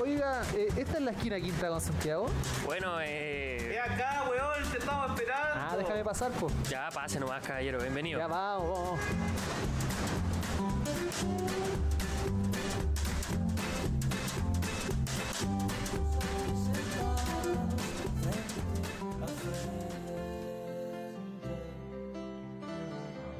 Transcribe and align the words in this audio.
Oiga, 0.00 0.42
eh, 0.54 0.68
¿esta 0.76 0.94
es 0.98 1.02
la 1.02 1.10
esquina 1.10 1.38
quinta 1.40 1.68
con 1.68 1.80
Santiago? 1.80 2.26
Bueno, 2.64 3.00
eh. 3.02 3.74
Es 3.74 3.80
acá, 3.80 4.24
weón, 4.30 4.70
te 4.72 4.78
estamos 4.78 5.10
esperando. 5.10 5.50
Ah, 5.54 5.74
déjame 5.76 6.04
pasar, 6.04 6.30
pues. 6.32 6.52
Ya 6.68 6.88
pase 6.92 7.20
nomás, 7.20 7.46
caballero, 7.46 7.78
bienvenido. 7.80 8.18
Ya 8.18 8.26
vamos, 8.26 8.78
vamos. 8.78 9.00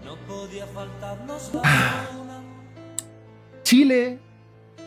No 0.05 0.17
podía 0.27 0.67
faltarnos 0.67 1.51
Ah. 1.63 2.07
Chile 3.63 4.19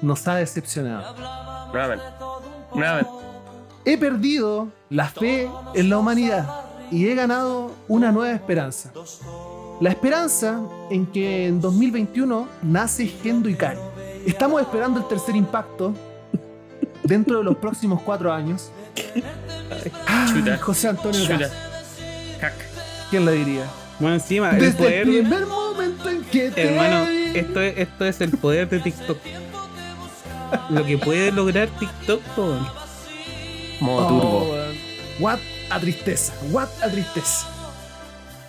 nos 0.01 0.27
ha 0.27 0.35
decepcionado. 0.35 1.52
Nuevamente. 1.73 2.05
Nuevamente. 2.73 3.11
He 3.85 3.97
perdido 3.97 4.67
la 4.89 5.07
fe 5.09 5.49
en 5.73 5.89
la 5.89 5.97
humanidad 5.97 6.47
y 6.91 7.07
he 7.07 7.15
ganado 7.15 7.71
una 7.87 8.11
nueva 8.11 8.33
esperanza. 8.33 8.91
La 9.81 9.89
esperanza 9.89 10.61
en 10.89 11.05
que 11.07 11.47
en 11.47 11.59
2021 11.59 12.47
nace 12.61 13.07
Gendo 13.07 13.49
Ikari. 13.49 13.79
Estamos 14.25 14.61
esperando 14.61 14.99
el 15.01 15.07
tercer 15.07 15.35
impacto 15.35 15.93
dentro 17.03 17.39
de 17.39 17.43
los 17.43 17.57
próximos 17.57 18.01
cuatro 18.01 18.31
años. 18.31 18.71
Chuta. 20.31 20.57
José 20.59 20.87
Antonio. 20.89 21.21
¿Quién 23.09 23.25
lo 23.25 23.31
diría? 23.31 23.65
Bueno, 23.99 24.15
encima, 24.15 24.51
el 24.51 24.59
Desde 24.59 24.69
el 24.69 24.75
poder. 24.77 25.03
primer 25.03 25.45
momento 25.45 26.09
en 26.09 26.23
que 26.23 26.49
te 26.51 26.69
Hermano, 26.69 27.05
vi. 27.05 27.37
esto 27.37 27.61
es, 27.61 27.77
esto 27.77 28.05
es 28.05 28.21
el 28.21 28.31
poder 28.31 28.69
de 28.69 28.79
TikTok. 28.79 29.17
Lo 30.69 30.85
que 30.85 30.97
puede 30.97 31.31
lograr 31.31 31.67
TikTok, 31.79 32.21
po, 32.35 32.41
weón. 32.45 32.67
Modo 33.79 34.05
Oh, 34.05 34.07
turbo. 34.07 34.55
What 35.19 35.39
a 35.69 35.79
tristeza, 35.79 36.33
what 36.51 36.69
a 36.81 36.89
tristeza. 36.89 37.47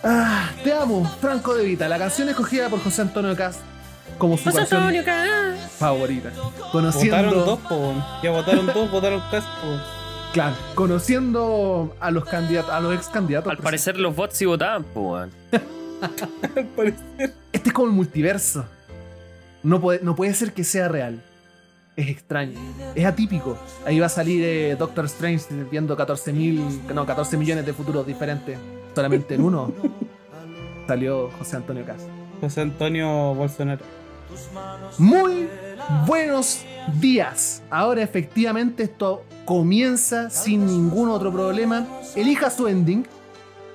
Ah, 0.03 0.49
te 0.63 0.71
amo, 0.73 1.03
Franco 1.19 1.55
de 1.55 1.65
Vita, 1.65 1.87
la 1.89 1.97
canción 1.97 2.29
escogida 2.29 2.69
por 2.69 2.79
José 2.83 3.01
Antonio 3.01 3.35
Cast 3.35 3.59
como 4.17 4.37
su 4.37 4.51
canción 4.51 4.83
favorita. 5.79 6.31
Conociendo, 6.71 7.17
Votaron 7.17 7.45
dos, 7.45 7.59
po. 7.61 7.93
Ya 8.23 8.31
votaron 8.31 8.67
dos, 8.67 8.91
votaron 8.91 9.21
casi, 9.31 9.47
po. 9.47 9.79
claro, 10.31 10.55
conociendo 10.75 11.95
a 11.99 12.11
los 12.11 12.23
candidatos, 12.25 12.71
a 12.71 12.79
los 12.79 12.95
ex 12.95 13.07
candidatos. 13.07 13.51
Al 13.51 13.57
parecer 13.57 13.97
los 13.97 14.15
bots 14.15 14.37
sí 14.37 14.45
votaban, 14.45 14.85
weón. 14.93 15.31
Al 16.55 16.65
parecer. 16.75 17.33
Este 17.51 17.69
es 17.69 17.73
como 17.73 17.87
el 17.87 17.93
multiverso. 17.93 18.65
No 19.63 19.81
puede, 19.81 20.01
no 20.03 20.15
puede 20.15 20.33
ser 20.35 20.53
que 20.53 20.63
sea 20.63 20.87
real. 20.87 21.21
Es 21.95 22.09
extraño. 22.09 22.59
Es 22.93 23.05
atípico. 23.05 23.57
Ahí 23.85 23.99
va 23.99 24.07
a 24.07 24.09
salir 24.09 24.43
eh, 24.43 24.75
Doctor 24.77 25.05
Strange 25.05 25.45
viendo 25.71 25.95
14 25.95 26.33
mil, 26.33 26.61
no, 26.93 27.05
14 27.05 27.37
millones 27.37 27.65
de 27.65 27.73
futuros 27.73 28.05
diferentes. 28.05 28.57
Solamente 28.93 29.35
en 29.35 29.43
uno 29.43 29.71
salió 30.87 31.29
José 31.37 31.55
Antonio 31.57 31.85
Cast. 31.85 32.07
José 32.41 32.61
Antonio 32.61 33.33
Bolsonaro. 33.33 33.83
Muy 34.97 35.47
buenos 36.05 36.65
días. 36.99 37.63
Ahora 37.69 38.01
efectivamente 38.01 38.83
esto 38.83 39.23
comienza 39.45 40.29
sin 40.29 40.65
ningún 40.65 41.09
otro 41.09 41.31
problema. 41.31 41.85
Elija 42.15 42.49
su 42.49 42.67
ending. 42.67 43.05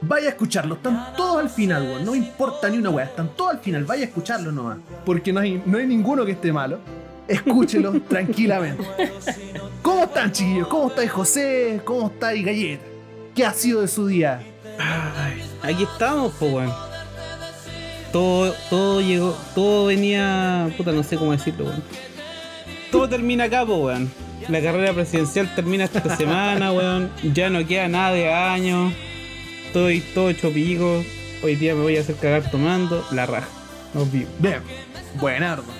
Vaya 0.02 0.26
a 0.26 0.30
escucharlo. 0.30 0.76
Están 0.76 1.14
todos 1.16 1.40
al 1.40 1.50
final, 1.50 1.82
weón. 1.82 2.04
No 2.04 2.14
importa 2.14 2.68
ni 2.68 2.78
una 2.78 2.90
weá. 2.90 3.06
Están 3.06 3.28
todos 3.36 3.52
al 3.52 3.58
final. 3.60 3.84
Vaya 3.84 4.04
a 4.04 4.06
escucharlo 4.08 4.50
nomás. 4.52 4.78
Porque 5.04 5.32
no 5.32 5.40
hay, 5.40 5.62
no 5.64 5.78
hay 5.78 5.86
ninguno 5.86 6.24
que 6.24 6.32
esté 6.32 6.52
malo. 6.52 6.78
Escúchelo 7.30 7.92
tranquilamente. 8.08 8.84
¿Cómo 9.82 10.04
están, 10.04 10.32
chiquillos? 10.32 10.66
¿Cómo 10.66 10.88
estáis, 10.88 11.10
José? 11.12 11.80
¿Cómo 11.84 12.08
estáis, 12.08 12.44
Galleta? 12.44 12.84
¿Qué 13.36 13.46
ha 13.46 13.52
sido 13.52 13.82
de 13.82 13.88
su 13.88 14.08
día? 14.08 14.42
Ay, 14.78 15.42
aquí 15.62 15.84
estamos, 15.84 16.32
po, 16.34 16.46
weón. 16.46 16.72
Todo, 18.12 18.52
todo 18.68 19.00
llegó, 19.00 19.36
todo 19.54 19.86
venía. 19.86 20.68
Puta, 20.76 20.90
no 20.90 21.04
sé 21.04 21.16
cómo 21.16 21.30
decirlo, 21.30 21.66
weón. 21.66 21.82
Todo 22.90 23.08
termina 23.08 23.44
acá, 23.44 23.64
po, 23.64 23.76
weón. 23.76 24.10
La 24.48 24.60
carrera 24.60 24.92
presidencial 24.92 25.54
termina 25.54 25.84
esta 25.84 26.16
semana, 26.16 26.72
weón. 26.72 27.12
Ya 27.32 27.48
no 27.48 27.64
queda 27.64 27.86
nada 27.86 28.12
de 28.12 28.32
año. 28.32 28.92
Estoy 29.66 30.00
todo 30.00 30.30
hecho 30.30 30.52
pico. 30.52 31.04
Hoy 31.44 31.54
día 31.54 31.76
me 31.76 31.82
voy 31.82 31.96
a 31.96 32.00
hacer 32.00 32.16
cagar 32.16 32.50
tomando. 32.50 33.06
La 33.12 33.24
raja. 33.26 33.48
Nos 33.94 34.10
vimos. 34.10 34.30
Bien, 34.40 34.60
buenardo. 35.20 35.79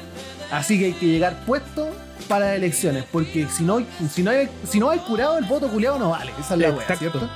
Así 0.51 0.79
que 0.79 0.87
hay 0.87 0.93
que 0.93 1.07
llegar 1.07 1.37
puesto 1.47 1.89
para 2.29 2.47
las 2.47 2.57
elecciones, 2.57 3.05
porque 3.11 3.47
si 3.47 3.63
no, 3.63 3.83
si 4.13 4.23
no, 4.23 4.31
hay, 4.31 4.49
si 4.69 4.79
no 4.79 4.91
hay 4.91 4.99
curado, 5.01 5.39
el 5.39 5.45
voto 5.45 5.69
culiado 5.69 5.99
no 5.99 6.11
vale. 6.11 6.33
Esa 6.41 6.55
es 6.55 6.61
la 6.61 6.71
wea. 6.71 6.97
¿cierto? 6.97 7.29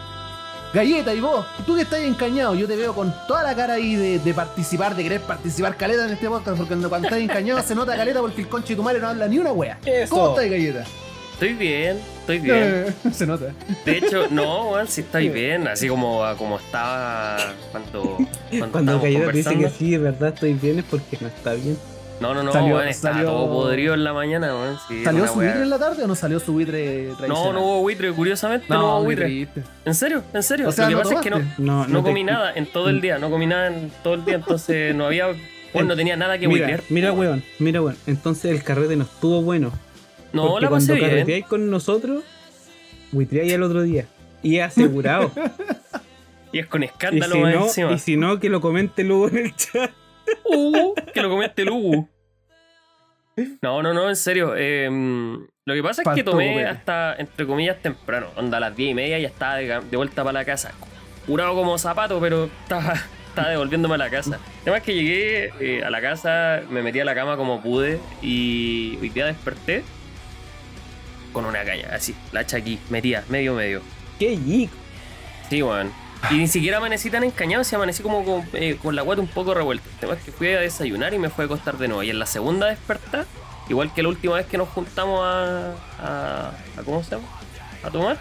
Galleta, 0.73 1.15
y 1.15 1.21
vos, 1.21 1.47
tú 1.65 1.77
que 1.77 1.83
estás 1.83 2.01
encañado, 2.01 2.57
yo 2.57 2.67
te 2.67 2.75
veo 2.75 2.93
con 2.93 3.15
toda 3.29 3.45
la 3.45 3.55
cara 3.55 3.75
ahí 3.75 3.95
de, 3.95 4.19
de 4.19 4.35
participar, 4.35 4.97
de 4.97 5.05
querer 5.05 5.21
participar 5.21 5.77
caleta 5.77 6.05
en 6.05 6.15
este 6.15 6.29
podcast, 6.29 6.57
porque 6.57 6.71
cuando 6.71 6.89
cuando 6.89 7.07
estás 7.07 7.21
encañado 7.21 7.63
se 7.63 7.77
nota 7.77 7.97
caleta 7.97 8.21
porque 8.21 8.41
el 8.41 8.49
conche 8.49 8.71
de 8.71 8.77
tu 8.77 8.83
madre 8.83 8.99
no 8.99 9.09
habla 9.09 9.29
ni 9.29 9.39
una 9.39 9.53
wea. 9.53 9.79
Eso. 9.87 10.17
¿Cómo 10.17 10.31
estás, 10.31 10.51
Galleta? 10.51 10.85
Estoy 11.35 11.53
bien, 11.55 12.01
estoy 12.21 12.39
bien. 12.39 12.95
Se 13.13 13.27
nota. 13.27 13.47
De 13.85 13.99
hecho, 13.99 14.29
no, 14.31 14.71
weón, 14.71 14.87
sí 14.87 15.01
estoy 15.01 15.29
bien. 15.31 15.67
Así 15.67 15.89
como, 15.89 16.23
como 16.39 16.59
estaba 16.59 17.37
cuando, 17.73 18.19
cuando, 18.51 18.71
Cuando 18.71 19.01
Cayero 19.01 19.31
dice 19.31 19.59
que 19.59 19.69
sí, 19.69 19.91
de 19.91 19.99
verdad 19.99 20.29
estoy 20.33 20.55
bien, 20.55 20.79
es 20.79 20.85
porque 20.85 21.19
no 21.21 21.27
está 21.27 21.55
bien. 21.55 21.77
No, 22.21 22.33
no, 22.33 22.43
no, 22.45 22.53
Salió- 22.53 22.77
weón, 22.77 22.89
estaba 22.89 23.17
salió- 23.17 23.31
todo 23.31 23.49
podrido 23.49 23.95
en 23.95 24.05
la 24.05 24.13
mañana, 24.13 24.55
weón. 24.55 24.79
Sí, 24.89 25.03
¿Salió 25.05 25.27
su 25.27 25.35
buitre 25.35 25.63
en 25.63 25.71
la 25.71 25.79
tarde 25.79 26.05
o 26.05 26.07
no 26.07 26.15
salió 26.15 26.39
su 26.41 26.53
buitre 26.53 27.07
tradicional? 27.19 27.29
No, 27.29 27.53
no 27.53 27.61
hubo 27.63 27.81
buitre, 27.81 28.13
curiosamente 28.13 28.67
no, 28.69 28.81
hubo 28.99 29.05
muy 29.05 29.17
buitre. 29.17 29.49
¿En 29.85 29.95
serio? 29.95 30.23
¿En 30.33 30.43
serio? 30.43 30.69
O 30.69 30.73
sea, 30.73 30.85
Lo 30.85 30.91
que 30.91 30.95
¿no 30.95 31.03
pasa 31.03 31.15
es 31.17 31.21
que 31.21 31.31
no? 31.31 31.39
No, 31.59 31.87
no 31.89 31.99
te- 32.03 32.09
comí 32.11 32.23
nada 32.25 32.53
en 32.55 32.67
todo 32.67 32.89
el 32.89 33.01
día, 33.01 33.19
no 33.19 33.31
comí 33.31 33.47
nada 33.47 33.67
en 33.67 33.91
todo 34.03 34.15
el 34.15 34.25
día, 34.25 34.37
entonces 34.37 34.95
no 34.97 35.07
había, 35.07 35.27
bueno, 35.73 35.89
no 35.89 35.97
tenía 35.97 36.17
nada 36.17 36.39
que 36.39 36.47
Mira, 36.47 36.67
buitrear. 36.67 36.83
mira, 36.89 37.13
weón, 37.13 37.43
mira, 37.59 37.83
weón. 37.83 37.97
Entonces 38.07 38.53
el 38.53 38.63
carrete 38.63 38.95
no 38.97 39.05
estuvo 39.05 39.43
bueno. 39.43 39.73
No, 40.33 40.49
porque 40.49 40.65
la 40.67 40.71
pasé 40.71 40.87
cuando 40.87 40.95
bien. 41.05 41.11
carreteáis 41.11 41.47
con 41.47 41.71
nosotros, 41.71 42.23
buitreáis 43.13 43.53
el 43.53 43.63
otro 43.65 43.83
día. 43.83 44.07
Y 44.43 44.59
es 44.59 44.67
asegurado. 44.67 45.31
Y 46.53 46.61
es 46.61 46.67
con 46.69 46.85
y, 46.85 46.87
escándalo 46.87 47.35
si 47.35 47.41
más 47.41 47.55
no, 47.57 47.65
encima. 47.65 47.93
y 47.95 47.99
si 47.99 48.17
no, 48.17 48.39
que 48.39 48.49
lo 48.49 48.61
comente 48.61 49.03
luego 49.03 49.27
en 49.29 49.39
el 49.39 49.57
chat. 49.57 49.91
Uh, 50.45 50.95
que 51.13 51.23
lo 51.23 51.31
comiste 51.31 51.63
el 51.63 51.71
Hugo. 51.71 52.09
No, 53.63 53.83
no, 53.83 53.93
no, 53.93 54.09
en 54.09 54.17
serio. 54.17 54.55
eh, 54.57 54.89
lo 55.67 55.75
que 55.75 55.83
pasa 55.83 56.03
es 56.03 56.09
que 56.15 56.23
tomé 56.23 56.65
hasta, 56.67 57.17
entre 57.17 57.47
comillas, 57.47 57.81
temprano. 57.81 58.29
Onda 58.37 58.59
a 58.59 58.61
las 58.61 58.77
10 58.77 58.91
y 58.91 58.95
media 58.95 59.19
ya 59.19 59.29
estaba 59.29 59.57
de, 59.57 59.67
de 59.81 59.97
vuelta 59.97 60.23
para 60.23 60.33
la 60.35 60.45
casa. 60.45 60.73
Curado 61.27 61.55
como 61.55 61.77
zapato, 61.79 62.21
pero 62.21 62.45
estaba, 62.63 62.95
estaba 63.29 63.49
devolviéndome 63.49 63.95
a 63.95 63.99
la 63.99 64.11
casa. 64.11 64.39
Además 64.63 64.83
que 64.83 64.95
llegué 64.95 65.53
eh, 65.61 65.83
a 65.83 65.91
la 65.91 66.01
casa, 66.01 66.63
me 66.71 66.83
metí 66.83 67.01
a 67.01 67.05
la 67.05 67.15
cama 67.15 67.37
como 67.37 67.63
pude 67.63 67.99
y 68.23 68.99
hoy 69.01 69.09
día 69.09 69.27
desperté 69.27 69.83
con 71.33 71.45
una 71.47 71.65
caña, 71.65 71.89
así, 71.93 72.15
la 72.31 72.41
hacha 72.41 72.59
aquí, 72.59 72.79
metía, 72.91 73.25
medio, 73.29 73.55
medio. 73.55 73.83
Qué 74.21 74.37
yico. 74.37 74.77
Sí, 75.51 75.63
weón. 75.63 75.91
Y 76.31 76.35
ni 76.39 76.49
siquiera 76.49 76.79
amanecí 76.79 77.11
tan 77.11 77.25
encañado, 77.25 77.65
si 77.65 77.75
amanecí 77.75 78.03
como 78.03 78.25
con, 78.25 78.49
eh, 78.55 78.79
con 78.83 78.97
la 78.97 79.03
guata 79.03 79.21
un 79.21 79.29
poco 79.29 79.55
revuelta. 79.55 79.89
El 79.89 79.97
tema 79.99 80.15
es 80.15 80.23
que 80.23 80.33
fui 80.33 80.49
a 80.49 80.61
desayunar 80.61 81.13
y 81.15 81.19
me 81.19 81.29
fui 81.31 81.43
a 81.43 81.47
acostar 81.47 81.77
de 81.79 81.89
nuevo. 81.89 82.03
Y 82.03 82.11
en 82.11 82.19
la 82.19 82.27
segunda 82.27 82.67
despertar, 82.67 83.27
igual 83.69 83.93
que 83.93 84.03
la 84.03 84.09
última 84.09 84.37
vez 84.37 84.47
que 84.47 84.57
nos 84.59 84.69
juntamos 84.71 85.21
a. 85.23 85.73
a, 86.01 86.49
a- 86.79 86.83
¿Cómo 86.85 87.03
se 87.05 87.13
llama? 87.13 87.25
A 87.83 87.91
tomar. 87.91 88.17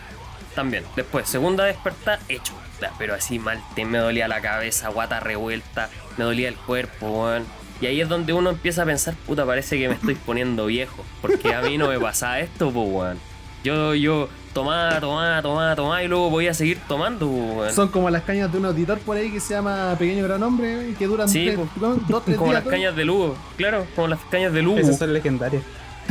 También. 0.55 0.83
Después, 0.95 1.27
segunda 1.27 1.63
despertar, 1.65 2.19
hecho. 2.29 2.53
Pero 2.97 3.15
así 3.15 3.39
mal, 3.39 3.61
me 3.77 3.97
dolía 3.97 4.27
la 4.27 4.41
cabeza, 4.41 4.89
guata 4.89 5.21
revuelta, 5.21 5.89
me 6.17 6.25
dolía 6.25 6.49
el 6.49 6.55
cuerpo, 6.55 7.07
weón. 7.07 7.45
Y 7.79 7.85
ahí 7.85 8.01
es 8.01 8.09
donde 8.09 8.33
uno 8.33 8.49
empieza 8.49 8.83
a 8.83 8.85
pensar, 8.85 9.13
puta, 9.25 9.45
parece 9.45 9.77
que 9.79 9.87
me 9.87 9.95
estoy 9.95 10.15
poniendo 10.15 10.65
viejo. 10.65 11.05
Porque 11.21 11.53
a 11.55 11.61
mí 11.61 11.77
no 11.77 11.87
me 11.87 11.99
pasaba 11.99 12.39
esto, 12.39 12.71
pues, 12.71 12.87
weón. 12.89 13.19
Yo, 13.63 13.95
yo 13.95 14.27
tomaba, 14.53 14.99
tomaba, 14.99 15.41
tomaba, 15.41 15.75
tomaba 15.75 16.03
y 16.03 16.07
luego 16.07 16.29
podía 16.29 16.53
seguir 16.53 16.79
tomando, 16.87 17.27
pues, 17.27 17.55
weón. 17.57 17.73
Son 17.73 17.87
como 17.89 18.09
las 18.09 18.23
cañas 18.23 18.51
de 18.51 18.57
un 18.59 18.65
auditor 18.65 18.99
por 18.99 19.17
ahí 19.17 19.31
que 19.31 19.39
se 19.39 19.53
llama 19.53 19.95
Pequeño 19.99 20.23
Gran 20.23 20.41
Hombre 20.43 20.89
y 20.89 20.93
que 20.93 21.07
duran 21.07 21.27
Sí, 21.27 21.45
tres- 21.45 21.57
pues, 21.77 21.97
dos, 22.07 22.23
tres 22.25 22.37
Como 22.37 22.51
días. 22.51 22.63
las 22.63 22.71
cañas 22.71 22.95
de 22.95 23.05
Lugo, 23.05 23.35
claro, 23.57 23.85
como 23.95 24.07
las 24.07 24.19
cañas 24.29 24.53
de 24.53 24.61
Lugo. 24.61 24.77
Esas 24.77 24.97
son 24.99 25.13
legendarias. 25.13 25.63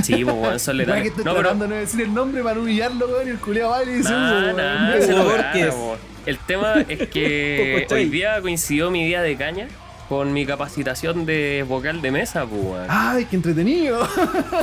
Sí, 0.03 0.25
pues, 0.25 0.37
weón, 0.37 0.59
son 0.59 0.77
Weón, 0.79 0.87
que 0.89 0.93
letales. 0.93 1.07
estoy 1.09 1.25
No, 1.25 1.31
pero. 1.35 1.49
tratando 1.51 1.69
de 1.75 1.81
decir 1.81 2.01
el 2.01 2.15
nombre 2.15 2.43
para 2.43 2.59
humillarlo, 2.61 3.07
weón, 3.09 3.27
y 3.29 3.31
el 3.31 3.39
culiao 3.39 3.71
baila 3.71 3.93
y 3.93 3.95
dice, 3.97 4.11
Nah, 4.11 4.53
"Uh, 4.53 4.57
nah, 4.57 4.91
weón". 4.91 5.03
se 5.03 5.13
lo 5.13 5.21
Hugo 5.23 5.31
gana, 5.31 5.43
Borges. 5.53 5.75
po. 5.75 5.97
El 6.27 6.39
tema 6.39 6.75
es 6.89 7.09
que 7.09 7.87
hoy 7.91 8.05
día 8.09 8.41
coincidió 8.41 8.91
mi 8.91 9.05
día 9.07 9.23
de 9.23 9.37
caña 9.37 9.69
con 10.09 10.33
mi 10.33 10.45
capacitación 10.47 11.25
de 11.27 11.65
vocal 11.69 12.01
de 12.03 12.11
mesa, 12.11 12.45
pues, 12.47 12.63
weón. 12.63 12.87
¡Ay, 12.89 13.27
qué 13.27 13.37
entretenido! 13.37 14.07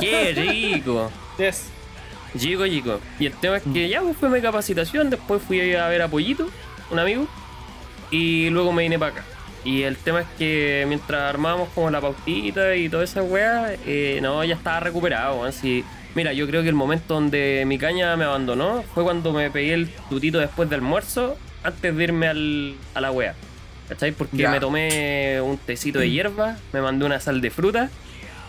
¡Qué 0.00 0.32
rico! 0.36 1.10
Yes. 1.38 1.64
Chico, 2.38 2.66
chico. 2.66 3.00
Y 3.18 3.26
el 3.26 3.32
tema 3.34 3.56
es 3.56 3.62
que 3.72 3.88
ya 3.88 4.00
pues, 4.02 4.16
fue 4.16 4.28
mi 4.28 4.40
capacitación, 4.40 5.10
después 5.10 5.42
fui 5.42 5.74
a 5.74 5.88
ver 5.88 6.02
a 6.02 6.08
Pollito, 6.08 6.48
un 6.90 6.98
amigo, 6.98 7.26
y 8.10 8.50
luego 8.50 8.72
me 8.72 8.82
vine 8.84 8.98
para 8.98 9.12
acá. 9.12 9.24
Y 9.64 9.82
el 9.82 9.96
tema 9.96 10.20
es 10.20 10.26
que 10.38 10.84
mientras 10.88 11.20
armábamos 11.22 11.68
como 11.74 11.90
la 11.90 12.00
pautita 12.00 12.74
y 12.76 12.88
toda 12.88 13.04
esa 13.04 13.22
weá, 13.22 13.74
eh, 13.86 14.18
no, 14.22 14.42
ya 14.44 14.54
estaba 14.54 14.80
recuperado. 14.80 15.50
Si 15.52 15.84
Mira, 16.14 16.32
yo 16.32 16.46
creo 16.48 16.62
que 16.62 16.68
el 16.68 16.74
momento 16.74 17.14
donde 17.14 17.62
mi 17.66 17.78
caña 17.78 18.16
me 18.16 18.24
abandonó 18.24 18.82
fue 18.94 19.04
cuando 19.04 19.32
me 19.32 19.48
pegué 19.50 19.74
el 19.74 19.88
tutito 20.08 20.38
después 20.38 20.68
del 20.68 20.80
almuerzo, 20.80 21.36
antes 21.62 21.94
de 21.96 22.02
irme 22.04 22.26
al, 22.26 22.74
a 22.94 23.00
la 23.00 23.12
wea. 23.12 23.34
¿Cachai? 23.88 24.10
Porque 24.12 24.36
Ya. 24.38 24.50
me 24.50 24.58
tomé 24.58 25.40
un 25.40 25.56
tecito 25.58 26.00
de 26.00 26.10
hierba, 26.10 26.56
me 26.72 26.80
mandé 26.80 27.04
una 27.04 27.20
sal 27.20 27.40
de 27.40 27.50
fruta 27.50 27.90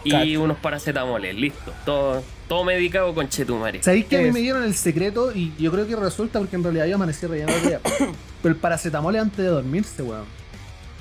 y 0.03 0.09
Cacho. 0.11 0.41
unos 0.41 0.57
paracetamoles, 0.57 1.35
listo. 1.35 1.71
Todo, 1.85 2.23
todo 2.51 2.65
medicado 2.65 3.13
con 3.15 3.29
chetumare. 3.29 3.81
¿Sabéis 3.81 4.05
que 4.07 4.17
a 4.17 4.19
mí 4.21 4.27
Es. 4.27 4.33
me 4.33 4.41
dieron 4.41 4.63
el 4.63 4.75
secreto? 4.75 5.31
Y 5.33 5.53
yo 5.57 5.71
creo 5.71 5.87
que 5.87 5.95
resulta 5.95 6.37
porque 6.39 6.57
en 6.57 6.63
realidad 6.63 6.85
yo 6.85 6.95
amanecí 6.95 7.25
relleno 7.25 7.49
el 7.53 7.61
día. 7.65 7.79
Pero 8.41 8.53
el 8.53 8.59
paracetamol 8.59 9.15
es 9.15 9.21
antes 9.21 9.37
de 9.37 9.45
dormirse, 9.45 10.03
weón. 10.03 10.25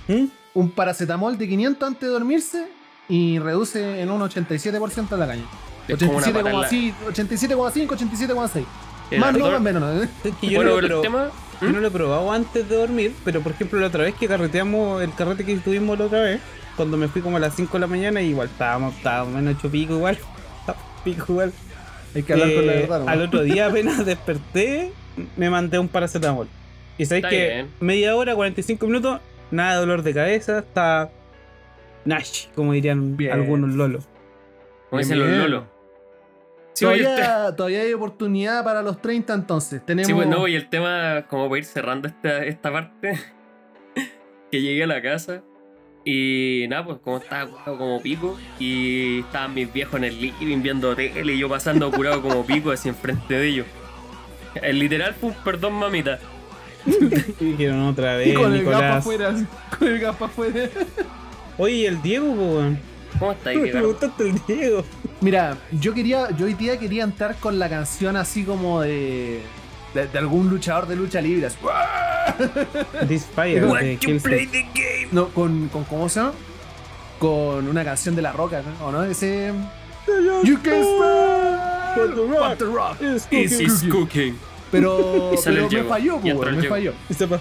¿Mm? 0.06 0.26
Un 0.54 0.70
paracetamol 0.70 1.36
de 1.36 1.48
500 1.48 1.88
antes 1.88 2.02
de 2.02 2.06
dormirse 2.08 2.68
y 3.08 3.40
reduce 3.40 4.00
en 4.00 4.10
un 4.12 4.20
87% 4.20 5.16
la 5.16 5.26
caña. 5.26 5.42
Es 5.88 5.98
como 5.98 6.18
una 6.18 6.26
pata 6.32 6.50
en 6.50 6.60
la- 6.60 6.68
87,5, 6.68 6.94
87,5, 7.12 7.88
87,6. 7.88 8.64
El 9.10 9.18
Más 9.18 9.36
no, 9.36 9.50
más 9.50 9.60
menos. 9.60 10.06
que 10.40 10.46
yo, 10.48 10.56
Bueno, 10.58 10.70
no 10.70 10.76
pero 10.76 10.86
el 10.86 10.98
he 11.00 11.02
tema. 11.02 11.18
probado- 11.18 11.32
yo 11.62 11.72
no 11.72 11.80
lo 11.80 11.88
he 11.88 11.90
probado 11.90 12.30
antes 12.32 12.68
de 12.68 12.76
dormir, 12.76 13.12
pero 13.24 13.40
por 13.40 13.50
ejemplo 13.52 13.80
la 13.80 13.88
otra 13.88 14.04
vez 14.04 14.14
que 14.14 14.28
carreteamos, 14.28 15.02
el 15.02 15.12
carrete 15.16 15.44
que 15.44 15.56
tuvimos 15.56 15.98
la 15.98 16.04
otra 16.04 16.20
vez, 16.22 16.40
cuando 16.76 16.96
me 16.96 17.08
fui 17.08 17.20
como 17.22 17.38
a 17.38 17.40
las 17.40 17.56
5 17.56 17.72
de 17.72 17.80
la 17.80 17.86
mañana, 17.88 18.22
igual 18.22 18.46
estábamos, 18.46 18.94
estábamos 18.94 19.34
menos 19.34 19.56
hecho 19.58 19.68
pico 19.68 19.94
igual. 19.94 20.16
Pico 21.04 21.26
igual. 21.32 21.52
Hay 22.14 22.22
que 22.22 22.32
hablar 22.32 22.54
con 22.54 22.66
la 22.66 22.72
Eh, 22.74 22.76
verdad. 22.80 23.00
¿no? 23.00 23.08
Al 23.08 23.22
otro 23.22 23.42
día 23.42 23.66
apenas 23.68 24.04
desperté, 24.04 24.92
me 25.36 25.48
mandé 25.50 25.78
un 25.78 25.88
paracetamol. 25.88 26.48
Y 26.98 27.06
sabéis 27.06 27.26
que 27.26 27.48
bien. 27.48 27.70
media 27.80 28.14
hora, 28.16 28.34
45 28.34 28.86
minutos, 28.86 29.20
nada 29.50 29.74
de 29.74 29.78
dolor 29.80 30.02
de 30.02 30.12
cabeza, 30.14 30.58
está 30.58 31.10
Nash, 32.04 32.46
como 32.54 32.72
dirían 32.72 33.16
Bien. 33.16 33.32
algunos 33.32 33.70
lolos. 33.74 34.08
Como 34.90 35.00
dicen 35.00 35.18
los 35.18 35.28
lolos. 35.28 35.64
Sí, 36.72 36.84
todavía, 36.84 37.54
todavía 37.56 37.80
hay 37.82 37.92
oportunidad 37.92 38.64
para 38.64 38.82
los 38.82 39.00
30 39.02 39.34
entonces. 39.34 39.84
Tenemos... 39.84 40.06
Sí, 40.06 40.14
pues 40.14 40.28
no, 40.28 40.46
y 40.48 40.54
el 40.56 40.68
tema, 40.68 41.26
como 41.28 41.48
para 41.48 41.58
ir 41.58 41.64
cerrando 41.64 42.08
esta, 42.08 42.44
esta 42.44 42.72
parte, 42.72 43.18
que 44.50 44.60
llegué 44.62 44.84
a 44.84 44.86
la 44.86 45.02
casa 45.02 45.42
y 46.04 46.66
nada, 46.68 46.84
pues 46.84 46.98
como 47.04 47.18
estaba 47.18 47.50
curado 47.50 47.78
como 47.78 48.00
pico 48.00 48.38
y 48.58 49.20
estaban 49.20 49.54
mis 49.54 49.72
viejos 49.72 49.96
en 49.96 50.04
el 50.04 50.20
living 50.20 50.62
viendo 50.62 50.96
tele 50.96 51.34
y 51.34 51.38
yo 51.38 51.48
pasando 51.48 51.90
curado 51.90 52.22
como 52.22 52.44
pico 52.46 52.70
así 52.70 52.88
enfrente 52.88 53.34
de 53.34 53.46
ellos. 53.46 53.66
El 54.54 54.78
literal 54.78 55.14
fue 55.14 55.30
un 55.30 55.34
perdón, 55.36 55.74
mamita. 55.74 56.18
Y 57.40 57.44
dijeron 57.44 57.82
otra 57.82 58.16
vez, 58.16 58.28
y 58.28 58.34
con 58.34 58.52
el 58.52 58.60
Nicolás. 58.60 58.96
afuera. 58.96 59.34
Con 59.78 59.88
el 59.88 59.98
gapa 60.00 60.24
afuera. 60.26 60.68
Oye, 61.58 61.74
¿y 61.74 61.86
el 61.86 62.00
Diego, 62.00 62.34
po, 62.34 62.42
weón? 62.42 62.78
¿Cómo 63.18 63.32
está 63.32 63.50
ahí, 63.50 63.56
Me 63.58 63.68
preguntaste 63.68 64.30
el 64.30 64.40
Diego. 64.46 64.84
Mira, 65.20 65.58
yo 65.72 65.92
quería, 65.92 66.30
yo 66.30 66.46
hoy 66.46 66.54
día 66.54 66.78
quería 66.78 67.04
entrar 67.04 67.36
con 67.36 67.58
la 67.58 67.68
canción 67.68 68.16
así 68.16 68.44
como 68.44 68.80
de, 68.80 69.42
de, 69.94 70.06
de 70.08 70.18
algún 70.18 70.48
luchador 70.48 70.86
de 70.86 70.96
lucha 70.96 71.20
libre. 71.20 71.46
así. 71.46 71.58
This 73.08 73.26
Fire 73.34 73.64
What 73.66 73.80
de 73.80 73.96
Killswitch. 73.96 74.50
the 74.50 74.62
game? 74.74 75.08
No, 75.12 75.28
con, 75.28 75.68
con 75.68 75.84
¿cómo 75.84 76.08
se 76.08 76.20
llama? 76.20 76.32
Con 77.18 77.68
una 77.68 77.84
canción 77.84 78.16
de 78.16 78.22
La 78.22 78.32
Roca, 78.32 78.62
¿no? 78.62 78.86
¿O 78.86 78.92
no? 78.92 79.02
Ese... 79.04 79.52
You 80.44 80.58
can 80.62 80.82
smell 80.82 81.60
What 81.96 82.14
the 82.14 82.22
rock 82.22 82.40
what 82.40 82.56
the 82.56 82.64
rock 82.64 83.02
is 83.02 83.22
cooking. 83.24 83.66
Is 83.66 83.84
cooking. 83.90 84.38
Pero, 84.70 85.32
me 85.70 85.82
falló, 85.84 86.20
Y 86.22 86.32
pues, 86.32 86.56
me 86.56 86.62
falló. 86.68 86.92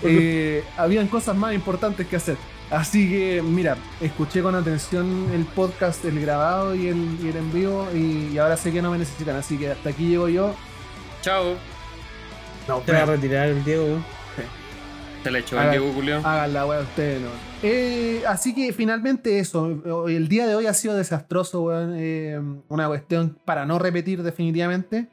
Eh, 0.04 0.63
habían 0.78 1.07
cosas 1.07 1.36
más 1.36 1.54
importantes 1.54 2.07
que 2.07 2.16
hacer. 2.16 2.36
Así 2.72 3.10
que, 3.10 3.42
mira, 3.44 3.78
escuché 4.02 4.42
con 4.42 4.56
atención 4.56 5.30
el 5.34 5.45
podcast, 5.45 6.04
el 6.06 6.19
grabado 6.19 6.75
y 6.75 6.88
el, 6.88 7.18
y 7.24 7.30
el 7.30 7.38
en 7.38 7.54
vivo, 7.54 7.88
y, 7.94 8.30
y 8.34 8.38
ahora 8.38 8.57
sé 8.57 8.72
que 8.72 8.81
no 8.81 8.92
me 8.92 8.98
necesitan. 8.98 9.36
Así 9.36 9.57
que 9.57 9.72
hasta 9.72 9.90
aquí 9.90 10.07
llego 10.10 10.28
yo. 10.28 10.54
Chao. 11.22 11.56
No, 12.69 12.81
Te 12.81 12.92
va 12.92 13.01
a 13.01 13.06
retirar 13.06 13.50
el 13.50 13.66
Diego, 13.66 13.83
weón. 13.83 14.06
Se 15.24 15.31
le 15.31 15.39
echó 15.39 15.60
el 15.60 15.71
Diego 15.71 15.92
Julio. 15.92 16.18
Hagan 16.24 16.54
la 16.54 16.68
wea 16.68 16.81
ustedes, 16.81 17.19
no. 17.19 17.30
Eh, 17.63 18.21
así 18.27 18.54
que 18.54 18.71
finalmente 18.74 19.39
eso. 19.39 20.07
El 20.07 20.27
día 20.27 20.45
de 20.45 20.54
hoy 20.54 20.68
ha 20.68 20.74
sido 20.75 20.95
desastroso, 20.95 21.63
weón. 21.63 21.95
Eh, 21.98 22.39
una 22.68 22.88
cuestión 22.88 23.39
para 23.44 23.66
no 23.66 23.80
repetir 23.80 24.21
definitivamente. 24.21 25.10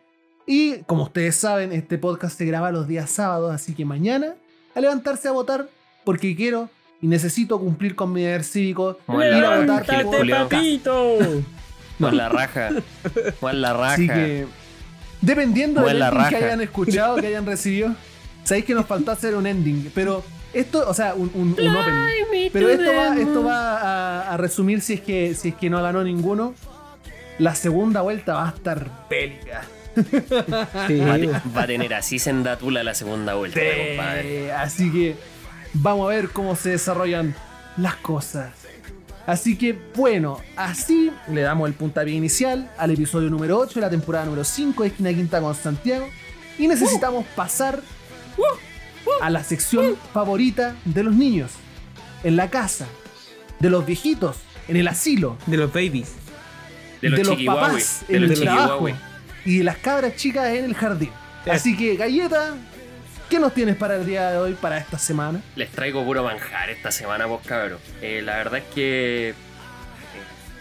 Y 0.46 0.82
como 0.82 1.04
ustedes 1.04 1.34
saben, 1.36 1.72
este 1.72 1.96
podcast 1.96 2.36
se 2.36 2.44
graba 2.44 2.70
los 2.70 2.86
días 2.86 3.10
sábados, 3.10 3.52
así 3.54 3.74
que 3.74 3.86
mañana 3.86 4.34
a 4.74 4.80
levantarse 4.80 5.26
a 5.26 5.32
votar 5.32 5.66
porque 6.04 6.36
quiero 6.36 6.68
y 7.00 7.06
necesito 7.06 7.58
cumplir 7.58 7.96
con 7.96 8.12
mi 8.12 8.22
deber 8.22 8.44
cívico. 8.44 8.98
Ir 9.08 9.44
a 9.44 9.60
votar 9.60 10.04
por 10.04 10.30
papito! 10.30 11.18
Juan 11.98 12.16
la 12.18 12.28
raja. 12.28 12.70
Juan 13.40 13.62
la 13.62 13.72
raja. 13.72 13.94
Así 13.94 14.06
que, 14.06 14.46
dependiendo 15.26 15.82
del 15.82 16.00
ending 16.00 16.28
que 16.28 16.36
hayan 16.36 16.60
escuchado, 16.60 17.16
que 17.16 17.26
hayan 17.26 17.44
recibido, 17.46 17.94
sabéis 18.44 18.64
que 18.64 18.74
nos 18.74 18.86
faltó 18.86 19.10
hacer 19.10 19.34
un 19.34 19.46
ending. 19.46 19.90
Pero 19.94 20.24
esto, 20.54 20.88
o 20.88 20.94
sea, 20.94 21.14
un, 21.14 21.30
un, 21.34 21.56
un 21.58 21.76
opening. 21.76 22.50
Pero 22.52 22.70
esto 22.70 22.90
va, 22.94 23.16
esto 23.18 23.44
va 23.44 23.78
a, 23.80 24.32
a 24.34 24.36
resumir 24.36 24.80
si 24.80 24.94
es 24.94 25.00
que 25.00 25.34
si 25.34 25.48
es 25.48 25.54
que 25.54 25.68
no 25.68 25.82
ganó 25.82 26.02
ninguno. 26.02 26.54
La 27.38 27.54
segunda 27.54 28.00
vuelta 28.00 28.34
va 28.34 28.48
a 28.48 28.52
estar 28.52 29.06
bélica. 29.10 29.62
Sí, 30.86 30.98
Va, 31.00 31.14
a 31.14 31.42
va 31.56 31.66
tener 31.66 31.94
así 31.94 32.18
sendatula 32.18 32.84
la 32.84 32.92
segunda 32.94 33.32
vuelta, 33.34 33.60
compadre. 33.60 34.52
Así 34.52 34.92
que 34.92 35.16
vamos 35.72 36.06
a 36.10 36.14
ver 36.14 36.28
cómo 36.28 36.54
se 36.54 36.70
desarrollan 36.70 37.34
las 37.78 37.96
cosas. 37.96 38.50
Así 39.26 39.56
que 39.56 39.76
bueno, 39.94 40.40
así 40.54 41.10
le 41.28 41.40
damos 41.40 41.68
el 41.68 41.74
puntapié 41.74 42.14
inicial 42.14 42.70
al 42.78 42.92
episodio 42.92 43.28
número 43.28 43.58
8 43.58 43.74
de 43.74 43.80
la 43.80 43.90
temporada 43.90 44.24
número 44.24 44.44
5 44.44 44.82
de 44.82 44.88
Esquina 44.88 45.12
Quinta 45.12 45.40
con 45.40 45.54
Santiago. 45.54 46.08
Y 46.58 46.68
necesitamos 46.68 47.26
pasar 47.34 47.82
a 49.20 49.30
la 49.30 49.42
sección 49.42 49.96
favorita 50.12 50.76
de 50.84 51.02
los 51.02 51.14
niños. 51.14 51.50
En 52.24 52.36
la 52.36 52.50
casa. 52.50 52.86
De 53.58 53.68
los 53.68 53.84
viejitos. 53.84 54.36
En 54.68 54.76
el 54.76 54.88
asilo. 54.88 55.36
De 55.46 55.56
los 55.56 55.72
babies. 55.72 56.12
De 57.02 57.10
los, 57.10 57.18
de 57.18 57.24
los 57.24 57.32
chiquihuahuis, 57.34 57.84
papás 57.84 58.04
De 58.08 58.16
en 58.16 58.22
los 58.22 58.30
el 58.30 58.40
trabajo 58.40 58.88
y 59.44 59.58
de 59.58 59.64
las 59.64 59.76
cabras 59.78 60.16
chicas 60.16 60.48
en 60.48 60.64
el 60.64 60.74
jardín. 60.74 61.10
Sí. 61.44 61.50
Así 61.50 61.76
que, 61.76 61.96
Galleta, 61.96 62.54
¿qué 63.28 63.38
nos 63.38 63.52
tienes 63.54 63.76
para 63.76 63.96
el 63.96 64.06
día 64.06 64.30
de 64.30 64.38
hoy, 64.38 64.54
para 64.54 64.78
esta 64.78 64.98
semana? 64.98 65.40
Les 65.56 65.70
traigo 65.70 66.04
puro 66.04 66.22
manjar 66.24 66.70
esta 66.70 66.90
semana, 66.90 67.26
pues 67.26 67.46
cabrón. 67.46 67.78
Eh, 68.02 68.22
la 68.24 68.36
verdad 68.36 68.58
es 68.58 68.64
que 68.74 69.28
eh, 69.30 69.34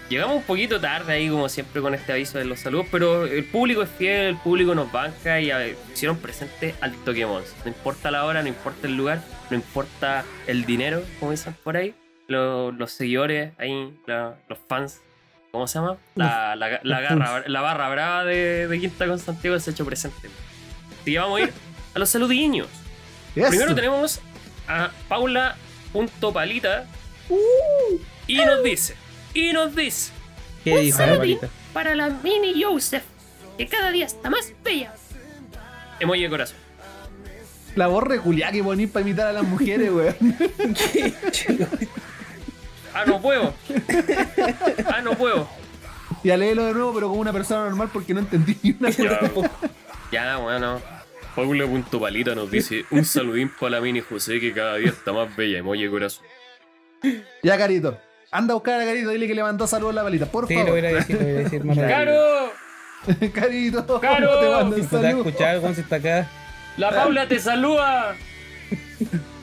llegamos 0.09 0.37
un 0.37 0.43
poquito 0.43 0.79
tarde 0.79 1.13
ahí, 1.13 1.29
como 1.29 1.47
siempre, 1.49 1.81
con 1.81 1.93
este 1.93 2.11
aviso 2.13 2.37
de 2.37 2.45
los 2.45 2.59
saludos, 2.59 2.87
pero 2.91 3.25
el 3.25 3.45
público 3.45 3.81
es 3.83 3.89
fiel, 3.89 4.25
el 4.27 4.37
público 4.37 4.73
nos 4.75 4.91
banca 4.91 5.39
y 5.39 5.51
hicieron 5.93 6.17
presente 6.17 6.75
al 6.81 6.93
Toquemon. 7.03 7.43
No 7.63 7.67
importa 7.69 8.11
la 8.11 8.25
hora, 8.25 8.41
no 8.41 8.47
importa 8.49 8.87
el 8.87 8.95
lugar, 8.97 9.21
no 9.49 9.55
importa 9.55 10.23
el 10.47 10.65
dinero, 10.65 11.03
como 11.19 11.31
dicen 11.31 11.55
por 11.63 11.77
ahí. 11.77 11.93
Lo- 12.27 12.71
los 12.71 12.91
seguidores 12.91 13.53
ahí, 13.59 13.93
la- 14.07 14.33
los 14.49 14.57
fans, 14.67 14.99
¿cómo 15.51 15.67
se 15.67 15.77
llama? 15.77 15.97
La, 16.15 16.55
la, 16.55 16.79
la 16.81 16.99
garra- 17.01 17.43
la 17.47 17.61
barra 17.61 17.89
brava 17.89 18.23
de, 18.25 18.67
de 18.67 18.79
Quinta 18.79 19.05
con 19.05 19.19
Santiago 19.19 19.59
se 19.59 19.69
ha 19.69 19.73
hecho 19.73 19.85
presente. 19.85 20.29
Así 21.01 21.11
que 21.11 21.19
vamos 21.19 21.39
a 21.39 21.43
ir 21.43 21.53
a 21.95 21.99
los 21.99 22.09
saludiños. 22.09 22.67
Primero 23.33 23.73
tenemos 23.73 24.19
a 24.67 24.91
Paula.palita 25.09 26.85
y 28.27 28.35
nos 28.37 28.63
dice, 28.63 28.95
y 29.33 29.51
nos 29.53 29.75
dice, 29.75 30.11
¿Qué 30.63 30.77
dijo 30.79 30.97
palita? 30.99 31.47
para 31.73 31.95
la 31.95 32.09
mini 32.09 32.61
Joseph, 32.61 33.03
que 33.57 33.67
cada 33.67 33.91
día 33.91 34.05
está 34.05 34.29
más 34.29 34.51
bella. 34.63 34.93
emoji 35.99 36.23
de 36.23 36.29
corazón. 36.29 36.57
La 37.75 37.87
voz 37.87 38.03
reculia 38.05 38.51
que 38.51 38.63
ponís 38.63 38.89
para 38.89 39.05
imitar 39.05 39.27
a 39.27 39.33
las 39.33 39.43
mujeres, 39.43 39.91
weón. 39.91 40.15
Ah, 42.93 43.03
no 43.05 43.21
puedo. 43.21 43.53
Ah, 44.87 45.01
no 45.01 45.11
puedo. 45.17 45.49
ya 46.23 46.37
léelo 46.37 46.63
de 46.65 46.73
nuevo, 46.73 46.93
pero 46.93 47.09
como 47.09 47.19
una 47.19 47.33
persona 47.33 47.65
normal 47.65 47.89
porque 47.91 48.13
no 48.13 48.21
entendí 48.21 48.57
ni 48.63 48.71
una 48.79 48.89
Ya, 48.89 49.19
cosa. 49.31 49.51
ya 50.13 50.37
bueno. 50.37 50.81
Paula.palita 51.35 52.33
nos 52.35 52.49
dice, 52.49 52.85
un 52.91 53.03
saludín 53.05 53.49
para 53.59 53.71
la 53.71 53.81
mini 53.81 53.99
José 54.01 54.39
que 54.39 54.53
cada 54.53 54.75
día 54.77 54.89
está 54.89 55.11
más 55.11 55.35
bella, 55.35 55.57
emoji 55.59 55.83
de 55.83 55.89
corazón. 55.89 56.25
Ya, 57.43 57.57
Carito. 57.57 57.99
Anda 58.31 58.53
a 58.53 58.55
buscar 58.55 58.79
a 58.81 58.85
Carito, 58.85 59.09
dile 59.09 59.27
que 59.27 59.35
le 59.35 59.43
mandó 59.43 59.67
saludos 59.67 59.91
a 59.93 59.95
la 59.95 60.03
palita, 60.03 60.25
por 60.25 60.47
Sí, 60.47 60.53
lo 60.55 60.65
favor. 60.65 60.79
voy 60.81 60.85
a 60.89 60.93
decir, 60.95 61.15
lo 61.17 61.21
voy 61.23 61.31
a 61.31 61.37
decir 61.39 61.63
más. 61.63 61.77
¡Caro! 61.77 62.51
Carito, 63.33 63.99
Caro. 63.99 64.39
te 64.39 64.49
mando 64.49 64.75
Si 64.77 64.81
un 64.81 64.87
te 64.87 64.95
va 64.95 65.01
a 65.01 65.05
saludo. 65.11 65.25
escuchar, 65.27 65.59
Juan, 65.59 65.75
si 65.75 65.81
está 65.81 65.95
acá. 65.97 66.29
La 66.77 66.89
Paula 66.91 67.27
te 67.27 67.39
saluda. 67.39 68.15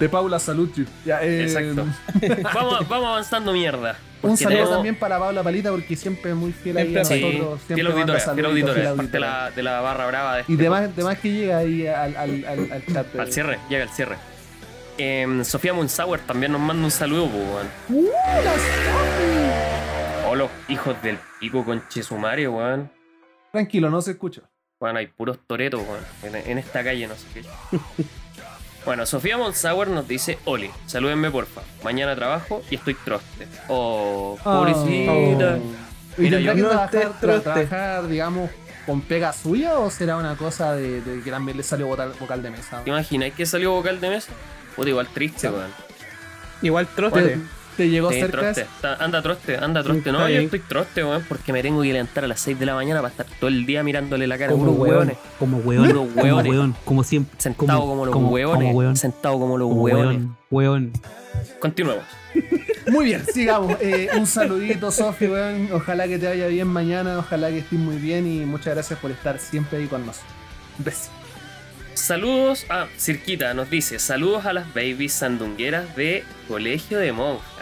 De 0.00 0.08
Paula 0.08 0.38
Salucci. 0.38 0.86
Ya, 1.04 1.22
eh, 1.22 1.42
Exacto. 1.44 1.86
Vamos, 2.54 2.88
vamos 2.88 3.08
avanzando 3.08 3.52
mierda. 3.52 3.96
Un 4.22 4.36
saludo 4.38 4.48
tenemos- 4.58 4.70
también 4.74 4.94
para 4.96 5.18
Paula 5.18 5.42
Palita 5.42 5.70
porque 5.70 5.94
siempre 5.96 6.30
es 6.30 6.36
muy 6.36 6.52
fiel 6.52 6.78
ahí 6.78 6.96
a 6.96 7.04
Sí, 7.04 7.20
nosotros. 7.20 7.60
fiel 7.66 7.76
Siempre 7.76 7.84
manda 7.84 8.00
auditora, 8.14 8.18
fiel 8.20 8.24
saluditos, 8.46 8.50
auditora, 8.50 8.74
fiel 8.74 8.86
es 8.86 8.96
parte 8.96 9.10
de 9.18 9.18
auditora. 9.18 9.44
la, 9.44 9.50
de 9.50 9.62
la 9.62 9.80
barra 9.82 10.06
brava 10.06 10.34
de 10.36 10.40
este 10.40 10.52
Y 10.52 10.56
demás, 10.56 10.96
demás 10.96 11.18
que 11.18 11.30
llega 11.32 11.58
ahí 11.58 11.86
al, 11.86 12.16
al, 12.16 12.44
al, 12.46 12.72
al 12.72 12.86
chat. 12.86 13.16
Al 13.18 13.32
cierre, 13.32 13.58
llega 13.68 13.82
al 13.84 13.90
cierre. 13.90 14.16
Em, 14.96 15.44
Sofía 15.44 15.74
Monsauer 15.74 16.20
también 16.20 16.52
nos 16.52 16.60
manda 16.62 16.82
un 16.84 16.90
saludo, 16.90 17.24
weón. 17.26 17.66
¡Uh, 17.90 18.06
la 18.44 18.52
Sofi! 18.52 20.36
Los 20.38 20.50
hijos 20.68 21.00
del 21.02 21.16
pico 21.38 21.64
con 21.64 21.86
Chesumario, 21.88 22.52
weón. 22.52 22.90
Tranquilo, 23.52 23.88
no 23.90 24.00
se 24.02 24.12
escucha. 24.12 24.42
Bueno, 24.80 24.98
hay 24.98 25.06
puros 25.06 25.38
toretos, 25.46 25.80
weón. 25.82 26.34
En, 26.34 26.50
en 26.50 26.58
esta 26.58 26.82
calle 26.82 27.06
no 27.06 27.14
sé 27.14 27.26
qué. 27.34 27.42
Bueno, 28.84 29.06
Sofía 29.06 29.38
Monsauer 29.38 29.88
nos 29.88 30.06
dice, 30.06 30.38
Oli, 30.44 30.70
salúdenme 30.86 31.30
porfa. 31.30 31.62
Mañana 31.82 32.14
trabajo 32.14 32.62
y 32.70 32.74
estoy 32.74 32.94
troste. 32.94 33.48
Oh, 33.68 34.38
pobrecita. 34.42 35.56
¿Y 36.16 36.20
Mira, 36.22 36.36
tendrá 36.36 36.40
yo 36.40 36.90
que 36.90 37.26
no 37.26 37.40
trabajar, 37.40 38.06
digamos, 38.08 38.50
con 38.86 39.00
pega 39.00 39.32
suya 39.32 39.78
o 39.78 39.90
será 39.90 40.16
una 40.16 40.36
cosa 40.36 40.74
de, 40.74 41.00
de 41.00 41.22
que 41.22 41.30
también 41.30 41.56
le 41.56 41.62
salió 41.62 41.86
vocal, 41.86 42.12
vocal 42.20 42.42
de 42.42 42.50
mesa? 42.50 42.82
¿Te 42.84 42.90
imaginas 42.90 43.32
que 43.32 43.46
salió 43.46 43.72
vocal 43.72 44.00
de 44.00 44.10
mesa? 44.10 44.32
Puta, 44.76 44.90
igual 44.90 45.08
triste, 45.08 45.48
weón. 45.48 45.72
Igual 46.60 46.86
troste. 46.88 47.38
¿Te, 47.76 47.84
te 47.84 47.88
llegó 47.90 48.10
Sí, 48.10 48.20
cerca? 48.20 48.38
troste. 48.40 48.60
Está- 48.62 48.94
anda 49.04 49.22
troste, 49.22 49.56
anda 49.56 49.82
troste. 49.82 50.12
No, 50.12 50.28
yo 50.28 50.40
estoy 50.40 50.60
troste, 50.60 51.04
weón, 51.04 51.24
porque 51.28 51.52
me 51.52 51.62
tengo 51.62 51.82
que 51.82 51.92
levantar 51.92 52.24
a 52.24 52.28
las 52.28 52.40
6 52.40 52.58
de 52.58 52.66
la 52.66 52.74
mañana 52.74 53.00
para 53.00 53.10
estar 53.10 53.26
todo 53.40 53.48
el 53.48 53.66
día 53.66 53.82
mirándole 53.82 54.26
la 54.26 54.36
cara 54.38 54.50
a 54.50 54.52
como 54.52 54.64
puros 54.66 54.78
hueón, 54.80 54.96
hueones. 54.96 55.16
como 55.38 55.58
hueón, 55.58 55.86
Puros 55.88 56.08
como 56.08 56.22
hueones. 56.22 56.50
hueón, 56.50 56.76
como 56.84 57.04
siempre, 57.04 57.40
Sentado 57.40 57.80
como, 57.80 58.06
los 58.06 58.14
hueones. 58.14 58.54
como 58.66 58.70
hueón, 58.78 58.96
Sentado 58.96 59.38
como 59.38 59.58
los 59.58 59.68
como 59.68 59.82
hueones. 59.82 60.22
hueón. 60.50 60.92
Continuemos. 61.58 62.04
Muy 62.88 63.06
bien, 63.06 63.24
sigamos. 63.32 63.76
Eh, 63.80 64.08
un 64.16 64.26
saludito, 64.26 64.90
Sofi, 64.90 65.26
weón. 65.26 65.68
Ojalá 65.72 66.06
que 66.06 66.18
te 66.18 66.26
vaya 66.26 66.46
bien 66.48 66.68
mañana, 66.68 67.18
ojalá 67.18 67.48
que 67.48 67.58
estés 67.58 67.78
muy 67.78 67.96
bien 67.96 68.26
y 68.26 68.44
muchas 68.44 68.74
gracias 68.74 68.98
por 68.98 69.10
estar 69.10 69.38
siempre 69.38 69.78
ahí 69.78 69.86
con 69.86 70.04
nosotros. 70.04 70.30
Besos. 70.78 71.10
Saludos 71.94 72.66
a 72.68 72.86
Cirquita, 72.98 73.54
nos 73.54 73.70
dice, 73.70 73.98
saludos 73.98 74.44
a 74.46 74.52
las 74.52 74.72
babies 74.74 75.12
sandungueras 75.12 75.94
de 75.96 76.24
Colegio 76.48 76.98
de 76.98 77.12
Monjas. 77.12 77.53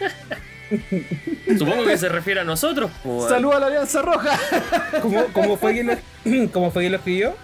Supongo 1.58 1.84
que 1.84 1.96
se 1.98 2.08
refiere 2.08 2.40
a 2.40 2.44
nosotros, 2.44 2.90
pues. 3.02 3.28
Saludos 3.28 3.56
a 3.56 3.60
la 3.60 3.66
Alianza 3.66 4.02
Roja. 4.02 4.38
¿Cómo, 5.02 5.24
cómo 5.32 5.56
fue 5.56 5.74
que 5.74 5.84
lo, 5.84 5.94
cómo 6.52 6.70
fue 6.70 6.84
que 6.84 6.90
lo 6.90 6.96
escribió? 6.96 7.34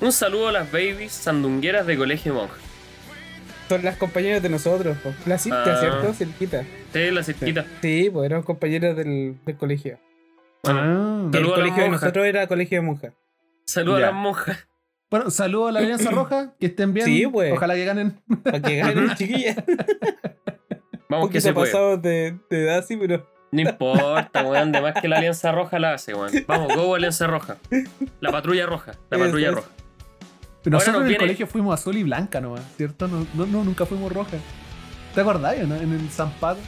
Un 0.00 0.12
saludo 0.12 0.48
a 0.48 0.52
las 0.52 0.70
babies 0.70 1.12
sandungueras 1.12 1.86
de 1.86 1.96
Colegio 1.96 2.32
de 2.34 2.38
Monjas. 2.40 2.58
Son 3.68 3.82
las 3.82 3.96
compañeras 3.96 4.42
de 4.42 4.48
nosotros, 4.48 4.96
po. 4.98 5.12
la 5.26 5.38
Cintia, 5.38 5.74
Ah. 5.74 5.80
¿cierto? 5.80 6.12
Cerquita. 6.14 6.64
Sí, 6.92 7.10
la 7.10 7.22
Cirquita. 7.24 7.64
Sí, 7.82 8.10
pues 8.12 8.26
eran 8.26 8.42
compañeras 8.42 8.96
del, 8.96 9.36
del 9.44 9.56
colegio. 9.56 9.98
Bueno, 10.62 10.80
Ah. 10.82 11.30
El 11.36 11.44
colegio 11.46 11.82
de 11.82 11.88
nosotros 11.90 12.26
era 12.26 12.46
colegio 12.46 12.78
de 12.80 12.86
monjas. 12.86 13.12
saludo 13.66 13.96
a 13.96 14.00
las 14.00 14.12
monjas. 14.14 14.66
Bueno, 15.10 15.30
saludos 15.30 15.70
a 15.70 15.72
la 15.72 15.80
Alianza 15.80 16.10
Roja, 16.12 16.54
que 16.60 16.66
estén 16.66 16.92
bien. 16.94 17.06
Sí, 17.06 17.26
pues. 17.26 17.52
Ojalá 17.52 17.74
que 17.74 17.84
ganen. 17.84 18.20
Para 18.44 18.60
que 18.60 18.76
ganen, 18.76 19.14
chiquillas. 19.16 19.56
Vamos 21.08 21.30
que 21.30 21.40
se 21.40 21.52
pasado 21.52 21.96
de, 21.96 22.36
de 22.50 22.62
edad, 22.64 22.84
sí, 22.86 22.96
pero. 22.96 23.26
No 23.52 23.60
importa, 23.62 24.42
weón, 24.42 24.72
de 24.72 24.80
más 24.80 24.94
que 25.00 25.06
la 25.08 25.18
Alianza 25.18 25.52
Roja 25.52 25.78
la 25.78 25.94
hace, 25.94 26.14
weón. 26.14 26.30
Vamos, 26.46 26.74
go 26.74 26.94
Alianza 26.94 27.26
Roja. 27.26 27.56
La 28.20 28.30
patrulla 28.32 28.66
roja, 28.66 28.92
la 29.10 29.18
patrulla 29.18 29.48
es. 29.50 29.54
roja. 29.54 29.68
Nosotros 30.64 30.94
nos 30.94 30.96
en 30.96 31.02
el 31.02 31.08
viene- 31.10 31.18
colegio 31.18 31.46
fuimos 31.46 31.80
azul 31.80 31.96
y 31.96 32.02
blanca 32.02 32.40
nomás, 32.40 32.62
¿cierto? 32.76 33.06
No, 33.06 33.24
no, 33.34 33.46
no, 33.46 33.62
nunca 33.64 33.86
fuimos 33.86 34.12
roja. 34.12 34.36
¿Te 35.14 35.20
acordás, 35.20 35.56
no? 35.66 35.76
En 35.76 35.92
el 35.92 36.10
Zampado. 36.10 36.58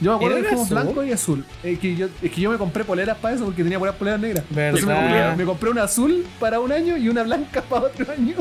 Yo 0.00 0.12
me 0.12 0.16
acuerdo 0.16 0.38
¿Era 0.38 0.48
que 0.48 0.56
fuimos 0.56 0.72
azul? 0.72 0.82
blanco 0.82 1.04
y 1.04 1.12
azul. 1.12 1.44
Es 1.62 1.78
que, 1.78 1.94
yo, 1.94 2.06
es 2.22 2.30
que 2.32 2.40
yo 2.40 2.50
me 2.50 2.56
compré 2.56 2.82
poleras 2.84 3.18
para 3.18 3.34
eso 3.34 3.44
porque 3.44 3.62
tenía 3.62 3.78
puras 3.78 3.94
poleras 3.96 4.18
negras. 4.18 4.44
Entonces 4.48 4.86
me 4.86 4.94
¿Verdad? 4.94 5.26
compré, 5.28 5.36
me 5.36 5.44
compré 5.44 5.70
una 5.70 5.82
azul 5.82 6.24
para 6.40 6.58
un 6.60 6.72
año 6.72 6.96
y 6.96 7.10
una 7.10 7.22
blanca 7.22 7.60
para 7.68 7.82
otro 7.82 8.10
año. 8.10 8.36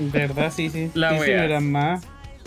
¿Verdad? 0.00 0.52
Sí, 0.54 0.68
sí. 0.70 0.90
La 0.94 1.16
sí, 1.16 1.24
sí, 1.24 1.30
eran 1.30 1.70
más. 1.70 2.02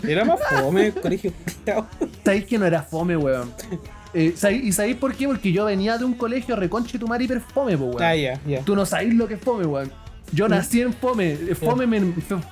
Era 0.06 0.24
más 0.24 0.38
fome 0.60 0.86
el 0.86 0.94
colegio. 0.94 1.32
¿Sabéis 2.24 2.44
que 2.46 2.58
no 2.58 2.66
era 2.66 2.82
fome, 2.82 3.16
weón? 3.16 3.50
Eh, 4.12 4.32
¿sabéis- 4.36 4.64
¿Y 4.64 4.72
sabéis 4.72 4.96
por 4.96 5.14
qué? 5.14 5.26
Porque 5.26 5.52
yo 5.52 5.66
venía 5.66 5.96
de 5.98 6.04
un 6.04 6.14
colegio 6.14 6.56
reconche 6.56 6.98
tu 6.98 7.06
madre 7.06 7.24
hiper 7.24 7.40
fome, 7.40 7.76
po, 7.78 7.84
weón. 7.86 8.02
ah, 8.02 8.14
ya, 8.16 8.40
ya. 8.46 8.60
Tú 8.62 8.74
no 8.74 8.84
sabéis 8.84 9.14
lo 9.14 9.28
que 9.28 9.34
es 9.34 9.40
fome, 9.40 9.64
weón. 9.66 9.90
Yo 10.32 10.48
nací 10.48 10.80
en 10.80 10.92
fome. 10.92 11.32
El 11.32 11.56
fome 11.56 11.88
me, 11.88 11.96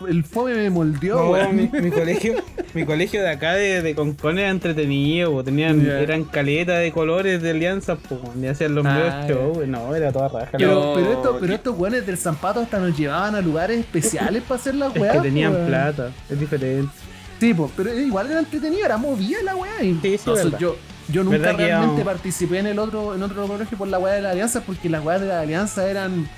el 0.09 0.25
fome 0.25 0.53
me 0.55 0.69
moldeó, 0.69 1.15
No, 1.17 1.31
weón. 1.31 1.55
mi, 1.55 1.69
mi 1.81 1.91
colegio, 1.93 2.35
mi 2.75 2.85
colegio 2.85 3.23
de 3.23 3.29
acá 3.31 3.53
de, 3.55 3.83
de 3.83 3.95
Concón 3.95 4.37
era 4.41 4.51
entretenido, 4.51 5.31
po. 5.31 5.45
tenían, 5.45 5.87
eran 5.87 6.25
caletas 6.25 6.81
de 6.81 6.91
colores 6.91 7.41
de 7.41 7.51
alianzas, 7.51 7.99
po, 8.09 8.21
y 8.41 8.47
hacían 8.47 8.75
los 8.75 8.85
Ah, 8.85 8.95
medios 8.95 9.15
ya. 9.15 9.29
show, 9.29 9.65
no, 9.67 9.95
era 9.95 10.11
toda 10.11 10.27
raja. 10.29 10.49
la 10.53 10.59
Pero, 10.59 10.73
Yo- 10.73 10.93
pero, 10.97 11.13
esto, 11.13 11.39
pero 11.41 11.55
estos 11.55 11.79
weones 11.79 12.05
del 12.05 12.19
Zampato 12.19 12.59
hasta 12.61 12.81
nos 12.81 12.99
llevaban 12.99 13.37
a 13.37 13.41
lugares 13.41 13.79
especiales 13.79 14.43
para 14.43 14.61
hacer 14.61 14.75
las 14.75 14.95
Es 14.97 15.01
weas. 15.01 15.15
que 15.17 15.23
tenían 15.23 15.53
weón. 15.53 15.67
plata, 15.69 16.11
es 16.29 16.41
diferente. 16.41 16.93
Sí, 17.41 17.55
pero 17.77 17.95
igual 17.99 18.31
era 18.31 18.41
entretenido, 18.41 18.85
era 18.85 18.97
movida 18.97 19.43
la 19.43 19.55
wea. 19.57 19.83
Y 19.83 19.95
Sí, 19.95 20.01
sí, 20.03 20.15
entonces 20.17 20.53
yo, 20.59 20.77
yo 21.09 21.23
nunca 21.25 21.39
que 21.57 21.67
realmente 21.67 22.05
participé 22.05 22.59
en 22.59 22.67
el 22.69 22.79
otro, 22.79 23.15
en 23.15 23.23
otro 23.23 23.47
colegio 23.47 23.79
por 23.79 23.89
la 23.89 23.99
wea 23.99 24.15
de 24.15 24.23
la 24.23 24.31
alianza, 24.31 24.61
porque 24.63 24.89
las 24.89 25.05
weas 25.05 25.21
de 25.21 25.29
la 25.29 25.41
alianza 25.41 25.89
eran. 25.89 26.29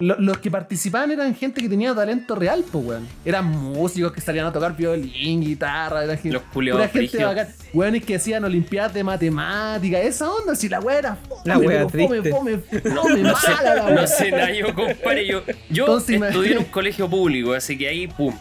lo- 0.00 0.18
los 0.18 0.38
que 0.38 0.50
participaban 0.50 1.12
eran 1.12 1.36
gente 1.36 1.62
que 1.62 1.68
tenía 1.68 1.94
talento 1.94 2.34
real, 2.34 2.64
pues, 2.70 2.84
weón. 2.84 3.06
Eran 3.24 3.46
músicos 3.48 4.10
que 4.12 4.20
salían 4.20 4.44
a 4.46 4.52
tocar 4.52 4.76
violín, 4.76 5.40
guitarra, 5.40 6.02
era 6.02 6.16
gente, 6.16 6.32
Los 6.32 6.42
pura 6.42 6.88
gente 6.88 7.24
bacán. 7.24 7.48
Weones 7.72 8.04
que 8.04 8.16
hacían 8.16 8.44
olimpiadas 8.44 8.92
de 8.92 9.04
matemática, 9.04 10.00
esa 10.00 10.28
onda, 10.32 10.56
si 10.56 10.68
la 10.68 10.80
wea 10.80 10.98
era 10.98 11.14
fome, 11.16 11.40
La 11.44 11.58
wea 11.58 11.88
fome, 11.88 12.22
fome, 12.28 12.58
fome, 12.82 13.22
No 13.22 13.36
sé, 13.36 13.50
mala 13.52 13.74
la 13.76 13.82
no 13.90 13.94
wea. 13.94 14.06
sé 14.08 14.30
nada, 14.32 14.50
yo 14.52 14.74
compadre, 14.74 15.26
yo, 15.28 15.42
yo 15.70 15.84
Entonces, 15.84 16.20
estudié 16.20 16.52
en 16.52 16.58
un 16.58 16.64
colegio 16.64 17.08
público, 17.08 17.52
así 17.54 17.78
que 17.78 17.86
ahí, 17.88 18.08
pum, 18.08 18.34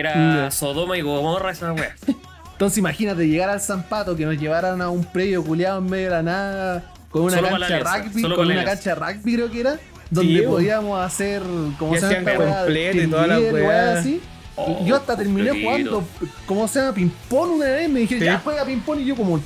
era. 0.00 0.50
Sodoma 0.50 0.96
y 0.98 1.02
Gomorra 1.02 1.50
esa 1.52 1.72
wea. 1.72 1.94
Entonces 2.52 2.78
imagínate 2.78 3.28
llegar 3.28 3.50
al 3.50 3.60
Zampato, 3.60 4.16
que 4.16 4.24
nos 4.26 4.36
llevaran 4.36 4.82
a 4.82 4.90
un 4.90 5.04
predio 5.04 5.44
culiado 5.44 5.78
en 5.78 5.86
medio 5.86 6.06
de 6.06 6.10
la 6.10 6.22
nada, 6.24 6.92
con 7.10 7.22
una 7.22 7.36
Solo 7.36 7.48
cancha 7.50 7.66
de 7.68 7.74
alianza, 7.76 7.98
rugby, 7.98 8.20
solo 8.22 8.36
con 8.36 8.48
la 8.48 8.52
una 8.54 8.62
alianza. 8.62 8.84
cancha 8.94 9.06
rugby 9.12 9.34
creo 9.34 9.50
que 9.50 9.60
era, 9.60 9.78
donde 10.10 10.42
podíamos 10.42 11.00
hacer, 11.00 11.42
como 11.78 11.94
se 11.94 12.00
llama 12.00 12.32
weá? 12.36 12.56
completo 12.64 12.96
y 13.02 13.06
toda 13.06 13.26
la 13.28 13.36
Líder, 13.38 13.54
weá. 13.54 13.68
weá 13.68 13.98
así. 14.00 14.20
Oh, 14.56 14.84
yo 14.84 14.96
hasta 14.96 15.16
terminé 15.16 15.50
jugando, 15.62 16.04
como 16.46 16.66
se 16.66 16.80
llama, 16.80 16.92
ping-pong 16.94 17.50
una 17.52 17.66
vez, 17.66 17.88
me 17.88 18.00
dijeron, 18.00 18.20
Sí. 18.20 18.26
ya 18.26 18.40
juega 18.40 18.64
ping-pong, 18.64 18.98
y 18.98 19.04
yo 19.04 19.14
como, 19.14 19.40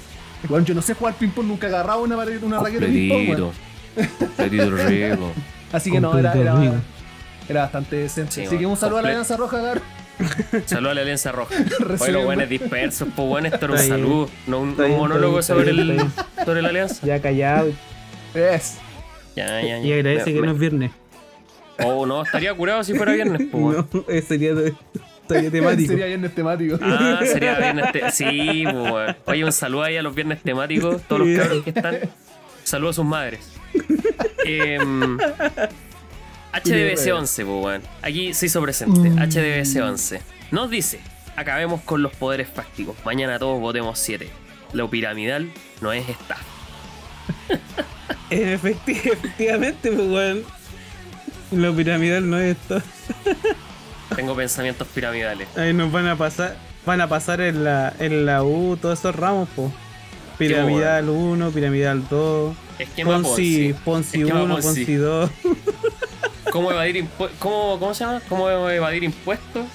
bueno, 0.48 0.64
yo 0.64 0.74
no 0.74 0.80
sé 0.80 0.94
jugar 0.94 1.12
ping-pong, 1.12 1.46
nunca 1.48 1.66
agarraba 1.66 2.00
una, 2.00 2.16
pared- 2.16 2.42
una 2.42 2.60
raqueta 2.60 2.86
de 2.86 2.92
ping-pong. 2.92 3.52
Así 5.72 5.90
que 5.90 6.00
no, 6.00 6.18
era, 6.18 6.32
era, 6.32 6.52
Completito, 6.52 6.82
era 7.48 7.60
bastante 7.62 7.96
decente. 7.96 8.32
Sí, 8.32 8.44
Así 8.46 8.56
que 8.58 8.66
un 8.66 8.76
saludo 8.76 8.98
a 8.98 9.02
la 9.02 9.08
Alianza 9.08 9.36
Roja, 9.36 9.58
cabrón. 9.58 9.82
Saludos 10.66 10.92
a 10.92 10.94
la 10.94 11.00
Alianza 11.02 11.32
Roja. 11.32 11.54
Oye, 12.00 12.12
los 12.12 12.24
buenos 12.24 12.48
dispersos, 12.48 13.08
pues 13.14 13.28
bueno, 13.28 13.48
esto 13.48 13.64
era 13.66 13.74
un 13.74 13.80
saludo, 13.80 14.30
no 14.46 14.60
un, 14.60 14.76
monólogo 14.76 15.42
sobre, 15.42 15.72
bien, 15.72 15.90
el, 15.90 16.44
sobre 16.44 16.62
la 16.62 16.68
Alianza. 16.68 17.06
Ya 17.06 17.20
callado. 17.20 17.70
Es. 18.34 18.78
Ya, 19.34 19.60
ya, 19.62 19.78
ya. 19.78 19.78
Y 19.80 19.92
agradece 19.92 20.26
Me- 20.26 20.32
que 20.34 20.40
me- 20.40 20.46
no 20.46 20.52
es 20.52 20.58
viernes. 20.58 20.90
Oh, 21.84 22.06
no, 22.06 22.22
estaría 22.22 22.54
curado 22.54 22.84
si 22.84 22.94
fuera 22.94 23.12
viernes, 23.12 23.48
pues. 23.50 23.62
bueno. 23.62 23.88
No, 23.92 24.04
eh, 24.08 24.22
sería, 24.22 24.54
sería 25.28 25.50
temático. 25.50 25.88
Sería 25.90 26.06
viernes 26.06 26.34
temático. 26.34 26.78
Ah, 26.82 27.20
sería 27.24 27.58
viernes 27.58 27.92
te- 27.92 28.10
Sí, 28.10 28.62
pues, 28.64 28.90
bueno. 28.90 29.16
Oye, 29.24 29.44
un 29.44 29.52
saludo 29.52 29.82
ahí 29.84 29.96
a 29.96 30.02
los 30.02 30.14
viernes 30.14 30.42
temáticos, 30.42 31.02
todos 31.08 31.26
los 31.26 31.38
cabros 31.38 31.64
que 31.64 31.70
están. 31.70 31.98
Saludos 32.64 32.96
a 32.96 32.96
sus 32.96 33.04
madres. 33.06 33.50
Em, 34.44 35.18
HDBC11, 36.52 37.34
pues, 37.36 37.46
bueno. 37.46 37.84
Aquí 38.02 38.34
se 38.34 38.46
hizo 38.46 38.60
presente. 38.62 39.10
Mm. 39.10 39.18
HDBC11. 39.18 40.20
Nos 40.50 40.70
dice: 40.70 41.00
Acabemos 41.36 41.80
con 41.82 42.02
los 42.02 42.12
poderes 42.14 42.48
fácticos. 42.48 42.96
Mañana 43.04 43.38
todos 43.38 43.60
votemos 43.60 43.98
7. 43.98 44.28
Lo 44.72 44.88
piramidal 44.90 45.50
no 45.80 45.92
es 45.92 46.08
estafa. 46.08 46.42
Efecti- 48.30 49.00
efectivamente, 49.12 49.90
pues, 49.92 50.08
weón. 50.08 50.42
Lo 51.52 51.74
piramidal 51.74 52.28
no 52.28 52.38
es 52.38 52.56
esto. 52.56 52.80
Tengo 54.16 54.34
pensamientos 54.34 54.88
piramidales. 54.88 55.48
Ahí 55.56 55.72
nos 55.72 55.90
van 55.92 56.06
a 56.06 56.16
pasar, 56.16 56.56
van 56.84 57.00
a 57.00 57.08
pasar 57.08 57.40
en 57.40 57.64
la, 57.64 57.92
en 57.98 58.26
la 58.26 58.42
U 58.42 58.76
todos 58.80 58.98
esos 58.98 59.14
ramos, 59.14 59.48
pues. 59.54 59.70
Piramidal 60.38 61.08
1, 61.08 61.50
piramidal 61.50 62.08
2, 62.08 62.56
Esquema 62.78 63.22
Ponzi, 63.22 63.74
Ponzi. 63.84 63.84
Ponzi 63.84 64.18
Esquema 64.22 64.42
1, 64.42 64.54
Ponzi. 64.54 64.68
Ponzi 64.68 64.94
2. 64.94 65.30
¿Cómo 66.52 66.70
evadir 66.70 66.98
impuestos? 66.98 67.38
¿Cómo, 67.40 67.78
¿Cómo 67.80 67.94
se 67.94 68.04
llama? 68.04 68.20
¿Cómo 68.28 68.50
evadir 68.50 69.04
impuestos? 69.04 69.66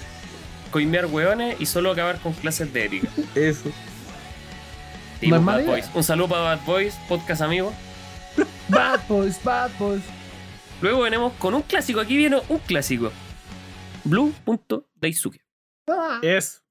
Coimear 0.69 1.07
hueones 1.07 1.59
y 1.59 1.65
solo 1.65 1.89
acabar 1.89 2.19
con 2.19 2.33
clases 2.33 2.71
de 2.71 2.85
ética. 2.85 3.09
Eso. 3.33 3.69
Es 5.19 5.29
pues, 5.29 5.43
Bad 5.43 5.61
idea. 5.61 5.71
Boys. 5.71 5.89
Un 5.95 6.03
saludo 6.03 6.27
para 6.27 6.41
Bad 6.41 6.65
Boys, 6.67 6.93
podcast 7.09 7.41
amigo. 7.41 7.73
Bad 8.69 8.99
boys, 9.07 9.43
bad 9.43 9.71
boys. 9.79 10.03
Luego 10.79 11.01
venimos 11.01 11.33
con 11.39 11.55
un 11.55 11.63
clásico. 11.63 11.99
Aquí 11.99 12.15
viene 12.15 12.39
un 12.47 12.59
clásico. 12.59 13.11
Blue.daisuke. 14.03 15.41
Ah. 15.89 16.19
Es. 16.21 16.63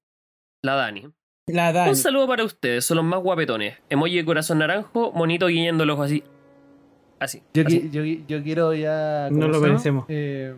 La 0.63 0.75
Dani. 0.75 1.11
La 1.47 1.73
Dani. 1.73 1.89
Un 1.89 1.97
saludo 1.97 2.27
para 2.27 2.45
ustedes, 2.45 2.85
son 2.85 2.95
los 2.95 3.05
más 3.05 3.19
guapetones. 3.19 3.77
Emoji 3.89 4.15
de 4.15 4.23
corazón 4.23 4.59
naranjo, 4.59 5.11
monito 5.11 5.47
guiñando 5.47 5.83
el 5.83 5.89
ojo 5.89 6.03
así. 6.03 6.23
Así. 7.19 7.41
Yo, 7.53 7.63
así. 7.65 7.81
qui- 7.81 7.91
yo, 7.91 8.03
qui- 8.03 8.23
yo 8.27 8.43
quiero 8.43 8.73
ya. 8.73 9.29
No 9.31 9.41
¿cómo 9.41 9.53
lo 9.53 9.59
merecemos. 9.61 10.05
Eh, 10.07 10.53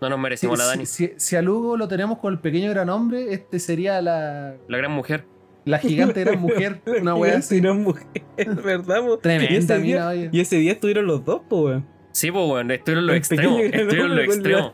No 0.00 0.08
nos 0.08 0.18
si, 0.18 0.22
merecimos 0.22 0.58
la 0.58 0.64
Dani. 0.66 0.86
si- 0.86 1.06
si- 1.08 1.12
si 1.16 1.36
a 1.36 1.42
Lugo 1.42 1.76
lo 1.76 1.88
tenemos 1.88 2.18
con 2.18 2.32
el 2.32 2.38
pequeño 2.40 2.70
gran 2.70 2.88
hombre, 2.90 3.32
este 3.32 3.58
sería 3.58 4.00
la, 4.02 4.54
La 4.68 4.78
gran 4.78 4.92
mujer. 4.92 5.24
La 5.64 5.78
gigante 5.78 6.20
era 6.20 6.32
mujer. 6.36 6.80
Una 7.00 7.14
wea 7.14 7.38
así. 7.38 7.58
Era 7.58 7.72
mujer, 7.72 8.06
¿verdad, 8.64 9.00
po? 9.06 9.18
Tremenda 9.18 9.52
y 9.54 9.56
ese, 9.56 9.78
mina, 9.78 9.82
día, 9.82 10.08
oye. 10.08 10.28
y 10.32 10.40
ese 10.40 10.56
día 10.56 10.72
estuvieron 10.72 11.06
los 11.06 11.24
dos, 11.24 11.42
po, 11.48 11.62
weón. 11.66 11.86
Sí, 12.12 12.30
pues, 12.30 12.44
weón, 12.48 12.70
estuvieron 12.70 13.06
los 13.06 13.16
extremos. 13.16 13.60
Estuvieron 13.60 14.14
los 14.16 14.24
extremos. 14.24 14.72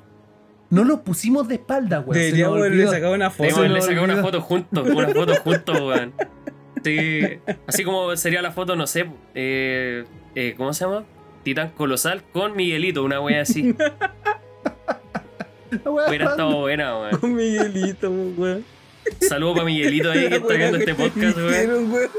No 0.71 0.85
lo 0.85 1.03
pusimos 1.03 1.49
de 1.49 1.57
espalda, 1.57 2.01
weón. 2.01 2.15
se 2.15 2.21
nos 2.21 2.25
Deberíamos 2.27 2.59
haberle 2.59 2.87
sacado 2.87 3.15
una 3.15 3.31
foto. 3.31 3.51
Me 3.51 3.57
haberle 3.57 3.81
sacado 3.83 4.05
una 4.05 4.17
foto 4.23 4.41
juntos, 4.41 4.89
una 4.89 5.09
foto 5.09 5.35
juntos, 5.37 5.81
weón. 5.81 6.13
Sí, 6.85 7.21
así 7.67 7.85
como 7.85 8.17
sería 8.17 8.41
la 8.41 8.53
foto, 8.53 8.75
no 8.77 8.87
sé, 8.87 9.11
eh, 9.35 10.05
eh, 10.35 10.55
¿cómo 10.57 10.73
se 10.73 10.85
llama? 10.85 11.05
Titán 11.43 11.71
Colosal 11.71 12.23
con 12.33 12.57
Miguelito, 12.57 13.03
una 13.03 13.21
wea 13.21 13.43
así. 13.43 13.75
Hubiera 15.85 16.31
estado 16.31 16.59
buena, 16.59 16.99
weón. 16.99 17.19
Con 17.19 17.35
Miguelito, 17.35 18.11
weón. 18.11 18.65
Saludos 19.21 19.55
para 19.55 19.67
Miguelito 19.67 20.11
ahí 20.11 20.29
que 20.29 20.37
está 20.37 20.55
viendo 20.55 20.79
este 20.79 20.95
podcast, 20.95 21.37
weón. 21.37 22.11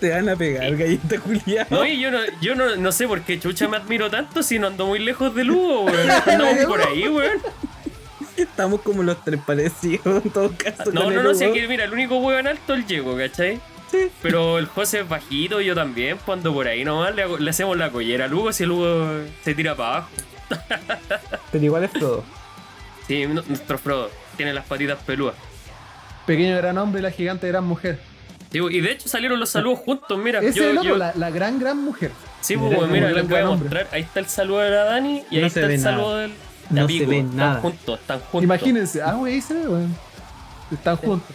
Te 0.00 0.10
van 0.10 0.28
a 0.28 0.36
pegar, 0.36 0.76
gallita 0.76 1.18
Julián. 1.18 1.66
No, 1.70 1.86
y 1.86 1.98
yo 1.98 2.10
no, 2.10 2.18
yo 2.42 2.54
no, 2.54 2.76
no 2.76 2.92
sé 2.92 3.08
por 3.08 3.22
qué 3.22 3.40
chucha 3.40 3.68
me 3.68 3.78
admiro 3.78 4.10
tanto 4.10 4.42
si 4.42 4.58
no 4.58 4.66
ando 4.66 4.86
muy 4.86 4.98
lejos 4.98 5.34
de 5.34 5.44
Lugo, 5.44 5.84
weón. 5.84 6.10
Andamos 6.26 6.64
por 6.66 6.82
ahí, 6.82 7.08
weón. 7.08 7.38
Estamos 8.36 8.80
como 8.80 9.02
los 9.02 9.22
tres 9.24 9.40
parecidos 9.46 10.24
en 10.24 10.30
todo 10.30 10.52
caso. 10.56 10.90
No, 10.92 11.10
no, 11.10 11.22
no, 11.22 11.34
si 11.34 11.44
aquí, 11.44 11.60
mira, 11.68 11.84
el 11.84 11.92
único 11.92 12.18
weón 12.18 12.46
alto 12.46 12.74
es 12.74 12.80
el 12.80 12.86
Diego, 12.86 13.16
¿cachai? 13.16 13.60
Pero 14.22 14.58
el 14.58 14.66
José 14.66 15.00
es 15.00 15.08
bajito, 15.08 15.60
yo 15.60 15.74
también, 15.74 16.18
pues 16.24 16.38
ando 16.38 16.52
por 16.52 16.66
ahí 16.68 16.84
nomás, 16.84 17.14
le, 17.14 17.22
hago- 17.24 17.38
le 17.38 17.50
hacemos 17.50 17.76
la 17.76 17.90
collera 17.90 18.24
a 18.26 18.28
Lugo 18.28 18.52
si 18.52 18.62
el 18.64 18.68
Lugo 18.70 19.08
se 19.44 19.54
tira 19.54 19.74
para 19.76 19.88
abajo. 19.96 20.08
Pero 21.52 21.64
igual 21.64 21.84
es 21.84 21.92
todo. 21.92 22.24
Sí, 23.06 23.26
nuestro 23.26 23.78
Frodo 23.78 24.10
tiene 24.36 24.52
las 24.52 24.64
patitas 24.66 24.98
peludas. 25.04 25.34
Pequeño 26.26 26.56
gran 26.56 26.78
hombre 26.78 27.00
y 27.00 27.02
la 27.02 27.10
gigante 27.10 27.48
gran 27.48 27.64
mujer. 27.64 27.98
Y 28.52 28.80
de 28.80 28.92
hecho 28.92 29.08
salieron 29.08 29.40
los 29.40 29.48
saludos 29.50 29.78
juntos, 29.80 30.18
mira. 30.18 30.40
Ese 30.40 30.58
yo, 30.60 30.72
loco, 30.72 30.86
yo- 30.88 30.96
la, 30.96 31.12
la 31.16 31.30
gran 31.30 31.58
gran 31.58 31.78
mujer. 31.82 32.10
sí, 32.42 32.56
pues, 32.56 32.88
Mira, 32.88 33.10
les 33.10 33.26
voy 33.28 33.38
a 33.40 33.48
hombre. 33.48 33.64
mostrar. 33.68 33.88
Ahí 33.92 34.02
está 34.02 34.20
el 34.20 34.26
saludo 34.28 34.58
de 34.60 34.70
la 34.70 34.84
Dani 34.84 35.24
y 35.30 35.38
ahí 35.38 35.44
está 35.44 35.60
el 35.60 35.80
saludo 35.80 36.10
nada. 36.10 36.20
del. 36.20 36.30
de 36.68 36.80
No 36.80 36.88
se 36.88 37.06
ve 37.06 37.18
están 37.18 37.36
nada. 37.36 37.60
juntos, 37.60 38.00
están 38.00 38.20
juntos. 38.20 38.42
Imagínense. 38.44 39.02
Ah, 39.02 39.16
wey, 39.16 39.34
ahí 39.34 39.40
se 39.40 39.54
ve, 39.54 39.68
weón. 39.68 39.96
Están 40.70 40.96
juntos. 40.96 41.34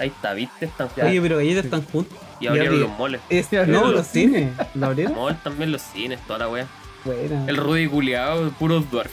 Ahí 0.00 0.08
está, 0.08 0.32
¿viste? 0.32 0.64
Están 0.64 0.88
juntos. 0.88 1.04
Oye, 1.04 1.20
pero 1.20 1.40
ellos 1.40 1.62
están 1.62 1.84
juntos. 1.84 2.18
Y 2.40 2.46
abrieron 2.46 2.80
los 2.80 2.90
moles. 2.90 3.20
No, 3.66 3.82
los 3.82 3.92
los 3.92 4.06
cines. 4.06 4.50
¿La 4.74 4.86
abrieron? 4.86 5.14
Mall 5.14 5.38
también 5.42 5.70
los 5.70 5.82
cines, 5.82 6.18
toda 6.26 6.38
la 6.38 6.48
wea. 6.48 6.66
Buena. 7.04 7.44
El 7.46 7.58
Rudy 7.58 7.86
culiado, 7.86 8.50
puro 8.52 8.80
dwarf. 8.80 9.12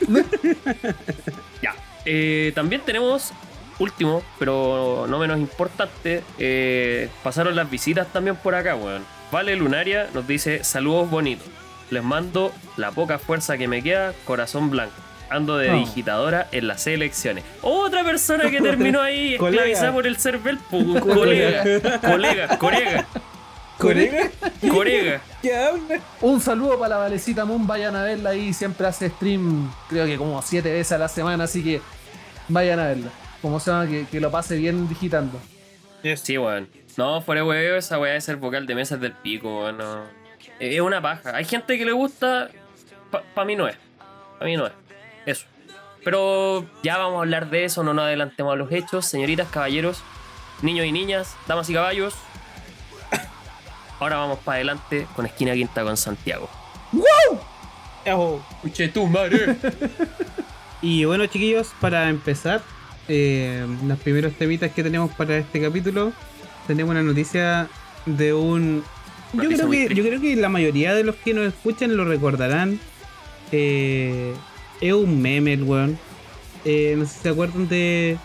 ya. 1.62 1.74
Eh, 2.06 2.50
también 2.54 2.80
tenemos, 2.80 3.34
último, 3.78 4.22
pero 4.38 5.04
no 5.06 5.18
menos 5.18 5.38
importante, 5.38 6.22
eh, 6.38 7.10
pasaron 7.22 7.54
las 7.54 7.70
visitas 7.70 8.10
también 8.10 8.36
por 8.36 8.54
acá, 8.54 8.74
weón. 8.74 9.04
Vale 9.30 9.54
Lunaria 9.54 10.08
nos 10.14 10.26
dice 10.26 10.64
saludos 10.64 11.10
bonitos. 11.10 11.46
Les 11.90 12.02
mando 12.02 12.52
la 12.78 12.90
poca 12.90 13.18
fuerza 13.18 13.58
que 13.58 13.68
me 13.68 13.82
queda, 13.82 14.14
corazón 14.24 14.70
blanco. 14.70 14.94
Ando 15.32 15.56
de 15.56 15.72
digitadora 15.72 16.48
en 16.52 16.68
las 16.68 16.86
elecciones. 16.86 17.44
Otra 17.62 18.04
persona 18.04 18.50
que 18.50 18.60
terminó 18.60 19.00
ahí 19.00 19.34
esclavizada 19.40 19.92
por 19.92 20.06
el 20.06 20.16
Cervel, 20.18 20.58
colega, 20.68 21.64
colega, 22.00 22.58
colega, 22.58 23.06
¿Corega? 23.78 24.30
colega. 24.70 25.20
¿Qué 25.40 25.56
habla? 25.56 26.00
Un 26.20 26.40
saludo 26.40 26.78
para 26.78 26.90
la 26.90 26.96
Valecita 26.98 27.44
Moon, 27.44 27.66
vayan 27.66 27.96
a 27.96 28.04
verla 28.04 28.30
ahí, 28.30 28.52
siempre 28.52 28.86
hace 28.86 29.08
stream, 29.08 29.70
creo 29.88 30.06
que 30.06 30.16
como 30.16 30.40
siete 30.42 30.72
veces 30.72 30.92
a 30.92 30.98
la 30.98 31.08
semana, 31.08 31.44
así 31.44 31.64
que 31.64 31.80
vayan 32.48 32.78
a 32.78 32.88
verla. 32.88 33.10
Como 33.40 33.58
se 33.58 33.70
llama, 33.72 33.88
que, 33.88 34.06
que 34.06 34.20
lo 34.20 34.30
pase 34.30 34.56
bien 34.56 34.88
digitando. 34.88 35.40
Sí, 36.16 36.38
weón. 36.38 36.68
No, 36.96 37.20
fuera 37.22 37.40
de 37.40 37.46
huevo, 37.48 37.76
esa 37.76 37.98
weá 37.98 38.12
de 38.12 38.20
ser 38.20 38.36
vocal 38.36 38.66
de 38.66 38.74
mesas 38.74 39.00
del 39.00 39.12
pico, 39.12 39.62
weón. 39.62 39.78
no. 39.78 40.22
Es 40.60 40.80
una 40.80 41.02
paja. 41.02 41.34
Hay 41.34 41.44
gente 41.44 41.76
que 41.76 41.84
le 41.84 41.92
gusta. 41.92 42.48
Para 43.10 43.24
pa 43.34 43.44
mí 43.44 43.56
no 43.56 43.66
es. 43.66 43.76
Para 44.38 44.48
mí 44.48 44.56
no 44.56 44.66
es. 44.66 44.72
Eso. 45.26 45.46
Pero 46.04 46.66
ya 46.82 46.98
vamos 46.98 47.18
a 47.18 47.20
hablar 47.20 47.50
de 47.50 47.64
eso, 47.64 47.84
no 47.84 47.94
nos 47.94 48.04
adelantemos 48.04 48.52
a 48.52 48.56
los 48.56 48.72
hechos. 48.72 49.06
Señoritas, 49.06 49.48
caballeros, 49.48 50.02
niños 50.62 50.86
y 50.86 50.92
niñas, 50.92 51.36
damas 51.46 51.70
y 51.70 51.74
caballos. 51.74 52.14
Ahora 54.00 54.16
vamos 54.16 54.40
para 54.40 54.56
adelante 54.56 55.06
con 55.14 55.26
esquina 55.26 55.54
quinta 55.54 55.84
con 55.84 55.96
Santiago. 55.96 56.48
Escuche 58.04 58.88
tu 58.88 59.06
madre. 59.06 59.56
Y 60.82 61.04
bueno, 61.04 61.24
chiquillos, 61.26 61.70
para 61.80 62.08
empezar, 62.08 62.60
eh, 63.06 63.64
los 63.86 63.98
primeros 64.00 64.32
temitas 64.34 64.72
que 64.72 64.82
tenemos 64.82 65.12
para 65.12 65.38
este 65.38 65.62
capítulo, 65.62 66.12
tenemos 66.66 66.90
una 66.90 67.04
noticia 67.04 67.68
de 68.04 68.34
un. 68.34 68.82
Yo 69.32 69.48
creo, 69.48 69.70
que, 69.70 69.94
yo 69.94 70.02
creo 70.02 70.20
que 70.20 70.34
la 70.34 70.48
mayoría 70.48 70.92
de 70.92 71.04
los 71.04 71.14
que 71.14 71.34
nos 71.34 71.46
escuchan 71.46 71.96
lo 71.96 72.04
recordarán. 72.04 72.80
Eh, 73.52 74.34
es 74.82 74.92
un 74.92 75.20
meme, 75.22 75.52
el 75.54 75.62
weón. 75.62 75.98
Eh, 76.64 76.94
no 76.98 77.04
sé 77.06 77.14
si 77.14 77.20
se 77.20 77.28
acuerdan 77.30 77.68
de 77.68 78.18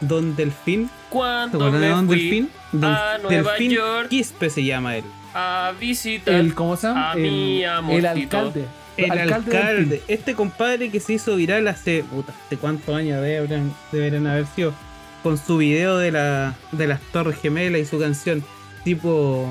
Don 0.00 0.36
Delfín. 0.36 0.86
¿Se 0.86 0.92
Cuando 1.10 1.58
acuerdan 1.58 1.80
de 1.80 1.88
Don 1.88 2.06
fui 2.06 2.16
Delfín? 2.20 2.50
Don 2.72 2.84
a 2.92 3.18
Nueva 3.18 3.50
Delfín 3.52 3.70
York 3.72 4.08
Quispe 4.08 4.48
se 4.50 4.64
llama 4.64 4.96
él. 4.96 5.04
a 5.34 5.72
visitar 5.78 6.34
El, 6.34 6.54
¿Cómo 6.54 6.76
se 6.76 6.86
llama? 6.88 7.12
a 7.12 7.14
el, 7.14 7.22
mi 7.22 7.62
el 7.64 7.70
amorcito. 7.70 8.38
alcalde. 8.38 8.64
El 8.96 9.10
alcalde, 9.32 10.02
este 10.06 10.34
compadre 10.34 10.90
que 10.90 11.00
se 11.00 11.14
hizo 11.14 11.36
viral 11.36 11.66
hace, 11.68 12.04
puta, 12.04 12.34
hace 12.46 12.58
cuántos 12.58 12.94
años 12.94 13.22
deberían, 13.22 13.72
deberían 13.90 14.26
haber 14.26 14.46
sido, 14.54 14.74
con 15.22 15.38
su 15.38 15.56
video 15.58 15.96
de, 15.96 16.10
la, 16.12 16.54
de 16.72 16.86
las 16.88 17.00
Torres 17.12 17.38
Gemelas 17.40 17.80
y 17.80 17.84
su 17.86 17.98
canción, 17.98 18.44
tipo, 18.84 19.48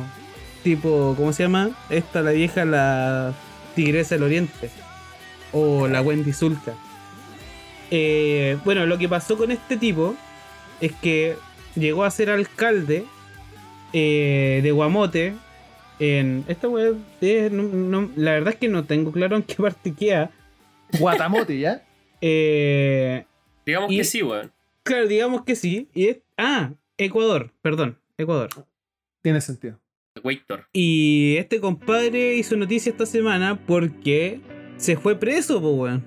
tipo, 0.64 1.16
¿cómo 1.18 1.34
se 1.34 1.42
llama? 1.44 1.72
Esta, 1.90 2.22
la 2.22 2.32
vieja, 2.32 2.66
la 2.66 3.34
Tigresa 3.76 4.14
del 4.16 4.26
Oriente, 4.26 4.70
o 5.54 5.88
la 5.88 6.02
Wendy 6.02 6.34
Zulka. 6.34 6.74
Eh, 7.90 8.58
bueno, 8.64 8.86
lo 8.86 8.98
que 8.98 9.10
pasó 9.10 9.38
con 9.38 9.52
este 9.52 9.78
tipo 9.78 10.16
es 10.80 10.94
que 10.94 11.36
llegó 11.76 12.04
a 12.04 12.12
ser 12.12 12.30
alcalde 12.30 13.04
eh, 13.94 14.62
de 14.64 14.72
Guamote, 14.72 15.34
en 16.00 16.46
esta 16.48 16.68
web, 16.68 16.96
no- 17.52 17.64
no- 17.64 18.10
la 18.16 18.32
verdad 18.32 18.54
es 18.54 18.60
que 18.60 18.70
no 18.70 18.86
tengo 18.86 19.12
claro 19.12 19.36
en 19.36 19.44
qué 19.44 19.56
parte 19.56 19.94
queda. 19.94 20.32
Guatamote, 21.00 21.58
¿ya? 21.60 21.84
Eh, 22.24 23.26
Digamos 23.66 23.92
Y- 23.92 23.98
que 23.98 24.04
sí, 24.04 24.22
weón. 24.22 24.52
claro, 24.84 25.08
digamos 25.08 25.44
que 25.44 25.56
sí. 25.56 25.88
Y 25.96 26.08
es, 26.08 26.18
ah, 26.38 26.72
Ecuador, 26.98 27.52
perdón, 27.64 27.98
Ecuador. 28.18 28.50
Tiene 29.24 29.42
sentido. 29.42 29.80
Weitor. 30.24 30.68
Y 30.72 31.36
este 31.38 31.60
compadre 31.60 32.36
hizo 32.36 32.56
noticia 32.58 32.92
esta 32.92 33.06
semana 33.08 33.60
porque 33.66 34.40
se 34.82 34.98
fue 34.98 35.16
preso, 35.16 35.62
pues, 35.62 35.74
weón. 35.76 36.06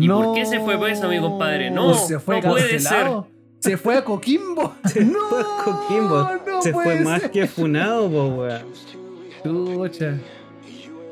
¿Y 0.00 0.08
por 0.08 0.34
qué 0.34 0.44
se 0.46 0.60
fue 0.60 0.78
preso, 0.78 1.08
mi 1.08 1.18
compadre? 1.20 1.70
No, 1.70 1.94
se 1.94 2.18
fue 2.18 2.40
no 2.42 2.50
puede 2.50 2.70
cancelado. 2.70 3.28
Se 3.60 3.76
fue 3.76 3.96
a 3.96 4.04
Coquimbo. 4.04 4.74
Se 4.84 5.04
no, 5.04 5.18
fue 5.28 5.40
a 5.40 5.64
Coquimbo. 5.64 6.28
no 6.46 6.62
se 6.62 6.72
fue 6.72 7.00
más 7.00 7.22
ser. 7.22 7.30
que 7.32 7.46
funado, 7.48 8.08
pues, 8.08 8.62
weón. 9.44 9.88
Chucha. 9.88 10.16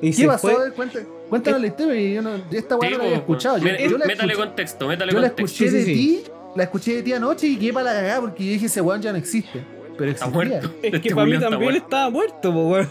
Y 0.01 0.11
¿Qué 0.11 0.13
se 0.13 0.27
pasó? 0.27 0.49
fue. 0.77 0.91
Cuéntanos 1.29 1.61
la 1.61 1.67
historia. 1.67 2.01
y 2.01 2.15
Yo, 2.15 2.23
no, 2.23 2.31
esta 2.53 2.77
weá 2.77 2.89
Sí, 2.91 2.95
no 2.97 2.99
la 2.99 3.05
había 3.05 3.17
po, 3.17 3.33
escuchado. 3.33 3.59
Yo, 3.59 3.65
yo 3.67 3.99
la 3.99 4.07
métale 4.07 4.33
escuché, 4.33 4.47
contexto, 4.49 4.87
métale 4.89 5.13
yo 5.13 5.21
la 5.21 5.29
contexto. 5.31 5.65
escuché 5.65 5.71
Sí, 5.71 5.77
de 5.77 5.85
sí, 5.85 5.93
ti. 6.25 6.31
La 6.55 6.63
escuché 6.65 6.95
de 6.97 7.03
ti 7.03 7.13
anoche 7.15 7.47
y 7.49 7.57
quedé 7.57 7.73
para 7.73 7.93
la 7.93 8.01
cagada 8.01 8.21
porque 8.21 8.45
yo 8.45 8.53
dije 8.53 8.67
ese 8.67 8.81
weón 8.81 9.03
ya 9.03 9.11
no 9.13 9.19
existe. 9.19 9.65
Pero 9.99 10.11
Está 10.11 10.27
existía. 10.27 10.51
muerto. 10.61 10.71
Es 10.83 10.91
que 10.91 10.97
Este 10.99 11.15
para 11.15 11.27
mí 11.27 11.33
está 11.35 11.49
también 11.51 11.71
muerto. 11.73 11.85
estaba 11.87 12.11
muerto, 12.11 12.53
pues, 12.53 12.55
weón. 12.55 12.89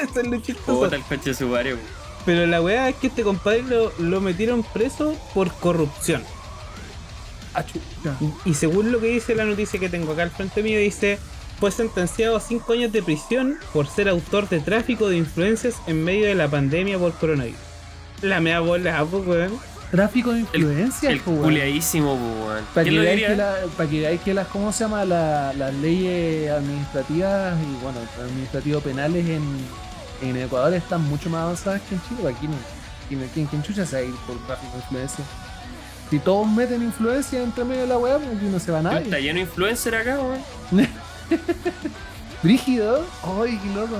Eso 0.10 0.20
es 0.20 0.26
lo 0.28 0.40
chistoso. 0.40 0.80
Puta 0.84 0.96
el 0.96 1.02
coche 1.02 1.30
de 1.30 1.34
su 1.34 1.50
barrio. 1.50 1.76
Pero 2.26 2.46
la 2.46 2.60
weá 2.60 2.88
es 2.88 2.96
que 2.96 3.06
este 3.06 3.22
compadre 3.22 3.62
lo, 3.62 3.92
lo 3.98 4.20
metieron 4.20 4.62
preso 4.62 5.14
por 5.34 5.52
corrupción. 5.54 6.22
Y 8.44 8.54
según 8.54 8.92
lo 8.92 9.00
que 9.00 9.08
dice 9.08 9.34
la 9.34 9.44
noticia 9.44 9.80
que 9.80 9.88
tengo 9.88 10.12
acá 10.12 10.22
al 10.22 10.30
frente 10.30 10.62
mío, 10.62 10.78
dice, 10.78 11.18
fue 11.58 11.70
sentenciado 11.70 12.36
a 12.36 12.40
5 12.40 12.72
años 12.72 12.92
de 12.92 13.02
prisión 13.02 13.56
por 13.72 13.86
ser 13.88 14.08
autor 14.08 14.48
de 14.48 14.60
tráfico 14.60 15.08
de 15.08 15.16
influencias 15.16 15.74
en 15.86 16.04
medio 16.04 16.26
de 16.26 16.34
la 16.34 16.48
pandemia 16.48 16.98
por 16.98 17.12
coronavirus. 17.14 17.58
La 18.22 18.40
mea 18.40 18.60
bola, 18.60 19.02
weón. 19.04 19.58
Tráfico 19.90 20.30
de 20.32 20.40
El, 20.52 20.60
influencias, 20.62 21.12
el 21.12 21.20
weón. 21.26 21.42
culiadísimo, 21.42 22.14
weón. 22.14 22.64
Para 22.72 22.84
que, 22.84 22.90
¿Quién 22.90 22.94
lo 22.96 23.02
veáis 23.02 23.20
que, 23.22 23.28
diría? 23.30 23.44
la, 23.44 23.56
para 23.76 23.90
que 23.90 24.00
veáis 24.00 24.20
que 24.20 24.34
las, 24.34 24.46
¿cómo 24.48 24.72
se 24.72 24.84
llama? 24.84 25.04
La- 25.04 25.52
las 25.54 25.74
leyes 25.74 26.50
administrativas 26.52 27.56
y, 27.60 27.82
bueno, 27.82 27.98
administrativos 28.20 28.82
penales 28.84 29.28
en, 29.28 29.42
en 30.22 30.36
Ecuador 30.36 30.72
están 30.74 31.02
mucho 31.08 31.28
más 31.30 31.42
avanzadas 31.42 31.80
que 31.88 31.94
en 31.94 32.02
Chile. 32.08 32.28
Aquí 32.36 32.46
no. 32.48 32.54
Aquí 33.06 33.16
no- 33.16 33.26
¿Quién, 33.34 33.46
quién 33.46 33.62
chucha 33.62 33.84
se 33.86 33.96
va 33.96 34.02
a 34.02 34.04
ir 34.04 34.14
por 34.26 34.36
tráfico 34.46 34.72
de 34.72 34.78
influencia? 34.78 35.24
Si 36.10 36.18
todos 36.18 36.46
meten 36.48 36.82
influencia 36.82 37.42
entre 37.42 37.64
medio 37.64 37.82
de 37.82 37.86
la 37.86 37.98
web, 37.98 38.16
aquí 38.36 38.46
no 38.46 38.58
se 38.58 38.72
va 38.72 38.78
Está 38.78 38.92
nadie. 38.94 39.22
lleno 39.22 39.36
de 39.36 39.40
influencer 39.42 39.94
acá, 39.94 40.18
weón. 40.20 40.40
Brígido. 42.42 43.04
Ay, 43.22 43.58
qué 43.62 43.70
loco. 43.74 43.96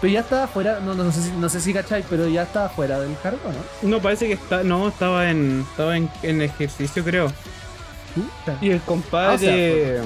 Pero 0.00 0.12
ya 0.12 0.20
estaba 0.20 0.46
fuera, 0.46 0.80
no, 0.80 0.94
no, 0.94 1.10
sé, 1.10 1.22
si, 1.22 1.30
no 1.32 1.48
sé 1.48 1.60
si 1.60 1.72
cacháis, 1.72 2.04
pero 2.08 2.28
ya 2.28 2.42
estaba 2.42 2.68
fuera 2.68 2.98
del 3.00 3.16
cargo, 3.22 3.40
¿no? 3.82 3.88
No, 3.88 4.00
parece 4.02 4.26
que 4.26 4.34
está, 4.34 4.62
no, 4.62 4.88
estaba 4.88 5.30
en, 5.30 5.64
estaba 5.70 5.96
en, 5.96 6.10
en 6.22 6.42
ejercicio, 6.42 7.02
creo. 7.02 7.32
Puta. 8.14 8.58
Y 8.60 8.70
el 8.70 8.80
Ah, 8.86 9.32
o 9.34 9.38
sea, 9.38 10.02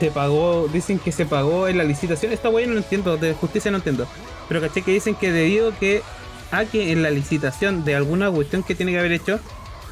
se 0.00 0.10
pagó, 0.10 0.68
dicen 0.72 0.98
que 0.98 1.12
se 1.12 1.26
pagó 1.26 1.68
en 1.68 1.78
la 1.78 1.84
licitación. 1.84 2.32
Esta 2.32 2.48
weá 2.48 2.66
no 2.66 2.74
lo 2.74 2.80
entiendo, 2.80 3.16
de 3.16 3.34
justicia 3.34 3.70
no 3.70 3.78
entiendo. 3.78 4.06
Pero 4.48 4.60
caché 4.60 4.82
que 4.82 4.92
dicen 4.92 5.14
que 5.14 5.32
debido 5.32 5.72
que 5.78 6.02
a 6.50 6.64
que 6.64 6.92
en 6.92 7.02
la 7.02 7.10
licitación 7.10 7.84
de 7.84 7.96
alguna 7.96 8.30
cuestión 8.30 8.62
que 8.62 8.74
tiene 8.74 8.92
que 8.92 8.98
haber 8.98 9.12
hecho, 9.12 9.40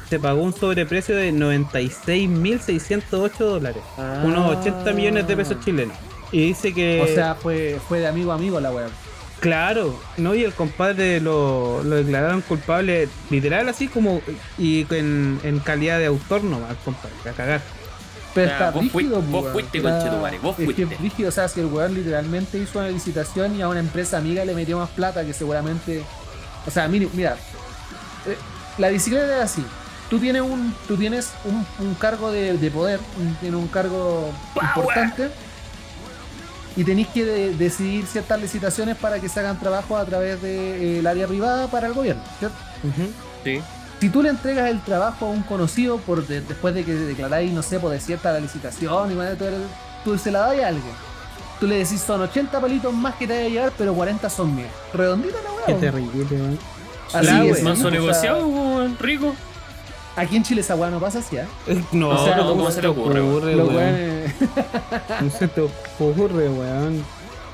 se 0.09 0.19
pagó 0.19 0.41
un 0.41 0.53
sobreprecio 0.53 1.15
de 1.15 1.31
96.608 1.33 3.37
dólares. 3.37 3.83
Ah. 3.97 4.21
Unos 4.23 4.57
80 4.57 4.93
millones 4.93 5.27
de 5.27 5.35
pesos 5.35 5.59
chilenos. 5.63 5.97
Y 6.31 6.47
dice 6.47 6.73
que... 6.73 7.01
O 7.01 7.07
sea, 7.07 7.35
fue, 7.35 7.79
fue 7.87 7.99
de 7.99 8.07
amigo 8.07 8.31
a 8.31 8.35
amigo 8.35 8.59
la 8.59 8.71
weá. 8.71 8.87
Claro, 9.39 9.99
¿no? 10.17 10.33
Y 10.33 10.43
el 10.43 10.53
compadre 10.53 11.19
lo, 11.19 11.83
lo 11.83 11.97
declararon 11.97 12.41
culpable 12.41 13.07
literal 13.29 13.69
así 13.69 13.87
como 13.87 14.21
y 14.57 14.87
en, 14.93 15.39
en 15.43 15.59
calidad 15.59 15.99
de 15.99 16.05
autor 16.05 16.43
nomás, 16.43 16.75
compadre, 16.83 17.13
a 17.29 17.33
cagar. 17.33 17.61
Pero 18.35 18.51
está 18.51 18.69
vos 18.69 18.83
rígido, 18.83 19.21
fuiste- 19.21 19.31
vos 19.31 19.51
fuiste, 19.51 19.77
Era- 19.79 19.91
conchetumare, 19.91 20.37
vos 20.39 20.51
es 20.51 20.57
que 20.57 20.65
fuiste. 20.65 20.93
es 20.95 21.01
rígido, 21.01 21.29
o 21.29 21.31
sea, 21.31 21.47
si 21.47 21.59
el 21.61 21.65
weón 21.67 21.93
literalmente 21.95 22.57
hizo 22.59 22.77
una 22.79 22.89
licitación 22.89 23.55
y 23.55 23.61
a 23.63 23.67
una 23.69 23.79
empresa 23.79 24.17
amiga 24.17 24.45
le 24.45 24.53
metió 24.53 24.77
más 24.77 24.89
plata 24.89 25.25
que 25.25 25.33
seguramente. 25.33 26.03
O 26.67 26.71
sea, 26.71 26.87
mira, 26.87 27.07
mira 27.13 27.37
eh, 28.27 28.37
la 28.77 28.89
bicicleta 28.89 29.37
es 29.37 29.43
así. 29.43 29.65
Tú 30.09 30.19
tienes 30.19 30.41
un, 30.43 30.75
tú 30.87 30.97
tienes 30.97 31.31
un, 31.45 31.65
un 31.87 31.95
cargo 31.95 32.31
de, 32.31 32.57
de 32.57 32.69
poder, 32.71 32.99
un- 33.19 33.33
tienes 33.35 33.59
un 33.59 33.67
cargo 33.69 34.31
importante 34.61 35.29
y 36.75 36.83
tenéis 36.83 37.07
que 37.07 37.23
de- 37.23 37.53
decidir 37.55 38.05
ciertas 38.05 38.39
licitaciones 38.41 38.97
para 38.97 39.19
que 39.19 39.29
se 39.29 39.39
hagan 39.39 39.57
trabajos 39.59 39.99
a 39.99 40.05
través 40.05 40.41
del 40.41 41.07
área 41.07 41.25
privada 41.27 41.67
para 41.67 41.87
el 41.87 41.93
gobierno. 41.93 42.21
¿cierto? 42.39 42.57
Sí. 43.43 43.61
Si 43.99 44.09
tú 44.09 44.21
le 44.21 44.29
entregas 44.29 44.69
el 44.69 44.81
trabajo 44.81 45.25
a 45.25 45.29
un 45.29 45.41
conocido 45.43 45.97
por 45.97 46.25
de- 46.27 46.41
después 46.41 46.75
de 46.75 46.83
que 46.83 46.93
declaráis, 46.93 47.51
no 47.51 47.63
sé, 47.63 47.79
por 47.79 47.91
desierta 47.91 48.31
la 48.31 48.39
licitación 48.39 49.11
y 49.11 49.15
bueno, 49.15 49.35
tú, 49.35 49.45
tú 50.03 50.17
se 50.17 50.31
la 50.31 50.39
das 50.41 50.59
a 50.59 50.67
alguien. 50.67 50.93
Tú 51.59 51.65
le 51.67 51.77
decís 51.77 52.01
son 52.01 52.21
80 52.21 52.59
palitos 52.59 52.93
más 52.93 53.15
que 53.15 53.25
te 53.25 53.33
vaya 53.33 53.45
a 53.45 53.49
llevar, 53.49 53.71
pero 53.77 53.93
40 53.93 54.29
son 54.29 54.55
míos. 54.55 54.69
Redondita 54.93 55.37
la 55.41 55.65
Qué 55.65 55.71
weá. 55.71 55.79
terrible, 55.81 56.25
weón. 56.29 56.59
Así 57.13 57.47
es. 57.49 57.63
Manso 57.63 57.89
negociado, 57.89 58.45
weón, 58.45 58.97
rico. 58.99 59.33
Aquí 60.17 60.35
en 60.37 60.43
Chile 60.43 60.61
esa 60.61 60.75
weá 60.75 60.89
no 60.91 60.99
pasa 60.99 61.19
así, 61.19 61.37
¿eh? 61.37 61.45
No, 61.91 62.09
O 62.09 62.23
sea, 62.25 62.35
no, 62.37 62.47
¿cómo 62.49 62.69
se 62.71 62.81
le 62.81 62.87
ocurre, 62.89 63.21
weón? 63.21 64.33
No 65.21 65.29
se 65.31 65.47
te 65.47 65.61
ocurre, 65.61 66.49
weón. 66.49 67.03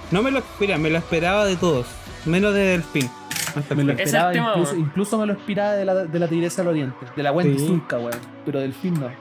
No 0.10 0.22
me 0.22 0.32
lo 0.32 0.42
mira, 0.60 0.78
me 0.78 0.90
lo 0.90 0.98
esperaba 0.98 1.46
de 1.46 1.56
todos, 1.56 1.86
menos 2.26 2.54
de 2.54 2.62
Delfín. 2.62 3.10
Hasta 3.56 3.76
Me 3.76 3.84
lo 3.84 3.94
esperaba, 3.94 4.32
tema, 4.32 4.54
incluso, 4.78 5.18
me 5.18 5.26
lo 5.26 5.34
esperaba 5.34 5.74
de 5.74 5.84
la, 5.84 5.94
de 6.06 6.20
la 6.20 6.28
Tigresa 6.28 6.62
del 6.62 6.70
Oriente, 6.70 7.06
de 7.16 7.24
la 7.24 7.32
Wendy 7.32 7.58
Sí. 7.60 7.68
Zulka, 7.68 7.98
weón. 7.98 8.20
Pero 8.46 8.60
del 8.62 8.74
fin 8.74 8.94
no. 9.00 9.08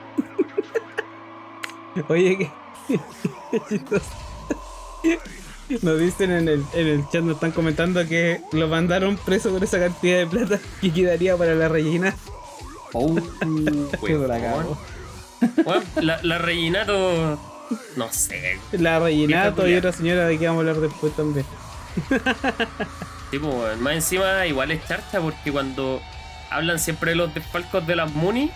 Oye, 2.07 2.37
que. 2.37 2.49
Nos 5.81 5.99
dicen 5.99 6.31
en 6.31 6.47
el, 6.49 6.63
en 6.73 6.87
el 6.87 7.09
chat, 7.09 7.23
nos 7.23 7.35
están 7.35 7.51
comentando 7.51 8.05
que 8.05 8.41
lo 8.51 8.67
mandaron 8.67 9.15
preso 9.15 9.51
por 9.51 9.63
esa 9.63 9.79
cantidad 9.79 10.17
de 10.17 10.27
plata 10.27 10.59
que 10.81 10.91
quedaría 10.91 11.37
para 11.37 11.55
la 11.55 11.69
rellena. 11.69 12.13
Oh, 12.91 13.15
cago. 14.01 14.77
Weón, 15.65 15.83
la, 16.01 16.19
la 16.23 16.37
rellinato. 16.39 17.39
No 17.95 18.11
sé. 18.11 18.59
La 18.73 18.99
rellenato 18.99 19.65
y 19.67 19.75
otra 19.75 19.93
señora 19.93 20.27
de 20.27 20.37
que 20.37 20.45
vamos 20.45 20.65
a 20.65 20.69
hablar 20.69 20.81
después 20.81 21.15
también. 21.15 21.45
Tipo, 23.31 23.47
weón. 23.47 23.81
Más 23.81 23.93
encima, 23.93 24.45
igual 24.45 24.71
es 24.71 24.85
charcha 24.87 25.19
porque 25.21 25.51
cuando 25.51 26.01
hablan 26.49 26.79
siempre 26.79 27.11
de 27.11 27.15
los 27.15 27.33
desfalcos 27.33 27.85
de 27.87 27.95
las 27.95 28.11
Muni, 28.11 28.51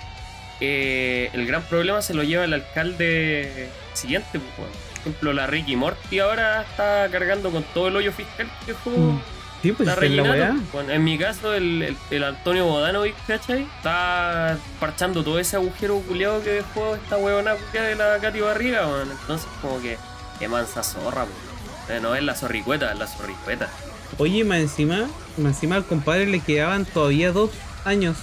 eh, 0.60 1.30
el 1.34 1.46
gran 1.48 1.64
problema 1.64 2.02
se 2.02 2.14
lo 2.14 2.24
lleva 2.24 2.44
el 2.44 2.54
alcalde 2.54 3.70
siguiente. 3.94 4.40
pues. 4.40 4.70
Por 5.04 5.12
ejemplo, 5.12 5.34
la 5.34 5.48
Ricky 5.48 5.76
Morty 5.76 6.20
ahora 6.20 6.64
está 6.64 7.08
cargando 7.12 7.52
con 7.52 7.64
todo 7.74 7.88
el 7.90 7.96
hoyo 7.96 8.12
fiscal 8.12 8.50
que 8.66 8.74
dejó. 8.74 8.90
Mm. 8.90 9.22
Sí, 9.62 9.72
pues 9.72 9.88
La 9.88 9.94
esa 9.94 10.06
es 10.06 10.12
la 10.12 10.24
rellinato. 10.24 10.54
weá. 10.54 10.64
Bueno, 10.74 10.92
en 10.92 11.04
mi 11.04 11.18
caso, 11.18 11.54
el, 11.54 11.82
el, 11.82 11.98
el 12.12 12.24
Antonio 12.24 12.66
Bodanovic, 12.66 13.16
¿cachai? 13.26 13.64
Está 13.78 14.58
parchando 14.80 15.24
todo 15.24 15.40
ese 15.40 15.56
agujero 15.56 16.00
culiado 16.02 16.44
que 16.44 16.50
dejó 16.52 16.96
esta 16.96 17.18
huevona 17.18 17.56
de 17.74 17.96
la 17.96 18.20
Katy 18.20 18.42
Barriga. 18.42 18.88
Entonces, 19.04 19.48
como 19.62 19.82
que, 19.82 19.98
qué 20.38 20.48
mansa 20.48 20.84
zorra, 20.84 21.24
weón. 21.24 21.55
Eh, 21.90 22.00
No 22.02 22.16
es 22.16 22.24
la 22.24 22.36
zorricueta, 22.36 22.92
es 22.92 23.00
la 23.00 23.08
zorricueta. 23.08 23.70
Oye, 24.18 24.44
más 24.44 24.60
encima, 24.60 25.08
más 25.38 25.54
encima 25.56 25.76
al 25.76 25.86
compadre 25.86 26.26
le 26.28 26.40
quedaban 26.40 26.86
todavía 26.86 27.32
dos 27.32 27.52
años 27.84 28.18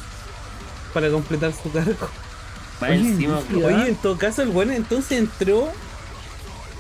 para 0.95 1.11
completar 1.11 1.53
su 1.53 1.71
cargo. 1.71 2.09
Oye, 2.81 2.95
encima. 2.95 3.41
Oye, 3.55 3.89
en 3.89 3.97
todo 3.97 4.17
caso, 4.19 4.43
el 4.43 4.49
weón 4.49 4.73
entonces 4.73 5.19
entró. 5.19 5.71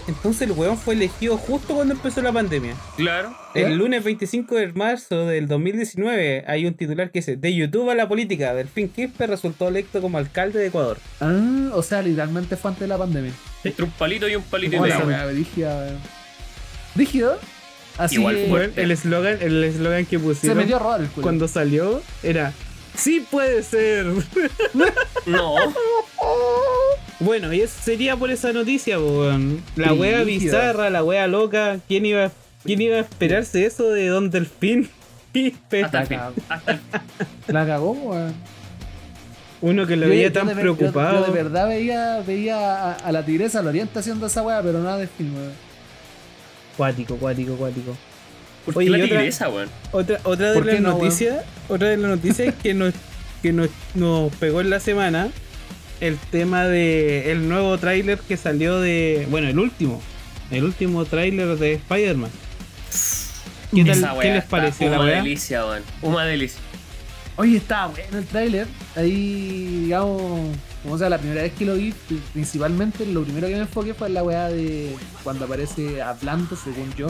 Entonces 0.08 0.42
el 0.42 0.52
weón 0.52 0.76
fue 0.76 0.94
elegido 0.94 1.36
justo 1.36 1.74
cuando 1.74 1.94
empezó 1.94 2.22
la 2.22 2.32
pandemia. 2.32 2.74
Claro. 2.96 3.36
¿Eh? 3.54 3.62
El 3.66 3.76
lunes 3.76 4.02
25 4.02 4.56
de 4.56 4.72
marzo 4.72 5.26
del 5.26 5.46
2019 5.46 6.44
hay 6.48 6.66
un 6.66 6.74
titular 6.74 7.12
que 7.12 7.20
dice 7.20 7.36
De 7.36 7.54
YouTube 7.54 7.88
a 7.88 7.94
la 7.94 8.08
política, 8.08 8.52
Delfín 8.52 8.88
Quispe 8.88 9.28
resultó 9.28 9.68
electo 9.68 10.00
como 10.00 10.18
alcalde 10.18 10.58
de 10.58 10.66
Ecuador. 10.66 10.98
Ah, 11.20 11.70
o 11.72 11.82
sea, 11.84 12.02
literalmente 12.02 12.56
fue 12.56 12.70
antes 12.72 12.80
de 12.80 12.88
la 12.88 12.98
pandemia. 12.98 13.32
Entre 13.62 13.84
un 13.84 13.92
palito 13.92 14.28
y 14.28 14.34
un 14.34 14.42
palito 14.42 14.74
y 14.74 14.80
medio. 14.80 14.98
Rígido. 16.96 17.38
Así 17.98 18.14
Igual 18.16 18.36
que 18.36 18.46
fue- 18.48 18.60
Weón, 18.60 18.72
el 18.76 18.90
eslogan 18.90 19.38
el 19.40 19.64
eslogan 19.64 20.06
que 20.06 20.16
se 20.18 20.22
pusieron 20.24 20.58
metió 20.58 20.76
a 20.76 20.78
robar 20.78 21.00
el 21.02 21.08
culo. 21.08 21.22
cuando 21.22 21.46
salió 21.48 22.02
era 22.22 22.52
Sí 22.96 23.26
puede 23.30 23.62
ser. 23.62 24.06
No. 25.26 25.54
bueno, 27.20 27.52
y 27.52 27.60
eso 27.60 27.74
sería 27.82 28.16
por 28.16 28.30
esa 28.30 28.52
noticia, 28.52 28.98
weón. 28.98 29.62
La 29.76 29.92
wea 29.92 30.22
bizarra, 30.24 30.90
la 30.90 31.04
wea 31.04 31.26
loca. 31.26 31.78
¿Quién 31.88 32.04
iba, 32.06 32.30
quién 32.64 32.80
iba 32.82 32.96
a 32.96 33.00
esperarse 33.00 33.64
eso 33.64 33.90
de 33.90 34.08
Don 34.08 34.30
Delfín? 34.30 34.88
Hasta 35.82 36.00
el 36.02 36.06
fin. 36.06 36.18
cagó. 36.18 36.34
Hasta 36.48 36.72
el 36.72 36.78
fin. 36.78 37.00
La 37.48 37.66
cagó, 37.66 37.92
weón. 37.92 38.34
Uno 39.60 39.86
que 39.86 39.96
lo 39.96 40.02
Yo- 40.04 40.10
veía 40.10 40.24
yo 40.28 40.32
tan 40.32 40.48
de 40.48 40.54
ver- 40.54 40.64
yo- 40.66 40.76
preocupado. 40.76 41.20
Yo, 41.26 41.32
de 41.32 41.42
verdad 41.42 41.68
veía, 41.68 42.20
veía 42.26 42.56
a, 42.90 42.92
a 42.94 43.12
la 43.12 43.24
tigresa 43.24 43.60
al 43.60 43.68
oriente 43.68 43.98
haciendo 43.98 44.26
esa 44.26 44.42
weá, 44.42 44.60
pero 44.62 44.80
nada 44.82 44.98
de 44.98 45.06
film, 45.06 45.34
weón. 45.36 45.52
Cuático, 46.76 47.16
cuático, 47.16 47.54
cuático. 47.56 47.96
¿Por 48.64 48.74
qué 48.74 48.78
Oye, 48.80 48.90
la 48.90 48.98
y 48.98 49.02
otra- 49.02 49.16
tigresa, 49.18 49.48
weón? 49.48 49.68
Otra, 49.90 50.20
otra 50.24 50.48
de 50.50 50.54
¿Por 50.54 50.66
qué 50.66 50.72
las 50.74 50.80
no, 50.82 50.90
noticias, 50.98 51.44
otra 51.68 51.88
de 51.88 51.96
las 51.96 52.10
noticias 52.10 52.54
que 52.62 52.74
nos, 52.74 52.94
que 53.42 53.52
nos, 53.52 53.68
nos 53.94 54.32
pegó 54.36 54.60
en 54.60 54.70
la 54.70 54.78
semana, 54.80 55.28
el 56.00 56.16
tema 56.30 56.64
de 56.66 57.30
el 57.32 57.48
nuevo 57.48 57.76
tráiler 57.78 58.18
que 58.20 58.36
salió 58.36 58.80
de, 58.80 59.26
bueno, 59.30 59.48
el 59.48 59.58
último, 59.58 60.00
el 60.50 60.64
último 60.64 61.04
tráiler 61.04 61.56
de 61.58 61.74
Spider-Man. 61.74 62.30
¿Qué, 63.74 63.84
tal- 63.84 64.18
les 64.22 64.44
pareció 64.44 64.90
la 64.90 65.00
Una 65.00 65.10
delicia, 65.12 65.64
weón. 65.66 65.82
Una 66.02 66.24
delicia. 66.24 66.60
Oye, 67.36 67.56
estaba 67.56 67.86
bueno 67.88 68.18
el 68.18 68.26
tráiler. 68.26 68.66
Ahí, 68.94 69.80
digamos, 69.84 70.54
como 70.82 70.98
sea, 70.98 71.08
la 71.08 71.18
primera 71.18 71.42
vez 71.42 71.52
que 71.54 71.64
lo 71.64 71.74
vi, 71.74 71.94
principalmente 72.32 73.06
lo 73.06 73.22
primero 73.24 73.48
que 73.48 73.54
me 73.54 73.60
enfoqué 73.60 73.94
fue 73.94 74.08
en 74.08 74.14
la 74.14 74.22
weá 74.22 74.48
de 74.48 74.94
cuando 75.24 75.46
aparece 75.46 76.02
hablando, 76.02 76.56
según 76.56 76.92
yo, 76.94 77.08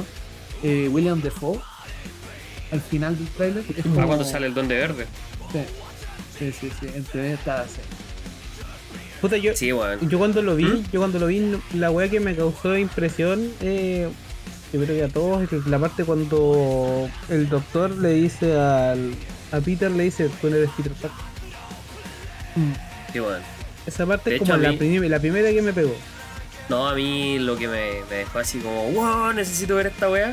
eh, 0.62 0.88
William 0.90 1.20
Defoe. 1.20 1.58
Al 2.70 2.80
final 2.80 3.18
del 3.18 3.26
tráiler. 3.28 3.64
Ah, 3.68 3.82
como- 3.82 4.06
cuando 4.06 4.24
sale 4.24 4.46
el 4.46 4.54
Duende 4.54 4.76
Verde. 4.76 5.06
Sí, 5.52 5.58
sí, 6.38 6.52
sí, 6.58 6.72
sí. 6.80 6.86
Entre 6.94 7.34
estaba 7.34 7.60
así. 7.62 7.80
Puta, 9.20 9.36
yo, 9.36 9.54
Sí, 9.54 9.72
weón. 9.72 10.08
yo 10.08 10.18
cuando 10.18 10.40
lo 10.42 10.56
vi, 10.56 10.64
¿Mm? 10.64 10.84
yo 10.92 11.00
cuando 11.00 11.18
lo 11.18 11.26
vi, 11.26 11.52
la 11.74 11.90
weá 11.90 12.08
que 12.08 12.18
me 12.20 12.34
causó 12.34 12.76
impresión, 12.76 13.52
eh, 13.60 14.08
yo 14.72 14.80
creo 14.82 14.96
que 14.96 15.02
a 15.04 15.08
todos, 15.08 15.52
es 15.52 15.66
la 15.66 15.78
parte 15.78 16.04
cuando 16.04 17.08
el 17.28 17.48
doctor 17.48 17.90
le 17.90 18.14
dice 18.14 18.56
al, 18.56 19.12
a 19.52 19.60
Peter, 19.60 19.90
le 19.90 20.04
dice, 20.04 20.28
tú 20.40 20.50
no 20.50 20.56
eres 20.56 20.70
Peter 20.76 20.92
Parker. 20.92 21.24
Sí, 23.12 23.20
weón. 23.20 23.42
Esa 23.86 24.06
parte 24.06 24.30
De 24.30 24.36
es 24.36 24.42
como 24.42 24.56
la, 24.56 24.70
mí- 24.70 24.76
prim- 24.76 25.02
la 25.08 25.18
primera 25.20 25.50
que 25.50 25.62
me 25.62 25.72
pegó. 25.72 25.94
No, 26.68 26.88
a 26.88 26.94
mí 26.94 27.38
lo 27.38 27.56
que 27.56 27.66
me, 27.68 28.00
me 28.08 28.16
dejó 28.16 28.38
así 28.38 28.58
como, 28.60 28.90
wow, 28.92 29.32
necesito 29.32 29.74
ver 29.74 29.88
esta 29.88 30.08
weá, 30.08 30.32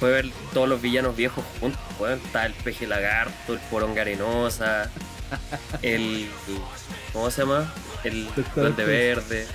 fue 0.00 0.10
ver 0.10 0.26
todos 0.52 0.68
los 0.68 0.82
villanos 0.82 1.16
viejos 1.16 1.44
juntos, 1.60 1.80
weón. 1.98 2.18
Está 2.24 2.46
el 2.46 2.52
peje 2.54 2.86
lagarto, 2.86 3.52
el 3.54 3.60
poronga 3.70 4.02
arenosa, 4.02 4.90
el. 5.82 6.28
¿Cómo 7.12 7.30
se 7.30 7.42
llama? 7.42 7.72
El 8.04 8.26
Doctor 8.26 8.54
duende 8.54 8.84
verde. 8.84 9.46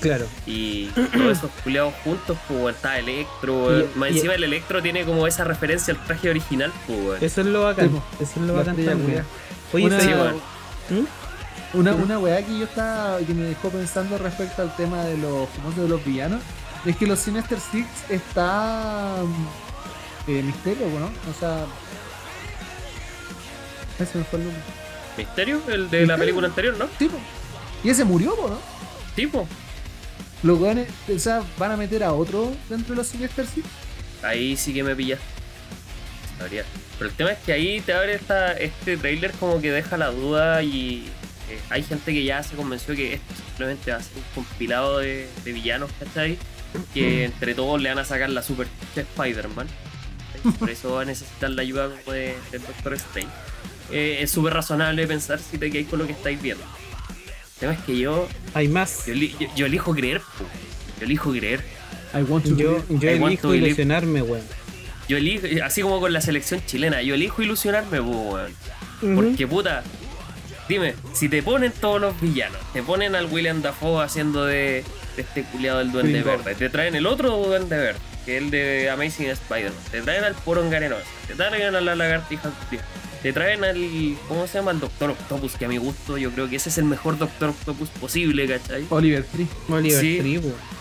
Claro. 0.00 0.26
Y 0.46 0.86
todos 0.88 1.38
esos 1.38 1.50
culiados 1.64 1.94
juntos, 2.04 2.36
pues 2.48 2.74
está 2.76 2.98
Electro. 2.98 3.80
Y- 3.80 3.88
Más 3.96 4.10
y- 4.10 4.14
encima 4.16 4.34
el 4.34 4.44
Electro 4.44 4.80
tiene 4.82 5.04
como 5.04 5.26
esa 5.26 5.44
referencia 5.44 5.94
al 5.94 6.04
traje 6.04 6.30
original, 6.30 6.72
pues. 6.86 7.22
Eso 7.22 7.40
es 7.42 7.46
lo 7.46 7.62
bacán. 7.64 7.90
Sí. 7.90 8.24
Eso 8.24 8.32
es 8.40 8.46
lo 8.46 8.54
bacán 8.54 8.76
también. 8.84 9.24
Oye, 9.72 9.84
Una- 9.86 10.00
¿sabes- 10.00 10.34
Sí. 10.88 10.94
¿Mm? 10.94 11.06
Una, 11.78 11.94
una 11.94 12.18
weá 12.18 12.44
que 12.44 12.58
yo 12.58 12.64
estaba, 12.64 13.18
que 13.18 13.32
me 13.32 13.44
dejó 13.44 13.68
pensando 13.70 14.18
respecto 14.18 14.60
al 14.62 14.74
tema 14.74 15.04
de 15.04 15.16
los 15.18 15.48
famosos 15.50 15.82
de 15.84 15.88
los 15.88 16.04
villanos, 16.04 16.40
es 16.84 16.96
que 16.96 17.06
los 17.06 17.20
Sinister 17.20 17.58
Six 17.60 17.86
está 18.08 19.14
mm, 19.22 20.30
eh, 20.32 20.42
misterio, 20.42 20.86
¿no? 20.98 21.06
O 21.30 21.38
sea, 21.38 21.64
ese 23.98 24.18
me 24.18 24.24
fue 24.24 24.38
el 24.40 24.46
nombre. 24.46 24.62
¿Misterio? 25.16 25.60
El 25.68 25.90
de 25.90 26.06
la 26.06 26.16
película 26.16 26.48
anterior, 26.48 26.76
¿no? 26.78 26.86
Sí, 26.98 27.06
po. 27.08 27.18
Y 27.84 27.90
ese 27.90 28.04
murió, 28.04 28.34
¿no? 28.36 28.58
Tipo, 29.14 29.46
Los 30.42 30.58
weones, 30.58 30.88
o 31.14 31.18
sea, 31.18 31.42
van 31.58 31.72
a 31.72 31.76
meter 31.76 32.02
a 32.02 32.12
otro 32.12 32.52
dentro 32.68 32.94
de 32.94 32.96
los 32.96 33.08
Sylvester 33.08 33.46
ahí 34.22 34.56
sí 34.56 34.72
que 34.72 34.82
me 34.82 34.94
pillaste. 34.94 35.24
Sabría. 36.38 36.64
Pero 36.98 37.10
el 37.10 37.16
tema 37.16 37.32
es 37.32 37.38
que 37.38 37.52
ahí 37.52 37.80
te 37.80 37.92
abre 37.92 38.14
esta, 38.14 38.52
este 38.52 38.96
trailer 38.96 39.32
como 39.32 39.60
que 39.60 39.70
deja 39.70 39.96
la 39.96 40.10
duda 40.10 40.62
y 40.62 41.06
eh, 41.50 41.58
hay 41.70 41.82
gente 41.82 42.12
que 42.12 42.24
ya 42.24 42.42
se 42.42 42.56
convenció 42.56 42.94
que 42.94 43.14
esto 43.14 43.34
simplemente 43.46 43.90
va 43.90 43.98
a 43.98 44.02
ser 44.02 44.16
un 44.16 44.44
compilado 44.44 44.98
de, 44.98 45.28
de 45.44 45.52
villanos, 45.52 45.90
¿cachai? 45.98 46.38
Que 46.94 47.24
entre 47.26 47.54
todos 47.54 47.80
le 47.80 47.88
van 47.88 47.98
a 47.98 48.04
sacar 48.04 48.30
la 48.30 48.42
super 48.42 48.66
Spider-Man. 48.94 49.66
Por 50.58 50.70
eso 50.70 50.94
va 50.94 51.02
a 51.02 51.04
necesitar 51.04 51.50
la 51.50 51.62
ayuda 51.62 51.88
como 51.88 52.12
de, 52.12 52.34
del 52.50 52.62
Doctor 52.62 52.94
Strange. 52.94 53.32
Eh, 53.90 54.18
es 54.20 54.30
súper 54.30 54.54
razonable 54.54 55.06
pensar 55.06 55.38
si 55.38 55.58
te 55.58 55.70
quedáis 55.70 55.88
con 55.88 55.98
lo 55.98 56.06
que 56.06 56.12
estáis 56.12 56.40
viendo. 56.40 56.64
El 57.62 57.68
tema 57.68 57.72
es 57.74 57.80
que 57.80 57.98
yo, 57.98 58.26
Hay 58.54 58.68
más. 58.68 59.04
yo, 59.06 59.12
eli- 59.12 59.34
yo- 59.38 59.48
yo 59.54 59.66
elijo 59.66 59.94
creer, 59.94 60.20
po. 60.20 60.44
yo 60.98 61.04
elijo 61.04 61.30
creer. 61.32 61.60
I 62.14 62.22
want 62.22 62.44
to 62.46 62.56
Yo, 62.56 62.78
I 63.00 63.18
want 63.18 63.40
to 63.40 63.52
elijo 63.52 63.54
ilusionarme, 63.54 64.22
weón. 64.22 64.42
Yo 65.08 65.16
elijo, 65.18 65.46
así 65.64 65.82
como 65.82 66.00
con 66.00 66.12
la 66.12 66.20
selección 66.20 66.62
chilena, 66.66 67.02
yo 67.02 67.14
elijo 67.14 67.42
ilusionarme, 67.42 68.00
weón. 68.00 68.52
Porque 69.14 69.46
puta, 69.46 69.82
dime, 70.68 70.94
si 71.14 71.28
te 71.28 71.42
ponen 71.42 71.72
todos 71.72 72.00
los 72.00 72.20
villanos, 72.20 72.58
te 72.72 72.82
ponen 72.82 73.14
al 73.14 73.26
William 73.26 73.60
Dafoe 73.62 74.04
haciendo 74.04 74.44
de, 74.46 74.84
de 75.16 75.22
este 75.22 75.42
culiado 75.44 75.78
del 75.80 75.92
Duende. 75.92 76.22
Verde, 76.22 76.54
te 76.54 76.68
traen 76.70 76.94
el 76.94 77.06
otro 77.06 77.36
Duende 77.36 77.76
Verde, 77.76 77.98
que 78.24 78.36
es 78.38 78.42
el 78.42 78.50
de 78.50 78.90
Amazing 78.90 79.30
Spider-Man, 79.30 79.78
te 79.90 80.00
traen 80.02 80.24
al 80.24 80.34
Poron 80.34 80.70
Garenosa, 80.70 81.02
te 81.26 81.34
traen 81.34 81.74
a 81.74 81.80
la 81.80 81.94
lagartija 81.94 82.50
culiao, 82.68 82.84
te 83.22 83.32
traen 83.32 83.64
al, 83.64 84.16
¿cómo 84.28 84.46
se 84.46 84.58
llama? 84.58 84.70
Al 84.70 84.80
Doctor 84.80 85.10
Octopus, 85.10 85.56
que 85.56 85.66
a 85.66 85.68
mi 85.68 85.76
gusto 85.78 86.16
yo 86.18 86.30
creo 86.30 86.48
que 86.48 86.56
ese 86.56 86.68
es 86.70 86.78
el 86.78 86.84
mejor 86.84 87.18
Doctor 87.18 87.50
Octopus 87.50 87.88
posible, 87.90 88.46
¿cachai? 88.48 88.86
Oliver 88.90 89.24
Tree. 89.24 89.46
Oliver 89.68 90.00
Sí. 90.00 90.18
Tree, 90.20 90.38
weón. 90.38 90.80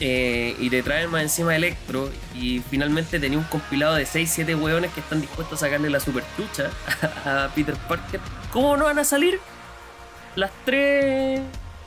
Eh, 0.00 0.54
y 0.60 0.70
te 0.70 0.80
traen 0.84 1.10
más 1.10 1.22
encima 1.22 1.56
Electro 1.56 2.08
y 2.32 2.60
finalmente 2.70 3.18
tenía 3.18 3.36
un 3.38 3.44
compilado 3.44 3.96
de 3.96 4.04
6-7 4.06 4.54
hueones 4.60 4.92
que 4.92 5.00
están 5.00 5.20
dispuestos 5.20 5.60
a 5.60 5.66
sacarle 5.66 5.90
la 5.90 5.98
super 5.98 6.22
chucha 6.36 6.70
a 7.24 7.48
Peter 7.54 7.74
Parker. 7.88 8.20
¿Cómo 8.52 8.76
no 8.76 8.84
van 8.84 8.98
a 9.00 9.04
salir? 9.04 9.40
Las 10.36 10.50
tres... 10.64 11.40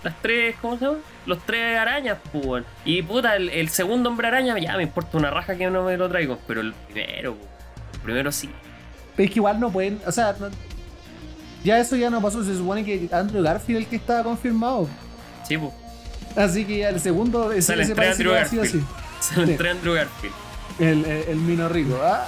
Las 0.04 0.22
tres... 0.22 0.56
¿Cómo 0.62 0.78
se 0.78 0.86
llama? 0.86 0.98
Los 1.26 1.46
tres 1.46 1.78
arañas, 1.78 2.18
pues. 2.32 2.46
weón. 2.46 2.66
Y 2.84 3.02
puta, 3.02 3.36
el, 3.36 3.50
el 3.50 3.70
segundo 3.70 4.10
hombre 4.10 4.28
araña 4.28 4.58
ya 4.60 4.76
me 4.76 4.84
importa 4.84 5.18
una 5.18 5.30
raja 5.30 5.56
que 5.56 5.70
no 5.70 5.84
me 5.84 5.96
lo 5.96 6.10
traigo, 6.10 6.38
pero 6.48 6.60
el 6.62 6.74
primero, 6.74 7.36
pues, 7.36 7.48
el 7.94 8.00
primero 8.02 8.32
sí. 8.32 8.50
Pero 9.22 9.28
es 9.28 9.34
que 9.34 9.40
igual 9.40 9.60
no 9.60 9.72
pueden, 9.72 10.00
o 10.08 10.12
sea, 10.12 10.36
no- 10.40 10.50
ya 11.64 11.80
eso 11.80 11.96
ya 11.96 12.10
no 12.10 12.20
pasó, 12.22 12.44
se 12.44 12.56
supone 12.58 12.84
que 12.84 13.08
Andrew 13.12 13.44
Garfield 13.44 13.78
es 13.82 13.84
el 13.86 13.90
que 13.90 13.96
estaba 13.98 14.24
confirmado. 14.24 14.88
Sí, 15.48 15.58
pues. 15.58 15.72
Así 16.36 16.66
que 16.66 16.80
ya 16.80 16.90
el 16.90 17.00
segundo, 17.00 17.52
ese, 17.52 17.62
Sale 17.62 17.84
ese 17.84 17.92
entre 17.92 18.06
parece 18.08 18.24
que 18.24 18.30
Andrew 18.30 18.42
Garfield. 18.42 18.66
así. 18.66 18.84
Se 19.34 19.40
lo 19.40 19.46
Sí. 19.46 19.52
entré 19.52 19.68
a 19.70 19.72
Andrew 19.74 19.94
Garfield. 19.94 20.34
El, 20.80 21.06
el, 21.06 21.24
el 21.30 21.36
Mino 21.38 21.70
Rico. 21.70 22.00
Ah, 22.02 22.26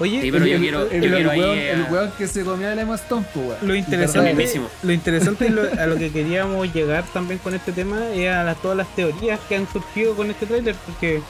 Oye, 0.00 0.22
Sí, 0.22 0.30
pero 0.32 0.44
el, 0.44 0.50
yo 0.52 0.58
quiero- 0.58 0.82
el, 0.90 0.90
yo 1.02 1.06
el 1.08 1.14
quiero 1.14 1.30
ahí, 1.30 1.40
weón, 1.40 1.58
el 1.58 1.82
weón 1.92 2.12
que 2.18 2.26
se 2.28 2.44
comió 2.44 2.68
el 2.70 2.78
Emma 2.78 2.94
Stone, 2.96 3.24
pues, 3.34 3.46
weón. 3.46 3.58
lo 3.62 3.74
interesante, 3.74 4.60
Lo 4.82 4.92
interesante 4.92 5.46
y 5.46 5.50
lo- 5.50 5.62
a 5.80 5.86
lo 5.86 5.96
que 5.96 6.10
queríamos 6.12 6.72
llegar 6.72 7.04
también 7.12 7.38
con 7.40 7.54
este 7.54 7.72
tema 7.72 8.08
es 8.12 8.28
a 8.28 8.42
las- 8.44 8.60
todas 8.62 8.76
las 8.76 8.88
teorías 8.94 9.38
que 9.48 9.56
han 9.56 9.68
surgido 9.72 10.14
con 10.16 10.30
este 10.30 10.46
tráiler, 10.46 10.74
porque 10.86 11.22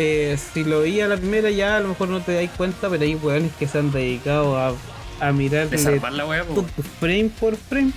eh, 0.00 0.38
si 0.52 0.62
lo 0.64 0.80
veía 0.80 1.08
la 1.08 1.16
primera 1.16 1.50
ya 1.50 1.76
a 1.76 1.80
lo 1.80 1.88
mejor 1.88 2.08
no 2.08 2.20
te 2.20 2.32
dais 2.32 2.50
cuenta, 2.56 2.88
pero 2.88 3.02
hay 3.02 3.16
weones 3.16 3.52
que 3.58 3.66
se 3.66 3.78
han 3.78 3.90
dedicado 3.90 4.56
a, 4.56 4.74
todo 5.18 6.64
frame 7.00 7.30
por 7.40 7.56
frame. 7.56 7.92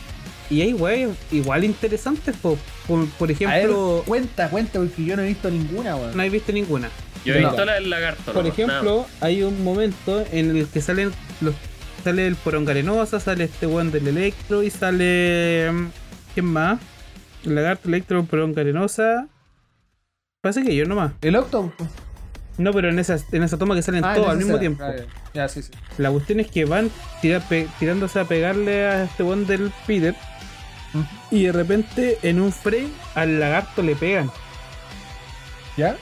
Y 0.49 0.61
hay 0.61 0.73
weones 0.73 1.15
igual 1.31 1.63
interesantes, 1.63 2.35
po. 2.35 2.57
por, 2.87 3.07
por 3.11 3.29
A 3.29 3.33
ver, 3.33 3.43
ejemplo, 3.43 4.03
cuenta, 4.05 4.49
cuenta, 4.49 4.79
porque 4.79 5.05
yo 5.05 5.15
no 5.15 5.21
he 5.21 5.27
visto 5.27 5.49
ninguna, 5.49 5.95
weón. 5.95 6.17
no 6.17 6.23
he 6.23 6.29
visto 6.29 6.51
ninguna. 6.51 6.89
Yo 7.23 7.35
he 7.35 7.41
No. 7.41 7.49
visto 7.49 7.63
la 7.65 7.73
del 7.75 7.89
lagarto. 7.89 8.33
Por 8.33 8.43
nada 8.43 8.49
ejemplo, 8.49 9.05
hay 9.21 9.43
un 9.43 9.63
momento 9.63 10.25
en 10.31 10.57
el 10.57 10.67
que 10.67 10.81
salen 10.81 11.11
los 11.39 11.53
sale 12.03 12.25
el 12.25 12.35
Porongarenosa, 12.35 13.19
sale 13.19 13.43
este 13.43 13.67
weón 13.67 13.91
del 13.91 14.07
Electro 14.07 14.63
y 14.63 14.71
sale 14.71 15.69
mm, 15.71 15.87
¿quién 16.33 16.45
más? 16.47 16.79
El 17.45 17.55
lagarto 17.55 17.87
Electro, 17.87 18.23
Porongarenosa. 18.23 19.27
Parece 20.41 20.63
que 20.63 20.75
yo 20.75 20.85
nomás. 20.85 21.11
El 21.21 21.35
Octopus. 21.35 21.87
No, 22.57 22.73
pero 22.73 22.89
en 22.89 22.97
esa, 22.97 23.17
en 23.31 23.43
esa 23.43 23.57
toma 23.59 23.75
que 23.75 23.83
salen 23.83 24.03
Ah, 24.03 24.15
todos 24.15 24.29
al 24.29 24.37
mismo 24.37 24.53
será. 24.53 24.59
tiempo. 24.59 24.83
Ah, 24.83 24.93
ya, 24.97 25.05
ya, 25.35 25.47
sí, 25.47 25.61
sí. 25.61 25.69
La 25.99 26.09
cuestión 26.09 26.39
es 26.39 26.47
que 26.49 26.65
van 26.65 26.89
tira- 27.21 27.39
pe- 27.47 27.67
tirándose 27.79 28.19
a 28.19 28.25
pegarle 28.25 28.85
a 28.87 29.03
este 29.03 29.21
weón 29.21 29.45
del 29.45 29.71
Peter. 29.85 30.15
Y 31.29 31.43
de 31.43 31.51
repente 31.51 32.17
en 32.23 32.41
un 32.41 32.51
frame 32.51 32.89
al 33.13 33.39
lagarto 33.39 33.83
le 33.83 33.95
pegan. 33.95 34.31
¿Ya? 35.77 35.95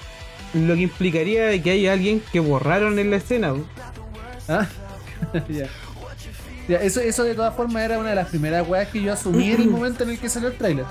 Lo 0.54 0.73
que 0.73 0.82
implicaría 0.84 1.62
que 1.62 1.69
hay 1.71 1.88
alguien 1.88 2.23
que 2.32 2.39
borraron 2.39 2.97
en 2.97 3.12
la 3.12 3.17
escena. 3.17 3.54
Ah, 4.47 4.67
ya. 5.49 5.67
Ya, 6.70 6.78
eso, 6.78 7.02
eso 7.02 7.24
de 7.24 7.34
todas 7.34 7.56
formas 7.56 7.84
era 7.84 7.98
una 7.98 8.10
de 8.10 8.16
las 8.16 8.28
primeras 8.30 8.66
weas 8.68 8.88
que 8.90 9.02
yo 9.02 9.12
asumí 9.12 9.52
en 9.52 9.62
el 9.62 9.70
momento 9.72 10.04
en 10.04 10.12
el 10.12 10.20
que 10.20 10.30
salió 10.30 10.50
el 10.50 10.56
tráiler. 10.58 10.86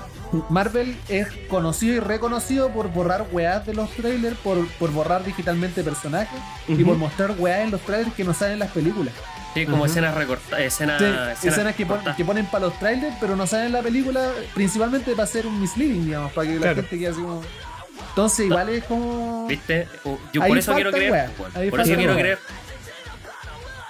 Marvel 0.49 0.95
es 1.07 1.27
conocido 1.49 1.95
y 1.95 1.99
reconocido 1.99 2.69
por 2.69 2.89
borrar 2.89 3.25
weas 3.31 3.65
de 3.65 3.73
los 3.73 3.89
trailers, 3.91 4.37
por, 4.39 4.67
por 4.73 4.91
borrar 4.91 5.23
digitalmente 5.23 5.81
personajes 5.83 6.39
y 6.67 6.83
por 6.83 6.97
mostrar 6.97 7.31
weas 7.39 7.61
en 7.61 7.71
los 7.71 7.81
trailers 7.81 8.13
que 8.13 8.23
no 8.25 8.33
salen 8.33 8.53
en 8.53 8.59
las 8.59 8.71
películas. 8.71 9.13
Sí, 9.55 9.65
como 9.65 9.85
escenas 9.87 10.13
recortadas, 10.13 10.63
escenas, 10.63 10.99
Sí, 10.99 11.05
escenas, 11.05 11.45
escenas 11.45 11.75
que, 11.75 11.85
pon- 11.85 11.95
cortadas. 11.95 12.17
que 12.17 12.25
ponen 12.25 12.45
para 12.45 12.65
los 12.67 12.77
trailers, 12.77 13.15
pero 13.19 13.35
no 13.35 13.47
salen 13.47 13.67
en 13.67 13.71
la 13.73 13.81
película, 13.81 14.29
principalmente 14.53 15.11
para 15.11 15.23
hacer 15.23 15.47
un 15.47 15.59
misleading, 15.59 16.05
digamos, 16.05 16.31
para 16.33 16.47
que 16.47 16.59
la 16.59 16.75
gente 16.75 16.99
quede 16.99 17.07
así 17.07 17.21
como. 17.21 17.41
Entonces, 18.09 18.45
igual 18.45 18.69
es 18.69 18.83
como. 18.83 19.47
¿Viste? 19.47 19.87
Uh, 20.03 20.17
Yo 20.33 20.43
Ahí 20.43 20.49
por 20.49 20.57
eso 20.57 20.73
quiero 20.75 20.91
creer. 20.91 21.11
wea, 21.11 21.29
Por 21.69 21.79
eso 21.81 21.95
quiero 21.95 22.13
wea. 22.13 22.21
creer. 22.21 22.39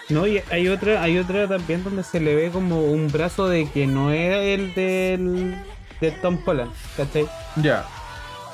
No, 0.09 0.25
y 0.27 0.41
hay 0.51 0.67
otra, 0.67 1.01
hay 1.03 1.17
otra 1.19 1.47
también 1.47 1.83
donde 1.83 2.03
se 2.03 2.19
le 2.19 2.33
ve 2.35 2.49
como 2.49 2.81
un 2.83 3.11
brazo 3.11 3.47
de 3.47 3.69
que 3.69 3.85
no 3.85 4.11
era 4.11 4.37
el 4.41 4.73
del 4.73 5.55
de 6.01 6.11
Tom 6.11 6.39
Holland, 6.45 6.71
¿cachai? 6.97 7.27
Ya. 7.57 7.85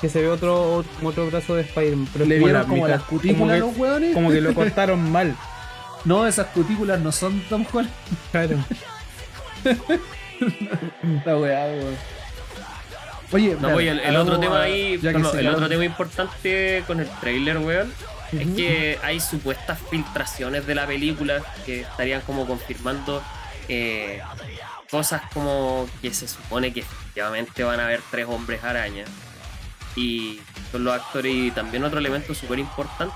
Que 0.00 0.08
se 0.10 0.20
ve 0.20 0.28
otro, 0.28 0.84
otro 1.02 1.26
brazo 1.28 1.54
de 1.54 1.62
Spider-Man. 1.62 2.08
Le 2.14 2.18
como 2.18 2.28
vieron 2.46 2.52
la 2.52 2.64
como 2.64 2.88
las 2.88 3.02
cutículas 3.04 3.38
como 3.38 3.50
a 3.50 3.54
que, 3.98 4.06
los 4.06 4.14
como 4.14 4.30
que 4.30 4.40
lo 4.42 4.54
cortaron 4.54 5.10
mal. 5.10 5.34
No, 6.04 6.26
esas 6.26 6.48
cutículas 6.48 7.00
no 7.00 7.10
son 7.12 7.40
Tom 7.48 7.64
Holland. 7.72 7.90
Claro. 8.30 8.58
La 11.24 11.36
weá, 11.38 11.64
weón. 11.66 11.96
Oye, 13.32 13.56
No, 13.60 13.72
pues, 13.72 13.88
el, 13.88 14.16
otro 14.16 14.38
tema 14.38 14.58
a- 14.60 14.62
ahí, 14.64 15.00
el 15.02 15.48
otro 15.48 15.68
tema 15.68 15.84
importante 15.84 16.84
con 16.86 17.00
el 17.00 17.08
trailer, 17.20 17.58
weón, 17.58 17.92
es 18.32 18.46
que 18.56 18.98
hay 19.02 19.20
supuestas 19.20 19.78
filtraciones 19.90 20.66
de 20.66 20.74
la 20.74 20.86
película 20.86 21.42
que 21.64 21.82
estarían 21.82 22.20
como 22.22 22.46
confirmando 22.46 23.22
eh, 23.68 24.20
cosas 24.90 25.22
como 25.32 25.88
que 26.02 26.12
se 26.14 26.28
supone 26.28 26.72
que 26.72 26.80
efectivamente 26.80 27.64
van 27.64 27.80
a 27.80 27.84
haber 27.84 28.00
tres 28.10 28.26
hombres 28.28 28.62
araña 28.64 29.04
y 29.96 30.40
son 30.70 30.84
los 30.84 30.94
actores 30.94 31.34
y 31.34 31.50
también 31.50 31.82
otro 31.84 31.98
elemento 31.98 32.34
súper 32.34 32.58
importante 32.58 33.14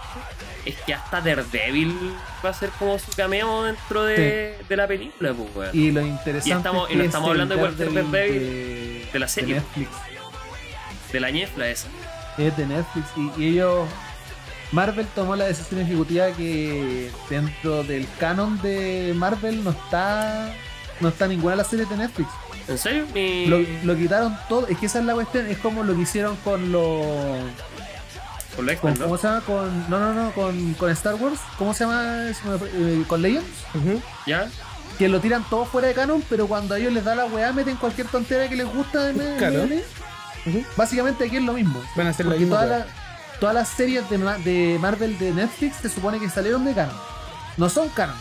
es 0.65 0.77
que 0.83 0.95
hasta 0.95 1.21
Daredevil 1.21 1.95
va 2.45 2.51
a 2.51 2.55
ser 2.55 2.71
como 2.71 2.99
su 2.99 3.11
cameo 3.13 3.65
dentro 3.65 4.05
de, 4.05 4.57
de 4.69 4.77
la 4.77 4.87
película, 4.87 5.33
pues, 5.33 5.49
weón. 5.55 5.71
Y 5.75 5.91
lo 5.91 6.01
interesante 6.03 6.49
Y 6.49 6.53
estamos- 6.53 6.89
es 6.89 6.95
y 6.95 6.99
no 6.99 7.05
estamos 7.05 7.27
es 7.29 7.31
hablando 7.33 7.57
de 7.57 7.63
Walter 7.63 7.87
Daredevil 7.93 8.13
Daredevil, 8.13 8.41
de, 9.05 9.09
de 9.13 9.19
la 9.19 9.29
serie. 9.29 9.55
de 9.55 9.61
Netflix. 9.61 9.91
De 11.13 11.21
la 11.21 11.31
ñefla 11.31 11.69
esa. 11.71 11.89
Es 12.39 12.57
de 12.57 12.67
Netflix. 12.67 13.07
Y, 13.17 13.43
y 13.43 13.49
ellos. 13.49 13.89
Marvel 14.73 15.07
tomó 15.15 15.35
la 15.37 15.47
decisión 15.47 15.81
ejecutiva 15.81 16.31
que 16.33 17.11
dentro 17.29 17.83
del 17.85 18.07
canon 18.19 18.61
de 18.63 19.13
Marvel 19.17 19.65
no 19.65 19.71
está. 19.71 20.53
No 21.01 21.09
está 21.09 21.27
ninguna 21.27 21.53
de 21.53 21.57
las 21.59 21.67
series 21.69 21.89
de 21.89 21.97
Netflix. 21.97 22.29
¿En 22.69 22.79
serio? 22.79 23.07
Mi- 23.15 23.47
Lo, 23.47 23.59
lo 23.85 23.97
quitaron 23.97 24.37
todo. 24.49 24.67
Es 24.69 24.79
que 24.79 24.87
esa 24.87 24.99
es 25.01 25.05
la 25.07 25.15
cuestión. 25.15 25.47
Es 25.47 25.59
como 25.59 25.83
lo 25.83 25.95
que 25.97 26.03
hicieron 26.03 26.37
con 26.45 26.71
los. 26.71 27.05
Con 28.55 28.67
los 28.67 28.99
¿no? 28.99 29.05
¿Cómo 29.07 29.17
se 29.17 29.27
llama? 29.27 29.41
Con, 29.41 29.91
no, 29.91 29.99
no, 29.99 30.13
no. 30.13 30.31
Con, 30.33 30.75
con 30.75 30.91
Star 30.91 31.15
Wars. 31.15 31.41
¿Cómo 31.59 31.73
se 31.75 31.85
llama? 31.85 32.27
Eh, 32.75 33.05
con 33.07 33.23
Legends. 33.23 33.47
¿Ya? 34.27 34.49
que 34.99 35.09
lo 35.09 35.19
tiran 35.19 35.43
todo 35.49 35.65
fuera 35.65 35.89
de 35.89 35.95
canon, 35.95 36.23
pero 36.29 36.47
cuando 36.47 36.75
a 36.75 36.79
ellos 36.79 36.93
les 36.93 37.03
da 37.03 37.15
la 37.15 37.25
weá, 37.25 37.55
meten 37.55 37.77
cualquier 37.77 38.07
tontera 38.09 38.47
que 38.51 38.57
les 38.57 38.67
gusta 38.71 39.09
el- 39.09 39.37
Claro. 39.39 39.67
Básicamente 40.77 41.25
aquí 41.25 41.37
es 41.37 41.43
lo 41.43 41.55
mismo. 41.55 41.83
Van 41.97 42.07
a 42.09 42.11
hacer 42.11 42.27
weá. 42.27 42.67
las- 42.67 42.87
todas 43.41 43.55
las 43.55 43.69
series 43.69 44.09
de, 44.11 44.19
Ma- 44.19 44.39
de 44.39 44.77
Marvel 44.81 45.19
de 45.19 45.33
Netflix 45.33 45.77
se 45.77 45.89
supone 45.89 46.21
que 46.21 46.29
salieron 46.29 46.65
de 46.65 46.75
canon. 46.75 46.97
No 47.57 47.69
son 47.69 47.89
canon. 47.89 48.17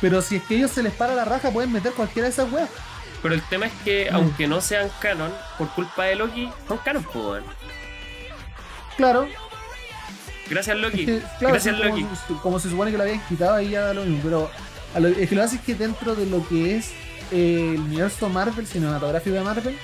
Pero 0.00 0.20
si 0.22 0.36
es 0.36 0.42
que 0.42 0.56
ellos 0.56 0.70
se 0.70 0.82
les 0.82 0.92
para 0.92 1.14
la 1.14 1.24
raja, 1.24 1.50
pueden 1.50 1.72
meter 1.72 1.92
cualquiera 1.92 2.28
de 2.28 2.32
esas 2.32 2.52
weas. 2.52 2.68
Pero 3.22 3.34
el 3.34 3.42
tema 3.42 3.66
es 3.66 3.72
que, 3.84 4.08
Mm. 4.10 4.14
aunque 4.14 4.46
no 4.46 4.60
sean 4.60 4.88
canon, 5.00 5.32
por 5.56 5.68
culpa 5.70 6.04
de 6.04 6.14
Loki, 6.16 6.48
son 6.68 6.78
canon, 6.78 7.04
pues. 7.12 7.42
Claro, 8.96 9.28
Gracias, 10.50 10.76
Loki. 10.78 11.00
es 11.00 11.06
que, 11.06 11.18
claro 11.38 11.54
Gracias, 11.54 11.76
son 11.76 11.86
Loki. 11.88 12.06
como, 12.28 12.42
como 12.42 12.60
se 12.60 12.70
supone 12.70 12.90
que 12.90 12.96
lo 12.96 13.02
habían 13.04 13.20
quitado 13.28 13.54
ahí 13.54 13.70
ya 13.70 13.82
da 13.82 13.94
lo 13.94 14.04
mismo. 14.04 14.20
Pero 14.24 14.50
a 14.94 15.00
lo, 15.00 15.08
es 15.08 15.28
que 15.28 15.34
lo 15.34 15.42
hace 15.42 15.56
es 15.56 15.62
que 15.62 15.74
dentro 15.74 16.14
de 16.14 16.26
lo 16.26 16.46
que 16.48 16.76
es 16.76 16.90
eh, 17.30 17.72
el 17.74 17.80
universo 17.80 18.28
Marvel, 18.28 18.66
cinematográfico 18.66 19.34
de 19.36 19.42
Marvel, 19.42 19.78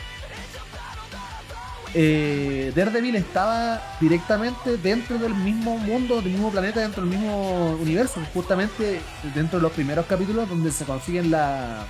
eh, 1.94 2.72
Daredevil 2.74 3.14
estaba 3.16 3.80
directamente 4.00 4.76
dentro 4.78 5.18
del 5.18 5.34
mismo 5.34 5.78
mundo, 5.78 6.20
del 6.20 6.32
mismo 6.32 6.50
planeta, 6.50 6.80
dentro 6.80 7.02
del 7.02 7.10
mismo 7.10 7.76
universo. 7.80 8.20
Justamente 8.34 9.00
dentro 9.34 9.58
de 9.58 9.62
los 9.62 9.72
primeros 9.72 10.06
capítulos 10.06 10.48
donde 10.48 10.70
se 10.72 10.84
consiguen 10.84 11.30
la. 11.30 11.86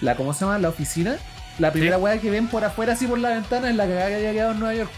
la 0.00 0.16
¿Cómo 0.16 0.32
se 0.34 0.40
llama? 0.44 0.58
La 0.58 0.68
oficina. 0.68 1.16
La 1.58 1.72
primera 1.72 1.96
Sí. 1.96 2.02
weá 2.02 2.18
que 2.20 2.30
ven 2.30 2.48
por 2.48 2.64
afuera, 2.64 2.92
así 2.94 3.06
por 3.06 3.18
la 3.18 3.30
ventana, 3.30 3.68
es 3.70 3.76
la 3.76 3.86
cagada 3.86 4.08
que 4.08 4.14
había 4.16 4.32
quedado 4.32 4.52
en 4.52 4.60
Nueva 4.60 4.74
York. 4.74 4.90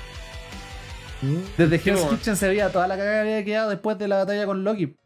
Desde 1.56 1.78
Sí, 1.78 1.90
Hell's. 1.90 2.02
Kitchen 2.04 2.36
se 2.36 2.48
veía 2.48 2.70
toda 2.70 2.86
la 2.86 2.96
cagada 2.96 3.22
que 3.24 3.30
había 3.32 3.44
quedado 3.44 3.70
después 3.70 3.96
de 3.98 4.06
la 4.08 4.16
batalla 4.18 4.44
con 4.44 4.64
Loki. 4.64 4.96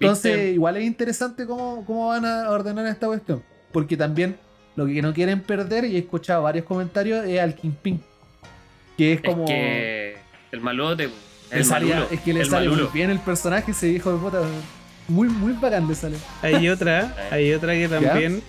Entonces, 0.00 0.32
¿Viste? 0.34 0.50
igual 0.52 0.76
es 0.78 0.84
interesante 0.84 1.46
cómo, 1.46 1.84
cómo 1.86 2.08
van 2.08 2.24
a 2.24 2.50
ordenar 2.50 2.86
esta 2.86 3.06
cuestión. 3.06 3.42
Porque 3.70 3.96
también 3.96 4.38
lo 4.76 4.86
que 4.86 5.02
no 5.02 5.12
quieren 5.12 5.40
perder, 5.40 5.84
y 5.84 5.96
he 5.96 5.98
escuchado 6.00 6.42
varios 6.42 6.64
comentarios, 6.64 7.26
es 7.26 7.40
al 7.40 7.54
Kingpin. 7.54 8.00
Que 8.96 9.14
es 9.14 9.20
como. 9.20 9.44
Es 9.44 9.50
que 9.50 10.16
el 10.52 10.60
malote, 10.60 11.08
el 11.50 11.64
salía- 11.64 11.96
malulo, 11.96 12.10
es 12.12 12.20
que 12.20 12.32
le 12.32 12.40
el 12.40 12.50
sale 12.50 12.68
muy 12.68 12.88
bien 12.92 13.10
el 13.10 13.18
personaje, 13.20 13.70
ese 13.72 13.88
hijo 13.88 14.12
de 14.12 14.18
puta. 14.18 14.40
Muy, 15.08 15.28
muy 15.28 15.52
bacán 15.54 15.88
le 15.88 15.94
sale. 15.94 16.16
Hay 16.42 16.68
otra, 16.68 17.14
hay 17.30 17.52
otra 17.52 17.72
que 17.74 17.88
también. 17.88 18.42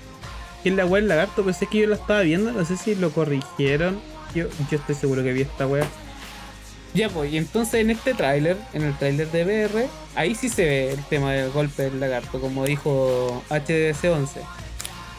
Que 0.63 0.69
es 0.69 0.75
la 0.75 0.85
weá 0.85 1.01
del 1.01 1.09
lagarto, 1.09 1.41
pero 1.43 1.53
sé 1.53 1.65
que 1.65 1.79
yo 1.79 1.87
la 1.87 1.95
estaba 1.95 2.21
viendo, 2.21 2.51
no 2.51 2.63
sé 2.65 2.77
si 2.77 2.93
lo 2.95 3.09
corrigieron. 3.09 3.99
Yo, 4.35 4.45
yo 4.69 4.77
estoy 4.77 4.93
seguro 4.95 5.23
que 5.23 5.33
vi 5.33 5.41
esta 5.41 5.65
weá. 5.65 5.85
Ya 6.93 7.09
pues, 7.09 7.31
y 7.33 7.37
entonces 7.37 7.75
en 7.75 7.89
este 7.89 8.13
tráiler, 8.13 8.57
en 8.73 8.83
el 8.83 8.95
tráiler 8.97 9.31
de 9.31 9.43
BR, 9.45 9.87
ahí 10.13 10.35
sí 10.35 10.49
se 10.49 10.65
ve 10.65 10.91
el 10.91 11.03
tema 11.05 11.31
del 11.31 11.49
golpe 11.49 11.83
del 11.83 11.99
lagarto, 11.99 12.39
como 12.39 12.65
dijo 12.65 13.41
HDC11. 13.49 14.27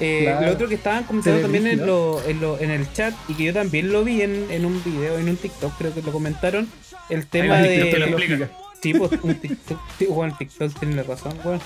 Eh, 0.04 0.22
Claro. 0.24 0.46
Lo 0.46 0.52
otro 0.52 0.68
que 0.68 0.74
estaban 0.74 1.04
comentando 1.04 1.40
también 1.42 1.66
en, 1.68 1.86
lo, 1.86 2.20
en, 2.26 2.40
lo- 2.40 2.58
en 2.58 2.70
el 2.72 2.92
chat, 2.92 3.14
y 3.28 3.34
que 3.34 3.44
yo 3.44 3.52
también 3.54 3.92
lo 3.92 4.02
vi 4.02 4.22
en, 4.22 4.50
en 4.50 4.64
un 4.66 4.82
video, 4.82 5.16
en 5.18 5.28
un 5.28 5.36
TikTok, 5.36 5.76
creo 5.78 5.94
que 5.94 6.02
lo 6.02 6.10
comentaron, 6.12 6.68
el 7.08 7.26
tema 7.26 7.58
de... 7.58 7.92
Lo 7.98 8.06
explica. 8.06 8.50
Sí, 8.82 8.94
pues 8.94 9.12
un 9.22 9.34
TikTok, 9.36 9.78
bueno, 10.08 10.34
TikTok 10.36 10.76
tiene 10.80 11.02
razón, 11.04 11.38
weón. 11.44 11.60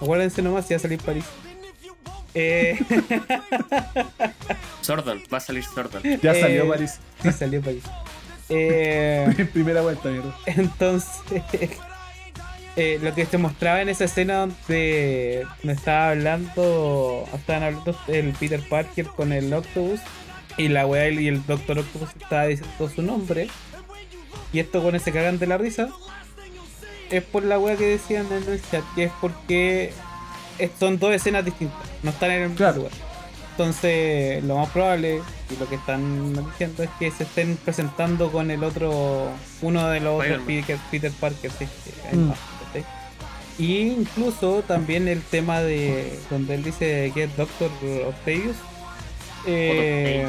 Acuérdense 0.00 0.40
nomás 0.40 0.66
si 0.66 0.74
va 0.74 0.78
a 0.78 0.80
salir 0.80 1.00
París. 1.00 1.24
Eh, 2.32 2.78
Sordon, 4.80 5.20
va 5.32 5.38
a 5.38 5.40
salir 5.40 5.64
Sordon. 5.64 6.02
Ya 6.22 6.32
Eh, 6.32 6.40
salió 6.40 6.68
París. 6.68 6.98
sí, 7.22 7.32
salió 7.32 7.60
París. 7.60 7.82
Eh, 8.48 9.48
primera 9.52 9.80
vuelta, 9.82 10.08
mierda. 10.10 10.34
entonces, 10.46 11.10
eh, 12.76 12.98
lo 13.02 13.14
que 13.14 13.26
se 13.26 13.36
mostraba 13.38 13.82
en 13.82 13.88
esa 13.88 14.04
escena 14.04 14.38
donde 14.46 15.46
me 15.62 15.72
estaba 15.72 16.10
hablando, 16.10 17.24
estaban 17.34 17.62
hablando 17.64 17.96
el 18.08 18.32
Peter 18.32 18.60
Parker 18.68 19.06
con 19.06 19.32
el 19.32 19.52
Octopus 19.52 20.00
y 20.56 20.68
la 20.68 20.86
weá 20.86 21.08
y 21.08 21.28
el 21.28 21.44
Doctor 21.46 21.78
Octopus 21.80 22.10
estaba 22.20 22.46
diciendo 22.46 22.88
su 22.94 23.02
nombre 23.02 23.48
y 24.52 24.58
estos 24.60 24.82
con 24.82 24.98
se 24.98 25.12
cagan 25.12 25.38
de 25.38 25.46
la 25.46 25.58
risa 25.58 25.88
es 27.10 27.22
por 27.24 27.42
la 27.44 27.58
weá 27.58 27.76
que 27.76 27.86
decían 27.86 28.26
en 28.32 28.48
el 28.52 28.62
chat, 28.70 28.84
que 28.94 29.04
es 29.04 29.12
porque 29.20 29.92
son 30.78 30.98
dos 30.98 31.12
escenas 31.12 31.44
distintas, 31.44 31.78
no 32.02 32.10
están 32.10 32.30
en 32.30 32.36
el 32.42 32.48
mismo 32.50 32.56
Claro. 32.58 32.76
lugar. 32.76 32.92
Entonces, 33.52 34.42
lo 34.44 34.56
más 34.56 34.70
probable 34.70 35.20
y 35.50 35.56
lo 35.58 35.68
que 35.68 35.74
están 35.74 36.32
diciendo 36.46 36.82
es 36.84 36.90
que 36.98 37.10
se 37.10 37.24
estén 37.24 37.56
presentando 37.56 38.30
con 38.30 38.50
el 38.50 38.62
otro, 38.64 39.28
uno 39.60 39.88
de 39.88 40.00
los 40.00 40.14
otros 40.14 40.38
Spider-Man. 40.38 40.46
Peter, 40.66 40.78
Peter 40.90 41.12
Parker, 41.20 41.50
sí, 41.58 41.66
sí, 41.84 41.90
hay 42.10 42.16
Mm. 42.16 42.32
Y 43.58 43.78
incluso 43.88 44.62
también 44.66 45.06
el 45.08 45.20
tema 45.22 45.60
de 45.60 46.18
donde 46.30 46.54
él 46.54 46.62
dice 46.64 47.10
que 47.14 47.24
es 47.24 47.36
Doctor 47.36 47.70
Octavius, 48.06 48.56
eh, 49.46 50.26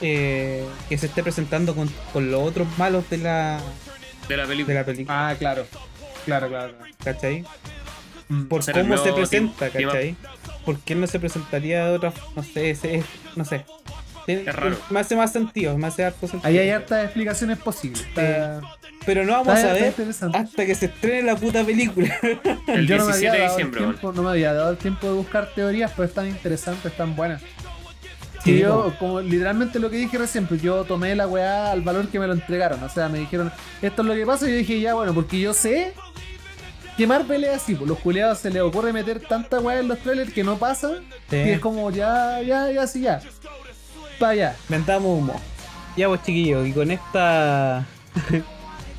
eh, 0.00 0.64
que 0.88 0.98
se 0.98 1.06
esté 1.06 1.22
presentando 1.22 1.74
con, 1.74 1.88
con 2.12 2.30
los 2.30 2.40
otros 2.42 2.66
malos 2.78 3.08
de 3.10 3.18
la, 3.18 3.60
De 4.28 4.36
la 4.36 4.42
de 4.44 4.48
película. 4.48 4.74
la 4.74 4.84
película, 4.84 5.28
Ah, 5.30 5.34
claro. 5.36 5.66
Claro, 6.24 6.48
claro. 6.48 6.74
¿cachai? 7.02 7.44
Mm. 8.28 8.44
por 8.44 8.62
cómo 8.72 8.96
se 8.98 9.12
presenta. 9.12 9.70
¿cachai? 9.70 10.14
¿Por 10.66 10.78
qué 10.80 10.94
no 10.94 11.06
se 11.06 11.18
presentaría 11.18 11.86
de 11.86 11.92
otra 11.96 12.12
no 12.36 12.42
sé, 12.42 12.70
ese 12.70 12.96
es- 12.96 13.04
no 13.36 13.44
sé. 13.44 13.64
Es 14.26 14.44
raro. 14.54 14.76
Me 14.90 15.00
hace 15.00 15.16
más 15.16 15.32
sentido, 15.32 15.78
me 15.78 15.86
hace 15.86 16.04
harto 16.04 16.28
sentido. 16.28 16.46
Ahí 16.46 16.58
hay 16.58 16.68
hartas 16.68 17.02
explicaciones 17.06 17.56
posibles. 17.58 18.02
Está, 18.02 18.60
Pero 19.08 19.24
no 19.24 19.32
vamos 19.32 19.56
está- 19.56 19.70
a 19.70 19.72
ver 19.72 19.94
hasta 20.34 20.66
que 20.66 20.74
se 20.74 20.84
estrene 20.86 21.22
la 21.22 21.34
puta 21.34 21.64
película. 21.64 22.14
El 22.66 22.86
Yo 22.86 22.98
no 22.98 23.06
17 23.06 23.06
me 23.06 23.12
había 23.14 23.32
de 23.32 23.48
diciembre, 23.48 23.80
tiempo, 23.80 24.12
no 24.12 24.22
me 24.22 24.28
había 24.28 24.52
dado 24.52 24.70
el 24.72 24.76
tiempo 24.76 25.06
de 25.06 25.12
buscar 25.14 25.48
teorías, 25.54 25.90
pero 25.96 26.06
están 26.06 26.28
interesantes, 26.28 26.92
están 26.92 27.16
buenas. 27.16 27.40
Sí, 28.44 28.52
Y 28.52 28.58
yo, 28.58 28.92
como 28.98 29.22
literalmente 29.22 29.78
lo 29.78 29.88
que 29.88 29.96
dije 29.96 30.18
recién, 30.18 30.46
pues 30.46 30.60
yo 30.60 30.84
tomé 30.84 31.16
la 31.16 31.26
weá 31.26 31.72
al 31.72 31.80
valor 31.80 32.08
que 32.08 32.18
me 32.20 32.26
lo 32.26 32.34
entregaron. 32.34 32.82
O 32.82 32.88
sea, 32.90 33.08
me 33.08 33.18
dijeron, 33.18 33.50
esto 33.80 34.02
es 34.02 34.08
lo 34.08 34.14
que 34.14 34.26
pasa, 34.26 34.46
y 34.46 34.50
yo 34.50 34.56
dije, 34.58 34.78
ya 34.78 34.92
bueno, 34.92 35.14
porque 35.14 35.40
yo 35.40 35.54
sé 35.54 35.94
que 36.98 37.06
Marvel 37.06 37.44
es 37.44 37.56
así, 37.56 37.74
pues 37.76 37.88
los 37.88 37.98
culeados 38.00 38.40
se 38.40 38.50
les 38.50 38.60
ocurre 38.60 38.92
meter 38.92 39.20
tanta 39.20 39.58
weá 39.58 39.80
en 39.80 39.88
los 39.88 39.98
trailers 40.00 40.34
que 40.34 40.44
no 40.44 40.58
pasa, 40.58 40.90
Sí. 41.30 41.36
y 41.36 41.48
es 41.52 41.60
como 41.60 41.90
ya, 41.90 42.42
ya, 42.42 42.70
ya, 42.70 42.86
sí, 42.86 43.00
ya. 43.00 43.20
Pa' 44.18 44.28
allá. 44.28 44.54
Mentamos 44.68 45.18
humo. 45.18 45.40
Ya 45.96 46.08
pues 46.08 46.22
chiquillos, 46.24 46.68
y 46.68 46.72
con 46.72 46.90
esta. 46.90 47.86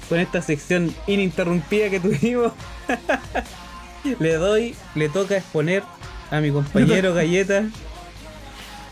con 0.10 0.19
esta 0.19 0.41
sección 0.41 0.93
ininterrumpida 1.08 1.89
que 1.89 2.00
tuvimos. 2.00 2.52
le 4.19 4.34
doy, 4.36 4.76
le 4.95 5.10
toca 5.10 5.38
exponer 5.38 5.84
a 6.32 6.39
mi 6.41 6.52
compañero 6.52 7.13
Galleta. 7.13 7.63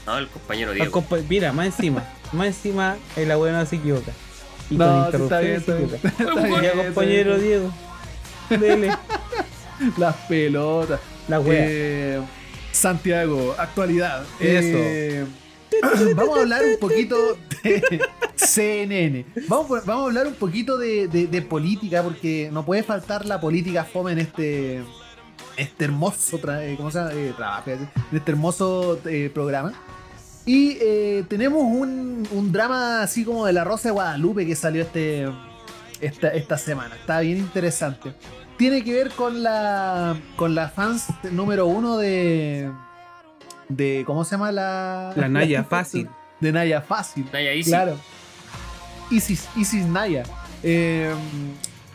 No, 0.05 0.17
el 0.17 0.27
compañero 0.27 0.71
Diego. 0.73 0.91
compa- 0.91 1.23
Mira, 1.27 1.51
más 1.51 1.65
encima. 1.67 2.03
Más 2.31 2.47
encima 2.47 2.97
el 3.15 3.31
abuelo 3.31 3.57
no 3.57 3.65
se 3.65 3.77
equivoca. 3.77 4.11
Y 4.69 4.75
No, 4.77 5.09
con 5.11 5.23
está 5.23 5.39
bien, 5.39 5.63
se 5.63 5.73
bien. 5.73 5.89
equivoca. 5.95 6.07
Está 6.23 6.41
bien, 6.43 6.61
Ya 6.61 6.67
está 6.69 6.83
compañero 6.85 7.35
bien. 7.37 7.41
Diego. 7.41 7.73
Dele. 8.49 8.91
Las 9.97 10.15
pelotas. 10.27 10.99
La 11.27 11.39
wea. 11.39 11.65
Eh, 11.67 12.21
Santiago, 12.71 13.55
actualidad. 13.57 14.23
Eso. 14.39 14.77
Eh, 14.77 15.25
vamos 16.15 16.37
a 16.37 16.41
hablar 16.41 16.61
un 16.63 16.79
poquito 16.79 17.37
de 17.63 18.01
CNN. 18.35 19.25
Vamos, 19.47 19.87
a- 19.87 19.93
hablar 19.93 20.27
un 20.27 20.33
poquito 20.35 20.77
de, 20.77 21.45
política, 21.49 22.03
porque 22.03 22.49
no 22.51 22.65
puede 22.65 22.83
faltar 22.83 23.25
la 23.25 23.39
política 23.39 23.83
fome 23.83 24.11
en 24.13 24.19
este, 24.19 24.83
este 25.57 25.85
hermoso 25.85 26.39
eh, 26.61 26.75
¿cómo 26.77 26.91
se 26.91 26.99
llama? 26.99 27.13
Eh, 27.13 27.33
trabajo, 27.35 27.71
en 27.71 27.89
este 28.11 28.31
hermoso 28.31 28.99
eh, 29.05 29.29
programa. 29.33 29.73
Y 30.45 30.75
tenemos 31.27 31.61
un, 31.61 32.25
un 32.31 32.51
drama 32.53 33.01
así 33.01 33.25
como 33.25 33.45
de 33.45 33.51
la 33.51 33.65
Rosa 33.65 33.89
de 33.89 33.93
Guadalupe 33.93 34.45
que 34.45 34.55
salió 34.55 34.81
este, 34.81 35.27
esta, 35.99 36.29
esta 36.29 36.57
semana. 36.57 36.95
Está 36.95 37.19
bien 37.19 37.37
interesante. 37.37 38.13
Tiene 38.57 38.81
que 38.81 38.93
ver 38.93 39.11
con 39.11 39.43
la 39.43 40.15
con 40.37 40.55
la 40.55 40.69
fans 40.69 41.07
número 41.31 41.67
uno 41.67 41.97
de 41.97 42.71
de 43.69 44.03
¿cómo 44.05 44.23
se 44.23 44.31
llama 44.31 44.51
la 44.51 45.13
La 45.15 45.27
Naya 45.29 45.63
fácil. 45.63 46.09
de 46.39 46.51
Naya 46.51 46.81
Fácil. 46.81 47.27
Naya 47.31 47.51
Easy. 47.53 47.69
Claro. 47.71 47.97
Isis 49.11 49.47
Isis 49.55 49.85
Naya. 49.85 50.23
Eh, 50.63 51.13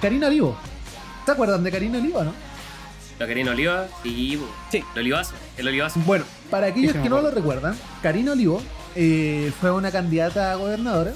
Karina 0.00 0.26
Olivo. 0.28 0.56
¿Se 1.24 1.32
acuerdan 1.32 1.62
de 1.62 1.70
Karina 1.70 1.98
Olivo, 1.98 2.24
no? 2.24 2.32
La 3.18 3.26
Karina 3.26 3.52
Oliva. 3.52 3.86
Sí, 4.02 4.36
po. 4.36 4.46
Sí. 4.70 4.82
El 4.94 5.00
olivazo. 5.00 5.34
El 5.56 5.68
olivazo. 5.68 6.00
Bueno, 6.00 6.24
para 6.50 6.68
aquellos 6.68 6.94
que 6.96 7.08
no 7.08 7.20
lo 7.20 7.30
recuerdan, 7.30 7.76
Karina 8.02 8.32
Olivo 8.32 8.60
eh, 8.96 9.52
fue 9.60 9.70
una 9.70 9.90
candidata 9.92 10.52
a 10.52 10.54
gobernadora, 10.56 11.12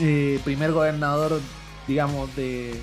eh, 0.00 0.38
primer 0.44 0.70
gobernador, 0.72 1.40
digamos, 1.88 2.34
de, 2.36 2.78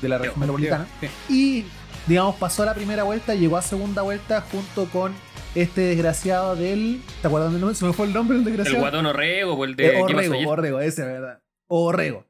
de 0.00 0.08
la 0.08 0.16
región 0.18 0.38
metropolitana. 0.40 0.86
Y, 1.28 1.66
digamos, 2.06 2.36
pasó 2.36 2.64
la 2.64 2.72
primera 2.74 3.02
vuelta, 3.02 3.34
llegó 3.34 3.58
a 3.58 3.62
segunda 3.62 4.00
vuelta 4.02 4.42
junto 4.50 4.86
con 4.86 5.12
este 5.54 5.80
desgraciado 5.82 6.56
del. 6.56 7.00
¿Te 7.20 7.26
acuerdas 7.26 7.52
del 7.52 7.60
nombre? 7.60 7.74
Se 7.76 7.84
me 7.84 7.92
fue 7.92 8.06
el 8.06 8.12
nombre 8.12 8.38
del 8.38 8.46
El 8.46 8.52
desgraciado. 8.56 8.80
guatón 8.82 9.06
Orrego, 9.06 9.56
po, 9.56 9.64
el 9.64 9.76
de 9.76 9.86
Eh, 9.86 10.04
¿Qué 10.06 10.14
pasó 10.14 10.30
Orrego? 10.30 10.50
Orrego, 10.50 10.80
ese 10.80 11.02
es 11.02 11.08
verdad. 11.08 11.40
Orrego. 11.68 12.24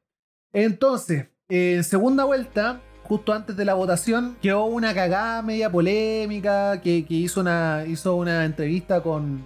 Entonces, 0.53 1.27
en 1.49 1.85
segunda 1.85 2.25
vuelta, 2.25 2.81
justo 3.05 3.33
antes 3.33 3.57
de 3.57 3.65
la 3.65 3.75
votación, 3.75 4.37
quedó 4.43 4.65
una 4.65 4.95
cagada 4.95 5.43
media 5.43 5.71
polémica 5.71 6.81
que, 6.81 7.05
que 7.05 7.15
hizo, 7.15 7.41
una, 7.41 7.85
hizo 7.87 8.15
una 8.17 8.45
entrevista 8.45 9.03
con, 9.03 9.43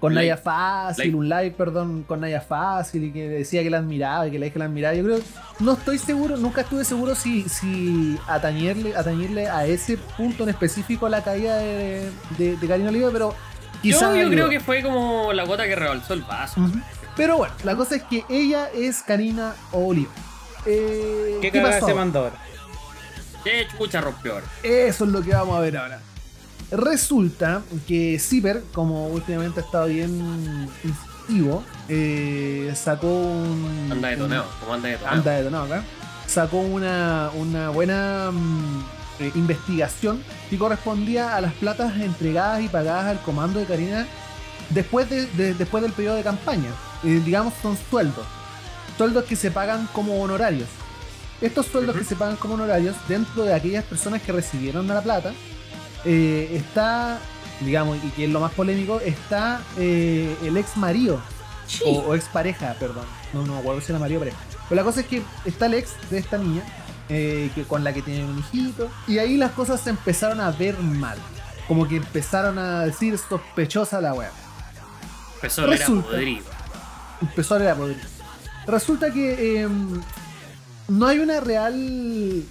con. 0.00 0.14
Naya 0.14 0.36
Fácil, 0.36 1.14
un 1.14 1.28
live, 1.28 1.52
perdón, 1.52 2.04
con 2.06 2.20
Naya 2.20 2.40
Fácil 2.40 3.04
y 3.04 3.12
que 3.12 3.28
decía 3.28 3.62
que 3.62 3.70
la 3.70 3.78
admiraba 3.78 4.26
y 4.26 4.30
que 4.32 4.38
la 4.38 4.44
dije 4.46 4.54
que 4.54 4.58
la 4.58 4.64
admiraba. 4.64 4.94
Yo 4.94 5.04
creo, 5.04 5.18
no 5.60 5.74
estoy 5.74 5.98
seguro, 5.98 6.36
nunca 6.36 6.62
estuve 6.62 6.84
seguro 6.84 7.14
si, 7.14 7.48
si 7.48 8.18
atañerle, 8.26 8.96
atañirle 8.96 9.48
a 9.48 9.66
ese 9.66 9.96
punto 10.16 10.42
en 10.42 10.48
específico 10.48 11.08
la 11.08 11.22
caída 11.22 11.58
de, 11.58 12.10
de, 12.38 12.56
de 12.56 12.66
Karina 12.66 12.88
Oliva, 12.88 13.10
pero 13.12 13.34
quizás. 13.82 14.16
Yo, 14.16 14.28
creo 14.28 14.48
que 14.48 14.60
fue 14.60 14.82
como 14.82 15.32
la 15.32 15.44
gota 15.44 15.66
que 15.66 15.76
rebalsó 15.76 16.14
el 16.14 16.22
vaso. 16.22 16.60
Pero 17.16 17.36
bueno, 17.36 17.54
la 17.64 17.76
cosa 17.76 17.96
es 17.96 18.02
que 18.04 18.24
ella 18.28 18.70
es 18.74 19.02
Karina 19.02 19.54
Oliva. 19.72 20.10
Eh, 20.66 21.38
¿Qué, 21.40 21.50
¿Qué, 21.50 21.60
pasó? 21.60 21.86
se 21.86 21.94
mandó 21.94 22.20
ahora? 22.20 22.36
Qué 23.44 23.66
chucha 23.76 24.00
rompió 24.00 24.34
ahora. 24.34 24.46
Eso 24.62 25.04
es 25.04 25.10
lo 25.10 25.22
que 25.22 25.30
vamos 25.30 25.56
a 25.56 25.60
ver 25.60 25.76
ahora. 25.76 26.00
Resulta 26.70 27.62
que 27.88 28.18
Zipper, 28.20 28.62
como 28.72 29.08
últimamente 29.08 29.60
ha 29.60 29.64
estado 29.64 29.86
bien 29.86 30.68
incisivo, 30.84 31.64
eh, 31.88 32.72
sacó 32.76 33.08
un. 33.08 33.88
Anda 35.10 35.42
como 35.42 35.56
anda 35.58 35.74
acá, 35.76 35.84
sacó 36.26 36.58
una, 36.58 37.30
una 37.34 37.70
buena 37.70 38.30
mm, 38.32 38.84
eh, 39.20 39.32
investigación 39.34 40.22
que 40.48 40.58
correspondía 40.58 41.34
a 41.36 41.40
las 41.40 41.52
platas 41.54 41.96
entregadas 42.00 42.62
y 42.62 42.68
pagadas 42.68 43.06
al 43.06 43.20
comando 43.22 43.58
de 43.58 43.66
Karina 43.66 44.06
después, 44.70 45.10
de, 45.10 45.26
de- 45.26 45.54
después 45.54 45.82
del 45.82 45.92
periodo 45.92 46.16
de 46.16 46.22
campaña. 46.22 46.70
Eh, 47.02 47.20
digamos, 47.24 47.54
son 47.62 47.76
sueldos. 47.90 48.24
Sueldos 48.96 49.24
que 49.24 49.34
se 49.34 49.50
pagan 49.50 49.88
como 49.92 50.20
honorarios. 50.22 50.68
Estos 51.40 51.66
sueldos 51.66 51.96
que 51.96 52.04
se 52.04 52.14
pagan 52.16 52.36
como 52.36 52.54
honorarios, 52.54 52.94
dentro 53.08 53.44
de 53.44 53.54
aquellas 53.54 53.82
personas 53.84 54.20
que 54.20 54.30
recibieron 54.30 54.86
la 54.86 55.00
plata, 55.00 55.32
eh, 56.04 56.50
está, 56.52 57.18
digamos, 57.60 57.98
y 58.04 58.08
que 58.10 58.24
es 58.24 58.30
lo 58.30 58.40
más 58.40 58.52
polémico, 58.52 59.00
está 59.00 59.60
eh, 59.78 60.36
el 60.42 60.56
ex 60.56 60.76
marido 60.76 61.20
o, 61.84 61.90
o 62.00 62.14
ex 62.14 62.24
pareja, 62.26 62.74
perdón. 62.78 63.04
No, 63.32 63.44
no 63.46 63.54
me 63.54 63.58
acuerdo 63.60 63.80
si 63.80 63.92
era 63.92 63.98
marido 63.98 64.20
o 64.20 64.22
pareja. 64.22 64.38
Pero 64.68 64.80
la 64.80 64.84
cosa 64.84 65.00
es 65.00 65.06
que 65.06 65.22
está 65.44 65.66
el 65.66 65.74
ex 65.74 65.90
de 66.10 66.18
esta 66.18 66.38
niña, 66.38 66.62
eh, 67.08 67.50
que, 67.54 67.64
con 67.64 67.82
la 67.84 67.92
que 67.92 68.02
tiene 68.02 68.24
un 68.24 68.38
hijito, 68.38 68.90
y 69.06 69.18
ahí 69.18 69.36
las 69.36 69.52
cosas 69.52 69.80
se 69.80 69.90
empezaron 69.90 70.40
a 70.40 70.50
ver 70.50 70.78
mal. 70.78 71.18
Como 71.68 71.86
que 71.86 71.96
empezaron 71.96 72.58
a 72.58 72.84
decir 72.84 73.16
sospechosa 73.16 74.00
la 74.00 74.14
wea. 74.14 74.32
Empezó 75.36 75.62
a 75.62 75.64
oler 75.64 75.76
a 75.76 75.78
Resulta. 75.80 76.08
podrido. 76.08 76.44
Empezó 77.22 77.54
a 77.54 77.58
leer 77.58 77.70
a. 77.70 78.70
Resulta 78.70 79.12
que 79.12 79.60
em, 79.62 80.00
no 80.88 81.06
hay 81.06 81.18
una 81.18 81.40
real. 81.40 82.42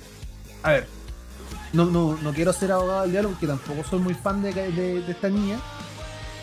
A 0.64 0.72
ver. 0.72 0.88
No, 1.74 1.86
no, 1.86 2.18
no 2.22 2.34
quiero 2.34 2.52
ser 2.54 2.72
abogado 2.72 3.02
del 3.04 3.12
diablo 3.12 3.30
porque 3.30 3.48
tampoco 3.48 3.84
soy 3.88 4.00
muy 4.00 4.14
fan 4.14 4.42
de, 4.42 4.54
de- 4.54 5.02
de 5.02 5.12
esta 5.12 5.30
niña. 5.30 5.58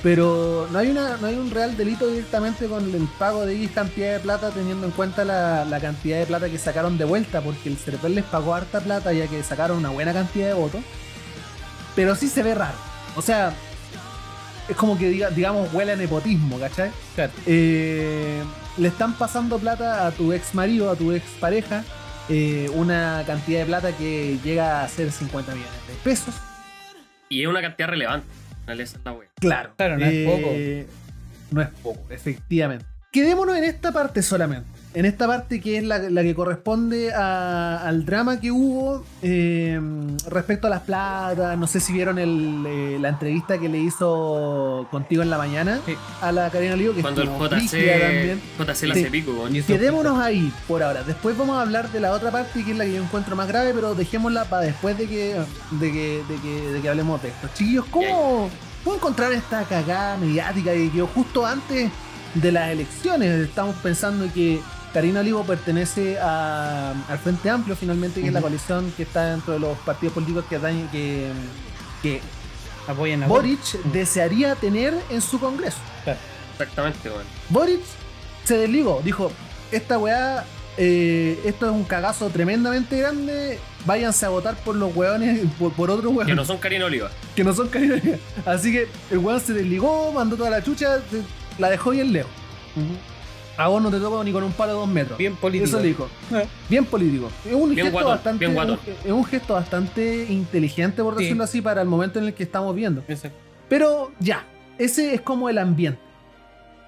Pero 0.02 0.68
no 0.70 0.78
hay, 0.78 0.88
una, 0.90 1.16
no 1.16 1.26
hay 1.26 1.34
un 1.36 1.50
real 1.50 1.76
delito 1.76 2.06
directamente 2.06 2.66
con 2.66 2.84
el 2.94 3.08
pago 3.18 3.44
de 3.44 3.56
X 3.56 3.70
cantidad 3.74 4.12
de 4.12 4.20
plata 4.20 4.50
teniendo 4.50 4.86
en 4.86 4.92
cuenta 4.92 5.24
la, 5.24 5.64
la 5.64 5.80
cantidad 5.80 6.18
de 6.18 6.26
plata 6.26 6.48
que 6.48 6.58
sacaron 6.58 6.96
de 6.96 7.04
vuelta 7.04 7.40
porque 7.40 7.68
el 7.70 7.76
Cervel 7.76 8.14
les 8.14 8.24
pagó 8.24 8.54
harta 8.54 8.80
plata 8.80 9.12
ya 9.12 9.26
que 9.26 9.42
sacaron 9.42 9.78
una 9.78 9.88
buena 9.90 10.12
cantidad 10.12 10.46
de 10.48 10.54
votos. 10.54 10.80
Pero 11.96 12.14
sí 12.14 12.28
se 12.28 12.42
ve 12.42 12.54
raro. 12.54 12.76
O 13.16 13.22
sea, 13.22 13.52
es 14.68 14.76
como 14.76 14.96
que 14.98 15.08
diga, 15.08 15.30
digamos 15.30 15.72
huele 15.72 15.92
a 15.92 15.96
nepotismo, 15.96 16.58
¿cachai? 16.60 16.90
Claro. 17.16 17.32
Eh, 17.46 18.42
le 18.76 18.88
están 18.88 19.14
pasando 19.14 19.58
plata 19.58 20.06
a 20.06 20.10
tu 20.12 20.32
ex 20.32 20.54
marido, 20.54 20.90
a 20.90 20.94
tu 20.94 21.10
ex 21.12 21.24
pareja, 21.40 21.82
eh, 22.28 22.70
una 22.74 23.22
cantidad 23.26 23.60
de 23.60 23.66
plata 23.66 23.96
que 23.96 24.38
llega 24.42 24.82
a 24.82 24.88
ser 24.88 25.10
50 25.12 25.54
millones 25.54 25.86
de 25.88 25.94
pesos. 26.02 26.34
Y 27.28 27.42
es 27.42 27.48
una 27.48 27.60
cantidad 27.60 27.88
relevante. 27.88 28.26
la 28.66 29.12
wea. 29.12 29.28
Claro. 29.36 29.72
Claro, 29.76 29.98
no 29.98 30.06
es 30.06 30.86
No 31.50 31.62
es 31.62 31.68
poco, 31.82 32.06
efectivamente. 32.10 32.84
Quedémonos 33.12 33.56
en 33.56 33.64
esta 33.64 33.92
parte 33.92 34.22
solamente. 34.22 34.68
En 34.96 35.04
esta 35.04 35.26
parte 35.26 35.60
que 35.60 35.76
es 35.76 35.84
la, 35.84 35.98
la 35.98 36.22
que 36.22 36.34
corresponde 36.34 37.12
a- 37.12 37.86
al 37.86 38.06
drama 38.06 38.40
que 38.40 38.50
hubo 38.50 39.04
eh, 39.20 39.78
respecto 40.26 40.68
a 40.68 40.70
las 40.70 40.80
platas. 40.80 41.58
No 41.58 41.66
sé 41.66 41.80
si 41.80 41.92
vieron 41.92 42.18
el, 42.18 42.64
eh, 42.66 42.96
la 42.98 43.10
entrevista 43.10 43.58
que 43.58 43.68
le 43.68 43.76
hizo 43.78 44.86
contigo 44.90 45.22
en 45.22 45.28
la 45.28 45.36
mañana 45.36 45.80
Sí. 45.84 45.94
a 46.22 46.32
la 46.32 46.48
Karina 46.48 46.72
Olivo, 46.72 46.94
que 46.94 47.02
Cuando 47.02 47.20
el 47.20 47.28
JC, 47.28 48.00
también. 48.00 48.40
JC 48.58 48.86
la 48.86 48.94
Sí. 48.94 49.00
hace 49.02 49.10
pico, 49.10 49.32
Quedémonos 49.66 50.18
ahí 50.18 50.50
por 50.66 50.82
ahora. 50.82 51.02
Después 51.02 51.36
vamos 51.36 51.58
a 51.58 51.60
hablar 51.60 51.92
de 51.92 52.00
la 52.00 52.12
otra 52.12 52.30
parte 52.30 52.64
que 52.64 52.70
es 52.72 52.78
la 52.78 52.86
que 52.86 52.94
yo 52.94 53.02
encuentro 53.02 53.36
más 53.36 53.48
grave, 53.48 53.72
pero 53.74 53.94
dejémosla 53.94 54.46
para 54.46 54.62
después 54.62 54.96
de 54.96 55.06
que, 55.06 55.34
de 55.72 55.92
que, 55.92 56.22
de 56.26 56.36
que, 56.40 56.68
de 56.72 56.80
que 56.80 56.88
hablemos 56.88 57.20
de 57.22 57.28
esto. 57.28 57.50
Chiquillos, 57.54 57.84
¿cómo, 57.90 58.48
¿cómo 58.82 58.96
encontrar 58.96 59.30
esta 59.34 59.62
cagada 59.64 60.16
mediática 60.16 60.72
que 60.72 60.90
quedó 60.90 61.06
justo 61.08 61.44
antes 61.44 61.90
de 62.32 62.50
las 62.52 62.70
elecciones? 62.70 63.46
Estamos 63.46 63.76
pensando 63.82 64.26
que 64.32 64.58
Karina 64.96 65.20
Olivo 65.20 65.44
pertenece 65.44 66.18
a- 66.18 66.94
al 67.10 67.18
Frente 67.18 67.50
Amplio, 67.50 67.76
finalmente, 67.76 68.22
que 68.22 68.28
es 68.28 68.32
la 68.32 68.40
coalición 68.40 68.90
que 68.96 69.02
está 69.02 69.26
dentro 69.26 69.52
de 69.52 69.58
los 69.60 69.76
partidos 69.80 70.14
políticos 70.14 70.46
que, 70.48 70.58
que, 70.90 71.32
que 72.02 72.20
Apoyan 72.88 73.22
a 73.22 73.26
Boric 73.26 73.60
desearía 73.92 74.54
tener 74.54 74.94
en 75.10 75.20
su 75.20 75.38
Congreso. 75.38 75.76
Exactamente, 76.52 77.10
weón. 77.10 77.24
Boric 77.50 77.82
se 78.44 78.56
desligó, 78.56 79.02
dijo, 79.04 79.30
esta 79.70 79.98
weá, 79.98 80.46
eh, 80.78 81.42
esto 81.44 81.66
es 81.66 81.72
un 81.72 81.84
cagazo 81.84 82.30
tremendamente 82.30 82.96
grande, 82.98 83.58
váyanse 83.84 84.24
a 84.24 84.30
votar 84.30 84.56
por 84.56 84.76
los 84.76 84.96
weones, 84.96 85.46
por, 85.58 85.72
por 85.74 85.90
otros 85.90 86.10
Que 86.10 86.16
weones 86.16 86.36
no 86.36 86.44
son 86.46 86.56
Karina 86.56 86.86
Oliva. 86.86 87.10
que 87.36 87.44
no 87.44 87.52
son 87.52 87.68
cariños. 87.68 88.00
Así 88.46 88.72
que 88.72 88.88
el 89.10 89.18
weón 89.18 89.40
se 89.42 89.52
desligó, 89.52 90.10
mandó 90.12 90.36
toda 90.38 90.48
la 90.48 90.64
chucha, 90.64 91.00
la 91.58 91.68
dejó 91.68 91.90
bien 91.90 92.14
lejos. 92.14 92.32
A 93.58 93.68
vos 93.68 93.80
no 93.82 93.90
te 93.90 93.98
toco 93.98 94.22
ni 94.22 94.32
con 94.32 94.42
un 94.44 94.52
palo 94.52 94.72
de 94.72 94.78
dos 94.80 94.88
metros. 94.88 95.18
Bien 95.18 95.34
político. 95.36 95.68
Eso 95.68 95.80
le 95.80 95.88
dijo. 95.88 96.08
Eh. 96.34 96.46
Bien 96.68 96.84
político. 96.84 97.30
Es 97.44 97.54
un 97.54 97.74
Bien 97.74 97.86
gesto 97.90 98.06
bastante. 98.08 98.46
bien. 98.46 98.78
Es 99.04 99.12
un 99.12 99.24
gesto 99.24 99.54
bastante 99.54 100.26
inteligente, 100.28 101.02
por 101.02 101.16
Sí. 101.16 101.22
decirlo 101.24 101.44
así, 101.44 101.62
para 101.62 101.80
el 101.82 101.88
momento 101.88 102.18
en 102.18 102.26
el 102.26 102.34
que 102.34 102.42
estamos 102.42 102.74
viendo. 102.74 103.02
Exacto. 103.08 103.38
Pero 103.68 104.12
ya, 104.20 104.44
ese 104.78 105.14
es 105.14 105.20
como 105.22 105.48
el 105.48 105.58
ambiente. 105.58 105.98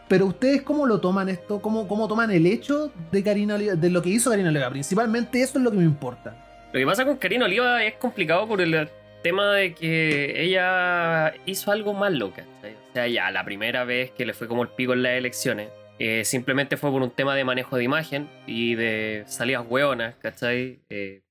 Pero 0.08 0.26
ustedes 0.26 0.62
cómo 0.62 0.86
lo 0.86 1.00
toman 1.00 1.28
esto, 1.28 1.60
cómo, 1.60 1.86
cómo 1.88 2.08
toman 2.08 2.30
el 2.30 2.46
hecho 2.46 2.90
de 3.12 3.22
Karina 3.22 3.56
Oliva, 3.56 3.74
de 3.74 3.90
lo 3.90 4.00
que 4.02 4.08
hizo 4.10 4.30
Karina 4.30 4.48
Oliva. 4.48 4.70
Principalmente 4.70 5.40
eso 5.42 5.58
es 5.58 5.64
lo 5.64 5.70
que 5.70 5.76
me 5.78 5.84
importa. 5.84 6.34
Lo 6.72 6.78
que 6.80 6.86
pasa 6.86 7.04
con 7.04 7.16
Karina 7.16 7.44
Oliva 7.46 7.82
es 7.84 7.94
complicado 7.94 8.46
por 8.48 8.60
el 8.60 8.88
tema 9.22 9.52
de 9.54 9.74
que 9.74 10.42
ella 10.44 11.34
hizo 11.46 11.70
algo 11.72 11.92
malo, 11.94 12.30
¿cachai? 12.30 12.74
O 12.74 12.92
sea, 12.94 13.06
ya 13.08 13.30
la 13.30 13.44
primera 13.44 13.84
vez 13.84 14.10
que 14.12 14.24
le 14.24 14.32
fue 14.32 14.48
como 14.48 14.62
el 14.62 14.68
pico 14.68 14.92
en 14.94 15.02
las 15.02 15.12
elecciones, 15.12 15.68
eh, 15.98 16.24
simplemente 16.24 16.76
fue 16.76 16.90
por 16.90 17.02
un 17.02 17.10
tema 17.10 17.34
de 17.34 17.44
manejo 17.44 17.76
de 17.76 17.84
imagen 17.84 18.28
y 18.46 18.74
de 18.74 19.24
salidas 19.26 19.64
hueonas, 19.68 20.14
¿cachai? 20.20 20.80
Eh, 20.90 21.22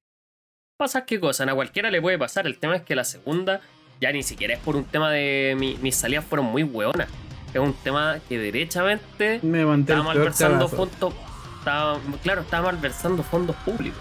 pasas 0.78 1.04
qué 1.08 1.20
cosa, 1.20 1.44
a 1.50 1.54
cualquiera 1.56 1.90
le 1.92 2.02
puede 2.02 2.18
pasar. 2.18 2.46
El 2.48 2.58
tema 2.60 2.76
es 2.76 2.82
que 2.84 2.96
la 2.96 3.04
segunda 3.04 3.62
ya 4.02 4.12
ni 4.12 4.24
siquiera 4.24 4.54
es 4.54 4.60
por 4.60 4.76
un 4.76 4.84
tema 4.86 5.12
de 5.12 5.56
mi- 5.58 5.78
mis 5.78 5.96
salidas 5.96 6.24
fueron 6.26 6.46
muy 6.48 6.64
hueonas. 6.64 7.08
Es 7.54 7.60
un 7.60 7.74
tema 7.74 8.20
que 8.28 8.38
derechamente 8.38 9.40
Me 9.42 9.60
estaba 9.62 10.04
malversando 10.04 10.68
fondos. 10.78 11.14
Estaba, 11.60 12.00
claro, 12.22 12.42
estaba 12.42 12.72
malversando 12.72 13.24
fondos 13.24 13.56
públicos. 13.58 14.00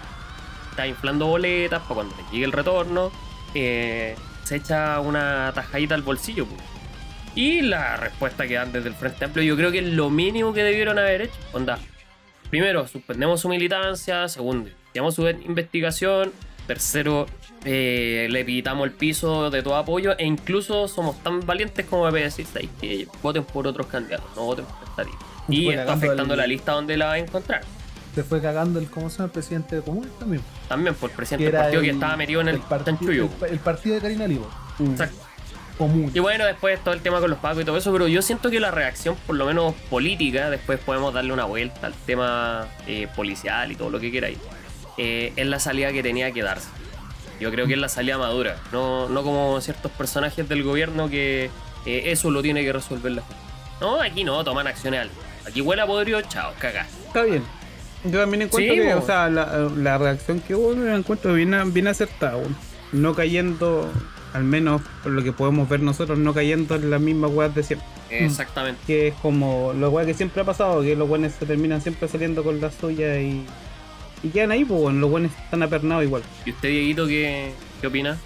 Está 0.69 0.85
inflando 0.85 1.25
boletas 1.27 1.81
para 1.83 1.95
cuando 1.95 2.15
le 2.15 2.23
llegue 2.31 2.45
el 2.45 2.51
retorno. 2.51 3.11
eh, 3.55 4.15
se 4.43 4.57
echa 4.57 4.99
una 4.99 5.51
tajadita 5.55 5.95
al 5.95 6.03
bolsillo. 6.03 6.45
pues. 6.45 6.61
Y 7.37 7.61
la 7.61 7.97
respuesta 7.97 8.47
que 8.47 8.55
dan 8.55 8.71
desde 8.71 8.89
el 8.89 8.95
Frente 8.95 9.23
Amplio, 9.25 9.45
yo 9.45 9.55
creo 9.55 9.71
que 9.71 9.79
es 9.79 9.85
lo 9.85 10.09
mínimo 10.09 10.53
que 10.53 10.63
debieron 10.63 10.97
haber 10.97 11.21
hecho. 11.21 11.35
Onda, 11.53 11.77
primero, 12.49 12.87
suspendemos 12.87 13.41
su 13.41 13.47
militancia. 13.49 14.27
Segundo, 14.27 14.69
iniciamos 14.87 15.13
su 15.15 15.27
investigación. 15.27 16.31
Tercero, 16.65 17.27
eh, 17.63 18.27
le 18.29 18.43
pitamos 18.43 18.85
el 18.87 18.91
piso 18.93 19.49
de 19.51 19.61
todo 19.61 19.75
apoyo. 19.75 20.17
E 20.17 20.25
incluso 20.25 20.87
somos 20.87 21.21
tan 21.23 21.45
valientes 21.45 21.85
como 21.85 22.03
para 22.03 22.15
decir, 22.23 22.45
"¿Sabes 22.45 22.69
qué? 22.81 23.07
voten 23.21 23.43
por 23.43 23.67
otros 23.67 23.87
candidatos, 23.87 24.29
no 24.35 24.41
voten 24.45 24.65
por 24.65 24.89
esta 24.89 25.03
lista. 25.03 25.25
Y 25.47 25.69
está 25.69 25.93
afectando 25.93 26.33
el- 26.33 26.39
la 26.39 26.47
lista 26.47 26.71
donde 26.73 26.97
la 26.97 27.05
va 27.05 27.13
a 27.13 27.17
encontrar. 27.19 27.61
Se 28.15 28.23
fue 28.23 28.41
cagando 28.41 28.79
el, 28.79 28.87
¿cómo 28.89 29.09
se 29.11 29.17
llama? 29.19 29.25
El 29.27 29.31
presidente 29.31 29.75
de 29.75 29.81
Común 29.83 30.09
también. 30.19 30.41
También 30.67 30.95
por 30.95 31.11
el 31.11 31.15
presidente 31.15 31.45
Que 31.45 31.51
del 31.51 31.61
partido 31.61 31.81
que 31.83 31.89
el- 31.89 31.93
estaba 31.95 32.17
metido 32.17 32.41
en 32.41 32.47
el, 32.49 32.59
partido, 32.59 32.97
chanchullo. 32.97 33.29
el, 33.45 33.51
el 33.53 33.59
partido 33.59 33.95
de 33.95 34.01
Karina 34.01 34.25
Olivo. 34.25 34.49
Exacto. 34.79 35.26
Común. 35.77 36.11
Y 36.13 36.19
bueno, 36.19 36.45
después 36.45 36.83
todo 36.83 36.93
el 36.93 37.01
tema 37.01 37.19
con 37.19 37.29
los 37.29 37.39
pagos 37.39 37.61
y 37.61 37.65
todo 37.65 37.77
eso, 37.77 37.91
pero 37.91 38.07
yo 38.07 38.21
siento 38.21 38.49
que 38.49 38.59
la 38.59 38.71
reacción, 38.71 39.15
por 39.27 39.35
lo 39.35 39.45
menos 39.45 39.75
política, 39.89 40.49
después 40.49 40.79
podemos 40.79 41.13
darle 41.13 41.33
una 41.33 41.45
vuelta 41.45 41.87
al 41.87 41.93
tema 41.93 42.67
eh, 42.87 43.07
policial 43.15 43.71
y 43.71 43.75
todo 43.75 43.89
lo 43.89 43.99
que 43.99 44.11
queráis, 44.11 44.37
eh, 44.97 45.33
es 45.35 45.45
la 45.45 45.59
salida 45.59 45.91
que 45.91 46.01
tenía 46.01 46.31
que 46.31 46.41
darse. 46.41 46.69
Yo 47.39 47.51
creo 47.51 47.67
que 47.67 47.73
es 47.73 47.79
la 47.79 47.89
salida 47.89 48.17
madura, 48.17 48.57
no, 48.71 49.07
no 49.09 49.21
como 49.21 49.61
ciertos 49.61 49.91
personajes 49.91 50.49
del 50.49 50.63
gobierno 50.63 51.09
que 51.09 51.51
eh, 51.85 52.03
eso 52.05 52.31
lo 52.31 52.41
tiene 52.41 52.63
que 52.63 52.73
resolver 52.73 53.11
la 53.11 53.21
justicia. 53.21 53.47
No, 53.79 54.01
aquí 54.01 54.23
no, 54.23 54.43
toman 54.43 54.65
acciones 54.65 55.01
al. 55.01 55.09
Aquí 55.47 55.61
huele 55.61 55.83
a 55.83 55.85
podrido, 55.85 56.19
chao, 56.23 56.51
cagás. 56.59 56.87
Está 57.05 57.23
bien. 57.23 57.43
Yo 58.03 58.19
también 58.19 58.43
encuentro 58.43 58.73
Sí, 58.73 58.81
que, 58.81 58.93
o 58.93 59.05
sea, 59.05 59.29
la, 59.29 59.69
la 59.75 59.97
reacción 59.97 60.39
que 60.39 60.55
hubo 60.55 60.73
la 60.73 60.95
encuentro 60.95 61.33
bien, 61.33 61.73
bien 61.73 61.87
acertada. 61.87 62.41
No 62.91 63.13
cayendo, 63.13 63.91
al 64.37 64.43
menos 64.43 64.81
por 65.03 65.11
lo 65.11 65.23
que 65.23 65.31
podemos 65.33 65.67
ver 65.67 65.81
nosotros, 65.81 66.17
no 66.17 66.33
cayendo 66.33 66.75
en 66.75 66.89
las 66.89 67.01
mismas 67.01 67.31
weas 67.31 67.53
de 67.55 67.63
siempre. 67.63 67.87
Exactamente. 68.09 68.79
Que 68.87 69.09
es 69.09 69.15
como 69.15 69.73
lo 69.73 69.89
weas 69.89 70.07
que 70.07 70.13
siempre 70.13 70.41
ha 70.41 70.45
pasado, 70.45 70.81
que 70.81 70.95
los 70.95 71.07
buenos 71.07 71.33
se 71.33 71.45
terminan 71.45 71.81
siempre 71.81 72.07
saliendo 72.07 72.43
con 72.43 72.61
la 72.61 72.71
suya 72.71 73.19
y, 73.19 73.45
y 74.23 74.29
quedan 74.29 74.51
ahí, 74.51 74.63
pues 74.65 74.79
bueno, 74.81 74.99
los 74.99 75.09
buenos 75.09 75.31
están 75.43 75.63
apernados 75.63 76.03
igual. 76.05 76.21
¿Y 76.45 76.51
usted, 76.51 76.69
Dieguito, 76.69 77.07
qué, 77.07 77.51
qué 77.81 77.87
opina? 77.87 78.17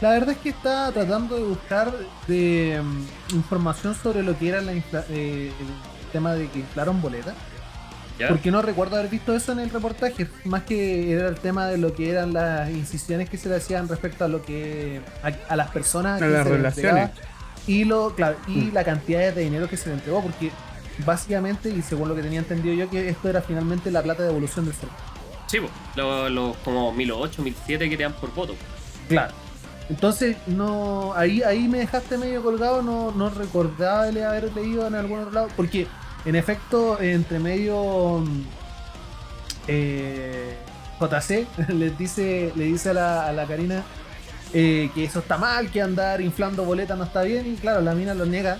La 0.00 0.10
verdad 0.10 0.30
es 0.30 0.38
que 0.38 0.48
está 0.50 0.90
tratando 0.92 1.36
de 1.36 1.42
buscar 1.44 1.92
de, 2.26 2.80
mm, 2.82 3.34
información 3.36 3.94
sobre 3.94 4.22
lo 4.22 4.38
que 4.38 4.48
era 4.48 4.60
la 4.62 4.72
infla- 4.74 5.04
eh, 5.10 5.52
el 5.60 6.12
tema 6.12 6.34
de 6.34 6.48
que 6.48 6.60
inflaron 6.60 7.00
boletas. 7.02 7.34
¿Ya? 8.20 8.28
Porque 8.28 8.50
no 8.50 8.62
recuerdo 8.62 8.96
haber 8.96 9.08
visto 9.10 9.34
eso 9.34 9.50
en 9.52 9.58
el 9.60 9.70
reportaje. 9.70 10.28
Más 10.44 10.62
que 10.64 11.12
era 11.12 11.26
el 11.28 11.36
tema 11.36 11.66
de 11.66 11.78
lo 11.78 11.94
que 11.94 12.10
eran 12.10 12.32
las 12.32 12.70
incisiones 12.70 13.28
que 13.30 13.38
se 13.38 13.48
le 13.48 13.56
hacían 13.56 13.88
respecto 13.88 14.24
a 14.24 14.28
lo 14.28 14.42
que. 14.44 15.00
a, 15.22 15.52
a 15.52 15.56
las 15.56 15.70
personas 15.70 16.20
A 16.20 16.26
que 16.26 16.30
las 16.30 16.44
se 16.44 16.50
le 16.50 16.56
relaciones. 16.58 17.10
Y 17.66 17.84
lo, 17.84 18.14
claro, 18.14 18.36
y 18.46 18.52
Mm. 18.66 18.74
la 18.74 18.84
cantidad 18.84 19.32
de 19.34 19.42
dinero 19.42 19.68
que 19.68 19.76
se 19.76 19.88
le 19.88 19.94
entregó. 19.96 20.22
Porque 20.22 20.50
básicamente, 21.06 21.70
y 21.70 21.82
según 21.82 22.08
lo 22.08 22.14
que 22.14 22.22
tenía 22.22 22.40
entendido 22.40 22.74
yo, 22.74 22.90
que 22.90 23.08
esto 23.08 23.28
era 23.28 23.40
finalmente 23.42 23.90
la 23.90 24.02
plata 24.02 24.22
de 24.22 24.28
evolución 24.30 24.64
del 24.66 24.74
ser. 24.74 24.88
Sí, 25.46 25.58
pues, 25.58 25.72
los 25.96 26.30
los 26.30 26.56
como 26.58 26.92
1008, 26.92 27.42
1007 27.42 27.90
que 27.90 27.96
te 27.96 28.02
dan 28.02 28.12
por 28.12 28.32
voto. 28.34 28.54
Claro. 29.08 29.32
Entonces, 29.88 30.36
no. 30.46 31.12
Ahí, 31.16 31.42
ahí 31.42 31.66
me 31.66 31.78
dejaste 31.78 32.16
medio 32.16 32.42
colgado, 32.42 32.80
no, 32.82 33.10
no 33.10 33.28
recordaba 33.30 34.06
de 34.06 34.24
haber 34.24 34.52
leído 34.54 34.86
en 34.86 34.94
algún 34.94 35.18
otro 35.20 35.32
lado. 35.32 35.48
Porque, 35.56 35.88
en 36.24 36.36
efecto, 36.36 37.00
entre 37.00 37.38
medio. 37.38 38.18
mm, 38.20 38.42
eh, 39.68 40.56
JC 41.00 41.46
les 41.68 41.96
dice, 41.98 42.52
le 42.56 42.64
dice 42.64 42.90
a 42.90 42.94
la, 42.94 43.26
a 43.28 43.32
la 43.32 43.46
Karina 43.46 43.84
eh, 44.52 44.90
que 44.94 45.04
eso 45.04 45.20
está 45.20 45.38
mal, 45.38 45.70
que 45.70 45.80
andar 45.80 46.20
inflando 46.20 46.64
boletas 46.64 46.98
no 46.98 47.04
está 47.04 47.22
bien. 47.22 47.46
Y 47.46 47.56
claro, 47.56 47.80
la 47.80 47.94
mina 47.94 48.14
lo 48.14 48.26
niega. 48.26 48.58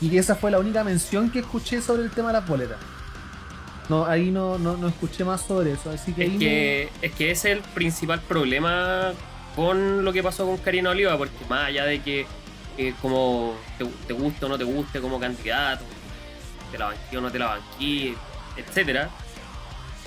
Y 0.00 0.10
que 0.10 0.18
esa 0.18 0.36
fue 0.36 0.50
la 0.50 0.58
única 0.58 0.84
mención 0.84 1.30
que 1.30 1.40
escuché 1.40 1.80
sobre 1.82 2.02
el 2.04 2.10
tema 2.10 2.28
de 2.28 2.34
las 2.34 2.46
boletas. 2.46 2.78
No, 3.88 4.04
ahí 4.06 4.30
no, 4.30 4.58
no, 4.58 4.76
no 4.76 4.88
escuché 4.88 5.24
más 5.24 5.42
sobre 5.42 5.72
eso. 5.72 5.90
Así 5.90 6.12
que 6.14 6.24
Es 6.24 6.30
ahí 6.30 6.38
que, 6.38 6.92
es 7.02 7.12
que 7.14 7.30
ese 7.30 7.52
es 7.52 7.58
el 7.58 7.62
principal 7.64 8.20
problema 8.22 9.12
con 9.54 10.04
lo 10.04 10.12
que 10.12 10.22
pasó 10.22 10.46
con 10.46 10.58
Karina 10.58 10.90
Oliva, 10.90 11.16
porque 11.16 11.44
más 11.48 11.66
allá 11.68 11.84
de 11.86 12.02
que 12.02 12.26
eh, 12.78 12.94
como 13.00 13.54
te, 13.78 13.86
te 14.06 14.12
guste 14.12 14.44
o 14.44 14.48
no 14.48 14.58
te 14.58 14.64
guste 14.64 15.00
como 15.00 15.18
candidato, 15.18 15.84
te 16.70 16.78
la 16.78 16.86
banquí 16.86 17.16
o 17.16 17.20
no 17.20 17.30
te 17.30 17.38
la 17.38 17.46
banquí, 17.46 18.14
etcétera, 18.56 19.08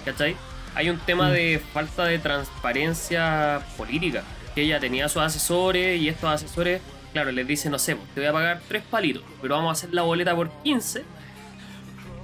¿cachai? 0.06 0.36
Hay 0.76 0.90
un 0.90 0.98
tema 1.00 1.30
Mm. 1.30 1.32
de 1.34 1.62
falta 1.74 2.06
de 2.06 2.20
transparencia 2.20 3.62
política, 3.78 4.24
que 4.56 4.62
ella 4.62 4.80
tenía 4.80 5.06
a 5.06 5.10
sus 5.10 5.22
asesores 5.22 6.00
y 6.00 6.08
estos 6.10 6.30
asesores, 6.30 6.82
claro, 7.14 7.32
les 7.32 7.48
dicen, 7.48 7.72
no 7.72 7.80
sé, 7.80 7.96
pues, 7.96 8.08
te 8.14 8.22
voy 8.22 8.30
a 8.30 8.34
pagar 8.34 8.62
tres 8.68 8.84
palitos, 8.90 9.24
pero 9.42 9.56
vamos 9.56 9.70
a 9.70 9.72
hacer 9.74 9.94
la 9.94 10.04
boleta 10.04 10.36
por 10.36 10.50
15 10.64 11.04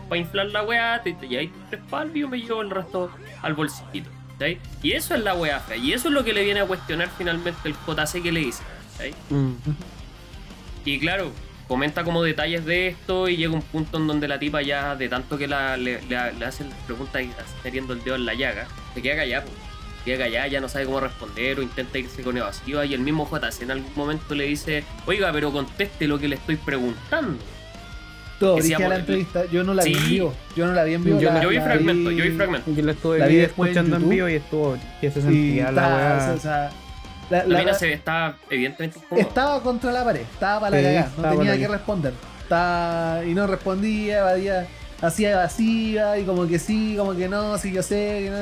para 0.09 0.21
inflar 0.21 0.45
la 0.47 0.61
weá, 0.63 1.01
te, 1.01 1.13
te 1.13 1.27
lleváis 1.27 1.49
tres 1.69 1.81
palos 1.89 2.15
y 2.15 2.19
yo 2.19 2.27
me 2.27 2.38
llevo 2.39 2.61
el 2.61 2.69
resto 2.69 3.09
al 3.41 3.53
bolsillito. 3.55 4.09
¿cachai? 4.33 4.59
Y 4.83 4.91
eso 4.91 5.15
es 5.15 5.23
la 5.23 5.33
weá 5.33 5.59
fea. 5.61 5.77
Y 5.77 5.93
eso 5.93 6.09
es 6.09 6.13
lo 6.13 6.23
que 6.23 6.33
le 6.33 6.43
viene 6.43 6.59
a 6.59 6.65
cuestionar 6.65 7.09
finalmente 7.17 7.59
el 7.67 7.73
JC 7.73 8.21
que 8.21 8.31
le 8.31 8.41
dice. 8.41 8.61
¿cachai? 8.97 9.15
Y 10.86 10.99
claro, 10.99 11.31
comenta 11.68 12.03
como 12.03 12.22
detalles 12.24 12.66
de 12.66 12.88
esto 12.88 13.28
y 13.28 13.38
llega 13.38 13.53
un 13.53 13.61
punto 13.61 13.97
en 13.97 14.07
donde 14.07 14.28
la 14.28 14.38
tipa 14.39 14.61
ya, 14.61 14.95
de 14.95 15.09
tanto 15.09 15.38
que 15.38 15.47
la, 15.47 15.78
le, 15.78 16.01
le- 16.03 16.34
le 16.34 16.45
hacen 16.45 16.70
las 16.70 16.78
preguntas 16.80 17.22
y 17.22 17.26
así 17.26 17.53
metiendo 17.63 17.93
el 17.93 18.03
dedo 18.03 18.16
en 18.16 18.26
la 18.26 18.34
llaga, 18.34 18.68
se 18.93 19.01
queda 19.01 19.16
callada. 19.16 19.45
po. 19.45 19.51
Se 19.99 20.11
queda 20.11 20.26
callada, 20.26 20.47
ya 20.47 20.61
no 20.61 20.70
sabe 20.70 20.86
cómo 20.86 20.99
responder 20.99 21.57
o 21.59 21.63
intenta 21.63 21.97
irse 21.97 22.22
con 22.22 22.38
evasiva 22.38 22.86
y 22.86 22.93
el 22.93 22.99
mismo 23.01 23.28
JC 23.28 23.63
en 23.63 23.72
algún 23.72 23.91
momento 23.95 24.36
le 24.36 24.43
dice, 24.45 24.84
oiga, 25.07 25.32
pero 25.34 25.51
conteste 25.51 26.07
lo 26.07 26.20
que 26.20 26.28
le 26.28 26.36
estoy 26.36 26.57
preguntando. 26.57 27.39
Todo, 28.39 28.57
dije 28.57 28.76
a 28.76 28.80
la 28.80 28.88
pues, 28.88 28.99
entrevista, 28.99 29.45
yo 29.45 29.63
no 29.63 29.74
la 29.74 29.84
vi 29.84 29.93
en 29.93 29.99
sí. 30.01 30.09
vivo. 30.09 30.36
Yo 30.57 30.68
no 30.68 30.74
la 30.74 30.84
vi 30.84 30.93
en 30.93 31.03
vivo. 31.05 31.20
Yo- 31.22 31.32
la- 31.32 31.41
yo 31.41 31.49
vi 31.49 31.55
la 31.55 31.63
fragmentos, 31.63 32.13
yo 32.13 32.24
vi 32.26 32.32
fragmentos. 32.32 32.76
Yo 32.76 32.84
la 32.84 32.91
estuve 32.91 33.18
La 33.20 33.28
vi 33.28 33.34
vi 33.34 33.39
en 33.39 33.45
escuchando 33.45 33.95
en, 33.95 34.09
vivo 34.09 34.30
y 34.30 34.34
estuvo 34.34 34.78
que 35.01 35.09
se 35.09 35.20
Y 35.20 35.22
sentía 35.24 35.63
la 35.63 35.70
estaba, 35.70 35.97
weá. 35.97 36.34
o 36.34 36.39
sea, 36.39 36.72
la- 37.30 37.39
La, 37.39 37.45
la- 37.45 37.59
mina 37.59 37.73
se 37.73 37.93
está 37.93 38.36
evidentemente 38.49 38.99
incómoda. 38.99 39.28
estaba 39.28 39.61
contra 39.61 39.91
la 39.91 40.03
pared, 40.03 40.21
estaba 40.21 40.59
para 40.61 40.71
la 40.71 40.78
Sí, 40.78 40.84
cagada, 40.84 41.05
no 41.09 41.15
estaba 41.15 41.36
tenía 41.36 41.57
que 41.57 41.67
responder. 41.67 42.13
Estaba, 42.43 43.23
y 43.26 43.34
no 43.34 43.47
respondía, 43.47 44.19
evadía, 44.19 44.67
hacía 45.01 45.32
evasiva 45.32 46.17
y 46.17 46.23
como 46.26 46.47
que 46.47 46.59
sí, 46.59 46.95
como 46.97 47.15
que 47.15 47.28
no, 47.28 47.57
sí 47.57 47.71
yo 47.71 47.82
sé. 47.84 48.21
que 48.26 48.30
no. 48.32 48.38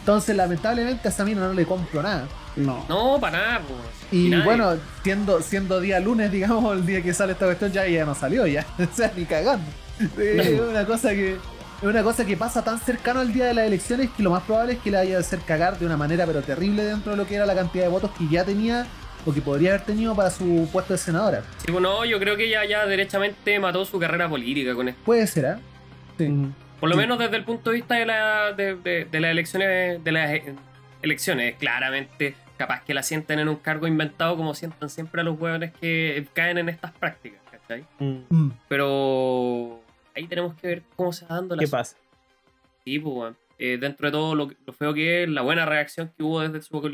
Entonces, 0.00 0.34
lamentablemente, 0.36 1.06
a 1.08 1.10
esa 1.10 1.24
mina 1.24 1.40
no 1.42 1.52
le 1.52 1.64
compro 1.64 2.02
nada. 2.02 2.26
No. 2.56 2.84
No, 2.88 3.18
para 3.20 3.38
nada. 3.38 3.60
Y 4.10 4.34
bueno, 4.42 4.74
siendo, 5.04 5.40
siendo 5.40 5.80
día 5.80 6.00
lunes, 6.00 6.30
digamos, 6.32 6.76
el 6.76 6.84
día 6.84 7.00
que 7.02 7.14
sale 7.14 7.32
esta 7.32 7.46
cuestión, 7.46 7.72
ya, 7.72 7.86
ya 7.86 8.04
no 8.04 8.14
salió, 8.14 8.46
ya. 8.46 8.66
o 8.78 8.94
sea, 8.94 9.12
ni 9.16 9.24
cagando. 9.24 9.64
Es 10.18 10.58
una 10.60 10.84
cosa 10.84 11.10
que. 11.10 11.38
Es 11.82 11.88
una 11.88 12.02
cosa 12.04 12.24
que 12.24 12.36
pasa 12.36 12.62
tan 12.62 12.78
cercano 12.78 13.20
al 13.20 13.32
día 13.32 13.46
de 13.46 13.54
las 13.54 13.66
elecciones 13.66 14.08
que 14.16 14.22
lo 14.22 14.30
más 14.30 14.44
probable 14.44 14.74
es 14.74 14.78
que 14.78 14.90
le 14.92 14.98
vaya 14.98 15.16
a 15.16 15.20
hacer 15.20 15.40
cagar 15.40 15.78
de 15.78 15.86
una 15.86 15.96
manera 15.96 16.24
pero 16.26 16.40
terrible 16.42 16.84
dentro 16.84 17.10
de 17.12 17.16
lo 17.18 17.26
que 17.26 17.34
era 17.34 17.44
la 17.44 17.56
cantidad 17.56 17.82
de 17.84 17.90
votos 17.90 18.12
que 18.16 18.28
ya 18.30 18.44
tenía 18.44 18.86
o 19.26 19.32
que 19.34 19.40
podría 19.40 19.70
haber 19.70 19.84
tenido 19.84 20.14
para 20.14 20.30
su 20.30 20.68
puesto 20.72 20.92
de 20.92 20.98
senadora. 20.98 21.42
Sí, 21.64 21.72
bueno, 21.72 22.04
yo 22.04 22.20
creo 22.20 22.36
que 22.36 22.44
ella 22.46 22.64
ya 22.64 22.86
derechamente 22.86 23.58
mató 23.58 23.84
su 23.84 23.98
carrera 23.98 24.28
política 24.28 24.74
con 24.74 24.88
esto. 24.88 25.00
Puede 25.04 25.26
ser, 25.26 25.46
¿ah? 25.46 25.60
Sí. 26.18 26.28
Por 26.78 26.88
lo 26.88 26.94
Sí. 26.94 27.00
menos 27.00 27.18
desde 27.18 27.36
el 27.36 27.44
punto 27.44 27.70
de 27.70 27.76
vista 27.76 27.96
de, 27.96 28.06
la, 28.06 28.52
de, 28.52 28.76
de- 28.76 29.04
de 29.06 29.20
las 29.20 29.30
elecciones, 29.32 30.02
de 30.04 30.12
las 30.12 30.30
eh, 30.30 30.54
elecciones, 31.02 31.56
claramente 31.56 32.34
capaz 32.56 32.84
que 32.84 32.94
la 32.94 33.02
sienten 33.02 33.40
en 33.40 33.48
un 33.48 33.56
cargo 33.56 33.88
inventado 33.88 34.36
como 34.36 34.54
sientan 34.54 34.88
siempre 34.88 35.20
a 35.20 35.24
los 35.24 35.38
hueones 35.38 35.72
que 35.80 36.26
caen 36.32 36.58
en 36.58 36.68
estas 36.68 36.92
prácticas, 36.92 37.40
¿cachai? 37.50 37.84
Mm. 37.98 38.18
Mm. 38.28 38.52
Pero 38.68 39.81
ahí 40.14 40.26
tenemos 40.26 40.54
que 40.54 40.66
ver 40.66 40.82
cómo 40.96 41.12
se 41.12 41.26
va 41.26 41.36
dando 41.36 41.56
la 41.56 41.60
¿Qué 41.62 41.68
pasa? 41.68 41.96
Sí, 42.84 42.98
pues, 42.98 43.14
weón. 43.14 43.36
Eh, 43.58 43.78
dentro 43.80 44.06
de 44.08 44.12
todo 44.12 44.34
lo, 44.34 44.50
feo 44.72 44.92
que 44.94 45.22
es, 45.22 45.28
la 45.28 45.42
buena 45.42 45.64
reacción 45.66 46.12
que 46.16 46.22
hubo 46.24 46.40
desde 46.40 46.62
su 46.62 46.80
co- 46.80 46.88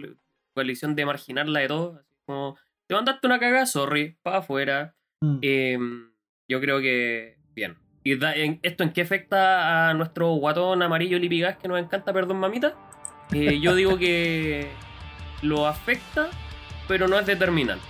coalición 0.54 0.94
de 0.94 1.06
marginarla 1.06 1.60
de 1.60 1.68
todo, 1.68 1.96
así 2.00 2.14
como, 2.26 2.58
te 2.86 2.94
mandaste 2.94 3.26
una 3.26 3.38
cagada, 3.38 3.64
sorry, 3.66 4.18
para 4.22 4.38
afuera. 4.38 4.94
Mm. 5.20 5.38
Eh, 5.42 5.78
yo 6.48 6.60
creo 6.60 6.80
que 6.80 7.38
bien. 7.54 7.76
¿Y 8.04 8.16
da- 8.16 8.34
en- 8.34 8.60
esto 8.62 8.82
en 8.84 8.92
qué 8.92 9.02
afecta 9.02 9.88
a 9.90 9.94
nuestro 9.94 10.28
guatón 10.34 10.82
amarillo 10.82 11.18
Lipigas 11.18 11.56
que 11.58 11.68
nos 11.68 11.78
encanta, 11.78 12.12
perdón, 12.12 12.38
mamita? 12.38 12.74
Eh, 13.32 13.60
yo 13.60 13.74
digo 13.74 13.98
que 13.98 14.70
lo 15.42 15.66
afecta, 15.66 16.28
pero 16.86 17.08
no 17.08 17.18
es 17.18 17.26
determinante. 17.26 17.84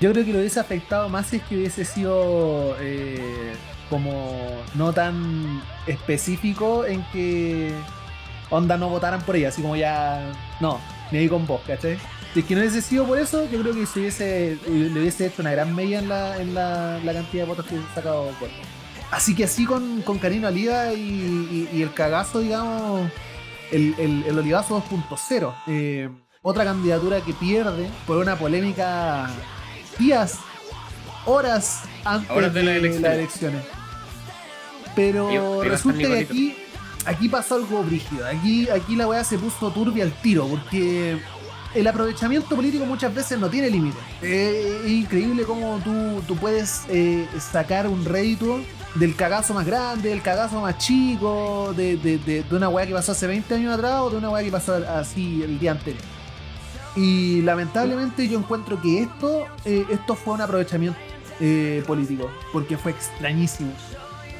Yo 0.00 0.12
creo 0.12 0.24
que 0.24 0.32
lo 0.32 0.38
hubiese 0.38 0.60
afectado 0.60 1.08
más 1.08 1.26
si 1.28 1.36
es 1.36 1.42
que 1.44 1.56
hubiese 1.56 1.84
sido 1.84 2.76
eh, 2.80 3.52
como 3.94 4.36
no 4.74 4.92
tan 4.92 5.62
específico 5.86 6.84
en 6.84 7.04
que 7.12 7.72
onda 8.50 8.76
no 8.76 8.88
votaran 8.88 9.22
por 9.22 9.36
ella, 9.36 9.48
así 9.48 9.62
como 9.62 9.76
ya 9.76 10.32
no, 10.60 10.80
ni 11.10 11.18
ahí 11.18 11.28
con 11.28 11.46
vos, 11.46 11.60
¿cachai? 11.66 11.96
Si 12.32 12.40
es 12.40 12.46
que 12.46 12.54
no 12.54 12.60
hubiese 12.62 12.82
sido 12.82 13.06
por 13.06 13.18
eso, 13.18 13.48
yo 13.48 13.60
creo 13.62 13.72
que 13.74 13.86
se 13.86 14.00
hubiese, 14.00 14.58
le 14.68 15.00
hubiese 15.00 15.26
hecho 15.26 15.42
una 15.42 15.52
gran 15.52 15.74
media 15.74 16.00
en 16.00 16.08
la, 16.08 16.36
en 16.40 16.52
la, 16.54 16.98
la 17.04 17.12
cantidad 17.12 17.44
de 17.44 17.48
votos 17.48 17.66
que 17.66 17.74
hubiese 17.76 17.94
sacado 17.94 18.30
por. 18.40 18.48
Así 19.12 19.34
que 19.36 19.44
así 19.44 19.64
con, 19.64 20.02
con 20.02 20.18
Karina 20.18 20.48
Oliva 20.48 20.92
y, 20.92 20.98
y- 21.00 21.68
y 21.72 21.82
el 21.82 21.92
cagazo, 21.94 22.40
digamos, 22.40 23.08
el, 23.70 23.94
el, 23.98 24.24
el 24.26 24.38
Olivazo 24.38 24.82
2.0. 24.90 25.54
eh, 25.68 26.08
otra 26.42 26.64
candidatura 26.64 27.20
que 27.20 27.32
pierde 27.32 27.88
por 28.06 28.16
una 28.18 28.36
polémica 28.36 29.30
días, 29.98 30.38
horas 31.26 31.82
antes 32.04 32.30
Horas 32.36 32.52
de 32.52 32.60
de, 32.60 32.66
las 32.66 32.76
elecciones. 32.76 33.02
las 33.02 33.12
elecciones. 33.18 33.62
Pero 34.94 35.28
resulta 35.70 35.98
que 35.98 36.04
aquí, 36.30 36.56
aquí 37.04 37.28
pasó 37.28 37.56
algo 37.56 37.82
brígido. 37.82 38.26
Aquí, 38.26 38.68
aquí 38.68 38.96
la 38.96 39.06
weá 39.08 39.24
se 39.24 39.38
puso 39.38 39.70
turbia 39.70 40.04
al 40.04 40.12
tiro, 40.12 40.46
porque 40.46 41.18
el 41.74 41.86
aprovechamiento 41.86 42.54
político 42.54 42.84
muchas 42.86 43.14
veces 43.14 43.38
no 43.38 43.48
tiene 43.50 43.68
límite. 43.70 43.96
Eh, 44.22 44.82
es 44.84 44.90
increíble 44.90 45.42
cómo 45.44 45.80
tú, 45.84 46.22
tú 46.28 46.36
puedes 46.36 46.82
eh, 46.88 47.26
sacar 47.40 47.88
un 47.88 48.04
rédito 48.04 48.60
del 48.94 49.16
cagazo 49.16 49.54
más 49.54 49.66
grande, 49.66 50.10
del 50.10 50.22
cagazo 50.22 50.60
más 50.60 50.78
chico, 50.78 51.74
de, 51.76 51.96
de, 51.96 52.18
de- 52.18 52.42
de 52.44 52.56
una 52.56 52.68
weá 52.68 52.86
que 52.86 52.92
pasó 52.92 53.10
hace 53.10 53.26
20 53.26 53.52
años 53.54 53.74
atrás 53.74 54.00
o 54.02 54.10
de 54.10 54.18
una 54.18 54.30
weá 54.30 54.44
que 54.44 54.52
pasó 54.52 54.74
así 54.88 55.42
el 55.42 55.58
día 55.58 55.72
anterior. 55.72 56.00
Y 56.96 57.42
lamentablemente 57.42 58.28
yo 58.28 58.38
encuentro 58.38 58.80
que 58.80 59.02
esto, 59.02 59.46
eh, 59.64 59.84
esto 59.90 60.14
fue 60.14 60.34
un 60.34 60.42
aprovechamiento 60.42 60.96
eh, 61.40 61.82
político, 61.88 62.30
porque 62.52 62.78
fue 62.78 62.92
extrañísimo. 62.92 63.72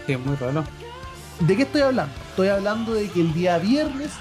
Sí, 0.07 0.17
muy 0.17 0.37
raro. 0.37 0.65
¿De 1.41 1.57
qué 1.57 1.63
estoy 1.63 1.83
hablando? 1.83 2.15
Estoy 2.31 2.49
hablando 2.49 2.95
de 2.95 3.09
que 3.09 3.21
el 3.21 3.33
día 3.35 3.59
viernes 3.59 4.13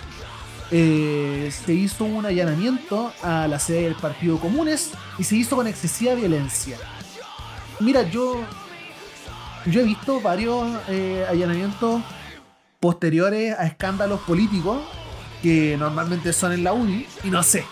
eh, 0.72 1.52
se 1.66 1.74
hizo 1.74 2.06
un 2.06 2.26
allanamiento 2.26 3.14
a 3.22 3.48
la 3.48 3.60
sede 3.60 3.84
del 3.84 3.96
Partido 3.96 4.40
Comunes 4.40 4.92
y 5.20 5.24
se 5.24 5.36
hizo 5.36 5.56
con 5.56 5.68
excesiva 5.68 6.16
violencia. 6.16 6.78
Mira, 7.80 8.04
yo, 8.04 8.42
yo 9.66 9.82
he 9.82 9.84
visto 9.84 10.22
varios 10.22 10.68
eh, 10.88 11.26
allanamientos 11.30 12.02
posteriores 12.80 13.58
a 13.58 13.66
escándalos 13.66 14.22
políticos 14.22 14.82
que 15.42 15.76
normalmente 15.78 16.34
son 16.34 16.54
en 16.54 16.64
la 16.64 16.74
UDI 16.74 17.08
y 17.24 17.30
no 17.30 17.44
sé. 17.44 17.66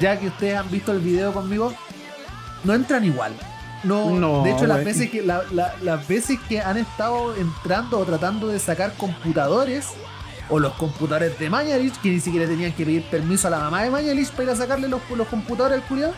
Ya 0.00 0.18
que 0.18 0.26
ustedes 0.26 0.58
han 0.58 0.70
visto 0.70 0.92
el 0.92 0.98
video 0.98 1.32
conmigo, 1.32 1.72
no 2.64 2.74
entran 2.74 3.04
igual. 3.04 3.32
No, 3.84 4.10
No, 4.10 4.42
de 4.42 4.50
hecho, 4.52 4.66
las 4.66 4.84
veces, 4.84 5.10
que, 5.10 5.22
la- 5.22 5.42
la- 5.52 5.74
las 5.82 6.06
veces 6.08 6.38
que 6.48 6.60
han 6.60 6.76
estado 6.78 7.34
entrando 7.36 7.98
o 7.98 8.04
tratando 8.04 8.48
de 8.48 8.58
sacar 8.58 8.94
computadores, 8.94 9.88
o 10.50 10.58
los 10.58 10.72
computadores 10.74 11.38
de 11.38 11.48
Mañalich, 11.50 11.94
que 12.00 12.10
ni 12.10 12.20
siquiera 12.20 12.46
tenían 12.46 12.72
que 12.72 12.84
pedir 12.84 13.04
permiso 13.04 13.48
a 13.48 13.50
la 13.50 13.58
mamá 13.60 13.82
de 13.82 13.90
Mañalich 13.90 14.30
para 14.30 14.44
ir 14.44 14.50
a 14.50 14.56
sacarle 14.56 14.88
los, 14.88 15.00
los 15.16 15.26
computadores 15.28 15.78
al 15.80 15.84
culiado, 15.88 16.14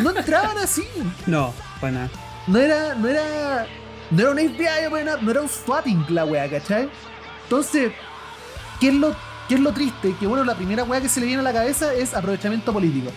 no 0.00 0.10
entraban 0.16 0.56
así. 0.58 0.84
No, 1.26 1.52
para 1.80 1.92
nada. 1.92 2.10
No 2.46 2.58
era, 2.58 2.94
no 2.94 3.06
era, 3.08 3.66
no 4.10 4.20
era 4.20 4.30
un 4.30 4.38
FBI 4.38 4.90
no 4.90 5.30
era, 5.30 5.40
un 5.42 5.48
swatting 5.48 6.04
la 6.08 6.24
wea, 6.24 6.48
¿cachai? 6.50 6.88
Entonces, 7.44 7.92
¿qué 8.80 8.88
es 8.88 8.94
lo, 8.94 9.14
qué 9.48 9.54
es 9.54 9.60
lo 9.60 9.72
triste? 9.72 10.14
Que 10.18 10.26
bueno, 10.26 10.44
la 10.44 10.54
primera 10.54 10.84
weá 10.84 11.00
que 11.00 11.08
se 11.08 11.20
le 11.20 11.26
viene 11.26 11.40
a 11.40 11.44
la 11.44 11.52
cabeza 11.52 11.92
es 11.92 12.14
aprovechamiento 12.14 12.72
político. 12.72 13.10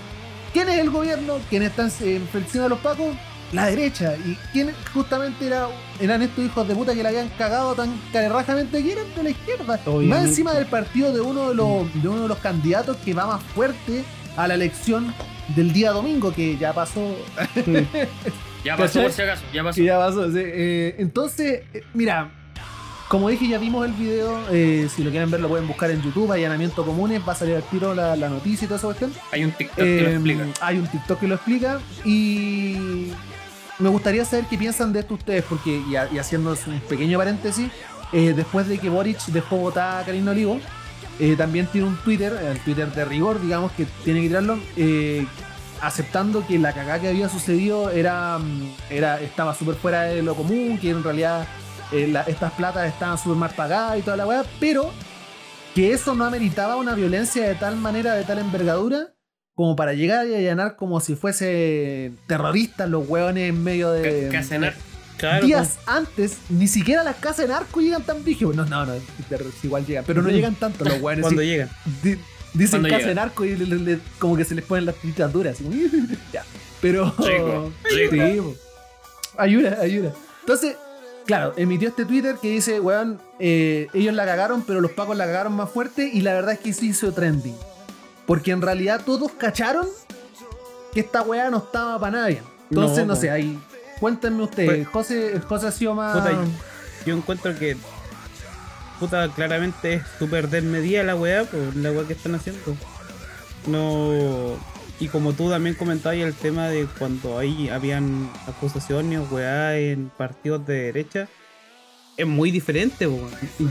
¿Quién 0.52 0.70
es 0.70 0.80
el 0.80 0.92
gobierno? 0.92 1.38
¿Quién 1.50 1.64
está 1.64 1.84
en 2.02 2.28
encima 2.34 2.64
de 2.66 2.70
los 2.70 2.80
pacos? 2.80 3.16
La 3.54 3.68
derecha. 3.68 4.16
¿Y 4.26 4.36
quién 4.52 4.74
justamente 4.94 5.46
era, 5.46 5.68
eran 6.00 6.22
estos 6.24 6.44
hijos 6.44 6.68
de 6.68 6.74
puta 6.76 6.94
que 6.96 7.04
le 7.04 7.10
habían 7.10 7.30
cagado 7.38 7.76
tan 7.76 7.94
carerrajamente 8.12 8.82
que 8.84 8.92
eran 8.94 9.06
de 9.16 9.24
la 9.24 9.30
izquierda? 9.30 9.80
Obviamente. 9.86 10.08
Más 10.16 10.26
encima 10.26 10.54
del 10.54 10.66
partido 10.66 11.14
de 11.14 11.22
uno 11.22 11.50
de 11.50 11.56
los, 11.56 12.02
de 12.02 12.08
uno 12.08 12.24
de 12.24 12.28
los 12.28 12.38
candidatos 12.40 12.98
que 12.98 13.14
va 13.14 13.28
más 13.28 13.44
fuerte 13.44 14.04
a 14.36 14.48
la 14.48 14.56
elección 14.56 15.14
del 15.56 15.72
día 15.72 15.92
domingo, 15.92 16.34
que 16.34 16.58
ya 16.58 16.74
pasó 16.74 17.16
Ya 18.64 18.78
pasó 18.78 19.02
por 19.04 19.12
si 19.12 19.22
acaso, 19.22 19.44
ya 19.54 19.64
pasó. 19.64 19.82
Ya 19.82 19.98
pasó. 19.98 20.32
sí. 20.32 20.40
Eh, 20.42 20.96
entonces, 20.98 21.64
eh, 21.74 21.84
mira, 21.94 22.32
como 23.10 23.28
dije, 23.30 23.48
ya 23.50 23.58
vimos 23.60 23.86
el 23.86 23.92
video. 23.92 24.40
eh, 24.52 24.88
si 24.94 25.04
lo 25.04 25.12
quieren 25.12 25.30
ver, 25.30 25.42
lo 25.42 25.50
pueden 25.50 25.68
buscar 25.68 25.92
en 25.92 26.02
YouTube. 26.02 26.32
Allanamiento 26.32 26.86
comunes, 26.86 27.22
va 27.28 27.34
a 27.34 27.36
salir 27.36 27.56
al 27.56 27.64
tiro 27.64 27.94
la, 27.94 28.16
la 28.16 28.30
noticia 28.30 28.66
y 28.66 28.68
toda 28.68 28.78
esa 28.78 28.88
cuestión. 28.88 29.14
Hay 29.32 29.44
un 29.44 29.52
TikTok 29.52 29.78
que 29.78 30.02
lo 30.02 30.10
explica. 30.10 30.46
Hay 30.62 30.78
un 30.80 30.88
TikTok 30.88 31.20
que 31.20 31.28
lo 31.28 31.36
explica. 31.36 31.80
Y 32.06 33.12
me 33.84 33.90
gustaría 33.90 34.26
saber 34.26 34.46
qué 34.50 34.58
piensan 34.58 34.92
de 34.94 35.02
esto 35.02 35.14
ustedes, 35.14 35.44
porque, 35.48 35.82
y, 35.88 35.96
ha- 35.96 36.10
y 36.12 36.18
haciendo 36.18 36.56
un 36.68 36.80
pequeño 36.82 37.18
paréntesis, 37.20 37.70
eh, 38.12 38.34
después 38.36 38.68
de 38.68 38.80
que 38.80 38.90
Boric 38.90 39.20
dejó 39.28 39.58
votar 39.58 40.02
a 40.02 40.06
Karina 40.06 40.32
Olivo, 40.32 40.60
eh, 41.20 41.36
también 41.38 41.68
tiene 41.68 41.88
un 41.88 41.98
Twitter, 41.98 42.34
el 42.34 42.60
Twitter 42.60 42.92
de 42.92 43.06
rigor, 43.06 43.40
digamos, 43.42 43.72
que 43.74 43.86
tiene 44.04 44.22
que 44.22 44.28
tirarlo, 44.30 44.58
eh, 44.78 45.28
aceptando 45.82 46.46
que 46.48 46.58
la 46.58 46.74
cagada 46.74 47.00
que 47.02 47.10
había 47.10 47.30
sucedido 47.30 47.90
era, 47.92 48.40
mm, 48.40 48.76
era 48.90 49.20
estaba 49.20 49.54
súper 49.54 49.76
fuera 49.76 50.04
de 50.04 50.22
lo 50.24 50.34
común, 50.36 50.78
que 50.80 50.90
en 50.92 51.04
realidad 51.04 51.46
eh, 51.92 52.12
estas 52.28 52.52
platas 52.54 52.88
estaban 52.88 53.18
súper 53.18 53.38
mal 53.38 53.52
pagadas 53.56 54.00
y 54.00 54.02
toda 54.02 54.18
la 54.18 54.26
weá, 54.26 54.44
pero 54.60 54.92
que 55.76 55.92
eso 55.94 56.16
no 56.16 56.26
ameritaba 56.26 56.76
una 56.78 56.96
violencia 56.96 57.48
de 57.48 57.56
tal 57.56 57.76
manera, 57.78 58.14
de 58.16 58.24
tal 58.24 58.40
envergadura, 58.40 59.10
como 59.56 59.76
para 59.76 59.94
llegar 59.94 60.28
y 60.28 60.34
allanar 60.36 60.76
como 60.76 61.00
si 61.00 61.16
fuese 61.16 62.12
terroristas 62.28 62.90
los 62.90 63.08
hueones 63.08 63.50
en 63.50 63.64
medio 63.64 63.92
de. 63.92 64.28
Ca- 64.32 64.40
Casenar. 64.40 64.74
Claro, 65.18 65.46
Días 65.46 65.78
antes, 65.86 66.38
ni 66.50 66.68
siquiera 66.68 67.04
las 67.04 67.16
casas 67.18 67.46
en 67.46 67.52
arco 67.52 67.80
llegan 67.80 68.04
tan 68.04 68.24
brígidos. 68.24 68.56
No, 68.56 68.66
no, 68.66 68.86
no, 68.86 68.94
igual 69.64 69.86
llegan, 69.86 70.04
pero 70.06 70.22
no 70.22 70.30
llegan 70.30 70.56
tanto 70.56 70.84
los 70.84 71.00
hueones. 71.02 71.22
cuando 71.22 71.42
sí. 71.42 71.48
llegan. 71.48 71.70
Di- 72.02 72.18
dicen 72.54 72.82
Cuando 72.82 72.90
casa 72.90 73.00
llega. 73.00 73.12
en 73.12 73.20
arco 73.20 73.46
y 73.46 73.56
le- 73.56 73.66
le- 73.66 73.76
le- 73.78 74.00
como 74.20 74.36
que 74.36 74.44
se 74.44 74.56
les 74.56 74.66
ponen 74.66 74.86
las 74.86 74.96
tiritas 74.96 75.32
duras. 75.32 75.56
así 75.56 75.90
ya. 76.34 76.44
Pero. 76.82 77.14
Rico, 77.20 77.72
rico. 78.20 78.56
Ayuda, 79.38 79.78
ayuda. 79.82 80.14
Entonces, 80.42 80.76
claro, 81.26 81.54
emitió 81.56 81.88
este 81.90 82.06
Twitter 82.06 82.36
que 82.42 82.50
dice, 82.50 82.80
weón, 82.82 83.22
eh, 83.40 83.88
ellos 83.94 84.14
la 84.14 84.26
cagaron, 84.26 84.64
pero 84.64 84.82
los 84.82 84.92
pacos 84.92 85.16
la 85.16 85.26
cagaron 85.26 85.54
más 85.54 85.70
fuerte 85.70 86.10
y 86.12 86.22
la 86.22 86.34
verdad 86.34 86.54
es 86.54 86.60
que 86.60 86.74
sí 86.74 86.90
hizo 86.90 87.14
trending. 87.14 87.56
Porque 88.26 88.52
en 88.52 88.62
realidad 88.62 89.02
todos 89.06 89.32
cacharon 89.34 89.88
que 90.94 91.02
esta 91.02 91.22
weá 91.24 91.50
no 91.50 91.58
estaba 91.58 92.00
para 92.00 92.20
nadie. 92.22 92.42
Entonces, 92.70 93.06
No, 93.06 93.16
sé, 93.16 93.30
ahí. 93.30 93.60
Cuéntenme 94.00 94.44
ustedes, 94.44 94.70
Pues- 94.70 94.88
José, 94.90 95.40
José 95.48 95.68
ha 95.68 95.72
sido 95.72 95.94
más. 95.96 96.18
Puta, 96.18 96.32
Yo 97.06 97.16
encuentro 97.16 97.58
que. 97.58 97.78
Puta, 99.00 99.30
claramente 99.34 99.96
es 99.96 100.04
súper 100.20 100.50
desmedida 100.50 101.04
la 101.04 101.16
weá, 101.16 101.44
por 101.44 101.76
la 101.76 101.92
weá 101.92 102.08
que 102.08 102.14
están 102.14 102.36
haciendo. 102.36 102.76
No. 103.68 104.58
Y 105.00 105.08
como 105.10 105.34
tú 105.34 105.50
también 105.50 105.76
comentabas 105.76 106.18
el 106.18 106.34
tema 106.34 106.68
de 106.70 106.88
cuando 106.98 107.38
ahí 107.38 107.68
habían 107.70 108.30
acusaciones 108.48 109.20
weá 109.32 109.78
en 109.78 110.10
partidos 110.16 110.66
de 110.66 110.74
derecha, 110.84 111.28
es 112.16 112.28
muy 112.28 112.52
diferente. 112.52 113.08
po. 113.08 113.20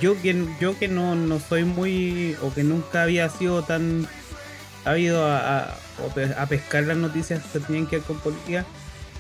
Yo 0.00 0.20
que, 0.20 0.46
yo 0.61 0.78
que 0.78 0.88
no, 0.88 1.14
no 1.14 1.38
soy 1.40 1.64
muy. 1.64 2.36
o 2.42 2.53
que 2.53 2.64
nunca 2.64 3.03
había 3.03 3.28
sido 3.28 3.62
tan. 3.62 4.07
Ha 4.85 4.99
ido 4.99 5.24
a, 5.26 5.76
pescar 6.49 6.85
las 6.85 6.97
noticias 6.97 7.43
que 7.53 7.61
tenían 7.61 7.87
que 7.87 7.97
ver 7.97 8.05
con 8.07 8.18
política. 8.20 8.64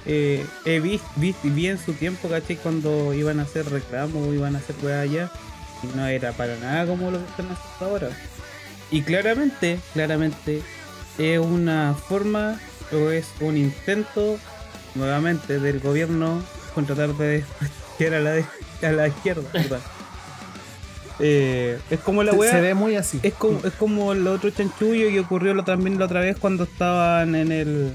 Eh, 0.04 0.44
visto, 0.82 1.06
visto 1.16 1.40
vi 1.44 1.68
en 1.68 1.78
su 1.78 1.92
tiempo, 1.92 2.28
¿cachai? 2.28 2.56
Cuando 2.56 3.14
iban 3.14 3.38
a 3.38 3.42
hacer 3.44 3.68
reclamos, 3.70 4.34
iban 4.34 4.56
a 4.56 4.58
hacer 4.58 4.74
weá 4.82 5.00
allá. 5.00 5.30
Y 5.82 5.96
no 5.96 6.06
era 6.06 6.32
para 6.32 6.56
nada 6.58 6.86
como 6.86 7.10
lo 7.10 7.18
que 7.18 7.24
están 7.30 7.46
haciendo 7.50 7.86
ahora. 7.86 8.08
Y 8.90 9.02
claramente, 9.02 9.78
claramente, 9.94 10.62
es 11.18 11.38
una 11.38 11.94
forma 11.94 12.60
o 12.92 13.10
es 13.10 13.26
un 13.40 13.56
intento 13.56 14.38
nuevamente 14.94 15.58
del 15.58 15.80
gobierno 15.80 16.42
con 16.74 16.84
tratar 16.86 17.14
de 17.16 17.26
desprestigiar 17.38 18.14
a 18.14 18.20
la, 18.20 18.30
de- 18.32 18.46
a 18.86 18.92
la 18.92 19.08
izquierda. 19.08 19.48
Eh, 21.24 21.78
es 21.90 22.00
como 22.00 22.22
la 22.24 22.32
weá. 22.32 22.50
se 22.50 22.60
ve 22.60 22.74
muy 22.74 22.96
así. 22.96 23.20
Es 23.22 23.34
como, 23.34 23.60
es 23.64 23.72
como 23.74 24.12
el 24.12 24.26
otro 24.26 24.50
chanchullo 24.50 25.08
que 25.08 25.20
ocurrió 25.20 25.54
lo- 25.54 25.62
también 25.64 25.98
la 25.98 26.06
otra 26.06 26.20
vez 26.20 26.36
cuando 26.36 26.64
estaban 26.64 27.34
en 27.36 27.52
el, 27.52 27.92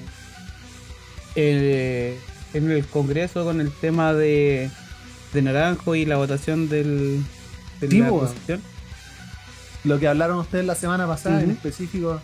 eh, 1.36 2.18
en 2.54 2.72
el 2.72 2.86
Congreso 2.88 3.44
con 3.44 3.62
el 3.62 3.72
tema 3.72 4.14
de, 4.14 4.70
de 5.34 5.42
Naranjo 5.42 5.96
y 5.96 6.06
la 6.06 6.18
votación 6.18 6.70
del, 6.70 7.24
de 7.82 7.88
Sí, 7.90 8.00
la. 8.00 8.10
Lo 9.84 10.00
que 10.00 10.08
hablaron 10.08 10.38
ustedes 10.40 10.66
la 10.66 10.76
semana 10.76 11.06
pasada 11.08 11.42
en 11.42 11.52
específico. 11.52 12.20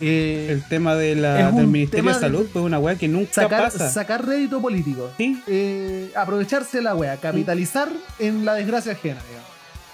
eh, 0.00 0.48
El 0.50 0.62
tema 0.68 0.94
de 0.94 1.16
la, 1.16 1.50
del 1.50 1.66
Ministerio 1.66 2.12
de 2.12 2.20
Salud 2.20 2.46
fue 2.52 2.62
una 2.62 2.78
weá 2.78 2.96
que 2.96 3.08
nunca 3.08 3.32
sacar, 3.32 3.62
pasa. 3.64 3.90
sacar 3.90 4.24
rédito 4.26 4.60
político. 4.62 5.10
Sí, 5.18 5.42
Eh, 5.48 6.10
aprovecharse 6.14 6.78
de 6.78 6.84
la 6.84 6.94
wea, 6.94 7.16
capitalizar 7.16 7.88
en 8.18 8.44
la 8.44 8.54
desgracia 8.54 8.92
ajena. 8.92 9.20
digamos. 9.28 9.48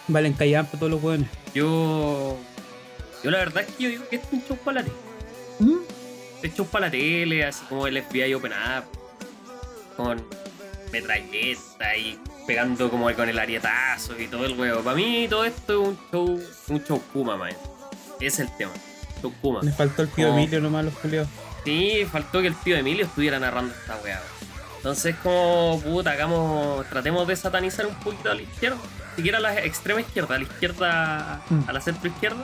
Valen 0.09 0.32
callampa 0.32 0.78
todos 0.78 0.90
los 0.90 1.02
weones. 1.02 1.28
Yo. 1.55 2.36
Yo 3.22 3.30
la 3.30 3.38
verdad 3.38 3.64
es 3.66 3.74
que 3.74 3.82
yo 3.82 3.88
digo 3.88 4.09
que 4.09 4.16
esto 4.16 4.28
es 4.28 4.32
un 4.34 4.44
show 4.46 4.57
para 4.59 4.80
la 4.80 4.84
tele. 4.84 4.96
¿Mm? 5.61 5.78
Este 6.36 6.46
es 6.48 6.55
show 6.55 6.66
para 6.66 6.86
la 6.86 6.90
tele, 6.90 7.44
así 7.44 7.64
como 7.68 7.86
el 7.86 8.02
FBI 8.02 8.34
Open 8.34 8.52
Up. 8.52 8.84
Con 9.96 10.22
metralleta 10.92 11.96
y 11.96 12.18
pegando 12.46 12.90
como 12.90 13.12
con 13.14 13.28
el 13.28 13.38
arietazo 13.38 14.18
y 14.18 14.26
todo 14.26 14.44
el 14.44 14.59
huevo. 14.59 14.82
Para 14.82 14.96
mí 14.96 15.26
todo 15.28 15.44
esto 15.44 15.82
es 15.82 15.88
un 15.88 15.98
show, 16.11 16.40
un 16.68 16.84
show 16.84 17.02
Kuma, 17.12 17.36
man. 17.36 17.52
Ese 18.16 18.26
es 18.26 18.40
el 18.40 18.57
tema. 18.57 18.72
Show 19.20 19.32
Kuma. 19.40 19.61
Les 19.62 19.74
faltó 19.74 20.02
el 20.02 20.09
tío. 20.09 20.28
Emilio 20.28 20.61
nomás 20.61 20.84
los 20.84 20.94
culiados. 20.94 21.28
Sí, 21.64 22.07
faltó 22.11 22.42
que 22.42 22.48
el 22.48 22.57
tío 22.57 22.76
Emilio 22.76 23.07
estuviera 23.07 23.38
narrando 23.38 23.74
esta 23.74 23.96
weá. 24.02 24.20
Entonces, 24.76 25.16
como 25.22 25.80
puta, 25.82 26.11
hagamos, 26.11 26.86
tratemos 26.90 27.26
de 27.26 27.36
satanizar 27.36 27.86
un 27.86 27.94
poquito 27.94 28.30
a 28.30 28.34
la 28.34 28.42
izquierda, 28.42 28.76
siquiera 29.16 29.38
a 29.38 29.40
la 29.40 29.58
extrema 29.64 30.00
izquierda, 30.00 30.34
a 30.34 30.38
la 30.38 30.44
izquierda, 30.44 31.42
Mm. 31.50 31.60
a 31.68 31.72
la 31.72 31.80
centro 31.80 32.08
izquierda, 32.08 32.42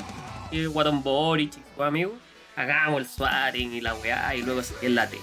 y 0.50 0.64
Guatón 0.66 1.02
Boric 1.02 1.52
y 1.56 1.62
sus 1.74 1.84
amigos, 1.84 2.14
hagamos 2.56 3.00
el 3.00 3.08
swaring 3.08 3.72
y 3.74 3.80
la 3.80 3.94
weá, 3.94 4.34
y 4.34 4.42
luego 4.42 4.62
se 4.62 4.88
la 4.88 5.08
tele, 5.08 5.22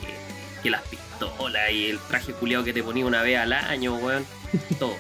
que 0.63 0.69
las 0.69 0.81
pistolas 0.83 1.71
y 1.71 1.87
el 1.89 1.99
traje 1.99 2.33
culiado 2.33 2.63
que 2.63 2.73
te 2.73 2.83
ponía 2.83 3.05
una 3.05 3.21
vez 3.21 3.37
al 3.39 3.53
año, 3.53 3.95
weón, 3.95 4.25
todo. 4.79 4.95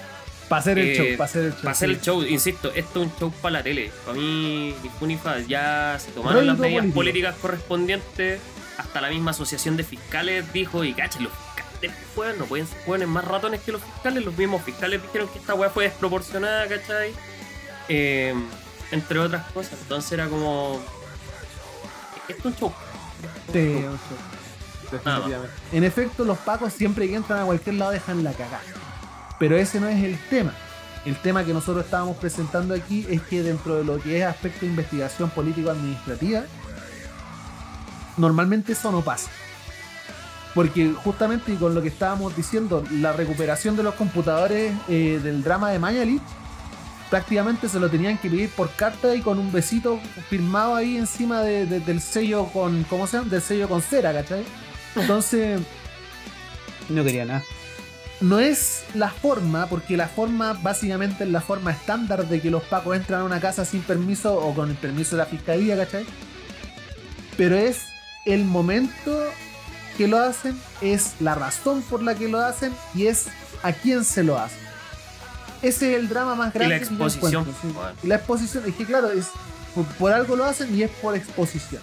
Para 0.49 0.61
hacer 0.61 0.79
el 0.79 0.87
Eh, 0.87 0.95
show, 0.95 1.17
para 1.17 1.25
hacer 1.29 1.43
el 1.43 1.51
show. 1.51 1.61
Para 1.61 1.71
hacer 1.71 1.89
sí. 1.89 1.95
el 1.95 2.01
show, 2.01 2.23
insisto, 2.23 2.71
esto 2.73 3.01
es 3.01 3.07
un 3.07 3.19
show 3.19 3.31
para 3.41 3.53
la 3.53 3.63
tele. 3.63 3.91
Para 4.05 4.17
mí, 4.17 4.73
ni 4.81 4.89
fu 4.97 5.05
ni 5.05 5.17
fa, 5.17 5.39
ya 5.39 5.97
se 5.99 6.11
tomaron 6.11 6.47
las 6.47 6.57
medidas 6.57 6.79
político. 6.83 6.95
políticas 6.95 7.35
correspondientes. 7.41 8.39
Hasta 8.77 9.01
la 9.01 9.09
misma 9.09 9.31
asociación 9.31 9.75
de 9.75 9.83
fiscales 9.83 10.53
dijo, 10.53 10.83
y 10.85 10.93
cachen, 10.93 11.23
los 11.25 11.33
no 12.37 12.45
pueden 12.45 12.67
ser 12.67 12.77
weones 12.87 13.07
más 13.07 13.25
ratones 13.25 13.61
que 13.61 13.71
los 13.71 13.81
fiscales. 13.81 14.23
Los 14.25 14.37
mismos 14.37 14.63
fiscales 14.63 15.01
dijeron 15.01 15.27
que 15.29 15.39
esta 15.39 15.53
weá 15.53 15.69
fue 15.69 15.85
desproporcionada, 15.85 16.67
¿cachai? 16.67 17.13
Eh, 17.89 18.33
entre 18.91 19.19
otras 19.19 19.51
cosas. 19.51 19.79
Entonces 19.81 20.11
era 20.11 20.27
como. 20.27 20.79
Esto 22.27 22.39
es 22.39 22.45
un 22.45 22.55
show. 22.55 22.73
Sí, 23.51 23.59
un 23.59 23.83
show. 23.83 24.17
Definitivamente. 24.91 25.55
En 25.71 25.83
efecto, 25.83 26.23
los 26.23 26.37
pacos 26.39 26.73
siempre 26.73 27.07
que 27.07 27.15
entran 27.15 27.41
a 27.41 27.45
cualquier 27.45 27.75
lado 27.75 27.91
dejan 27.91 28.23
la 28.23 28.31
cagada. 28.31 28.61
Pero 29.39 29.57
ese 29.57 29.79
no 29.79 29.87
es 29.87 30.03
el 30.03 30.17
tema. 30.29 30.53
El 31.05 31.15
tema 31.21 31.45
que 31.45 31.53
nosotros 31.53 31.85
estábamos 31.85 32.17
presentando 32.17 32.73
aquí 32.73 33.05
es 33.09 33.21
que 33.21 33.41
dentro 33.43 33.75
de 33.75 33.83
lo 33.83 33.99
que 34.01 34.19
es 34.19 34.25
aspecto 34.25 34.61
de 34.61 34.67
investigación 34.67 35.29
político-administrativa, 35.29 36.43
normalmente 38.17 38.73
eso 38.73 38.91
no 38.91 39.01
pasa. 39.01 39.29
Porque 40.57 40.91
justamente 41.03 41.53
y 41.53 41.55
con 41.55 41.75
lo 41.75 41.83
que 41.83 41.89
estábamos 41.89 42.35
diciendo, 42.35 42.83
la 42.91 43.13
recuperación 43.13 43.77
de 43.77 43.83
los 43.83 43.93
computadores 43.93 44.73
eh, 44.89 45.19
del 45.23 45.43
drama 45.43 45.69
de 45.69 45.77
Mañalich, 45.77 46.21
prácticamente 47.11 47.69
se 47.69 47.79
lo 47.79 47.89
tenían 47.91 48.17
que 48.17 48.27
pedir 48.29 48.49
por 48.49 48.71
carta 48.71 49.13
y 49.13 49.21
con 49.21 49.37
un 49.37 49.51
besito 49.51 49.99
firmado 50.29 50.75
ahí 50.75 50.97
encima 50.97 51.41
de- 51.41 51.67
de- 51.67 51.79
del 51.79 52.01
sello 52.01 52.45
con, 52.47 52.83
¿cómo 52.85 53.05
se 53.05 53.17
llama? 53.17 53.29
Del 53.29 53.41
sello 53.43 53.69
con 53.69 53.83
cera, 53.83 54.11
¿cachai? 54.11 54.43
Entonces, 54.95 55.61
No 56.89 57.03
quería 57.03 57.25
nada. 57.25 57.43
no 58.19 58.39
es 58.39 58.83
la 58.95 59.09
forma, 59.09 59.67
porque 59.67 59.95
la 59.95 60.07
forma 60.07 60.53
básicamente 60.53 61.23
es 61.25 61.29
la 61.29 61.41
forma 61.41 61.69
estándar 61.71 62.25
de 62.27 62.41
que 62.41 62.49
los 62.49 62.63
pacos 62.63 62.95
entran 62.97 63.21
a 63.21 63.25
una 63.25 63.39
casa 63.39 63.63
sin 63.63 63.81
permiso 63.83 64.33
o 64.35 64.55
con 64.55 64.69
el 64.71 64.75
permiso 64.75 65.15
de 65.15 65.21
la 65.21 65.27
fiscalía, 65.27 65.77
¿cachai? 65.77 66.03
Pero 67.37 67.55
es 67.57 67.81
el 68.25 68.43
momento 68.43 69.23
que 69.97 70.07
lo 70.07 70.19
hacen, 70.19 70.59
es 70.81 71.13
la 71.19 71.35
razón 71.35 71.81
por 71.81 72.01
la 72.03 72.15
que 72.15 72.27
lo 72.29 72.39
hacen 72.39 72.73
y 72.93 73.07
es 73.07 73.25
a 73.63 73.73
quién 73.73 74.05
se 74.05 74.23
lo 74.23 74.37
hacen. 74.39 74.59
ese 75.61 75.93
es 75.93 75.99
el 75.99 76.07
drama 76.07 76.35
más 76.35 76.53
Y 76.55 76.59
grande. 76.59 76.75
la 76.75 76.79
que 76.81 76.85
yo 76.85 76.91
exposición. 77.05 77.41
encuentro, 77.41 77.61
sí. 77.69 77.73
bueno. 77.75 77.91
Y 78.03 78.07
la 78.07 78.15
exposición, 78.15 78.63
es 78.67 78.75
que 78.75 78.85
claro, 78.85 79.11
es 79.11 79.27
por, 79.73 79.85
por 79.85 80.11
algo 80.13 80.35
lo 80.35 80.45
hacen 80.45 80.73
y 80.77 80.83
es 80.83 80.91
por 81.01 81.15
exposición. 81.15 81.81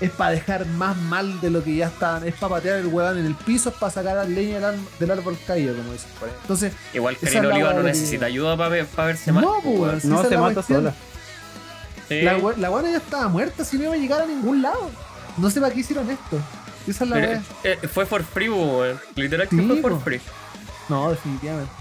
Es 0.00 0.10
para 0.10 0.30
dejar 0.32 0.66
más 0.66 0.94
mal 0.96 1.40
de 1.40 1.48
lo 1.48 1.64
que 1.64 1.74
ya 1.74 1.86
estaban. 1.86 2.26
Es 2.28 2.34
para 2.34 2.56
patear 2.56 2.76
el 2.80 2.86
huevón 2.88 3.16
en 3.18 3.24
el 3.24 3.34
piso, 3.34 3.70
es 3.70 3.74
para 3.76 3.90
sacar 3.90 4.18
a 4.18 4.24
leña 4.24 4.60
del, 4.98 5.10
árbol 5.10 5.38
caído, 5.46 5.74
como 5.74 5.92
dicen 5.92 6.10
por 6.20 6.28
ahí. 6.28 6.34
Entonces, 6.42 6.72
Igual 6.92 7.16
Karina 7.16 7.42
la 7.44 7.54
Oliva 7.54 7.72
no 7.72 7.80
que- 7.80 7.86
necesita 7.88 8.26
ayuda 8.26 8.56
para 8.58 8.68
verse 9.06 9.32
mal. 9.32 9.42
no, 9.42 9.54
pues, 9.64 10.02
si 10.02 10.08
No, 10.08 10.22
se 10.22 10.30
la 10.30 10.38
mata 10.40 10.54
cuestión. 10.54 10.80
sola. 10.80 10.94
Sí. 12.08 12.20
La, 12.22 12.36
la 12.58 12.68
buena 12.68 12.90
ya 12.90 12.98
estaba 12.98 13.26
muerta, 13.28 13.64
si 13.64 13.78
no 13.78 13.84
iba 13.84 13.94
a 13.94 13.96
llegar 13.96 14.20
a 14.20 14.26
ningún 14.26 14.60
lado. 14.62 14.90
No 15.38 15.48
sé 15.50 15.60
para 15.62 15.72
qué 15.72 15.80
hicieron 15.80 16.08
esto. 16.10 16.38
Esa 16.86 17.04
es 17.04 17.10
la 17.10 17.16
Pero, 17.16 17.28
wea. 17.28 17.42
eh, 17.64 17.76
fue 17.88 18.06
for 18.06 18.22
free, 18.22 18.48
weón. 18.48 18.98
Literal 19.16 19.48
que 19.48 19.56
Sí, 19.56 19.62
fue 19.66 19.76
for 19.80 19.92
po. 19.92 20.00
free. 20.00 20.20
No, 20.88 21.10
definitivamente. 21.10 21.72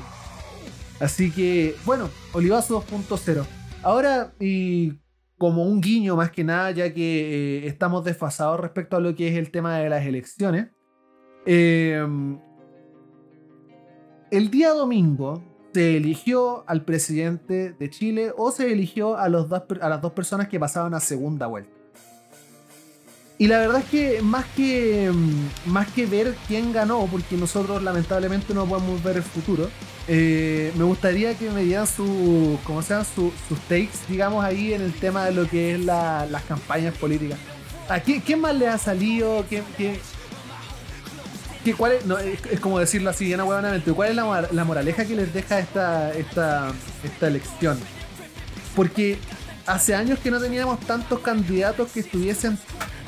Así 1.00 1.32
que, 1.32 1.76
bueno, 1.86 2.10
Olivazo 2.34 2.82
2.0. 2.82 3.46
Ahora, 3.84 4.34
y 4.40 4.94
como 5.38 5.66
un 5.66 5.82
guiño 5.82 6.16
más 6.16 6.32
que 6.32 6.44
nada, 6.44 6.72
ya 6.72 6.94
que 6.94 7.60
eh, 7.66 7.68
estamos 7.68 8.04
desfasados 8.06 8.60
respecto 8.60 8.96
a 8.98 9.00
lo 9.00 9.14
que 9.16 9.28
es 9.28 9.36
el 9.38 9.52
tema 9.52 9.78
de 9.78 9.90
las 9.90 10.06
elecciones. 10.06 10.68
eh, 11.46 12.04
el 14.32 14.50
día 14.50 14.70
domingo 14.72 15.44
se 15.74 15.98
eligió 15.98 16.64
al 16.68 16.84
presidente 16.84 17.74
de 17.74 17.90
Chile 17.90 18.32
o 18.36 18.52
se 18.52 18.72
eligió 18.72 19.18
a, 19.18 19.30
los 19.30 19.48
dos, 19.50 19.62
per- 19.64 19.84
a 19.84 19.90
las 19.90 20.02
dos 20.02 20.14
personas 20.14 20.48
que 20.48 20.60
pasaban 20.60 20.94
a 20.94 21.00
segunda 21.00 21.48
vuelta. 21.48 21.75
Y 23.38 23.48
la 23.48 23.58
verdad 23.58 23.80
es 23.82 23.86
que 23.90 24.22
más 24.22 24.46
que 24.56 25.12
más 25.66 25.88
que 25.90 26.06
ver 26.06 26.36
quién 26.48 26.72
ganó, 26.72 27.06
porque 27.12 27.36
nosotros 27.36 27.84
lamentablemente 27.84 28.54
no 28.54 28.66
podemos 28.66 29.04
ver 29.04 29.18
el 29.18 29.24
futuro, 29.24 29.70
eh, 30.08 30.72
me 30.78 30.86
gustaría 30.86 31.34
que 31.38 31.50
me 31.50 31.64
dieran 31.64 31.86
su, 31.86 32.58
¿cómo 32.64 32.82
se? 32.82 32.96
Su- 33.04 33.34
sus 33.50 33.60
takes, 33.68 33.90
digamos, 34.08 34.44
ahí 34.46 34.74
en 34.74 34.82
el 34.82 34.94
tema 34.94 35.26
de 35.26 35.34
lo 35.34 35.50
que 35.50 35.74
es 35.76 35.80
la- 35.82 36.26
las 36.28 36.44
campañas 36.44 36.96
políticas. 36.98 37.38
¿A 37.90 38.00
quién, 38.00 38.40
más 38.40 38.56
le 38.56 38.70
ha 38.70 38.78
salido? 38.78 39.46
¿Quién, 39.50 39.64
quién- 39.76 40.00
qué- 41.66 41.74
cuál 41.74 41.92
es, 41.94 42.06
no, 42.06 42.18
es, 42.18 42.40
como 42.62 42.80
decirlo 42.80 43.10
así, 43.10 43.26
bien 43.26 43.42
huevonamente, 43.42 43.92
¿cuál 43.92 44.10
es 44.12 44.16
la, 44.16 44.48
la 44.50 44.64
moraleja 44.64 45.04
que 45.06 45.16
les 45.16 45.34
deja 45.34 45.60
esta, 45.60 46.14
esta, 46.14 46.72
esta 47.04 47.28
elección? 47.28 47.78
Porque 48.78 49.18
hace 49.66 49.94
años 49.94 50.20
que 50.20 50.32
no 50.32 50.40
teníamos 50.40 50.80
tantos 50.82 51.20
candidatos 51.20 51.92
que 51.92 52.00
estuviesen 52.00 52.58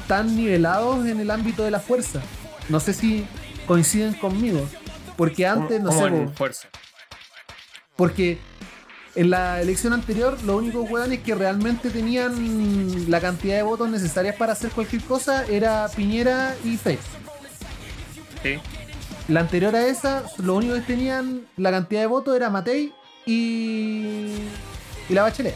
tan 0.08 0.36
nivelados 0.36 1.06
en 1.06 1.20
el 1.20 1.30
ámbito 1.32 1.64
de 1.64 1.72
la 1.72 1.80
fuerza. 1.80 2.22
No 2.70 2.80
sé 2.80 2.94
si 2.94 3.26
coinciden 3.66 4.14
conmigo. 4.14 4.68
Porque 5.16 5.48
antes, 5.48 5.82
no 5.82 5.92
sé, 5.92 6.06
en 6.06 6.34
fuerza. 6.34 6.68
porque 7.96 8.38
en 9.16 9.32
la 9.32 9.62
elección 9.62 9.94
anterior, 9.94 10.38
los 10.44 10.58
únicos 10.58 10.90
hueones 10.90 11.22
que 11.22 11.34
realmente 11.34 11.90
tenían 11.90 13.10
la 13.10 13.20
cantidad 13.20 13.56
de 13.56 13.64
votos 13.64 13.90
necesarias 13.90 14.36
para 14.36 14.54
hacer 14.54 14.70
cualquier 14.70 15.02
cosa 15.04 15.44
era 15.48 15.90
Piñera 15.96 16.56
y 16.64 16.78
Face. 16.78 17.00
Sí. 18.44 18.60
La 19.28 19.40
anterior 19.40 19.76
a 19.76 19.88
esa, 19.88 20.24
lo 20.38 20.56
único 20.56 20.76
que 20.76 20.82
tenían 20.82 21.48
la 21.58 21.72
cantidad 21.72 22.02
de 22.02 22.08
votos 22.08 22.36
era 22.36 22.52
Matei 22.52 22.94
y, 23.26 24.28
y 25.10 25.14
la 25.14 25.24
Bachelet. 25.24 25.56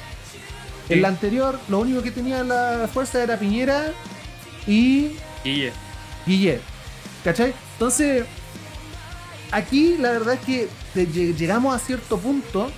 Sí. 0.88 0.96
En 0.96 1.04
la 1.04 1.10
anterior, 1.10 1.60
lo 1.70 1.80
único 1.80 2.02
que 2.02 2.10
tenía 2.10 2.44
la 2.44 2.90
fuerza 2.92 3.22
era 3.22 3.38
Piñera 3.38 3.94
y 4.68 5.16
Guille. 5.44 5.74
Guillermo. 6.26 6.64
¿Cachai? 7.24 7.54
Entonces, 7.74 8.26
aquí 9.52 9.98
la 10.00 10.12
verdad 10.12 10.36
es 10.36 10.40
que 10.94 11.06
llegamos 11.34 11.76
a 11.76 11.80
cierto 11.80 12.18
punto 12.18 12.72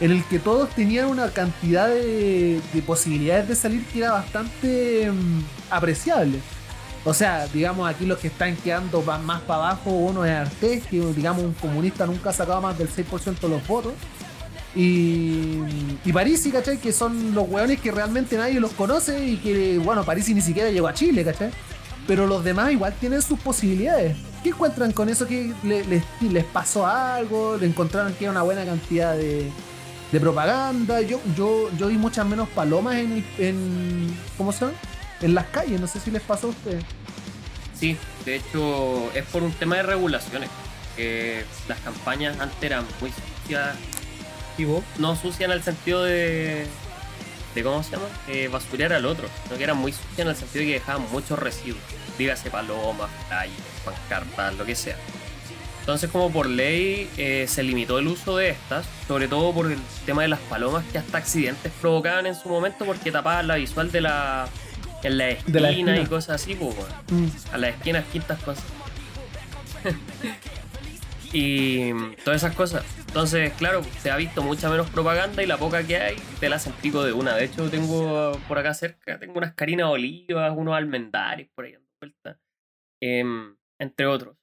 en 0.00 0.10
el 0.10 0.24
que 0.24 0.38
todos 0.38 0.70
tenían 0.70 1.06
una 1.06 1.30
cantidad 1.30 1.88
de, 1.88 2.60
de 2.72 2.82
posibilidades 2.82 3.48
de 3.48 3.56
salir 3.56 3.84
que 3.86 3.98
era 4.00 4.12
bastante 4.12 5.10
mm, 5.10 5.42
apreciable. 5.70 6.40
O 7.04 7.12
sea, 7.12 7.46
digamos 7.48 7.88
aquí 7.88 8.06
los 8.06 8.18
que 8.18 8.28
están 8.28 8.56
quedando 8.56 9.02
más 9.02 9.42
para 9.42 9.66
abajo, 9.68 9.90
uno 9.90 10.24
es 10.24 10.32
Artés, 10.32 10.86
que 10.86 10.98
digamos 10.98 11.44
un 11.44 11.52
comunista 11.52 12.06
nunca 12.06 12.30
ha 12.30 12.32
sacado 12.32 12.62
más 12.62 12.78
del 12.78 12.88
6% 12.88 13.40
de 13.40 13.48
los 13.48 13.66
votos. 13.66 13.92
Y, 14.76 15.60
y 16.04 16.12
Parisi, 16.12 16.50
¿cachai? 16.50 16.78
Que 16.78 16.92
son 16.92 17.34
los 17.34 17.48
hueones 17.48 17.80
que 17.80 17.92
realmente 17.92 18.36
nadie 18.36 18.58
los 18.60 18.72
conoce 18.72 19.24
y 19.24 19.36
que, 19.36 19.78
bueno, 19.78 20.04
Parisi 20.04 20.34
ni 20.34 20.40
siquiera 20.40 20.70
llegó 20.70 20.88
a 20.88 20.94
Chile, 20.94 21.24
¿cachai? 21.24 21.50
Pero 22.06 22.26
los 22.26 22.44
demás 22.44 22.72
igual 22.72 22.92
tienen 23.00 23.22
sus 23.22 23.38
posibilidades. 23.38 24.16
¿Qué 24.42 24.50
encuentran 24.50 24.92
con 24.92 25.08
eso? 25.08 25.26
¿Que 25.26 25.52
le- 25.62 25.84
les, 25.84 26.02
les 26.20 26.44
pasó 26.44 26.86
algo? 26.86 27.56
¿Le 27.56 27.66
encontraron 27.66 28.12
que 28.14 28.24
era 28.24 28.32
una 28.32 28.42
buena 28.42 28.64
cantidad 28.64 29.16
de, 29.16 29.48
de 30.12 30.20
propaganda? 30.20 31.00
Yo, 31.00 31.18
yo, 31.36 31.70
yo 31.78 31.86
vi 31.88 31.96
muchas 31.96 32.26
menos 32.26 32.48
palomas 32.50 32.96
en, 32.96 33.24
en. 33.38 34.14
¿Cómo 34.36 34.52
se 34.52 34.66
llama? 34.66 34.72
En 35.22 35.34
las 35.34 35.46
calles. 35.46 35.80
No 35.80 35.86
sé 35.86 35.98
si 36.00 36.10
les 36.10 36.20
pasó 36.20 36.48
a 36.48 36.50
ustedes. 36.50 36.84
Sí, 37.78 37.96
de 38.26 38.36
hecho 38.36 39.10
es 39.14 39.24
por 39.26 39.42
un 39.42 39.52
tema 39.52 39.76
de 39.76 39.84
regulaciones. 39.84 40.50
Las 41.68 41.78
campañas 41.80 42.38
antes 42.38 42.62
eran 42.62 42.84
muy 43.00 43.10
sucias, 43.10 43.74
¿Y 44.58 44.64
vos? 44.64 44.82
no 44.98 45.16
sucias 45.16 45.42
en 45.42 45.50
el 45.52 45.62
sentido 45.62 46.04
de, 46.04 46.66
de 47.54 47.62
¿cómo 47.62 47.82
se 47.82 47.92
llama? 47.92 48.06
Eh, 48.28 48.48
basurear 48.48 48.92
al 48.92 49.04
otro, 49.06 49.28
sino 49.44 49.56
que 49.58 49.64
eran 49.64 49.76
muy 49.76 49.92
sucias 49.92 50.18
en 50.20 50.28
el 50.28 50.36
sentido 50.36 50.60
de 50.60 50.66
que 50.66 50.72
dejaban 50.74 51.06
muchos 51.10 51.38
residuos. 51.38 51.80
Dígase 52.18 52.50
palomas, 52.50 53.10
flyers, 53.28 53.54
pancartas, 53.84 54.54
lo 54.56 54.64
que 54.64 54.74
sea. 54.76 54.96
Entonces 55.80 56.08
como 56.10 56.30
por 56.32 56.46
ley 56.46 57.10
eh, 57.18 57.44
se 57.48 57.62
limitó 57.62 57.98
el 57.98 58.06
uso 58.08 58.36
de 58.38 58.50
estas, 58.50 58.86
sobre 59.06 59.28
todo 59.28 59.52
por 59.52 59.70
el 59.70 59.78
tema 60.06 60.22
de 60.22 60.28
las 60.28 60.40
palomas 60.40 60.82
que 60.90 60.96
hasta 60.98 61.18
accidentes 61.18 61.70
provocaban 61.80 62.24
en 62.26 62.34
su 62.34 62.48
momento 62.48 62.86
porque 62.86 63.12
tapaban 63.12 63.46
la 63.48 63.56
visual 63.56 63.90
de 63.92 64.00
la 64.00 64.48
en 65.02 65.18
la 65.18 65.28
esquina, 65.30 65.52
De 65.52 65.60
la 65.60 65.72
y 65.72 65.80
esquina. 65.80 66.08
cosas 66.08 66.40
así, 66.40 66.54
pues, 66.54 66.74
weón 66.74 67.32
a 67.52 67.58
las 67.58 67.74
esquinas, 67.74 68.04
quintas 68.10 68.38
cosas. 68.42 68.64
y 71.34 71.92
todas 72.24 72.42
esas 72.42 72.54
cosas. 72.54 72.84
Entonces, 73.08 73.52
claro, 73.54 73.82
se 73.98 74.10
ha 74.10 74.16
visto 74.16 74.42
mucha 74.42 74.70
menos 74.70 74.88
propaganda 74.88 75.42
y 75.42 75.46
la 75.46 75.58
poca 75.58 75.84
que 75.84 75.96
hay 75.96 76.16
te 76.38 76.48
la 76.48 76.56
hacen 76.56 76.72
pico 76.74 77.02
de 77.02 77.12
una. 77.12 77.34
De 77.34 77.44
hecho, 77.44 77.68
tengo 77.68 78.38
por 78.46 78.56
acá 78.56 78.72
cerca, 78.72 79.18
tengo 79.18 79.36
unas 79.36 79.52
carinas 79.54 79.88
olivas, 79.88 80.54
unos 80.56 80.74
almendares 80.74 81.48
por 81.54 81.64
ahí 81.64 81.72
dando 81.72 81.90
vueltas, 82.00 82.38
em, 83.00 83.56
entre 83.80 84.06
otros. 84.06 84.36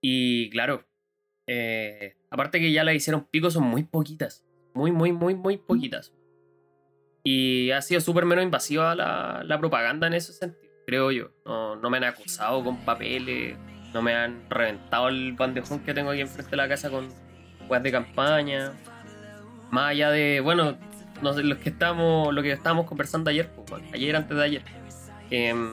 Y 0.00 0.48
claro, 0.50 0.86
eh, 1.48 2.16
aparte 2.30 2.60
que 2.60 2.70
ya 2.70 2.84
la 2.84 2.94
hicieron 2.94 3.24
pico, 3.24 3.50
son 3.50 3.64
muy 3.64 3.82
poquitas. 3.82 4.46
Muy, 4.74 4.92
muy, 4.92 5.12
muy, 5.12 5.34
muy 5.34 5.56
poquitas. 5.56 6.14
Y 7.24 7.72
ha 7.72 7.82
sido 7.82 8.00
súper 8.00 8.24
menos 8.24 8.44
invasiva 8.44 8.94
la, 8.94 9.42
la 9.44 9.58
propaganda 9.58 10.06
en 10.06 10.14
ese 10.14 10.32
sentido, 10.32 10.72
creo 10.86 11.10
yo. 11.10 11.32
No, 11.44 11.74
no 11.74 11.90
me 11.90 11.96
han 11.96 12.04
acusado 12.04 12.62
con 12.62 12.84
papeles, 12.84 13.58
no 13.94 14.02
me 14.02 14.14
han 14.14 14.42
reventado 14.50 15.08
el 15.08 15.32
bandejón 15.32 15.80
que 15.80 15.94
tengo 15.94 16.10
aquí 16.10 16.20
enfrente 16.20 16.50
de 16.50 16.56
la 16.56 16.68
casa 16.68 16.90
con 16.90 17.08
weas 17.68 17.82
de 17.82 17.90
campaña. 17.92 18.72
Más 19.70 19.90
allá 19.90 20.10
de, 20.10 20.40
bueno, 20.40 20.76
no 21.22 21.32
sé, 21.34 21.42
los 21.42 21.58
que 21.58 21.68
estamos, 21.70 22.32
lo 22.34 22.42
que 22.42 22.52
estábamos 22.52 22.86
conversando 22.86 23.30
ayer, 23.30 23.48
pues, 23.54 23.68
bueno, 23.70 23.86
ayer 23.92 24.14
antes 24.16 24.36
de 24.36 24.42
ayer. 24.44 24.62
em, 25.30 25.70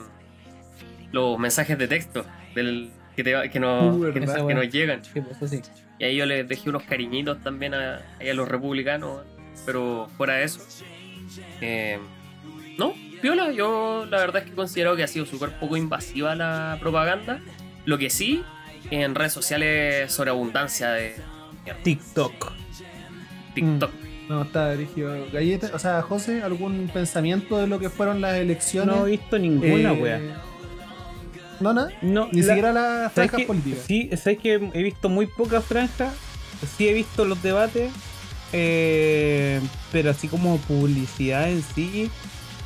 los 1.12 1.38
mensajes 1.38 1.78
de 1.78 1.88
texto 1.88 2.26
del, 2.54 2.90
que, 3.14 3.24
te- 3.24 3.50
que, 3.50 3.60
nos, 3.60 3.96
Uh, 3.96 4.12
que, 4.12 4.20
verdad, 4.20 4.46
que 4.46 4.54
nos 4.54 4.68
llegan. 4.70 5.02
Sí, 5.04 5.20
pues. 5.20 5.62
Y 5.98 6.04
ahí 6.04 6.16
yo 6.16 6.26
les 6.26 6.46
dejé 6.46 6.68
unos 6.68 6.82
cariñitos 6.82 7.40
también 7.42 7.72
a, 7.74 8.00
los 8.34 8.48
republicanos. 8.48 9.22
Pero 9.64 10.08
fuera 10.18 10.34
de 10.34 10.44
eso. 10.44 10.60
eh, 11.62 11.98
no, 12.78 12.92
piola. 13.22 13.50
Yo 13.52 14.06
la 14.10 14.18
verdad 14.18 14.42
es 14.42 14.50
que 14.50 14.54
considero 14.54 14.94
que 14.96 15.02
ha 15.04 15.08
sido 15.08 15.24
súper 15.24 15.52
poco 15.58 15.76
invasiva 15.78 16.34
la 16.34 16.76
propaganda. 16.80 17.40
Lo 17.86 17.96
que 17.98 18.10
sí, 18.10 18.42
en 18.90 19.14
redes 19.14 19.32
sociales 19.32 20.12
sobre 20.12 20.30
abundancia 20.30 20.90
de 20.90 21.16
mierda. 21.64 21.82
TikTok. 21.82 22.52
TikTok. 23.54 23.90
No, 24.28 24.42
está 24.42 24.72
dirigido. 24.72 25.16
Galleta, 25.32 25.70
o 25.72 25.78
sea, 25.78 26.02
José, 26.02 26.42
¿algún 26.42 26.90
pensamiento 26.92 27.58
de 27.58 27.68
lo 27.68 27.78
que 27.78 27.88
fueron 27.90 28.20
las 28.20 28.34
elecciones? 28.36 28.94
No 28.94 29.06
he 29.06 29.10
visto 29.12 29.38
ninguna, 29.38 29.92
Eh, 29.92 30.02
wea. 30.02 30.20
No, 31.60 31.72
nada. 31.72 31.90
No, 32.02 32.28
Ni 32.32 32.42
la- 32.42 32.46
siquiera 32.48 32.72
las 32.72 33.12
¿sabes 33.14 33.30
franjas 33.30 33.46
políticas. 33.46 33.84
Sí, 33.86 34.10
sabes 34.16 34.38
que 34.40 34.54
he 34.74 34.82
visto 34.82 35.08
muy 35.08 35.26
pocas 35.26 35.64
franjas. 35.64 36.12
Sí 36.76 36.88
he 36.88 36.92
visto 36.92 37.24
los 37.24 37.42
debates. 37.42 37.92
eh, 38.52 39.60
pero 39.92 40.10
así 40.10 40.28
como 40.28 40.56
publicidad 40.58 41.50
en 41.50 41.62
sí. 41.74 42.10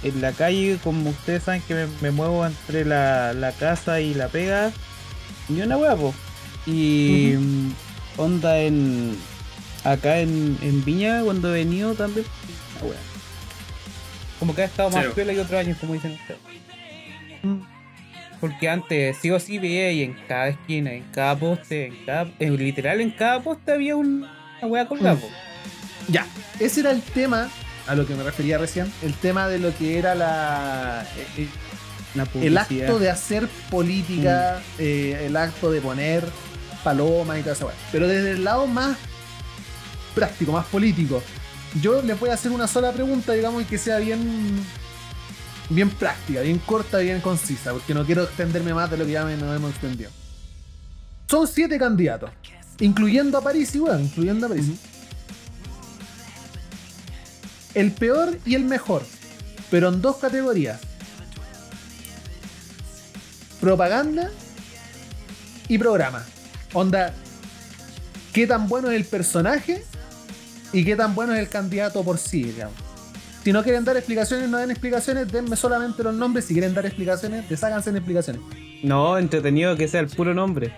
En 0.03 0.21
la 0.21 0.33
calle, 0.33 0.79
como 0.85 1.11
ustedes 1.11 1.43
saben 1.43 1.62
que 1.66 1.75
me, 1.75 1.87
me 2.01 2.11
muevo 2.11 2.45
entre 2.47 2.85
la, 2.85 3.33
la 3.35 3.53
casa 3.53 4.01
y 4.01 4.14
la 4.14 4.29
pega. 4.29 4.73
Ni 5.51 5.61
una 5.62 5.76
wea, 5.76 5.96
po. 5.96 6.14
Y 6.66 7.34
mm, 7.38 7.72
onda 8.18 8.59
en. 8.59 9.16
Acá 9.84 10.18
en, 10.20 10.59
en 10.62 10.84
Viña, 10.84 11.22
cuando 11.24 11.48
he 11.55 11.59
venido 11.64 11.94
también. 11.94 12.26
Una. 12.82 12.96
Como 14.38 14.55
que 14.55 14.62
ha 14.62 14.66
estado 14.66 14.90
más 14.90 15.07
piola 15.07 15.32
que 15.34 15.40
otros 15.40 15.61
años, 15.61 15.76
como 15.80 15.94
dicen 15.94 16.12
ustedes. 16.12 16.40
Porque 18.40 18.68
antes 18.70 19.18
sí 19.20 19.30
o 19.30 19.38
sí 19.38 19.59
veía 19.59 19.92
y 19.92 20.03
en 20.03 20.14
cada 20.26 20.48
esquina, 20.48 20.92
en 20.92 21.03
cada 21.12 21.36
poste, 21.38 21.86
en 21.88 22.05
cada. 22.07 22.30
en- 22.38 22.57
literal 22.57 23.01
en 23.03 23.11
cada 23.11 23.40
poste 23.40 23.72
había 23.72 23.96
un- 23.96 24.26
una 24.62 24.66
wea 24.66 24.86
colgada. 24.88 25.16
Mm. 25.16 26.12
Ya, 26.12 26.26
ese 26.59 26.80
era 26.80 26.90
el 26.90 27.03
tema 27.03 27.51
a 27.86 27.94
lo 27.94 28.07
que 28.07 28.14
me 28.14 28.22
refería 28.22 28.57
recién, 28.57 28.90
el 29.03 29.12
tema 29.14 29.46
de 29.48 29.59
lo 29.59 29.76
que 29.76 29.98
era 29.98 30.14
la 30.14 31.07
eh, 31.16 31.26
eh, 31.42 31.48
La 31.70 31.70
el 32.47 32.55
acto 32.59 32.99
de 32.99 33.11
hacer 33.11 33.49
política, 33.71 34.61
eh, 34.79 35.25
el 35.27 35.37
acto 35.37 35.71
de 35.71 35.81
poner 35.81 36.25
palomas 36.83 37.39
y 37.39 37.43
todo 37.43 37.53
eso. 37.53 37.71
Pero 37.93 38.09
desde 38.09 38.33
el 38.33 38.45
lado 38.45 38.67
más 38.67 38.97
práctico, 40.15 40.53
más 40.53 40.67
político, 40.67 41.23
yo 41.81 42.03
les 42.03 42.19
voy 42.19 42.31
a 42.31 42.35
hacer 42.35 42.51
una 42.53 42.67
sola 42.67 42.91
pregunta, 42.93 43.33
digamos, 43.33 43.63
y 43.63 43.65
que 43.67 43.79
sea 43.79 43.99
bien 43.99 44.61
bien 45.69 45.89
práctica, 45.89 46.41
bien 46.41 46.59
corta, 46.59 46.99
bien 46.99 47.21
concisa, 47.21 47.73
porque 47.73 47.95
no 47.95 48.05
quiero 48.05 48.25
extenderme 48.25 48.75
más 48.75 48.91
de 48.91 48.97
lo 48.97 49.07
que 49.07 49.13
ya 49.13 49.25
me- 49.25 49.37
nos 49.37 49.55
hemos 49.55 49.71
extendido. 49.71 50.11
Son 51.31 51.47
siete 51.47 51.79
candidatos, 51.79 52.31
incluyendo 52.81 53.39
a 53.39 53.41
París, 53.41 53.73
igual, 53.77 54.01
incluyendo 54.01 54.47
a 54.47 54.49
París. 54.49 54.67
El 57.75 57.93
peor 57.93 58.37
y 58.45 58.57
el 58.57 58.65
mejor, 58.65 59.05
pero 59.71 59.91
en 59.91 60.03
dos 60.03 60.17
categorías. 60.17 60.81
Propaganda 63.61 64.31
y 65.69 65.79
programa. 65.79 66.25
Onda, 66.73 67.13
qué 68.33 68.47
tan 68.47 68.69
bueno 68.69 68.91
es 68.91 68.97
el 68.97 69.05
personaje 69.05 69.83
y 70.73 70.85
qué 70.85 70.97
tan 70.97 71.15
bueno 71.15 71.35
es 71.35 71.41
el 71.41 71.49
candidato 71.49 72.03
por 72.03 72.19
sí, 72.19 72.43
digamos. 72.45 72.75
Si 73.43 73.53
no 73.53 73.63
quieren 73.63 73.85
dar 73.85 73.97
explicaciones, 73.97 74.49
no 74.51 74.59
den 74.59 74.71
explicaciones, 74.71 75.31
denme 75.33 75.57
solamente 75.57 76.03
los 76.03 76.15
nombres. 76.15 76.45
Si 76.45 76.53
quieren 76.55 76.75
dar 76.75 76.85
explicaciones, 76.87 77.49
desháganse 77.49 77.91
en 77.91 77.97
explicaciones. 77.97 78.43
No, 78.83 79.19
entretenido 79.19 79.77
que 79.77 79.89
sea 79.89 80.01
el 80.01 80.09
puro 80.09 80.35
nombre. 80.35 80.73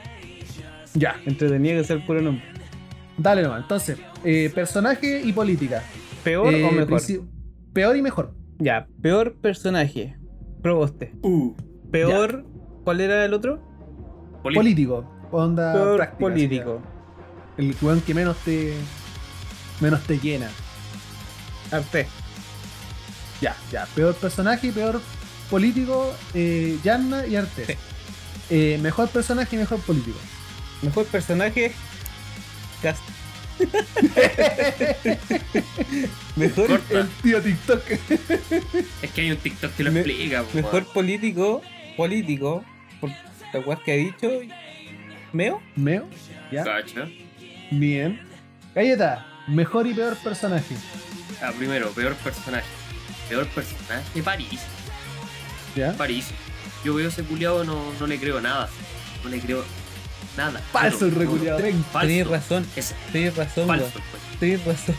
Ya, 0.95 1.17
Entretenido 1.25 1.81
que 1.81 1.85
sea 1.87 1.97
el 1.97 2.05
puro 2.05 2.21
nombre. 2.21 2.45
dale 3.19 3.43
nomás. 3.43 3.63
Entonces, 3.63 3.99
eh, 4.25 4.51
personaje 4.55 5.23
y 5.25 5.33
política. 5.33 5.83
¿Peor 6.23 6.55
Eh, 6.55 6.65
o 6.65 6.71
mejor? 6.73 7.01
princi- 7.01 7.27
Peor 7.73 7.97
y 7.97 8.03
mejor. 8.03 8.35
Ya, 8.59 8.87
peor 9.01 9.35
personaje. 9.41 10.17
Proboste. 10.63 11.13
Uh, 11.23 11.55
Peor. 11.91 12.45
¿Cuál 12.85 13.01
era 13.01 13.25
el 13.25 13.35
otro? 13.35 13.61
Político. 14.43 15.05
Onda 15.31 15.73
peor 15.73 15.97
práctica, 15.97 16.19
político. 16.19 16.83
así, 17.57 17.63
El 17.69 17.77
weón 17.81 18.01
que 18.01 18.15
menos 18.15 18.37
te. 18.39 18.75
menos 19.81 20.01
te 20.03 20.19
llena. 20.19 20.51
Arte. 21.71 22.07
Ya, 23.41 23.57
ya. 23.71 23.87
Peor 23.95 24.15
personaje 24.15 24.67
y 24.69 24.73
peor 24.73 25.01
político, 25.51 26.15
eh, 26.35 26.79
Yanna 26.85 27.27
y 27.27 27.37
Arte. 27.37 27.65
Sí. 27.67 27.75
Eh, 28.51 28.79
mejor 28.83 29.09
personaje 29.09 29.57
y 29.57 29.59
mejor 29.59 29.79
político. 29.81 30.19
Mejor 30.83 31.07
personaje. 31.07 31.73
Cast. 32.83 33.01
mejor, 36.37 36.67
Corta. 36.67 37.01
El 37.01 37.09
tío 37.23 37.41
TikTok. 37.43 37.83
Es 39.03 39.11
que 39.13 39.21
hay 39.21 39.31
un 39.31 39.37
TikTok 39.37 39.73
que 39.75 39.85
lo 39.85 39.93
Me- 39.93 40.01
explica. 40.01 40.43
po, 40.43 40.49
mejor 40.55 40.85
político. 40.93 41.63
Político. 41.97 42.65
Por 43.03 43.11
la 43.53 43.61
weas 43.61 43.81
que 43.81 43.93
ha 43.93 43.97
dicho. 43.97 44.31
¿Meo? 45.35 45.61
Meo. 45.77 46.09
Ya. 46.51 46.65
Cacha. 46.65 47.07
Bien. 47.71 48.21
Galleta. 48.75 49.27
Mejor 49.49 49.87
y 49.87 49.93
peor 49.93 50.17
personaje. 50.17 50.75
Ah, 51.43 51.53
primero, 51.59 51.91
peor 51.91 52.15
personaje. 52.15 52.65
Peor 53.29 53.47
personaje, 53.49 54.23
París. 54.23 54.61
¿Ya? 55.77 55.93
París. 55.95 56.29
Yo 56.85 56.95
veo 56.95 57.09
ese 57.09 57.25
culiado, 57.25 57.65
no, 57.65 57.93
no 57.99 58.07
le 58.07 58.19
creo 58.19 58.41
nada. 58.41 58.69
No 59.25 59.31
le 59.31 59.41
creo 59.41 59.65
nada. 60.37 60.61
Falso 60.73 61.07
el. 61.07 61.13
Falso. 61.13 62.01
Tenés 62.01 62.27
razón. 62.29 62.67
Es 62.77 62.95
Tenés 63.13 63.37
razón, 63.37 63.67
falso, 63.67 63.91
pues. 63.93 64.39
Tenés 64.41 64.65
razón. 64.65 64.95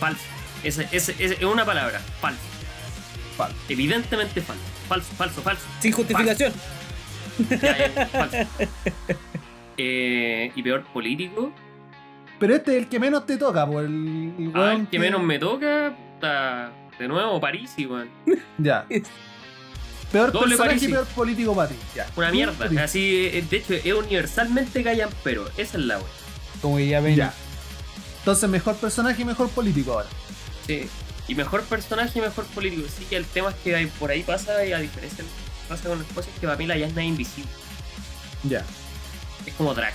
Falso. 0.00 0.22
Ese, 0.64 0.88
ese- 0.92 1.14
es 1.18 1.42
una 1.42 1.64
palabra. 1.64 2.00
Falso. 2.20 2.40
Falso. 3.36 3.56
Evidentemente 3.68 4.40
falso. 4.40 4.62
Falso, 4.88 5.12
falso, 5.16 5.42
falso. 5.42 5.62
Sin 5.80 5.92
justificación. 5.92 6.52
Ya, 7.50 7.88
ya, 7.94 8.06
falso. 8.06 8.36
Eh, 9.76 10.50
y 10.56 10.62
peor 10.62 10.84
político. 10.92 11.52
Pero 12.40 12.54
este 12.56 12.72
es 12.72 12.82
el 12.84 12.88
que 12.88 12.98
menos 12.98 13.26
te 13.26 13.36
toca, 13.36 13.66
por 13.66 13.84
el, 13.84 14.32
el 14.38 14.52
Ah, 14.54 14.72
el 14.74 14.88
que 14.88 14.98
menos 14.98 15.22
me 15.22 15.38
toca. 15.38 15.94
puta, 16.14 16.72
de 16.98 17.08
nuevo, 17.08 17.40
París, 17.40 17.72
igual. 17.76 18.08
Ya. 18.58 18.86
Peor 20.12 20.32
Doble 20.32 20.56
personaje 20.56 20.86
y 20.86 20.88
peor 20.88 21.04
político 21.08 21.54
para 21.54 21.68
ti. 21.68 21.74
Ya. 21.94 22.06
Una 22.16 22.30
mierda. 22.30 22.82
Así, 22.82 23.26
eh, 23.26 23.44
de 23.48 23.56
hecho, 23.58 23.74
es 23.74 23.92
universalmente 23.92 24.82
callan, 24.82 25.10
pero 25.22 25.46
esa 25.58 25.76
es 25.76 25.84
la 25.84 25.98
wea. 25.98 26.06
Como 26.62 26.78
que 26.78 26.88
ya 26.88 27.00
ven. 27.00 27.14
Ya. 27.14 27.34
Entonces, 28.20 28.48
mejor 28.48 28.76
personaje 28.76 29.20
y 29.20 29.24
mejor 29.26 29.50
político 29.50 29.92
ahora. 29.92 30.08
Sí. 30.66 30.88
Y 31.28 31.34
mejor 31.34 31.62
personaje 31.64 32.18
y 32.18 32.22
mejor 32.22 32.46
político. 32.46 32.88
Sí, 32.88 33.04
que 33.04 33.16
el 33.16 33.24
tema 33.26 33.50
es 33.50 33.56
que 33.56 33.76
hay- 33.76 33.86
por 33.86 34.10
ahí 34.10 34.22
pasa, 34.22 34.64
y 34.64 34.72
a 34.72 34.78
diferencia 34.78 35.22
de 35.22 35.30
pasa 35.68 35.88
con 35.88 35.98
las 35.98 36.08
cosas, 36.08 36.32
que 36.40 36.46
para 36.46 36.56
mí 36.58 36.66
la 36.66 36.76
Yasna 36.78 37.02
es 37.02 37.08
invisible. 37.08 37.50
Ya. 38.44 38.64
Es 39.44 39.52
como 39.54 39.74
Drax. 39.74 39.94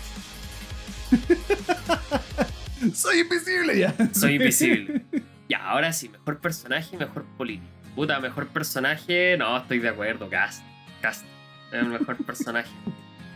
Soy 2.94 3.20
invisible 3.22 3.80
ya. 3.80 3.96
Soy 4.14 4.36
invisible. 4.36 5.04
ya, 5.50 5.66
ahora 5.70 5.94
sí, 5.94 6.10
mejor 6.10 6.40
personaje 6.40 6.90
y 6.96 6.98
mejor 6.98 7.24
político. 7.38 7.68
Puta, 7.96 8.20
mejor 8.20 8.48
personaje, 8.48 9.36
no, 9.38 9.58
estoy 9.58 9.80
de 9.80 9.90
acuerdo. 9.90 10.30
Cast. 10.30 10.64
Cast. 11.02 11.24
Es 11.72 11.80
el 11.80 11.86
mejor 11.88 12.18
personaje. 12.26 12.70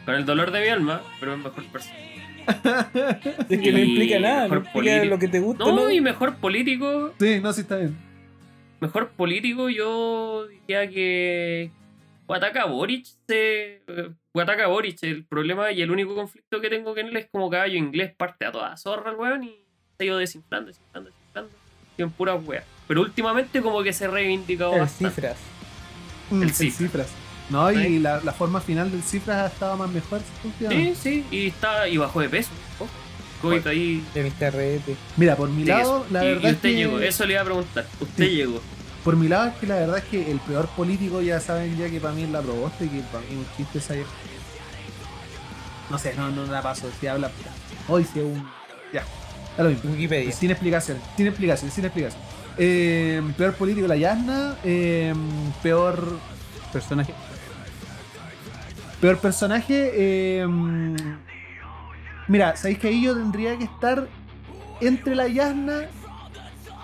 Con 0.06 0.16
el 0.16 0.26
dolor 0.26 0.52
de 0.52 0.62
mi 0.62 0.68
alma, 0.68 1.02
pero 1.20 1.34
es 1.34 1.38
el 1.38 1.44
mejor 1.44 1.64
personaje. 1.72 2.27
Es 3.50 3.60
que 3.62 3.72
no 3.72 3.80
implica 3.80 4.20
nada. 4.20 4.48
No 4.48 4.56
mejor 4.62 4.76
implica 4.86 5.06
lo 5.06 5.20
que 5.20 5.28
te 5.28 5.40
gusta. 5.40 5.64
No, 5.64 5.72
¿no? 5.76 5.92
y 5.92 6.02
mejor 6.02 6.36
político, 6.38 7.14
Sí, 7.20 7.40
no, 7.42 7.52
sí 7.54 7.62
está 7.62 7.78
bien. 7.78 7.96
mejor 8.80 9.10
político, 9.10 9.70
yo 9.70 10.48
diría 10.48 10.90
que 10.90 11.72
Guataca 12.28 12.66
Boric 12.66 13.06
se. 13.28 13.82
Guataca 14.34 14.68
Boric, 14.68 14.98
el 15.04 15.26
problema 15.26 15.72
y 15.72 15.82
el 15.82 15.92
único 15.92 16.14
conflicto 16.16 16.62
que 16.62 16.70
tengo 16.70 16.94
con 16.94 17.06
él 17.06 17.16
es 17.18 17.28
como 17.32 17.50
caballo 17.50 17.76
inglés 17.78 18.14
parte 18.16 18.46
a 18.46 18.52
toda 18.52 18.76
zorra 18.78 19.12
el 19.12 19.18
weón 19.18 19.44
y 19.44 19.56
se 19.98 20.04
ha 20.04 20.06
ido 20.06 20.18
desinflando, 20.18 20.68
desinflando, 20.68 21.10
desinflando. 21.10 21.52
Y 21.98 22.02
en 22.04 22.12
puras 22.12 22.40
weas. 22.46 22.66
Pero 22.88 23.02
últimamente 23.02 23.62
como 23.62 23.82
que 23.84 23.92
se 23.94 24.08
El 24.74 24.80
bastante. 24.82 25.16
cifras. 25.16 25.38
Mm, 26.30 26.42
El 26.42 26.48
el 26.50 26.54
cifras. 26.54 26.78
cifras. 26.78 27.16
No, 27.50 27.72
y 27.72 27.76
Sí. 27.84 28.00
la, 28.00 28.20
la 28.24 28.34
forma 28.34 28.60
final 28.60 28.92
del 28.92 29.02
cifras 29.04 29.38
ha 29.38 29.48
estado 29.48 29.78
más 29.78 29.90
mejor. 29.90 30.20
Sí, 30.70 30.94
sí, 31.02 31.26
y 31.32 31.48
está 31.48 31.88
y 31.88 31.98
bajó 31.98 32.20
de 32.22 32.30
peso. 32.30 32.50
ojo. 32.80 32.90
Covid 33.42 33.68
ahí. 33.68 34.04
El 34.16 34.34
carrete. 34.36 34.96
Mira, 35.16 35.36
por 35.36 35.50
mi 35.50 35.64
de 35.64 35.70
lado, 35.72 35.98
eso. 36.00 36.06
la 36.12 36.24
y, 36.24 36.28
y 36.28 36.30
verdad 36.32 36.46
es 36.50 36.56
usted 36.56 36.70
que. 36.70 36.76
llegó, 36.76 37.00
eso 37.00 37.26
le 37.26 37.34
iba 37.34 37.42
a 37.42 37.46
preguntar. 37.46 37.86
Usted 38.02 38.26
Sí. 38.26 38.32
llegó. 38.36 38.62
Por 39.04 39.16
mi 39.16 39.28
lado, 39.30 39.48
es 39.50 39.54
que 39.56 39.68
la 39.68 39.76
verdad 39.76 39.98
es 40.00 40.04
que 40.06 40.30
el 40.32 40.40
peor 40.40 40.68
político, 40.70 41.22
ya 41.22 41.40
saben 41.40 41.78
ya 41.78 41.88
que 41.90 42.02
para 42.02 42.14
mí 42.14 42.24
es 42.24 42.30
la 42.30 42.42
proboste 42.42 42.86
y 42.86 42.90
que 42.90 43.00
para 43.04 43.20
mí 43.22 43.28
es 43.32 43.38
un 43.38 43.48
chiste 43.56 43.78
esa. 43.80 43.94
No 45.90 45.98
sé, 45.98 46.14
no, 46.18 46.30
no 46.30 46.46
la 46.46 46.62
paso. 46.62 46.90
Si 47.00 47.08
habla. 47.08 47.32
Hoy 47.88 48.04
sí 48.04 48.20
es 48.20 48.26
un. 48.26 48.46
Ya. 48.92 49.04
Da 49.58 49.64
lo 49.64 49.70
mismo. 49.70 49.92
Wikipedia. 49.92 50.32
Sin 50.34 50.52
explicación, 50.52 50.98
sin 51.16 51.28
explicación, 51.28 51.72
sin 51.72 51.86
explicación. 51.86 52.22
Eh, 52.58 53.22
peor 53.38 53.54
político 53.54 53.88
la 53.88 53.96
Yasna. 53.96 54.56
eh, 54.64 55.14
peor. 55.64 56.18
Personaje. 56.74 57.14
Peor 59.02 59.18
personaje. 59.20 59.92
eh, 59.94 60.46
mira, 62.28 62.56
sabéis 62.56 62.80
que 62.80 62.88
ahí 62.88 63.04
yo 63.04 63.16
tendría 63.16 63.58
que 63.58 63.66
estar 63.66 64.08
entre 64.82 65.16
la 65.16 65.28
Yasna 65.28 65.82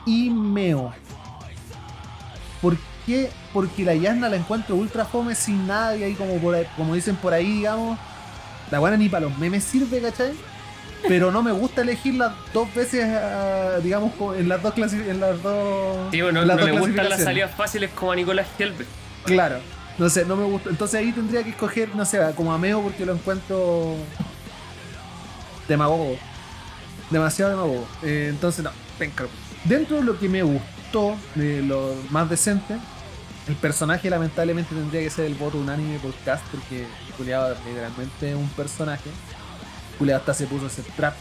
y 0.05 0.29
Meo. 0.29 0.93
¿Por 2.61 2.77
qué? 3.05 3.29
Porque 3.51 3.83
la 3.83 3.95
Yasna 3.95 4.29
la 4.29 4.35
encuentro 4.37 4.75
ultra 4.75 5.05
fome 5.05 5.35
sin 5.35 5.67
nadie 5.67 6.05
ahí 6.05 6.13
como, 6.13 6.37
por 6.37 6.55
ahí- 6.55 6.67
como 6.77 6.95
dicen 6.95 7.15
por 7.15 7.33
ahí, 7.33 7.45
digamos. 7.57 7.97
La 8.71 8.79
buena 8.79 8.97
ni 8.97 9.09
para 9.09 9.25
los 9.25 9.37
memes 9.37 9.63
sirve, 9.63 10.01
¿cachai? 10.01 10.31
Pero 11.07 11.31
no 11.31 11.43
me 11.43 11.51
gusta 11.51 11.81
elegirla 11.81 12.33
dos 12.53 12.73
veces, 12.73 13.05
ah, 13.05 13.77
digamos, 13.83 14.13
en 14.37 14.47
las 14.47 14.61
dos 14.63 14.73
clasi- 14.73 15.05
en 15.07 15.19
las 15.19 15.41
dos. 15.43 16.07
Sí, 16.11 16.21
bueno, 16.21 16.41
en 16.41 16.47
no 16.47 16.55
las 16.55 16.65
le 16.65 16.71
dos 16.71 16.79
gustan 16.79 17.09
las 17.09 17.21
salidas 17.23 17.51
fáciles 17.51 17.91
como 17.91 18.13
a 18.13 18.15
Nicolás 18.15 18.47
Helbert. 18.57 18.87
Claro. 19.25 19.57
No 19.97 20.09
sé, 20.09 20.25
no 20.25 20.35
me 20.35 20.45
gusta. 20.45 20.69
Entonces 20.69 20.99
ahí 20.99 21.11
tendría 21.11 21.43
que 21.43 21.51
escoger, 21.51 21.95
no 21.95 22.05
sé, 22.05 22.19
como 22.35 22.53
a 22.53 22.57
Meo 22.57 22.81
porque 22.81 23.05
lo 23.05 23.13
encuentro 23.13 23.95
demagogo. 25.67 26.17
Demasiado 27.09 27.51
demagogo. 27.51 27.87
Eh, 28.01 28.27
entonces, 28.29 28.63
no, 28.63 28.71
penca. 28.97 29.25
Dentro 29.65 29.97
de 29.97 30.03
lo 30.03 30.17
que 30.17 30.27
me 30.29 30.41
gustó, 30.43 31.15
de 31.35 31.61
lo 31.61 31.95
más 32.09 32.29
decente, 32.29 32.77
el 33.47 33.55
personaje 33.55 34.09
lamentablemente 34.09 34.73
tendría 34.73 35.01
que 35.01 35.09
ser 35.09 35.25
el 35.25 35.35
voto 35.35 35.57
unánime 35.57 35.99
por 35.99 36.13
cast 36.25 36.45
porque 36.47 36.85
Juliado 37.17 37.55
literalmente 37.67 38.31
es 38.31 38.35
un 38.35 38.49
personaje. 38.49 39.09
Juliado 39.99 40.19
hasta 40.21 40.33
se 40.33 40.47
puso 40.47 40.67
ese 40.67 40.81
trap. 40.95 41.13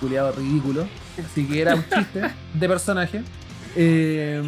Juliado 0.00 0.32
ridículo. 0.32 0.86
Así 1.24 1.46
que 1.46 1.62
era 1.62 1.74
un 1.74 1.84
chiste 1.88 2.30
de 2.52 2.68
personaje. 2.68 3.22
Eh, 3.74 4.42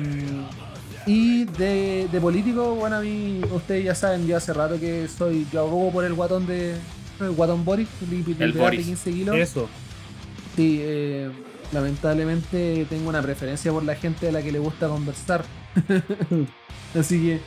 y 1.06 1.44
de, 1.44 2.08
de 2.10 2.20
político, 2.20 2.74
bueno, 2.74 2.96
a 2.96 3.00
mí, 3.00 3.40
ustedes 3.52 3.84
ya 3.84 3.94
saben, 3.94 4.26
yo 4.26 4.36
hace 4.36 4.52
rato 4.52 4.78
que 4.80 5.06
soy, 5.08 5.46
yo 5.52 5.60
abogo 5.60 5.90
por 5.92 6.04
el 6.04 6.14
guatón 6.14 6.46
de, 6.46 6.74
el 7.20 7.30
guatón 7.32 7.64
Boris, 7.64 7.88
li- 8.10 8.22
literal 8.26 8.52
de 8.52 8.58
Boris. 8.60 8.86
15 8.86 9.10
kilos. 9.12 9.36
Eso. 9.36 9.68
Sí, 10.56 10.78
eh, 10.82 11.30
lamentablemente 11.72 12.86
tengo 12.88 13.08
una 13.08 13.20
preferencia 13.22 13.72
por 13.72 13.82
la 13.84 13.94
gente 13.96 14.28
a 14.28 14.32
la 14.32 14.42
que 14.42 14.52
le 14.52 14.58
gusta 14.58 14.88
conversar. 14.88 15.44
Así 16.98 17.20
que, 17.20 17.40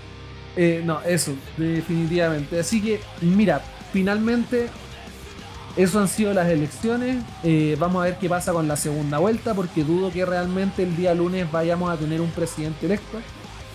eh, 0.55 0.81
no, 0.85 1.01
eso, 1.01 1.33
definitivamente. 1.57 2.59
Así 2.59 2.81
que, 2.81 2.99
mira, 3.21 3.61
finalmente, 3.93 4.67
eso 5.77 5.99
han 5.99 6.07
sido 6.07 6.33
las 6.33 6.49
elecciones. 6.49 7.23
Eh, 7.43 7.77
vamos 7.79 8.01
a 8.01 8.05
ver 8.05 8.17
qué 8.19 8.27
pasa 8.27 8.51
con 8.51 8.67
la 8.67 8.75
segunda 8.75 9.19
vuelta, 9.19 9.53
porque 9.53 9.83
dudo 9.83 10.11
que 10.11 10.25
realmente 10.25 10.83
el 10.83 10.95
día 10.97 11.13
lunes 11.13 11.49
vayamos 11.51 11.89
a 11.89 11.95
tener 11.97 12.19
un 12.21 12.29
presidente 12.31 12.85
electo. 12.87 13.19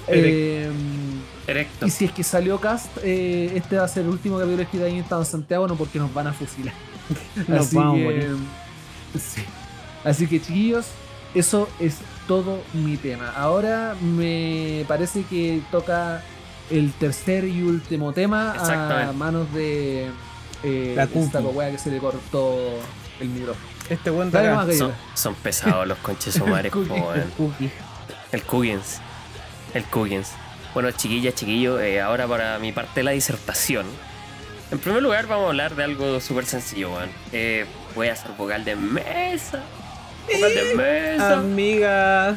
Eh, 0.09 0.71
Erecto. 1.47 1.87
y 1.87 1.91
si 1.91 2.05
es 2.07 2.13
que 2.13 2.23
salió 2.23 2.59
Cast, 2.61 2.87
eh, 3.03 3.53
este 3.55 3.77
va 3.77 3.85
a 3.85 3.89
ser 3.89 4.05
el 4.05 4.11
último 4.11 4.37
capítulo 4.37 4.59
de 4.59 4.63
Esquita 4.65 4.85
ahí 4.85 4.93
en 4.95 4.99
Estado 5.01 5.25
Santiago, 5.25 5.67
no 5.69 5.77
porque 5.77 5.99
nos 5.99 6.13
van 6.13 6.29
a 6.29 6.33
fusilar. 6.33 6.75
Nos 7.49 7.67
Así 7.67 7.77
vamos 7.77 7.97
que, 7.97 8.05
morir. 8.05 8.37
sí. 9.19 9.43
Así 10.05 10.27
que 10.27 10.41
chiquillos, 10.41 10.87
eso 11.35 11.69
es 11.79 11.99
todo 12.27 12.61
mi 12.73 12.97
tema. 12.97 13.31
Ahora 13.37 13.95
me 14.01 14.85
parece 14.89 15.25
que 15.25 15.63
toca 15.71 16.23
el 16.71 16.93
tercer 16.93 17.45
y 17.45 17.63
último 17.63 18.13
tema 18.13 18.53
a 18.53 19.13
manos 19.13 19.53
de 19.53 20.09
eh, 20.63 20.95
La 20.97 21.05
esta 21.05 21.41
wea 21.41 21.71
que 21.71 21.79
se 21.79 21.91
le 21.91 21.99
cortó 21.99 22.57
el 23.21 23.29
micrófono. 23.29 23.67
Este 23.89 24.11
galleta. 24.11 24.73
Son, 24.77 24.93
son 25.15 25.35
pesados 25.35 25.87
los 25.87 25.99
conches 25.99 26.39
Cookie. 26.71 26.71
Cookie. 27.37 27.71
El 28.31 28.43
Cuggins. 28.45 29.01
El 29.75 29.85
Cuggins. 29.85 30.33
Bueno, 30.75 30.91
chiquillas, 30.93 31.35
chiquillos, 31.35 31.81
eh, 31.81 32.01
ahora 32.01 32.27
para 32.27 32.59
mi 32.59 32.73
parte 32.73 33.01
de 33.01 33.05
la 33.05 33.11
disertación. 33.13 33.87
En 34.71 34.79
primer 34.79 35.03
lugar, 35.03 35.27
vamos 35.27 35.45
a 35.47 35.49
hablar 35.49 35.75
de 35.77 35.85
algo 35.85 36.19
súper 36.21 36.47
sencillo, 36.47 36.93
weón. 36.95 37.11
Eh, 37.33 37.67
voy 37.95 38.09
a 38.09 38.13
hacer 38.15 38.31
vocal 38.33 38.65
de 38.65 38.75
mesa. 38.77 39.63
Vocal 40.27 40.55
de 40.55 40.75
mesa. 40.75 41.39
Amiga. 41.39 42.37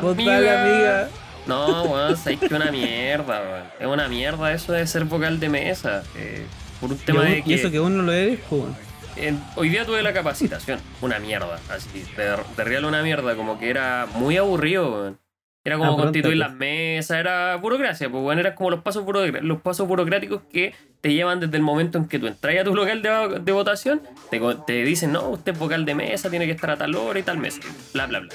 Vocal, 0.00 0.48
amiga. 0.48 1.08
No, 1.46 1.82
weón, 1.84 2.16
sabéis 2.16 2.40
que 2.40 2.54
una 2.54 2.70
mierda, 2.70 3.40
weón. 3.42 3.64
Es 3.80 3.86
una 3.86 4.08
mierda 4.08 4.52
eso 4.52 4.72
de 4.72 4.86
ser 4.86 5.04
vocal 5.04 5.40
de 5.40 5.48
mesa. 5.48 6.04
Eh, 6.14 6.46
por 6.80 6.92
un 6.92 6.96
Y, 6.96 7.00
tema 7.04 7.24
de 7.24 7.38
y 7.38 7.42
que. 7.42 7.54
eso 7.54 7.70
que 7.70 7.80
uno 7.80 8.02
lo 8.02 8.12
eres, 8.12 8.38
pues, 8.48 8.62
weón. 8.62 9.44
hoy 9.56 9.68
día 9.70 9.84
tuve 9.84 10.02
la 10.04 10.12
capacitación, 10.12 10.80
una 11.00 11.18
mierda, 11.18 11.58
así, 11.68 12.04
de, 12.16 12.36
de 12.56 12.64
real 12.64 12.84
una 12.84 13.02
mierda, 13.02 13.34
como 13.34 13.58
que 13.58 13.70
era 13.70 14.06
muy 14.14 14.36
aburrido, 14.36 14.92
weón. 14.92 15.18
Era 15.66 15.76
como 15.76 15.92
Ah, 15.92 15.94
pronto, 15.94 16.02
constituir 16.04 16.36
las 16.36 16.52
mesas, 16.52 17.18
era 17.18 17.56
burocracia, 17.56 18.10
pues 18.10 18.22
bueno, 18.22 18.40
eran 18.42 18.54
como 18.54 18.70
los 18.70 18.82
pasos, 18.82 19.04
los 19.40 19.60
pasos 19.62 19.88
burocráticos 19.88 20.42
que 20.52 20.74
te 21.00 21.14
llevan 21.14 21.40
desde 21.40 21.56
el 21.56 21.62
momento 21.62 21.96
en 21.96 22.06
que 22.06 22.18
tú 22.18 22.26
entras 22.26 22.54
a 22.58 22.64
tu 22.64 22.74
local 22.74 23.00
de, 23.00 23.40
de 23.40 23.52
votación, 23.52 24.02
te, 24.30 24.40
te 24.66 24.84
dicen, 24.84 25.12
no, 25.12 25.30
usted 25.30 25.52
es 25.52 25.58
vocal 25.58 25.86
de 25.86 25.94
mesa, 25.94 26.28
tiene 26.28 26.44
que 26.44 26.52
estar 26.52 26.70
a 26.70 26.76
tal 26.76 26.94
hora 26.94 27.18
y 27.18 27.22
tal 27.22 27.38
mesa, 27.38 27.60
bla, 27.94 28.06
bla, 28.06 28.20
bla. 28.20 28.28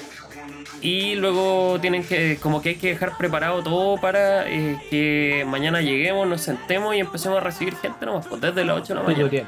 Y 0.82 1.14
luego 1.16 1.78
tienen 1.80 2.02
que, 2.04 2.38
como 2.40 2.62
que 2.62 2.70
hay 2.70 2.74
que 2.76 2.88
dejar 2.88 3.16
preparado 3.16 3.62
todo 3.62 4.00
para 4.00 4.48
eh, 4.50 4.78
que 4.88 5.44
mañana 5.46 5.82
lleguemos, 5.82 6.26
nos 6.26 6.40
sentemos 6.40 6.96
y 6.96 7.00
empecemos 7.00 7.38
a 7.38 7.42
recibir 7.42 7.76
gente 7.76 8.06
nomás, 8.06 8.26
pues 8.26 8.40
desde 8.40 8.64
las 8.64 8.78
8 8.78 8.94
de 8.94 8.94
la 8.94 9.02
mañana. 9.06 9.24
Tutorial. 9.24 9.46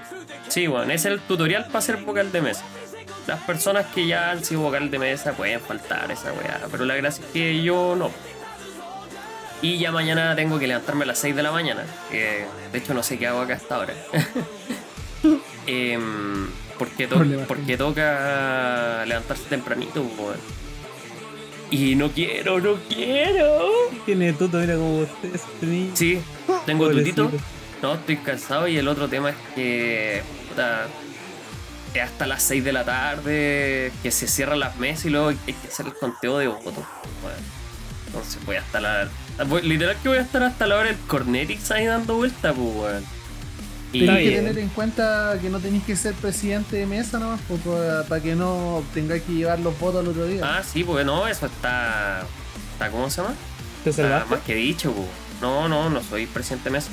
Sí, 0.48 0.66
bueno, 0.68 0.92
ese 0.92 1.08
es 1.08 1.14
el 1.14 1.20
tutorial 1.20 1.66
para 1.66 1.80
ser 1.80 1.96
vocal 1.96 2.30
de 2.30 2.42
mesa. 2.42 2.64
Las 3.26 3.40
personas 3.44 3.86
que 3.94 4.06
ya 4.06 4.30
han 4.32 4.44
sido 4.44 4.62
vocal 4.62 4.90
de 4.90 4.98
mesa 4.98 5.32
pueden 5.32 5.60
faltar 5.60 6.10
esa 6.10 6.32
weá, 6.32 6.60
pero 6.70 6.84
la 6.84 6.96
gracia 6.96 7.24
es 7.24 7.32
que 7.32 7.62
yo 7.62 7.94
no. 7.96 8.10
Y 9.62 9.78
ya 9.78 9.92
mañana 9.92 10.34
tengo 10.34 10.58
que 10.58 10.66
levantarme 10.66 11.04
a 11.04 11.06
las 11.06 11.18
6 11.20 11.36
de 11.36 11.42
la 11.44 11.52
mañana. 11.52 11.84
que 12.10 12.44
de 12.72 12.78
hecho, 12.78 12.94
no 12.94 13.02
sé 13.04 13.18
qué 13.18 13.28
hago 13.28 13.40
acá 13.42 13.54
hasta 13.54 13.76
ahora. 13.76 13.94
Em, 15.66 16.48
porque, 16.78 17.06
to- 17.06 17.22
porque 17.48 17.76
toca 17.76 19.04
levantarse 19.06 19.44
tempranito, 19.48 20.02
pues, 20.02 20.18
weón. 20.18 20.62
Y 21.70 21.94
no 21.94 22.10
quiero, 22.10 22.60
no 22.60 22.74
quiero. 22.88 23.68
Tiene 24.04 24.32
tuto, 24.34 24.58
mira 24.58 24.74
como 24.74 24.98
usted. 24.98 25.40
Sí, 25.94 26.20
tengo 26.66 26.84
Pobrecito. 26.86 27.26
tutito. 27.26 27.44
No, 27.80 27.94
estoy 27.94 28.16
cansado 28.18 28.68
y 28.68 28.76
el 28.76 28.86
otro 28.88 29.08
tema 29.08 29.30
es 29.30 29.36
que 29.54 30.22
puta, 30.50 30.86
hasta 32.00 32.26
las 32.26 32.42
6 32.42 32.64
de 32.64 32.72
la 32.72 32.84
tarde 32.84 33.92
que 34.02 34.10
se 34.10 34.26
cierran 34.26 34.60
las 34.60 34.76
mesas 34.76 35.06
y 35.06 35.10
luego 35.10 35.28
hay 35.28 35.36
que 35.36 35.68
hacer 35.68 35.86
el 35.86 35.94
conteo 35.94 36.38
de 36.38 36.46
votos. 36.48 36.84
Bueno, 37.22 37.36
entonces 38.06 38.44
voy 38.44 38.56
hasta 38.56 38.80
la... 38.80 39.08
voy- 39.46 39.62
literal 39.62 39.96
que 40.02 40.08
voy 40.08 40.18
a 40.18 40.22
estar 40.22 40.42
hasta 40.42 40.66
la 40.66 40.76
hora 40.76 40.86
del 40.88 40.96
Cornetix 41.06 41.70
ahí 41.70 41.86
dando 41.86 42.14
vuelta, 42.16 42.52
pues, 42.52 42.68
weón. 42.76 43.04
Tenéis 43.92 44.30
que 44.30 44.36
tener 44.36 44.58
en 44.58 44.68
cuenta 44.70 45.36
que 45.42 45.50
no 45.50 45.60
tenéis 45.60 45.84
que 45.84 45.94
ser 45.96 46.14
presidente 46.14 46.76
de 46.76 46.86
mesa 46.86 47.18
nomás, 47.18 47.40
para, 48.08 48.22
que 48.22 48.34
no 48.34 48.82
tengáis 48.94 49.22
que 49.24 49.32
llevar 49.32 49.58
los 49.60 49.78
votos 49.78 50.00
al 50.00 50.08
otro 50.08 50.24
día. 50.24 50.40
Ah, 50.42 50.62
sí, 50.62 50.82
pues 50.82 51.04
no, 51.04 51.26
eso 51.28 51.44
está... 51.44 52.22
está 52.72 52.90
¿Cómo 52.90 53.10
se 53.10 53.20
llama? 53.20 53.34
¿Te 53.84 53.90
Está 53.90 54.02
salvaste? 54.04 54.30
más 54.34 54.44
que 54.44 54.54
dicho, 54.54 54.92
pues. 54.92 55.08
No, 55.42 55.68
no, 55.68 55.90
no 55.90 56.02
soy 56.02 56.24
presidente 56.26 56.70
de 56.70 56.70
mesa. 56.70 56.88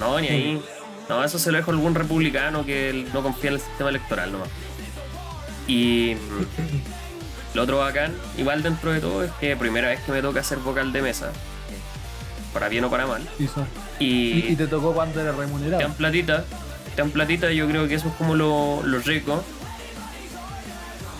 No, 0.00 0.18
ni 0.18 0.26
ahí. 0.28 0.62
No, 1.10 1.24
eso 1.24 1.40
se 1.40 1.50
lo 1.50 1.58
dejo 1.58 1.72
a 1.72 1.74
algún 1.74 1.96
republicano 1.96 2.64
que 2.64 3.04
no 3.12 3.24
confía 3.24 3.50
en 3.50 3.54
el 3.56 3.60
sistema 3.60 3.90
electoral 3.90 4.30
nomás. 4.30 4.48
Y 5.66 6.14
mm, 6.14 7.56
lo 7.56 7.62
otro 7.64 7.78
bacán, 7.78 8.14
igual 8.38 8.62
dentro 8.62 8.92
de 8.92 9.00
todo, 9.00 9.24
es 9.24 9.32
que 9.32 9.56
primera 9.56 9.88
vez 9.88 10.00
que 10.02 10.12
me 10.12 10.22
toca 10.22 10.44
ser 10.44 10.58
vocal 10.58 10.92
de 10.92 11.02
mesa. 11.02 11.32
Para 12.54 12.68
bien 12.68 12.84
o 12.84 12.90
para 12.90 13.08
mal. 13.08 13.28
Y, 13.98 14.54
te 14.54 14.68
tocó 14.68 14.94
cuando 14.94 15.20
te 15.20 15.32
remunerado. 15.32 15.82
dan 15.82 15.94
platita. 15.94 16.44
Te 16.94 17.02
dan 17.02 17.10
platita, 17.10 17.50
yo 17.50 17.66
creo 17.66 17.88
que 17.88 17.96
eso 17.96 18.06
es 18.06 18.14
como 18.14 18.36
lo, 18.36 18.80
lo 18.84 19.00
rico. 19.00 19.42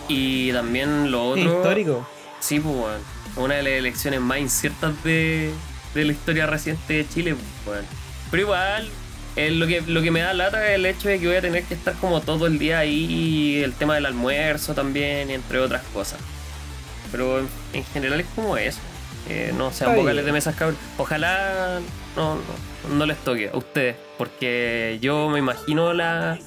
Y 0.07 0.53
también 0.53 1.11
lo 1.11 1.31
otro. 1.31 1.57
Histórico. 1.57 2.07
Sí, 2.39 2.61
pues, 2.61 2.73
weón. 2.73 3.01
Una 3.35 3.55
de 3.55 3.63
las 3.63 3.73
elecciones 3.73 4.21
más 4.21 4.39
inciertas 4.39 5.03
de, 5.03 5.51
de 5.93 6.05
la 6.05 6.13
historia 6.13 6.45
reciente 6.45 6.93
de 6.93 7.09
Chile, 7.09 7.35
pues, 7.35 7.75
weón. 7.75 7.85
Pero 8.31 8.43
igual, 8.43 8.89
eh, 9.35 9.51
lo, 9.51 9.67
que, 9.67 9.81
lo 9.81 10.01
que 10.01 10.11
me 10.11 10.21
da 10.21 10.33
lata 10.33 10.67
es 10.69 10.75
el 10.75 10.85
hecho 10.85 11.07
de 11.09 11.19
que 11.19 11.27
voy 11.27 11.35
a 11.37 11.41
tener 11.41 11.63
que 11.63 11.73
estar 11.73 11.93
como 11.95 12.21
todo 12.21 12.47
el 12.47 12.59
día 12.59 12.79
ahí, 12.79 13.05
y 13.09 13.63
el 13.63 13.73
tema 13.73 13.95
del 13.95 14.05
almuerzo 14.05 14.73
también, 14.73 15.29
y 15.29 15.33
entre 15.33 15.59
otras 15.59 15.83
cosas. 15.93 16.19
Pero 17.11 17.39
en, 17.39 17.47
en 17.73 17.83
general 17.85 18.19
es 18.19 18.27
como 18.35 18.57
eso. 18.57 18.79
Eh, 19.29 19.53
no 19.55 19.71
sean 19.71 19.91
Está 19.91 20.01
vocales 20.01 20.25
de 20.25 20.31
mesas 20.31 20.55
cabrón. 20.55 20.77
Ojalá 20.97 21.79
no, 22.15 22.35
no, 22.35 22.95
no 22.95 23.05
les 23.05 23.17
toque 23.17 23.49
a 23.53 23.57
ustedes, 23.57 23.95
porque 24.17 24.97
yo 25.01 25.29
me 25.29 25.39
imagino 25.39 25.93
la, 25.93 26.37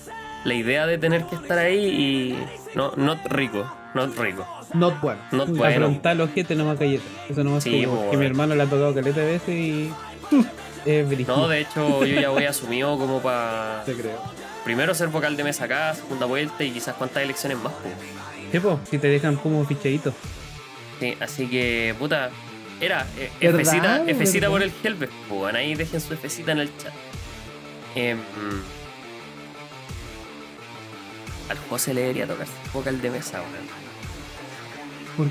la 0.45 0.55
idea 0.55 0.87
de 0.87 0.99
tener 0.99 1.25
que 1.27 1.37
estar 1.37 1.59
ahí 1.59 1.87
y 1.87 2.39
no, 2.75 2.93
no 2.97 3.17
rico, 3.27 3.71
no 3.95 4.07
rico. 4.07 4.47
Not 4.75 5.01
bueno. 5.01 5.21
No 5.31 5.47
bueno. 5.47 5.87
Afrontar 5.87 6.17
los 6.17 6.31
ojete 6.31 6.57
no 6.57 6.65
más 6.65 6.79
galleta. 6.79 7.05
Eso 7.29 7.45
no 7.45 7.51
más 7.53 7.63
Sí, 7.63 7.85
como 7.85 8.11
que 8.11 8.17
mi 8.17 8.27
hermano 8.27 8.55
le 8.57 8.63
ha 8.65 8.67
tocado 8.67 8.93
caleta 8.93 9.21
de 9.21 9.33
veces 9.33 9.49
y. 9.55 9.93
es 10.85 11.07
brígido. 11.09 11.37
No, 11.37 11.49
de 11.49 11.61
hecho, 11.61 12.05
yo 12.05 12.21
ya 12.21 12.31
voy 12.31 12.45
asumido 12.45 12.99
como 12.99 13.21
para 13.23 13.83
Te 13.85 13.95
creo. 13.95 14.19
primero 14.65 14.95
ser 14.95 15.09
vocal 15.09 15.37
de 15.37 15.45
mesa 15.45 15.65
acá, 15.65 15.95
segunda 15.95 16.27
vuelta 16.27 16.63
y 16.65 16.71
quizás 16.71 16.95
cuántas 16.97 17.23
elecciones 17.23 17.59
más. 17.59 17.73
pues. 17.83 17.95
Sí, 18.53 18.61
po, 18.61 18.79
si 18.91 18.99
te 18.99 19.09
dejan 19.09 19.37
como 19.37 19.65
fichadito. 19.65 20.13
Sí, 21.01 21.17
así 21.21 21.49
que, 21.49 21.95
puta, 21.99 22.31
era 22.81 23.07
eh. 23.19 23.31
Fcita, 24.15 24.49
por 24.49 24.63
el 24.63 24.73
Helvet. 24.83 25.11
Pues, 25.29 25.55
ahí 25.55 25.75
dejen 25.75 26.01
su 26.01 26.17
Fcita 26.17 26.53
en 26.53 26.61
el 26.61 26.77
chat. 26.79 26.93
Em, 27.97 28.19
al 31.49 31.59
José 31.69 31.95
le 31.95 32.01
debería 32.03 32.27
tocar 32.27 32.47
vocal 32.73 33.01
de 33.01 33.11
mesa, 33.11 33.41
weón. 33.41 33.67
¿Por 35.17 35.27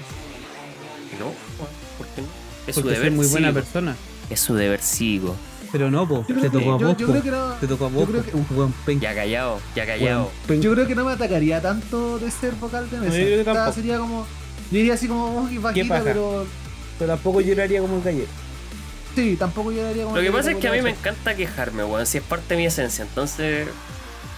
No, 1.20 1.26
weón, 1.26 1.72
¿por 1.98 2.08
qué 2.08 2.22
no? 2.22 2.28
Es 2.68 2.76
su 2.76 2.82
Porque 2.82 2.96
deber 2.96 3.10
soy 3.10 3.18
muy 3.18 3.28
buena 3.28 3.52
persona. 3.54 3.96
Es 4.34 4.40
su 4.40 4.56
deber 4.56 4.82
cívico. 4.82 5.36
Pero 5.72 5.90
no, 5.92 6.08
po. 6.08 6.24
Te 6.28 6.34
que- 6.34 6.50
tocó 6.50 6.74
a 6.74 6.78
vos, 6.78 6.98
yo 6.98 7.06
po. 7.08 7.12
creo 7.14 7.24
que 7.24 7.32
no- 7.32 7.54
Te 7.54 7.68
tocó 7.68 7.86
a 7.86 7.90
vos, 7.90 8.08
Un 8.34 8.46
weón 8.52 8.74
penca. 8.86 9.04
Ya 9.04 9.16
callado, 9.16 9.60
ya 9.76 9.86
callado. 9.86 10.32
Yo 10.50 10.74
creo 10.74 10.88
que 10.88 10.96
no 10.96 11.06
me 11.06 11.12
atacaría 11.14 11.62
tanto 11.62 12.20
de 12.20 12.30
ser 12.32 12.54
vocal 12.56 12.90
de 12.90 12.98
mesa. 12.98 13.18
No, 13.18 13.24
yo 13.24 13.42
O 13.42 13.44
sea, 13.44 13.54
tampoco. 13.54 13.74
sería 13.76 13.98
como. 13.98 14.26
Yo 14.72 14.78
diría 14.78 14.94
así 14.96 15.08
como 15.08 15.26
oh, 15.44 15.62
bajita, 15.62 15.88
paja. 15.88 16.04
pero. 16.04 16.46
Pero 17.00 17.12
tampoco 17.14 17.42
lloraría 17.42 17.80
como 17.82 17.98
el 17.98 18.04
gallero. 18.04 18.28
Sí, 19.16 19.36
tampoco 19.38 19.72
yo 19.72 19.84
daría 19.84 20.04
como. 20.06 20.16
Lo 20.16 20.22
que 20.24 20.32
pasa 20.32 20.52
es 20.52 20.58
que 20.58 20.68
a 20.68 20.72
mí 20.72 20.82
me 20.82 20.90
encanta 20.92 21.36
quejarme, 21.36 21.84
weón, 21.84 22.06
si 22.08 22.18
es 22.20 22.24
parte 22.24 22.54
de 22.56 22.58
mi 22.60 22.66
esencia. 22.66 23.04
Entonces, 23.04 23.68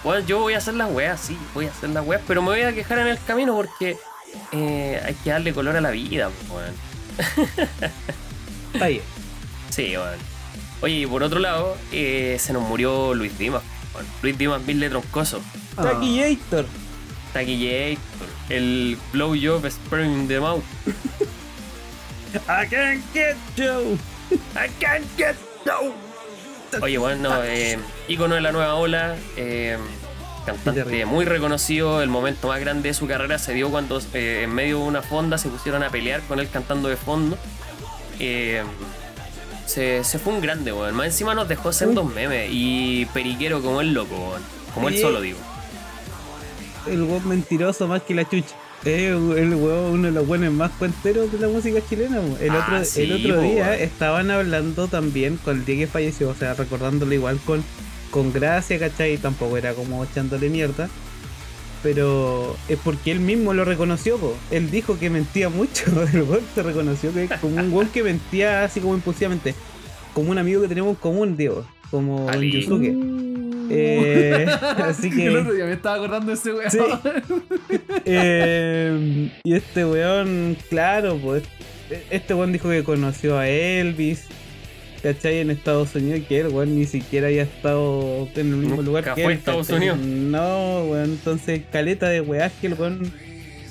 weón, 0.04 0.26
yo 0.26 0.40
voy 0.40 0.54
a 0.54 0.58
hacer 0.58 0.74
las 0.74 0.92
weas, 0.92 1.20
sí, 1.22 1.38
voy 1.54 1.66
a 1.68 1.72
hacer 1.72 1.90
las 1.90 2.06
weas, 2.06 2.22
pero 2.28 2.42
me 2.42 2.50
voy 2.50 2.62
a 2.62 2.74
quejar 2.74 3.00
en 3.00 3.08
el 3.08 3.20
camino 3.26 3.56
porque 3.56 3.98
eh, 4.52 5.02
hay 5.06 5.14
que 5.16 5.30
darle 5.30 5.54
color 5.54 5.76
a 5.78 5.82
la 5.82 5.92
vida, 5.92 6.30
weón. 6.50 6.74
Está 8.74 8.88
bien. 8.88 9.02
Sí, 9.70 9.96
weón. 9.98 10.20
Oye, 10.82 10.96
y 10.96 11.06
por 11.06 11.24
otro 11.24 11.40
lado, 11.40 11.78
eh, 11.92 12.38
se 12.40 12.54
nos 12.54 12.64
murió 12.64 13.14
Luis 13.14 13.38
Dimas, 13.38 13.64
weón. 13.94 14.06
Luis 14.22 14.38
Dimas 14.38 14.62
Mille 14.64 14.90
Troncoso. 14.90 15.42
Ah, 15.78 15.84
Taki 15.84 16.16
Yator. 16.16 16.66
Taki 17.34 17.98
el 18.50 18.98
blowjob 19.12 19.66
sperm 19.70 20.28
the 20.28 20.40
mouth. 20.40 20.64
I 22.48 22.68
can't 22.68 23.04
get 23.14 23.38
you. 23.56 23.98
I 24.56 24.70
can't 24.80 25.06
get 25.18 25.36
no. 25.66 25.94
Oye, 26.82 26.98
bueno, 26.98 27.30
no, 27.30 27.44
eh, 27.44 27.80
ícono 28.08 28.36
de 28.36 28.42
la 28.42 28.52
nueva 28.52 28.76
ola. 28.76 29.16
eh, 29.38 29.78
cantante 30.46 31.06
muy 31.06 31.26
reconocido. 31.26 32.02
El 32.02 32.10
momento 32.10 32.48
más 32.48 32.60
grande 32.60 32.90
de 32.90 32.94
su 32.94 33.08
carrera 33.08 33.40
se 33.40 33.54
dio 33.54 33.70
cuando 33.70 34.00
eh, 34.14 34.42
en 34.44 34.54
medio 34.54 34.80
de 34.80 34.84
una 34.84 35.02
fonda 35.02 35.38
se 35.38 35.50
pusieron 35.50 35.84
a 35.84 35.90
pelear 35.90 36.22
con 36.22 36.40
él 36.40 36.50
cantando 36.50 36.88
de 36.88 36.98
fondo. 36.98 37.38
Eh, 38.20 38.64
se, 39.66 40.04
se 40.04 40.20
fue 40.20 40.34
un 40.34 40.42
grande, 40.42 40.72
weón. 40.74 40.96
Más 40.96 41.08
encima 41.08 41.34
nos 41.36 41.48
dejó 41.48 41.72
sendos 41.74 42.06
memes 42.14 42.50
y 42.52 43.06
periquero 43.14 43.62
como 43.62 43.82
el 43.82 43.94
loco, 43.94 44.16
weón. 44.16 44.42
Como 44.74 44.90
él 44.90 44.98
solo 45.00 45.22
digo. 45.22 45.40
El 46.88 47.04
weón 47.04 47.28
mentiroso 47.28 47.88
más 47.88 48.02
que 48.04 48.14
la 48.14 48.28
chucha. 48.30 48.56
Es 48.84 49.12
el 49.12 49.56
weón 49.56 49.94
uno 49.94 50.04
de 50.08 50.12
los 50.12 50.28
buenos 50.28 50.54
más 50.54 50.72
cuenteros 50.78 51.32
de 51.32 51.40
la 51.40 51.48
música 51.48 51.80
chilena. 51.90 52.20
El 52.40 52.52
Ah, 52.52 52.64
otro, 52.68 52.86
sí, 52.86 53.02
el 53.04 53.14
otro 53.14 53.36
po, 53.38 53.42
día 53.42 53.64
weón. 53.70 53.74
estaban 53.82 54.32
hablando 54.32 54.88
también 54.88 55.38
con 55.38 55.58
el 55.58 55.66
día 55.66 55.78
que 55.78 55.88
falleció, 55.88 56.30
o 56.30 56.36
sea, 56.36 56.54
recordándolo 56.54 57.12
igual 57.14 57.40
con, 57.46 57.64
con 58.12 58.32
gracia, 58.32 58.78
¿cachai? 58.78 59.18
Tampoco 59.18 59.58
era 59.58 59.74
como 59.74 60.04
echándole 60.04 60.50
mierda. 60.50 60.88
Pero 61.86 62.58
es 62.68 62.80
porque 62.84 63.12
él 63.12 63.20
mismo 63.20 63.54
lo 63.54 63.64
reconoció, 63.64 64.18
po. 64.18 64.36
Él 64.50 64.72
dijo 64.72 64.98
que 64.98 65.12
mentía 65.12 65.50
mucho. 65.50 65.86
El 66.14 66.24
weón 66.24 66.42
se 66.56 66.64
reconoció 66.64 67.14
que 67.14 67.26
es 67.26 67.32
como 67.34 67.58
un 67.58 67.72
weón 67.72 67.90
que 67.90 68.02
mentía 68.02 68.64
así 68.64 68.80
como 68.80 68.96
impulsivamente. 68.96 69.54
Como 70.16 70.32
un 70.32 70.40
amigo 70.40 70.64
que 70.64 70.68
tenemos 70.68 70.90
en 70.90 70.96
común, 70.96 71.38
digo. 71.38 71.64
Como 71.92 72.28
Ali. 72.28 72.52
Yusuke. 72.52 72.92
Eh, 73.70 74.48
así 74.78 75.12
que. 75.12 75.28
El 75.28 75.38
otro 75.38 75.54
día 75.54 75.66
me 75.66 75.74
estaba 75.74 75.98
acordando 75.98 76.26
de 76.26 76.34
ese 76.34 76.54
weón. 76.54 76.72
Sí. 76.72 76.80
Eh, 78.08 79.30
y 79.44 79.54
este 79.54 79.86
weón, 79.86 80.58
claro, 80.70 81.20
pues. 81.24 81.44
Este 82.10 82.34
weón 82.34 82.52
dijo 82.52 82.68
que 82.68 82.84
conoció 82.84 83.38
a 83.38 83.48
Elvis. 83.48 84.24
¿Cachai? 85.06 85.38
En 85.38 85.52
Estados 85.52 85.94
Unidos, 85.94 86.22
que 86.28 86.40
el 86.40 86.48
weón 86.48 86.76
ni 86.76 86.88
siquiera 86.88 87.28
había 87.28 87.44
estado 87.44 88.28
en 88.34 88.50
el 88.50 88.56
mismo 88.56 88.78
Nunca 88.78 88.82
lugar 88.82 89.04
que 89.04 89.22
fue 89.22 89.34
él. 89.34 89.38
Estados 89.38 89.68
¿cachai? 89.68 89.90
Unidos. 89.90 90.00
No, 90.00 90.86
weón. 90.86 91.12
Entonces, 91.12 91.62
caleta 91.72 92.10
de 92.10 92.22
weás 92.22 92.52
que 92.60 92.66
el 92.66 92.74
weón 92.74 93.14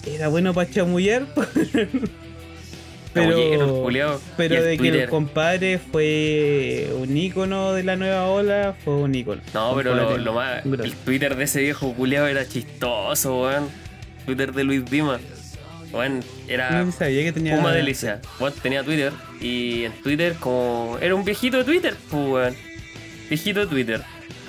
era 0.07 0.29
bueno 0.29 0.55
para 0.55 0.71
chamullar. 0.71 1.27
El 3.15 3.29
pero 3.29 4.21
pero 4.37 4.63
de 4.65 4.77
que 4.77 4.89
el 4.89 5.09
compadre 5.09 5.79
fue 5.79 6.91
un 6.99 7.17
ícono 7.17 7.73
de 7.73 7.85
la 7.85 7.95
nueva 7.95 8.27
ola, 8.27 8.75
fue 8.85 8.95
un 8.95 9.15
ícono. 9.15 9.41
No, 9.53 9.73
pero 9.77 9.95
lo, 9.95 10.19
lo 10.19 10.33
más. 10.33 10.67
El 10.67 10.95
Twitter 10.95 11.37
de 11.37 11.45
ese 11.45 11.61
viejo 11.61 11.95
culiao 11.95 12.27
era 12.27 12.49
chistoso, 12.49 13.43
weón. 13.43 13.69
Twitter 14.27 14.53
de 14.53 14.65
Luis 14.65 14.85
Dima. 14.85 15.21
Weón, 15.95 16.25
era 16.49 16.91
sabía 16.91 17.23
que 17.23 17.33
tenía. 17.33 17.57
una 17.57 17.71
delicia. 17.71 18.21
Weón 18.41 18.53
tenía 18.55 18.83
Twitter 18.83 19.13
y 19.41 19.85
en 19.85 19.93
Twitter 20.03 20.35
como. 20.41 20.99
Era 21.01 21.15
un 21.15 21.25
viejito 21.25 21.59
de 21.59 21.65
Twitter, 21.65 21.97
pues. 22.11 22.57
Viejito 23.29 23.61
de 23.61 23.67
Twitter. 23.67 24.03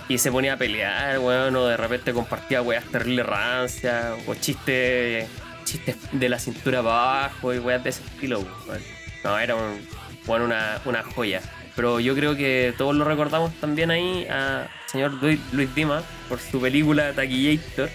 Y 0.10 0.18
se 0.18 0.32
ponía 0.32 0.54
a 0.54 0.58
pelear, 0.58 1.20
weón, 1.20 1.56
o 1.56 1.66
de 1.66 1.78
repente 1.78 2.14
compartía 2.14 2.62
weas 2.62 2.84
terribles 2.86 3.26
rancias, 3.26 4.14
o 4.28 4.36
chistes. 4.36 5.28
Chistes 5.64 5.98
de 6.12 6.30
la 6.30 6.38
cintura 6.38 6.84
para 6.84 6.96
abajo 6.96 7.54
y 7.54 7.58
weas 7.58 7.84
de 7.84 7.90
ese 7.92 8.04
estilo, 8.04 8.40
weón. 8.68 8.82
No, 9.24 9.40
era 9.40 9.56
un, 9.56 9.82
weón, 10.28 10.44
una, 10.44 10.80
una 10.86 11.04
joya. 11.04 11.42
Pero 11.76 12.00
yo 12.00 12.16
creo 12.16 12.36
que 12.36 12.74
todos 12.78 12.96
lo 12.96 13.04
recordamos 13.04 13.54
también 13.60 13.92
ahí 13.92 14.26
a 14.30 14.68
señor 14.96 15.14
Luis, 15.22 15.40
Luis 15.52 15.76
Dima 15.76 16.04
por 16.30 16.40
su 16.40 16.62
película 16.62 17.12
Taquillator, 17.14 17.90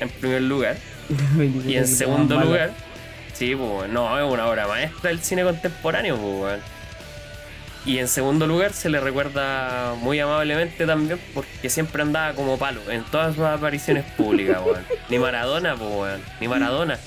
en 0.00 0.08
primer 0.08 0.42
lugar. 0.42 0.76
Y 1.66 1.76
en 1.76 1.86
segundo 1.86 2.38
lugar, 2.40 2.74
sí, 3.34 3.54
pues, 3.56 3.90
no, 3.90 4.18
es 4.18 4.24
una 4.32 4.46
obra 4.46 4.66
maestra 4.66 5.10
del 5.10 5.20
cine 5.20 5.42
contemporáneo, 5.44 6.16
pues, 6.16 6.40
weón. 6.42 6.60
Y 7.84 7.98
en 7.98 8.06
segundo 8.06 8.46
lugar 8.46 8.72
se 8.72 8.88
le 8.90 9.00
recuerda 9.00 9.94
muy 10.00 10.20
amablemente 10.20 10.86
también 10.86 11.18
porque 11.34 11.68
siempre 11.68 12.02
andaba 12.02 12.32
como 12.34 12.56
palo 12.56 12.80
en 12.88 13.02
todas 13.04 13.34
sus 13.34 13.44
apariciones 13.44 14.04
públicas, 14.16 14.58
weón. 14.64 14.82
Ni 15.08 15.18
Maradona, 15.18 15.74
pues, 15.76 15.90
weón. 15.90 16.20
Ni 16.40 16.48
Maradona. 16.48 16.98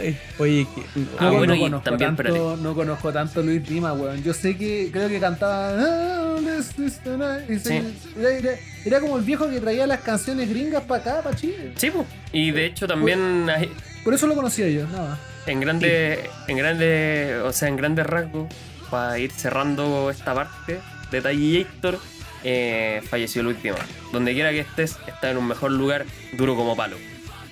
Ay, 0.00 0.16
Oye, 0.38 0.64
que. 0.72 0.82
Ah, 1.18 1.24
No, 1.24 1.32
bueno, 1.38 1.46
no 1.46 1.54
y 1.56 1.60
conozco 1.62 1.90
también, 1.90 2.14
tanto, 2.14 2.56
no 2.58 2.74
conozco 2.76 3.12
tanto 3.12 3.42
Luis 3.42 3.68
Dima, 3.68 3.92
weón. 3.94 4.22
Yo 4.22 4.32
sé 4.32 4.56
que 4.56 4.90
creo 4.92 5.08
que 5.08 5.18
cantaba. 5.18 5.70
"Ah, 5.76 6.36
this 6.38 6.78
is 6.78 7.00
the 7.00 7.16
night", 7.16 7.50
y 7.50 7.58
se- 7.58 7.82
Era, 8.16 8.30
era- 8.30 8.58
era 8.84 9.00
como 9.00 9.16
el 9.18 9.24
viejo 9.24 9.50
que 9.50 9.58
traía 9.60 9.88
las 9.88 10.02
canciones 10.02 10.48
gringas 10.48 10.84
para 10.84 11.00
acá, 11.00 11.22
para 11.22 11.34
Chile. 11.34 11.72
Sí, 11.74 11.90
pues. 11.90 12.06
Y 12.32 12.52
de 12.52 12.66
hecho 12.66 12.86
también 12.86 13.50
hay- 13.50 13.72
Por 14.06 14.14
eso 14.14 14.28
lo 14.28 14.36
conocía 14.36 14.68
yo, 14.68 14.86
nada 14.86 15.08
más. 15.10 15.18
en 15.46 15.58
grandes, 15.58 16.20
en 16.46 16.56
grandes, 16.56 17.42
o 17.42 17.52
sea, 17.52 17.66
en 17.66 17.74
grandes 17.74 18.06
rasgos, 18.06 18.46
para 18.88 19.18
ir 19.18 19.32
cerrando 19.32 20.10
esta 20.10 20.32
parte 20.32 20.78
de 21.10 21.20
Taquillator, 21.20 21.98
eh, 22.44 23.02
falleció 23.10 23.42
Luis 23.42 23.60
Dima. 23.60 23.78
Donde 24.12 24.32
quiera 24.32 24.52
que 24.52 24.60
estés, 24.60 24.96
está 25.08 25.32
en 25.32 25.38
un 25.38 25.48
mejor 25.48 25.72
lugar, 25.72 26.06
duro 26.34 26.54
como 26.54 26.76
palo. 26.76 26.96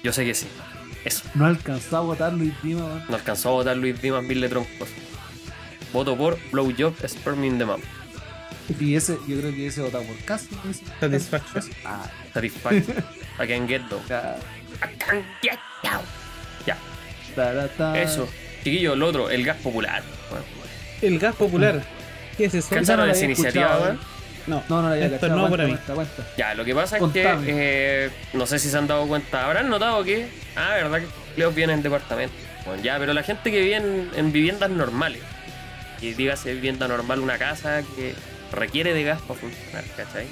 Yo 0.04 0.12
sé 0.12 0.24
que 0.24 0.32
sí. 0.32 0.46
Eso. 1.04 1.24
No 1.34 1.46
alcanzó 1.46 1.96
a 1.96 2.00
votar 2.02 2.32
Luis 2.32 2.54
Dima, 2.62 2.84
weón. 2.84 3.02
No 3.08 3.16
alcanzó 3.16 3.48
a 3.48 3.52
votar 3.54 3.76
Luis 3.76 4.00
Dimas 4.00 4.22
mil 4.22 4.48
troncos. 4.48 4.90
Voto 5.92 6.16
por 6.16 6.38
Blowjob 6.52 6.94
Sperm 7.04 7.42
in 7.42 7.58
the 7.58 7.64
Mouth. 7.64 7.82
Y 8.78 8.94
ese, 8.94 9.18
yo 9.26 9.40
creo 9.40 9.52
que 9.52 9.66
ese 9.66 9.82
votaba 9.82 10.04
por 10.04 10.16
casi. 10.18 10.50
Satisfaction. 11.00 11.64
Ah, 11.84 12.08
Satisfaction. 12.32 13.04
I 13.40 13.46
can 13.48 13.66
get 13.66 13.82
though. 13.90 14.00
I 14.08 14.94
can't 15.00 15.26
get. 15.42 15.58
Ya. 17.36 17.96
Eso. 18.02 18.28
Chiquillo, 18.62 18.94
el 18.94 19.02
otro, 19.02 19.30
el 19.30 19.44
gas 19.44 19.56
popular. 19.58 20.02
Bueno, 20.30 20.44
El 21.02 21.18
gas 21.18 21.34
popular. 21.34 21.82
¿Qué 22.36 22.46
es 22.46 22.54
eso? 22.54 22.66
Esa 22.66 22.74
no 22.74 22.80
¿Cacharon 22.80 23.06
la 23.08 23.12
esa 23.12 23.24
iniciativa, 23.26 23.78
weón? 23.78 24.00
No, 24.46 24.62
No, 24.68 24.82
no 24.82 24.88
había 24.88 25.06
esto 25.06 25.20
cachado. 25.20 25.36
no 25.40 25.48
cuenta, 25.48 25.56
para 25.56 25.68
mí. 25.68 25.74
cuenta, 25.74 25.94
cuenta. 25.94 26.22
Ya, 26.36 26.54
lo 26.54 26.64
que 26.64 26.74
pasa 26.74 26.98
Contame. 26.98 27.40
es 27.40 27.46
que 27.46 27.54
eh, 28.06 28.10
no 28.34 28.46
sé 28.46 28.58
si 28.58 28.68
se 28.68 28.76
han 28.76 28.86
dado 28.86 29.06
cuenta, 29.06 29.46
habrán 29.46 29.68
notado 29.70 30.02
que, 30.04 30.28
ah, 30.56 30.74
verdad 30.74 31.00
que 31.00 31.06
Leos 31.40 31.54
viene 31.54 31.72
en 31.72 31.82
departamento. 31.82 32.34
Bueno, 32.66 32.82
ya, 32.82 32.98
pero 32.98 33.12
la 33.12 33.22
gente 33.22 33.50
que 33.50 33.60
vive 33.60 33.76
en, 33.76 34.10
en 34.16 34.32
viviendas 34.32 34.70
normales, 34.70 35.22
y 36.00 36.12
dígase 36.14 36.52
vivienda 36.54 36.88
normal, 36.88 37.20
una 37.20 37.38
casa 37.38 37.82
que 37.96 38.14
requiere 38.52 38.92
de 38.94 39.04
gas 39.04 39.20
para 39.22 39.40
funcionar, 39.40 39.84
¿cachai? 39.96 40.26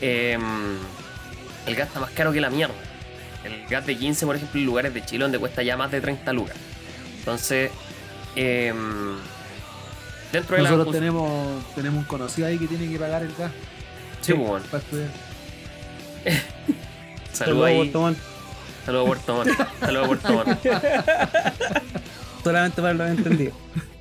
Em, 0.00 0.76
el 1.66 1.74
gas 1.76 1.88
está 1.88 2.00
más 2.00 2.10
caro 2.10 2.32
que 2.32 2.40
la 2.40 2.50
mierda. 2.50 2.74
El 3.44 3.66
gas 3.68 3.86
de 3.86 3.96
15, 3.96 4.26
por 4.26 4.36
ejemplo, 4.36 4.58
en 4.60 4.66
lugares 4.66 4.94
de 4.94 5.04
Chile 5.04 5.22
donde 5.24 5.38
cuesta 5.38 5.62
ya 5.62 5.76
más 5.76 5.90
de 5.90 6.00
30 6.00 6.32
lucas. 6.32 6.56
Entonces, 7.20 7.70
em, 8.36 9.16
dentro 10.32 10.56
de 10.56 10.62
la 10.62 10.70
Nosotros 10.70 10.88
jus- 10.88 10.98
tenemos, 10.98 11.74
tenemos 11.74 11.98
un 12.00 12.04
conocido 12.04 12.48
ahí 12.48 12.58
que 12.58 12.66
tiene 12.66 12.88
que 12.90 12.98
pagar 12.98 13.22
el 13.22 13.34
gas 13.34 13.50
Sí, 14.20 14.32
bueno. 14.32 14.64
para 14.70 14.82
estudiar. 14.82 15.08
Saludos 17.32 17.66
ahí. 17.66 17.76
Puerto 17.76 18.00
Montt. 18.00 18.18
Saludos 18.84 19.04
a 19.04 19.06
Puerto 19.06 19.34
Montt. 19.34 19.50
Saludos 19.80 20.04
a 20.04 20.06
Puerto 20.06 20.32
Montt. 20.32 20.58
Solamente 22.44 22.82
para 22.82 22.94
los 22.94 23.08
entendidos. 23.10 23.54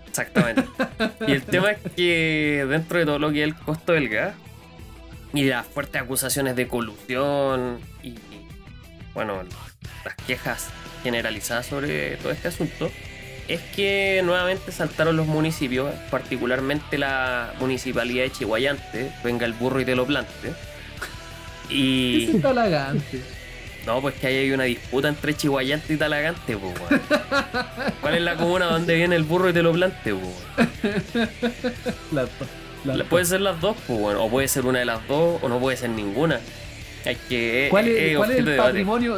Exactamente. 0.07 0.63
Y 1.27 1.31
el 1.31 1.43
tema 1.43 1.71
es 1.71 1.79
que 1.95 2.65
dentro 2.69 2.97
de 2.99 3.05
todo 3.05 3.19
lo 3.19 3.31
que 3.31 3.43
es 3.43 3.47
el 3.49 3.55
costo 3.55 3.91
del 3.93 4.09
gas 4.09 4.33
y 5.33 5.43
las 5.43 5.67
fuertes 5.67 6.01
acusaciones 6.01 6.55
de 6.55 6.67
colusión 6.67 7.79
y, 8.01 8.15
bueno, 9.17 9.41
las 10.05 10.13
quejas 10.27 10.67
generalizadas 11.01 11.65
sobre 11.65 12.17
todo 12.17 12.31
este 12.31 12.49
asunto, 12.49 12.91
es 13.47 13.61
que 13.75 14.21
nuevamente 14.23 14.71
saltaron 14.71 15.17
los 15.17 15.25
municipios, 15.25 15.91
particularmente 16.11 16.99
la 16.99 17.51
municipalidad 17.59 18.25
de 18.25 18.31
Chihuayante, 18.31 19.11
venga 19.23 19.47
el 19.47 19.53
burro 19.53 19.79
y 19.81 19.85
te 19.85 19.95
lo 19.95 20.05
plante. 20.05 20.53
¿Qué 21.67 22.25
es 22.31 22.41
talagante? 22.43 23.21
no, 23.87 24.01
pues 24.01 24.13
que 24.15 24.27
ahí 24.27 24.35
hay 24.37 24.51
una 24.51 24.65
disputa 24.65 25.07
entre 25.07 25.33
Chihuayante 25.35 25.93
y 25.93 25.97
Talagante, 25.97 26.55
pues, 26.55 26.73
weón. 26.79 27.01
¿Cuál 28.01 28.15
es 28.15 28.21
la 28.21 28.35
comuna 28.35 28.65
donde 28.67 28.93
viene 28.95 29.15
el 29.15 29.23
burro 29.23 29.49
y 29.49 29.53
te 29.53 29.63
lo 29.63 29.71
plante, 29.73 30.13
pues? 30.13 30.69
weón? 30.93 31.29
La- 32.85 32.93
la- 32.95 33.03
Puede 33.05 33.25
ser 33.25 33.41
las 33.41 33.59
dos, 33.59 33.75
pues 33.87 33.99
bueno, 33.99 34.23
o 34.23 34.29
puede 34.29 34.47
ser 34.47 34.65
una 34.67 34.77
de 34.79 34.85
las 34.85 35.05
dos, 35.07 35.41
o 35.41 35.49
no 35.49 35.57
puede 35.59 35.75
ser 35.75 35.89
ninguna. 35.89 36.39
Que. 37.15 37.67
¿Cuál 37.69 37.87
eh, 37.87 37.91
es, 38.07 38.13
eh, 38.13 38.15
cuál 38.17 38.31
es 38.31 38.37
el 38.39 38.45
de 38.45 38.57
patrimonio? 38.57 39.17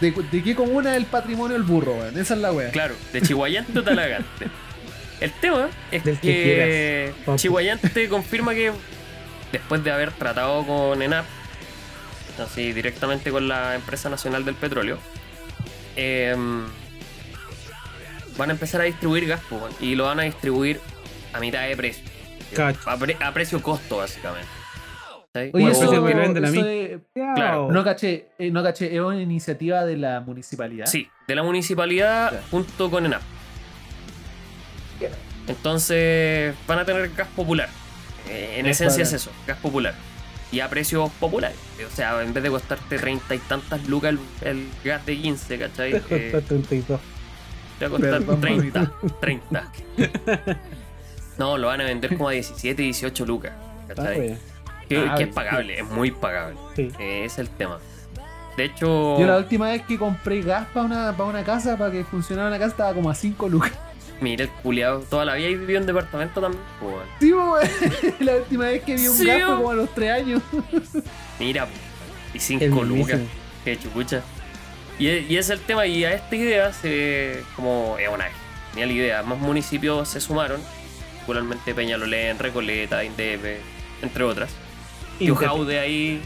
De, 0.00 0.12
de 0.12 0.42
qué 0.42 0.54
comuna 0.54 0.92
es 0.92 0.96
el 0.96 1.06
patrimonio 1.06 1.54
del 1.56 1.64
burro, 1.66 1.94
weón? 1.94 2.18
Esa 2.18 2.34
es 2.34 2.40
la 2.40 2.52
wea. 2.52 2.70
Claro, 2.70 2.94
de 3.12 3.20
Chihuayante 3.22 3.78
o 3.78 3.82
Talagante. 3.82 4.46
El 5.20 5.32
tema 5.32 5.68
es 5.90 6.04
Del 6.04 6.20
que 6.20 7.12
que. 7.26 7.34
Chihuayante 7.36 8.08
confirma 8.08 8.54
que 8.54 8.70
después 9.50 9.82
de 9.82 9.90
haber 9.90 10.12
tratado 10.12 10.64
con 10.64 11.02
ENAP, 11.02 11.24
así 12.40 12.72
directamente 12.72 13.32
con 13.32 13.48
la 13.48 13.74
empresa 13.74 14.08
nacional 14.08 14.44
del 14.44 14.54
petróleo, 14.54 15.00
em, 15.96 16.64
van 18.36 18.50
a 18.50 18.52
empezar 18.52 18.80
a 18.80 18.84
distribuir 18.84 19.26
gas 19.26 19.40
pues, 19.50 19.74
y 19.80 19.96
lo 19.96 20.04
van 20.04 20.20
a 20.20 20.22
distribuir 20.22 20.80
a 21.32 21.40
mitad 21.40 21.66
de 21.66 21.76
precio. 21.76 22.04
Cacho. 22.54 22.78
A, 22.88 22.96
pre- 22.96 23.16
a 23.20 23.32
precio 23.34 23.60
costo, 23.60 23.96
básicamente. 23.96 24.46
¿Sí? 25.44 25.50
Oye, 25.54 25.70
eso, 25.70 25.80
precio 25.80 26.04
que 26.04 26.14
me 26.14 26.20
venden 26.20 26.44
a 26.44 26.50
mí. 26.50 26.58
eso 26.58 26.66
es- 26.68 27.00
Claro. 27.14 27.70
no 27.72 27.84
caché, 27.84 28.28
eh, 28.38 28.50
no 28.50 28.62
caché, 28.62 28.94
es 28.94 29.00
una 29.00 29.20
iniciativa 29.20 29.84
de 29.84 29.96
la 29.96 30.20
municipalidad. 30.20 30.86
Sí, 30.86 31.08
de 31.26 31.34
la 31.34 31.42
municipalidad 31.42 32.32
Ya. 32.32 32.42
junto 32.50 32.90
con 32.90 33.06
ENAP. 33.06 33.22
Entonces 35.46 36.54
van 36.66 36.78
a 36.80 36.84
tener 36.84 37.10
gas 37.14 37.28
popular. 37.34 37.68
Eh, 38.28 38.56
en 38.58 38.66
Es 38.66 38.80
esencia 38.80 39.02
es 39.04 39.12
eso, 39.14 39.30
gas 39.46 39.58
popular. 39.58 39.94
y 40.52 40.60
a 40.60 40.68
precios 40.68 41.10
populares. 41.20 41.56
O 41.90 41.94
sea, 41.94 42.22
en 42.22 42.32
vez 42.34 42.42
de 42.42 42.50
costarte 42.50 42.98
treinta 42.98 43.34
y 43.34 43.38
tantas 43.38 43.86
lucas 43.88 44.10
el, 44.14 44.18
el 44.48 44.66
gas 44.84 45.04
de 45.06 45.16
15, 45.16 45.58
¿cachai? 45.58 46.00
Te 46.00 46.28
Eh, 46.28 46.32
costó 46.32 46.48
32. 46.48 47.00
te 47.78 47.86
va 47.86 47.96
a 47.96 48.00
costar 48.00 48.18
Perdón, 48.20 48.40
30. 48.40 48.92
30. 49.20 49.72
No, 51.38 51.56
lo 51.56 51.68
van 51.68 51.80
a 51.80 51.84
vender 51.84 52.16
como 52.16 52.28
a 52.28 52.32
17, 52.32 52.82
18 52.82 53.24
lucas. 53.24 53.52
Ah, 53.54 53.84
¿cachai? 53.94 54.18
wea. 54.20 54.36
Que, 54.88 54.98
Ah, 55.08 55.14
que 55.16 55.24
es 55.24 55.28
sí. 55.28 55.34
pagable, 55.34 55.78
es 55.80 55.84
muy 55.88 56.10
pagable. 56.10 56.56
Sí. 56.76 56.90
Es 56.98 57.38
el 57.38 57.48
tema. 57.50 57.78
De 58.56 58.64
hecho, 58.64 59.18
Yo 59.20 59.26
la 59.26 59.36
última 59.36 59.68
vez 59.68 59.82
que 59.82 59.96
compré 59.98 60.40
gas 60.42 60.66
para 60.74 60.84
una, 60.86 61.12
para 61.16 61.28
una 61.30 61.44
casa, 61.44 61.76
para 61.76 61.92
que 61.92 62.02
funcionara 62.04 62.48
una 62.48 62.58
casa, 62.58 62.70
estaba 62.70 62.92
como 62.94 63.08
a 63.08 63.14
5 63.14 63.48
lucas. 63.48 63.72
mira 64.20 64.42
el 64.44 64.50
culiado, 64.50 65.00
toda 65.08 65.24
la 65.24 65.34
vida 65.34 65.46
he 65.46 65.54
vivido 65.54 65.78
en 65.78 65.86
departamento 65.86 66.40
también. 66.40 66.62
pues, 66.80 66.92
bueno. 66.92 67.08
Sí, 67.20 67.32
weón. 67.32 68.14
La 68.26 68.34
última 68.36 68.64
vez 68.64 68.82
que 68.82 68.96
vi 68.96 69.06
un 69.06 69.16
Sí, 69.16 69.24
gas 69.26 69.42
fue 69.44 69.54
como 69.56 69.70
a 69.70 69.74
los 69.74 69.94
3 69.94 70.10
años. 70.10 70.42
Mira, 71.38 71.68
y 72.34 72.36
El 72.38 72.40
5 72.42 72.82
lucas. 72.84 73.20
Qué 73.64 73.78
chupucha. 73.78 74.22
Y, 74.98 75.08
y 75.08 75.36
es 75.36 75.48
el 75.50 75.60
tema, 75.60 75.86
y 75.86 76.04
a 76.04 76.12
esta 76.14 76.34
idea 76.34 76.72
se. 76.72 77.44
como 77.54 77.96
es 78.00 78.08
una 78.08 78.24
genial 78.72 78.90
idea. 78.90 79.22
Más 79.22 79.38
municipios 79.38 80.08
se 80.08 80.20
sumaron, 80.20 80.60
particularmente 81.12 81.72
Peñalolén, 81.74 82.38
Recoleta, 82.40 83.04
Indepe, 83.04 83.60
entre 84.02 84.24
otras. 84.24 84.50
Indepe. 85.20 85.46
Jaude 85.46 85.80
ahí, 85.80 86.20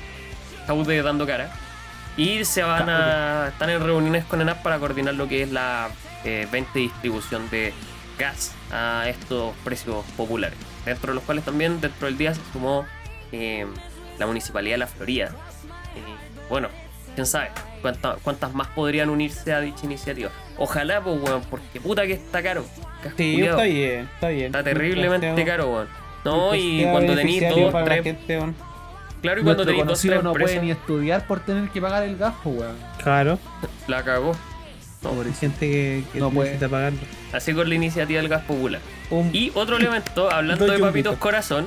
Jaude 0.66 1.02
dando 1.02 1.27
cara. 1.27 1.51
Y 2.16 2.44
se 2.44 2.62
van 2.62 2.89
a. 2.90 3.48
están 3.48 3.70
en 3.70 3.82
reuniones 3.82 4.24
con 4.27 4.40
ENAP 4.40 4.62
para 4.62 4.78
coordinar 4.78 5.14
lo 5.14 5.27
que 5.28 5.43
es 5.43 5.51
la 5.51 5.89
eh, 6.24 6.47
venta 6.52 6.78
y 6.78 6.82
distribución 6.82 7.48
de 7.51 7.73
gas 8.19 8.55
a 8.70 9.05
estos 9.09 9.55
precios 9.64 10.05
populares. 10.16 10.59
Dentro 10.85 11.09
de 11.12 11.14
los 11.14 11.24
cuales 11.24 11.44
también, 11.44 11.81
dentro 11.81 12.06
del 12.06 12.19
día, 12.19 12.35
se 12.35 12.40
sumó 12.52 12.85
eh, 13.32 13.66
la 14.19 14.27
municipalidad 14.27 14.74
de 14.74 14.78
La 14.78 14.86
Florida. 14.89 15.31
Y, 15.97 16.51
bueno, 16.51 16.69
quién 17.14 17.27
sabe 17.27 17.48
cuánta- 17.81 18.16
cuántas 18.23 18.52
más 18.52 18.66
podrían 18.69 19.09
unirse 19.09 19.52
a 19.55 19.60
dicha 19.60 19.85
iniciativa. 19.86 20.31
Ojalá, 20.59 21.01
pues, 21.01 21.19
weón, 21.23 21.43
porque 21.48 21.81
puta 21.81 22.06
que 22.06 22.12
está 22.12 22.43
caro. 22.43 22.64
Sí, 23.16 23.40
está 23.43 23.62
bien, 23.62 24.09
está 24.14 24.28
bien. 24.28 24.47
Está 24.47 24.62
terriblemente 24.62 25.44
caro, 25.47 25.70
weón. 25.70 25.89
No, 26.24 26.55
y 26.55 26.85
cuando 26.90 27.14
tenéis 27.16 27.43
dos, 27.48 27.73
tres. 27.85 28.05
gente. 28.05 28.39
Claro, 29.23 29.40
y 29.40 29.44
cuando 29.44 29.65
tenéis 29.65 29.86
dos, 29.86 30.01
tres 30.01 30.23
no 30.23 30.32
puede 30.32 30.61
ni 30.61 30.70
estudiar 30.73 31.27
por 31.27 31.40
tener 31.40 31.69
que 31.70 31.81
pagar 31.81 32.03
el 32.03 32.16
gas, 32.16 32.35
pues, 32.43 32.59
weón. 32.59 32.77
Claro. 33.03 33.39
la 33.86 34.03
cagó. 34.03 34.36
Hay 35.05 35.32
gente 35.35 35.69
que, 35.70 36.05
que 36.12 36.19
No 36.20 36.31
puede. 36.31 36.51
necesita 36.51 36.69
pagarlo. 36.69 36.99
Así 37.32 37.55
con 37.55 37.69
la 37.69 37.74
iniciativa 37.74 38.20
del 38.20 38.28
gas 38.28 38.43
popular. 38.44 38.81
Un- 39.11 39.31
Y 39.32 39.51
otro 39.55 39.77
elemento, 39.78 40.31
hablando 40.31 40.66
de 40.66 40.78
papitos 40.78 41.16
corazón, 41.19 41.66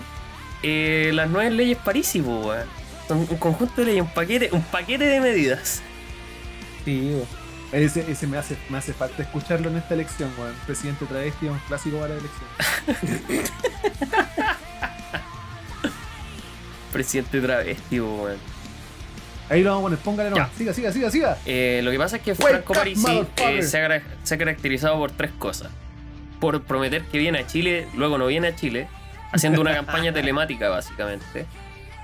eh, 0.63 1.11
las 1.13 1.29
nuevas 1.29 1.51
leyes 1.53 1.77
París, 1.83 2.13
weón. 2.15 2.65
Son 3.07 3.19
un 3.19 3.25
conjunto 3.37 3.81
de 3.81 3.85
leyes, 3.87 4.01
un 4.03 4.09
paquete, 4.13 4.49
un 4.51 4.63
paquete 4.63 5.05
de 5.05 5.19
medidas. 5.21 5.81
Sí, 6.85 7.11
weón. 7.13 7.27
Ese, 7.71 8.09
ese 8.09 8.25
me, 8.27 8.37
hace, 8.37 8.55
me 8.69 8.77
hace 8.77 8.93
falta 8.93 9.21
escucharlo 9.23 9.69
en 9.69 9.77
esta 9.77 9.95
elección, 9.95 10.29
weón. 10.37 10.53
Presidente 10.65 11.05
travesti 11.05 11.47
es 11.47 11.51
un 11.51 11.59
clásico 11.67 11.97
para 11.99 12.13
la 12.15 12.19
elección. 12.19 13.45
Presidente 16.95 17.41
travesti, 17.41 17.99
weón. 17.99 18.37
Ahí 19.49 19.63
lo 19.63 19.71
vamos 19.71 19.81
a 19.81 19.83
poner, 19.87 19.99
póngale 19.99 20.29
nomás. 20.29 20.49
Ya. 20.51 20.57
Siga, 20.57 20.73
siga, 20.73 20.91
siga, 20.93 21.11
siga. 21.11 21.37
Eh, 21.45 21.81
lo 21.83 21.91
que 21.91 21.97
pasa 21.97 22.15
es 22.15 22.21
que 22.21 22.35
Franco 22.35 22.71
up, 22.71 22.77
Parisi 22.79 23.05
eh, 23.35 23.61
se, 23.63 23.77
ha, 23.83 23.87
car- 23.89 24.01
se 24.23 24.35
ha 24.35 24.37
caracterizado 24.37 24.97
por 24.97 25.11
tres 25.11 25.31
cosas. 25.37 25.71
Por 26.39 26.63
prometer 26.63 27.03
que 27.03 27.17
viene 27.17 27.39
a 27.39 27.47
Chile, 27.47 27.85
luego 27.95 28.17
no 28.17 28.27
viene 28.27 28.47
a 28.47 28.55
Chile, 28.55 28.87
haciendo 29.33 29.59
una 29.59 29.73
campaña 29.75 30.13
telemática 30.13 30.69
básicamente. 30.69 31.45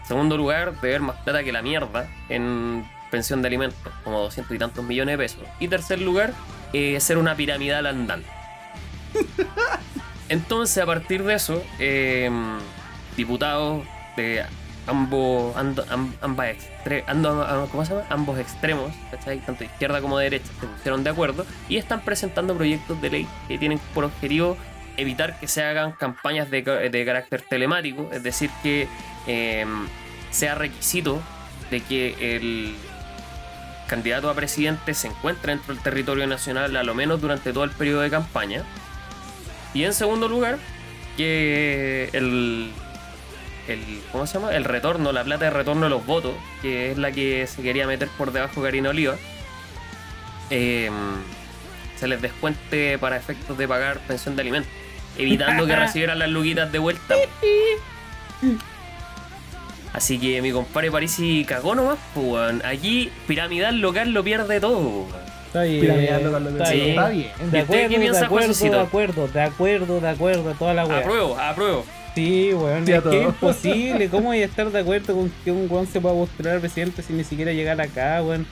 Segundo 0.06 0.36
lugar, 0.36 0.74
beber 0.82 1.00
más 1.00 1.16
plata 1.22 1.42
que 1.42 1.54
la 1.54 1.62
mierda 1.62 2.10
en 2.28 2.86
pensión 3.12 3.42
de 3.42 3.48
alimentos, 3.48 3.94
como 4.04 4.20
200 4.20 4.54
y 4.54 4.60
tantos 4.60 4.84
millones 4.84 5.14
de 5.14 5.18
pesos. 5.24 5.40
Y 5.62 5.70
tercer 5.70 6.02
lugar, 6.02 6.34
eh, 6.74 7.00
ser 7.00 7.18
una 7.18 7.36
piramidal 7.36 7.86
andante. 7.86 8.28
Entonces, 10.28 10.78
a 10.84 10.86
partir 10.86 11.24
de 11.24 11.34
eso, 11.34 11.64
eh, 11.80 12.30
diputados 13.18 13.86
de 14.16 14.44
ambos, 14.88 15.56
ambas 16.22 16.48
extre- 16.56 17.06
ando- 17.06 17.46
am- 17.48 17.68
¿cómo 17.68 17.86
se 17.86 17.94
llama? 17.94 18.06
ambos 18.10 18.40
extremos, 18.40 18.92
tanto 19.46 19.64
izquierda 19.64 20.02
como 20.02 20.18
de 20.18 20.26
derecha, 20.26 20.48
se 20.60 20.68
pusieron 20.68 21.04
de 21.04 21.10
acuerdo 21.12 21.46
y 21.70 21.78
están 21.78 22.02
presentando 22.02 22.56
proyectos 22.56 23.02
de 23.02 23.10
ley 23.10 23.28
que 23.48 23.58
tienen 23.58 23.80
por 23.94 24.04
objetivo 24.06 24.58
evitar 24.98 25.40
que 25.40 25.48
se 25.48 25.64
hagan 25.64 25.94
campañas 25.94 26.50
de, 26.52 26.62
de 26.64 27.06
carácter 27.06 27.42
telemático, 27.42 28.10
es 28.12 28.24
decir, 28.24 28.50
que 28.62 28.88
eh, 29.28 29.66
sea 30.32 30.56
requisito 30.56 31.22
de 31.70 31.80
que 31.82 32.36
el 32.36 32.76
candidato 33.88 34.30
a 34.30 34.34
presidente 34.34 34.94
se 34.94 35.08
encuentre 35.08 35.54
dentro 35.54 35.74
del 35.74 35.84
territorio 35.84 36.26
nacional 36.28 36.76
a 36.76 36.84
lo 36.84 36.94
menos 36.96 37.22
durante 37.22 37.52
todo 37.54 37.64
el 37.64 37.72
periodo 37.72 38.02
de 38.02 38.10
campaña. 38.10 38.64
Y 39.74 39.84
en 39.84 39.94
segundo 39.94 40.28
lugar, 40.28 40.58
que 41.18 42.10
el, 42.14 42.72
el 43.68 44.02
¿cómo 44.12 44.28
se 44.28 44.36
llama? 44.36 44.56
El 44.56 44.66
retorno, 44.66 45.12
la 45.12 45.24
plata 45.24 45.46
de 45.46 45.52
retorno 45.52 45.84
de 45.84 45.90
los 45.90 46.06
votos, 46.06 46.34
que 46.62 46.92
es 46.92 46.98
la 46.98 47.12
que 47.12 47.48
se 47.48 47.62
quería 47.62 47.88
meter 47.88 48.10
por 48.18 48.32
debajo 48.32 48.62
Karina 48.62 48.90
Oliva, 48.90 49.16
eh, 50.50 50.90
se 51.96 52.08
les 52.08 52.22
descuente 52.22 52.98
para 52.98 53.18
efectos 53.18 53.58
de 53.58 53.68
pagar 53.68 54.00
pensión 54.00 54.36
de 54.36 54.42
alimentos, 54.42 54.72
evitando 55.18 55.66
que 55.66 55.76
recibieran 55.78 56.20
las 56.20 56.30
luquitas 56.30 56.72
de 56.72 56.80
vuelta. 56.80 57.16
Así 59.94 60.20
que 60.20 60.42
mi 60.42 60.52
compadre 60.52 60.90
Parisi 60.90 61.46
cagó 61.46 61.76
nomás, 61.76 62.00
pues. 62.14 62.64
Aquí 62.64 63.12
Piramidal 63.28 63.80
Local 63.80 64.12
lo 64.12 64.24
pierde 64.24 64.60
todo, 64.60 64.80
weón. 64.80 65.31
Está 65.54 65.64
bien. 65.64 65.84
Está 65.92 66.66
Sí. 66.66 66.76
bien. 66.76 66.90
Está 66.90 67.10
bien. 67.10 67.28
De 67.38 67.42
¿Y 67.42 67.46
usted 67.46 67.60
acuerdo, 67.60 67.90
qué 67.90 68.00
piensa, 68.00 68.20
de 68.22 68.26
acuerdo, 68.26 68.54
de 68.54 68.80
acuerdo, 68.80 69.28
de 69.28 69.42
acuerdo, 69.42 70.00
de 70.00 70.10
acuerdo, 70.10 70.54
toda 70.58 70.74
la 70.74 70.86
weá. 70.86 71.00
Apruebo, 71.00 71.38
apruebo. 71.38 71.86
Sí, 72.16 72.52
weón, 72.54 72.86
Sí, 72.86 72.92
es 72.94 73.02
que 73.04 73.20
es 73.22 73.26
imposible. 73.26 74.08
¿Cómo 74.12 74.28
voy 74.28 74.42
a 74.42 74.46
estar 74.46 74.70
de 74.72 74.80
acuerdo 74.80 75.14
con 75.16 75.32
que 75.44 75.52
un 75.52 75.68
weón 75.70 75.88
se 75.88 76.00
pueda 76.00 76.16
postular 76.16 76.60
presidente 76.60 77.02
sin 77.02 77.18
ni 77.18 77.24
siquiera 77.26 77.52
llegar 77.52 77.80
acá, 77.82 78.22
weón? 78.24 78.46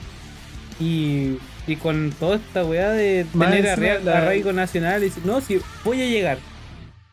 Y, 0.78 1.36
y 1.66 1.76
con 1.76 2.10
toda 2.18 2.36
esta 2.36 2.64
weá 2.64 2.90
de 2.90 3.26
Más 3.34 3.50
tener 3.50 3.66
encima 3.66 3.86
arra- 3.94 4.00
la- 4.04 4.18
arraigo 4.18 4.52
nacional 4.52 5.04
y 5.04 5.12
no, 5.24 5.40
si 5.40 5.60
voy 5.84 6.00
a 6.02 6.06
llegar. 6.06 6.38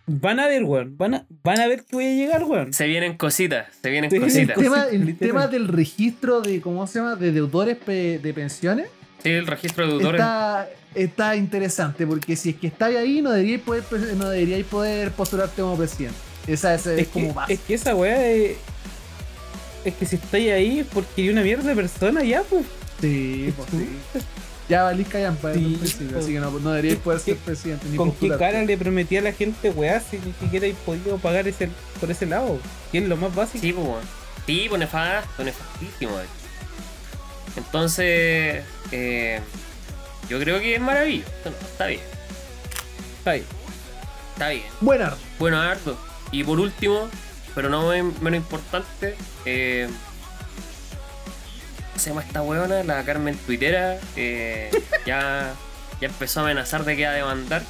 Van 0.05 0.39
a 0.39 0.47
ver, 0.47 0.63
weón. 0.63 0.97
Van 0.97 1.15
a, 1.15 1.25
van 1.43 1.59
a 1.59 1.67
ver 1.67 1.83
que 1.83 1.95
voy 1.97 2.05
a 2.05 2.13
llegar, 2.13 2.43
weón. 2.45 2.71
Se 2.71 2.87
vienen 2.87 3.17
cositas, 3.17 3.67
se 3.81 3.89
vienen 3.89 4.09
Sí. 4.09 4.17
El 4.17 4.21
cositas. 4.23 4.57
tema, 4.57 4.85
el 4.89 5.17
tema 5.17 5.47
del 5.47 5.67
registro 5.67 6.41
de, 6.41 6.61
¿cómo 6.61 6.87
se 6.87 6.99
llama? 6.99 7.15
De 7.15 7.31
deudores 7.33 7.75
pe- 7.77 8.19
de 8.19 8.33
pensiones 8.33 8.87
Sí, 9.23 9.29
el 9.29 9.47
registro 9.47 9.85
de 9.87 9.93
deudores. 9.93 10.21
está, 10.21 10.69
está 10.95 11.35
interesante 11.35 12.05
porque 12.07 12.35
si 12.35 12.49
es 12.51 12.55
que 12.57 12.67
estáis 12.67 12.97
ahí 12.97 13.21
no 13.21 13.31
deberíais 13.31 13.61
poder, 13.61 13.83
no 14.15 14.29
deberíais 14.29 14.65
poder 14.65 15.11
postularte 15.11 15.61
como 15.61 15.77
presidente. 15.77 16.17
Esa, 16.47 16.73
esa 16.75 16.93
es, 16.93 16.99
Es 17.01 17.07
como 17.09 17.27
que, 17.27 17.33
base. 17.33 17.53
es 17.53 17.59
que 17.61 17.73
esa 17.73 17.95
weá 17.95 18.25
es. 18.27 18.57
Es 19.83 19.93
que 19.95 20.05
si 20.05 20.15
estáis 20.17 20.51
ahí 20.51 20.79
es 20.79 20.87
porque 20.87 21.21
hay 21.23 21.29
una 21.29 21.41
mierda 21.41 21.63
de 21.69 21.75
persona 21.75 22.23
ya, 22.23 22.43
pues. 22.43 22.65
Sí, 23.01 23.53
pues 23.55 23.69
sí. 23.71 24.21
Ya 24.69 24.83
valís 24.83 25.07
callampa 25.07 25.53
Sí, 25.53 25.59
un 25.65 25.75
principio, 25.75 26.07
pues. 26.11 26.23
así 26.25 26.33
que 26.33 26.39
no, 26.39 26.51
no 26.51 26.69
deberíais 26.71 26.99
poder 26.99 27.19
¿Qué- 27.21 27.31
ser 27.33 27.37
presidente 27.37 27.87
ni 27.89 27.95
¿Con 27.95 28.11
qué 28.11 28.29
cara 28.37 28.61
le 28.63 28.77
prometí 28.77 29.15
a 29.17 29.21
la 29.21 29.31
gente 29.31 29.69
weá 29.71 29.99
si 30.01 30.17
ni 30.17 30.33
siquiera 30.41 30.67
he 30.67 30.73
podido 30.73 31.17
pagar 31.19 31.47
ese, 31.47 31.69
por 32.01 32.11
ese 32.11 32.25
lado? 32.25 32.59
Que 32.91 32.97
es 32.97 33.07
lo 33.07 33.15
más 33.17 33.33
básico. 33.33 33.61
Sí, 33.61 33.71
pues, 33.73 33.87
weón. 33.87 34.01
Sí, 34.45 34.65
pues 34.67 34.79
nefasto, 34.79 35.43
nefastísimo. 35.43 36.19
hecho. 36.19 36.29
Entonces, 37.55 38.63
eh, 38.91 39.41
yo 40.29 40.39
creo 40.39 40.59
que 40.59 40.75
es 40.75 40.81
maravilloso. 40.81 41.29
No, 41.45 41.51
está 41.51 41.85
bien, 41.87 42.01
Está 43.19 43.31
ahí. 43.31 43.45
está 44.33 44.49
bien. 44.49 44.63
Buena. 44.81 45.13
Bueno, 45.39 45.61
harto. 45.61 45.97
Y 46.31 46.43
por 46.43 46.59
último, 46.59 47.07
pero 47.55 47.69
no 47.69 47.87
men- 47.89 48.13
menos 48.21 48.37
importante, 48.37 49.15
eh, 49.45 49.87
¿cómo 51.91 51.99
se 51.99 52.09
llama 52.09 52.21
esta 52.21 52.41
weona? 52.41 52.83
La 52.83 53.03
Carmen 53.03 53.37
Tuitera. 53.37 53.99
eh, 54.15 54.69
ya, 55.05 55.53
ya 56.01 56.07
empezó 56.07 56.41
a 56.41 56.43
amenazar 56.43 56.83
de 56.85 56.95
que 56.95 57.05
va 57.05 57.11
a 57.11 57.15
demandar. 57.15 57.63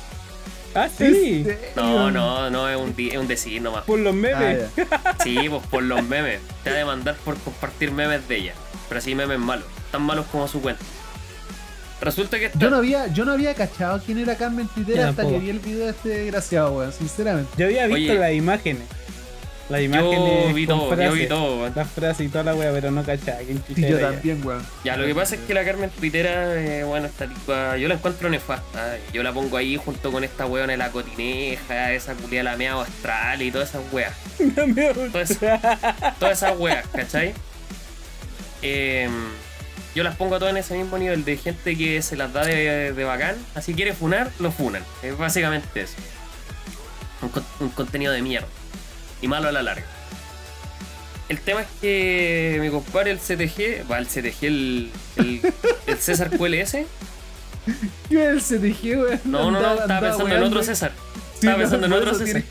Ah, 0.76 0.90
sí. 0.96 1.48
No, 1.76 2.12
no, 2.12 2.50
no, 2.52 2.70
es 2.70 2.78
un, 2.78 2.94
es 2.98 3.18
un 3.18 3.28
decir 3.28 3.62
nomás. 3.62 3.84
Por 3.86 4.00
los 4.00 4.14
Ah, 4.14 4.16
memes. 4.16 4.70
ya. 4.76 5.16
Sí, 5.24 5.50
pues 5.50 5.66
por 5.68 5.82
los 5.84 6.04
memes. 6.04 6.40
Te 6.64 6.70
va 6.70 6.76
a 6.76 6.80
demandar 6.80 7.16
por 7.24 7.38
compartir 7.40 7.92
memes 7.92 8.28
de 8.28 8.36
ella. 8.38 8.54
Pero 8.88 9.00
así 9.00 9.16
memes 9.16 9.40
malos. 9.40 9.66
Tan 9.92 10.02
malos 10.04 10.26
como 10.32 10.48
su 10.48 10.62
cuenta. 10.62 10.84
Resulta 12.02 12.38
que 12.40 12.46
esta- 12.46 12.60
Yo 12.60 12.70
no 12.70 12.78
había, 12.78 13.08
yo 13.08 13.26
no 13.26 13.32
había 13.34 13.54
cachado 13.56 14.00
quién 14.06 14.20
era 14.20 14.36
Carmen 14.36 14.68
Yo 14.68 14.84
Twitter 14.84 15.02
hasta 15.06 15.28
que 15.28 15.40
vi 15.40 15.50
el 15.50 15.60
video 15.60 15.86
de 15.86 15.92
este 15.92 16.10
desgraciado, 16.10 16.74
weón, 16.78 16.94
sinceramente. 16.94 17.52
Yo 17.58 17.66
había 17.66 17.88
visto 17.88 18.12
Oye. 18.12 18.20
las 18.20 18.34
imágenes. 18.34 18.84
Las 19.70 19.82
imágenes. 19.82 20.54
vi 20.56 20.66
con 20.66 20.78
todo, 20.80 20.96
yo 20.96 21.12
vi 21.12 21.28
todo, 21.28 21.58
weón. 21.62 21.74
Las 21.76 21.90
frases 21.92 22.26
y 22.26 22.30
toda 22.30 22.46
la 22.46 22.56
wea, 22.56 22.72
pero 22.72 22.90
no 22.90 23.04
cachaba. 23.04 23.40
¿Quién 23.40 23.62
Sí, 23.68 23.76
chucha 23.76 23.88
yo 23.90 24.00
también, 24.00 24.42
weón. 24.46 24.66
Ya, 24.86 24.96
lo 24.96 25.06
que 25.06 25.14
pasa 25.14 25.36
es 25.36 25.42
que 25.42 25.54
la 25.54 25.66
Carmen 25.66 25.90
Twittera, 25.90 26.56
eh, 26.56 26.84
bueno, 26.86 27.08
esta 27.08 27.28
tipa, 27.28 27.76
yo 27.76 27.88
la 27.90 27.96
encuentro 27.96 28.30
nefasta. 28.30 28.98
Yo 29.12 29.24
la 29.24 29.34
pongo 29.34 29.58
ahí 29.58 29.76
junto 29.76 30.10
con 30.12 30.24
esta 30.24 30.46
weona 30.46 30.72
de 30.72 30.78
la 30.78 30.90
cotineja, 30.92 31.92
esa 31.92 32.14
culia 32.14 32.44
la 32.44 32.56
mea 32.56 32.80
astral 32.82 33.42
y 33.42 33.52
todas 33.52 33.70
esas 33.72 33.82
weas. 33.92 34.14
Todas, 35.12 35.38
todas 36.20 36.38
esas 36.38 36.58
weas, 36.58 36.88
¿cachai? 36.94 37.34
Em, 38.62 39.12
yo 39.98 40.04
las 40.04 40.16
pongo 40.16 40.38
todas 40.38 40.52
en 40.52 40.58
ese 40.58 40.76
mismo 40.78 40.98
nivel 41.00 41.26
de 41.26 41.38
gente 41.38 41.76
que 41.76 42.02
se 42.04 42.16
las 42.16 42.32
da 42.32 42.46
de, 42.46 42.94
de 42.94 43.04
bacán. 43.04 43.36
Así 43.56 43.74
quiere 43.74 43.94
funar, 43.94 44.30
lo 44.40 44.52
funan. 44.52 44.84
Es 45.02 45.18
básicamente 45.18 45.82
eso. 45.82 45.96
Un, 47.24 47.30
con- 47.30 47.46
un 47.60 47.70
contenido 47.70 48.14
de 48.14 48.22
mierda. 48.22 48.48
Y 49.24 49.28
malo 49.28 49.48
a 49.50 49.52
la 49.52 49.64
larga. 49.64 49.86
El 51.30 51.40
tema 51.40 51.62
es 51.62 51.68
que 51.82 52.60
mi 52.62 52.70
compadre, 52.70 53.10
el 53.12 53.18
CTG, 53.18 53.90
va, 53.92 53.98
el 53.98 54.06
CTG, 54.08 54.44
el, 54.46 54.92
el, 55.16 55.42
el 55.88 55.98
César 55.98 56.30
QLS. 56.30 56.76
El 58.12 58.40
CTG, 58.42 58.84
weón. 59.00 59.20
No, 59.26 59.50
no, 59.50 59.52
no, 59.52 59.58
Andaba- 59.58 59.72
estaba 59.74 59.84
andaba 59.84 60.02
pensando 60.10 60.36
en 60.36 60.44
otro 60.44 60.64
César. 60.64 60.92
Sí, 61.40 61.48
Estaba 61.48 61.54
no, 61.54 61.60
pensando 61.60 61.88
en 61.88 61.94
otro 61.94 62.12
César. 62.14 62.26
Tiene, 62.26 62.44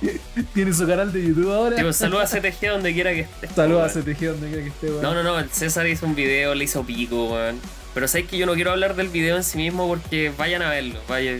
tiene 0.54 0.72
su 0.72 0.86
canal 0.86 1.12
de 1.12 1.22
YouTube 1.22 1.52
ahora. 1.52 1.76
Digo, 1.76 1.92
saluda 1.92 2.22
a 2.22 2.26
CTG 2.26 2.68
donde 2.70 2.92
quiera 2.94 3.12
que 3.12 3.20
esté. 3.20 3.48
Saludos 3.48 3.96
a. 3.96 4.00
CTG 4.00 4.26
donde 4.26 4.48
quiera 4.48 4.62
que 4.62 4.68
esté, 4.68 4.86
weón. 4.90 5.02
No, 5.02 5.14
no, 5.14 5.22
no, 5.22 5.38
el 5.38 5.50
César 5.50 5.86
hizo 5.86 6.06
un 6.06 6.14
video, 6.14 6.54
le 6.54 6.64
hizo 6.64 6.82
pico, 6.84 7.32
weón. 7.32 7.60
Pero 7.92 8.06
sabes 8.08 8.28
que 8.28 8.38
yo 8.38 8.46
no 8.46 8.54
quiero 8.54 8.70
hablar 8.70 8.94
del 8.96 9.08
video 9.08 9.36
en 9.36 9.44
sí 9.44 9.58
mismo 9.58 9.86
porque 9.88 10.32
vayan 10.38 10.62
a 10.62 10.70
verlo. 10.70 11.00
Vaya, 11.08 11.32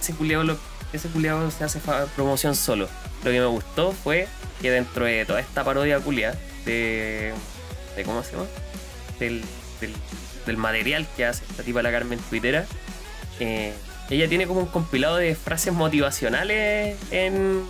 ese 0.00 0.14
culiado, 0.14 0.44
lo- 0.44 0.58
ese 0.92 1.08
culiado 1.08 1.50
se 1.50 1.64
hace 1.64 1.80
promoción 2.16 2.54
solo. 2.54 2.88
Lo 3.24 3.30
que 3.30 3.38
me 3.40 3.46
gustó 3.46 3.92
fue 3.92 4.28
que 4.62 4.70
dentro 4.70 5.04
de 5.04 5.24
toda 5.26 5.40
esta 5.40 5.62
parodia 5.64 5.98
culia 6.00 6.38
de, 6.64 7.32
de 7.96 8.02
¿cómo 8.04 8.22
se 8.22 8.32
llama? 8.32 8.46
Del, 9.18 9.42
del, 9.80 9.92
del 10.46 10.56
material 10.56 11.06
que 11.16 11.26
hace 11.26 11.42
esta 11.50 11.62
tipa 11.62 11.82
la 11.82 11.90
Carmen 11.90 12.18
Twittera, 12.30 12.64
eh, 13.40 13.72
ella 14.10 14.28
tiene 14.28 14.46
como 14.46 14.60
un 14.60 14.66
compilado 14.66 15.16
de 15.16 15.34
frases 15.34 15.72
motivacionales 15.72 16.96
en 17.10 17.62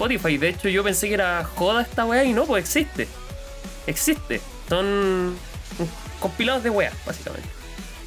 Spotify. 0.00 0.38
De 0.38 0.48
hecho, 0.48 0.68
yo 0.68 0.82
pensé 0.82 1.08
que 1.08 1.14
era 1.14 1.44
joda 1.44 1.82
esta 1.82 2.04
weá 2.06 2.24
y 2.24 2.32
no, 2.32 2.46
pues 2.46 2.64
existe. 2.64 3.06
Existe. 3.86 4.40
Son 4.68 5.34
compilados 6.20 6.62
de 6.62 6.70
weas, 6.70 6.94
básicamente. 7.06 7.48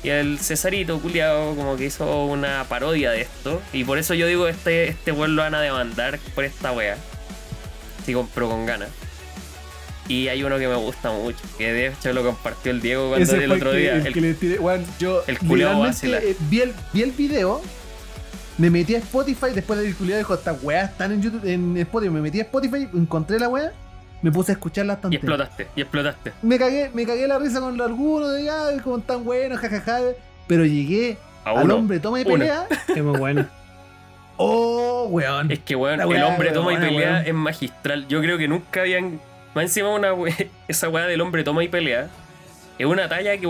Y 0.04 0.10
el 0.10 0.40
Cesarito, 0.40 1.00
culiado, 1.00 1.56
como 1.56 1.78
que 1.78 1.86
hizo 1.86 2.26
una 2.26 2.66
parodia 2.68 3.12
de 3.12 3.22
esto. 3.22 3.62
Y 3.72 3.84
por 3.84 3.98
eso 3.98 4.14
yo 4.16 4.28
digo, 4.28 4.48
este, 4.48 4.90
este 4.90 5.12
weón 5.12 5.36
lo 5.36 5.44
van 5.44 5.56
a 5.56 5.62
demandar 5.62 6.20
por 6.36 6.44
esta 6.44 6.72
wea. 6.72 6.98
Sí, 8.06 8.16
pero 8.34 8.50
con 8.50 8.66
ganas. 8.66 8.90
Y 10.10 10.28
hay 10.28 10.44
uno 10.44 10.58
que 10.60 10.68
me 10.68 10.76
gusta 10.76 11.12
mucho, 11.12 11.40
que 11.58 11.72
de 11.72 11.88
hecho 11.88 12.12
lo 12.12 12.24
compartió 12.24 12.72
el 12.74 12.82
Diego 12.82 13.08
cuando 13.10 13.36
el 13.36 13.52
otro 13.52 13.72
que- 13.72 13.78
día. 13.78 13.96
El, 13.96 14.08
El- 14.08 14.14
que 14.14 14.20
le 14.22 14.34
tiré, 14.34 14.60
yo 15.00 15.24
el 15.28 15.38
eh, 15.38 16.36
vi, 16.50 16.60
el, 16.62 16.74
vi 16.92 17.04
el 17.04 17.12
video, 17.12 17.62
me 18.58 18.70
metí 18.70 18.96
a 18.96 19.00
Spotify, 19.00 19.48
después 19.54 19.80
de 19.80 19.86
que 19.88 19.94
culiao 19.94 20.18
dijo, 20.18 20.34
estas 20.34 20.62
weas 20.64 20.92
están 20.92 21.12
en 21.12 21.22
YouTube, 21.22 21.46
en 21.46 21.78
Spotify, 21.78 22.12
me 22.12 22.22
metí 22.22 22.40
a 22.40 22.44
Spotify, 22.44 22.88
encontré 22.94 23.40
la 23.40 23.50
wea, 23.50 23.72
me 24.22 24.32
puse 24.32 24.52
a 24.52 24.56
escucharla 24.56 24.94
y 24.94 24.96
bastante. 24.96 25.18
explotaste, 25.18 25.68
y 25.76 25.82
explotaste. 25.82 26.34
Me 26.42 26.58
cagué, 26.60 26.92
me 26.94 27.06
cagué 27.06 27.28
la 27.28 27.40
risa 27.40 27.60
con 27.60 27.80
algunos, 27.82 28.32
de 28.34 28.50
ah, 28.50 28.70
como 28.84 29.00
tan 29.00 29.24
buenos, 29.24 29.60
jajaja. 29.60 30.00
Pero 30.48 30.66
llegué 30.66 31.18
A 31.46 31.52
al 31.52 31.66
uno. 31.66 31.76
hombre 31.76 32.00
toma 32.00 32.20
y 32.20 32.24
Uno. 32.24 32.34
pelea. 32.34 32.68
Es 32.96 33.04
muy 33.04 33.18
bueno. 33.18 33.48
Oh, 34.38 35.08
weón. 35.10 35.52
Es 35.52 35.60
que, 35.60 35.76
weón, 35.76 36.02
el 36.02 36.08
weá, 36.08 36.28
hombre 36.28 36.52
toma 36.52 36.74
y 36.74 36.78
pelea 36.78 37.22
es 37.24 37.34
magistral. 37.34 38.08
Yo 38.08 38.20
creo 38.22 38.38
que 38.38 38.48
nunca 38.48 38.82
habían. 38.82 39.20
Más 39.54 39.66
encima, 39.66 39.90
una 39.90 40.10
esa 40.68 40.90
weá 40.90 41.06
del 41.06 41.22
hombre 41.22 41.44
toma 41.44 41.64
y 41.64 41.68
pelea. 41.68 42.10
Es 42.80 42.88
una 42.88 43.08
talla 43.08 43.38
que 43.38 43.46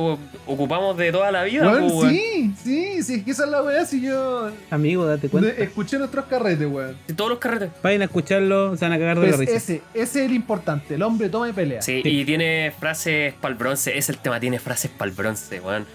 ocupamos 0.46 0.98
de 0.98 1.12
toda 1.12 1.32
la 1.32 1.44
vida, 1.44 1.66
Weón, 1.66 1.88
po, 1.88 2.00
weón. 2.00 2.10
sí, 2.14 2.54
sí, 2.62 3.04
sí, 3.04 3.14
es 3.16 3.24
que 3.24 3.32
esa 3.32 3.46
es 3.46 3.52
la 3.52 3.64
weá, 3.64 3.86
si 3.86 4.02
yo 4.02 4.52
Amigo, 4.70 5.06
date 5.06 5.30
cuenta. 5.30 5.50
escuché 5.64 5.98
nuestros 5.98 6.26
carretes, 6.26 6.68
weón. 6.70 6.98
De 7.08 7.14
todos 7.14 7.30
los 7.30 7.40
carretes. 7.40 7.70
Vayan 7.82 8.02
a 8.02 8.06
escucharlo, 8.06 8.76
se 8.76 8.84
van 8.84 8.92
a 8.92 9.00
cagar 9.00 9.20
de 9.20 9.28
la 9.30 9.36
Pues 9.38 9.48
risa. 9.48 9.58
ese, 9.58 9.82
ese 9.94 10.20
es 10.20 10.30
el 10.30 10.34
importante, 10.36 10.96
el 10.96 11.02
hombre 11.04 11.30
toma 11.30 11.48
y 11.48 11.54
pelea. 11.54 11.82
Sí, 11.82 12.02
y 12.04 12.26
tiene 12.26 12.74
frases 12.78 13.34
para 13.36 13.54
el 13.54 13.58
bronce. 13.58 13.98
Es 13.98 14.10
el 14.10 14.18
tema, 14.18 14.40
tiene 14.42 14.60
frases 14.60 14.92
para 14.92 15.10
el 15.10 15.16
bronce, 15.16 15.60
weón. 15.62 15.86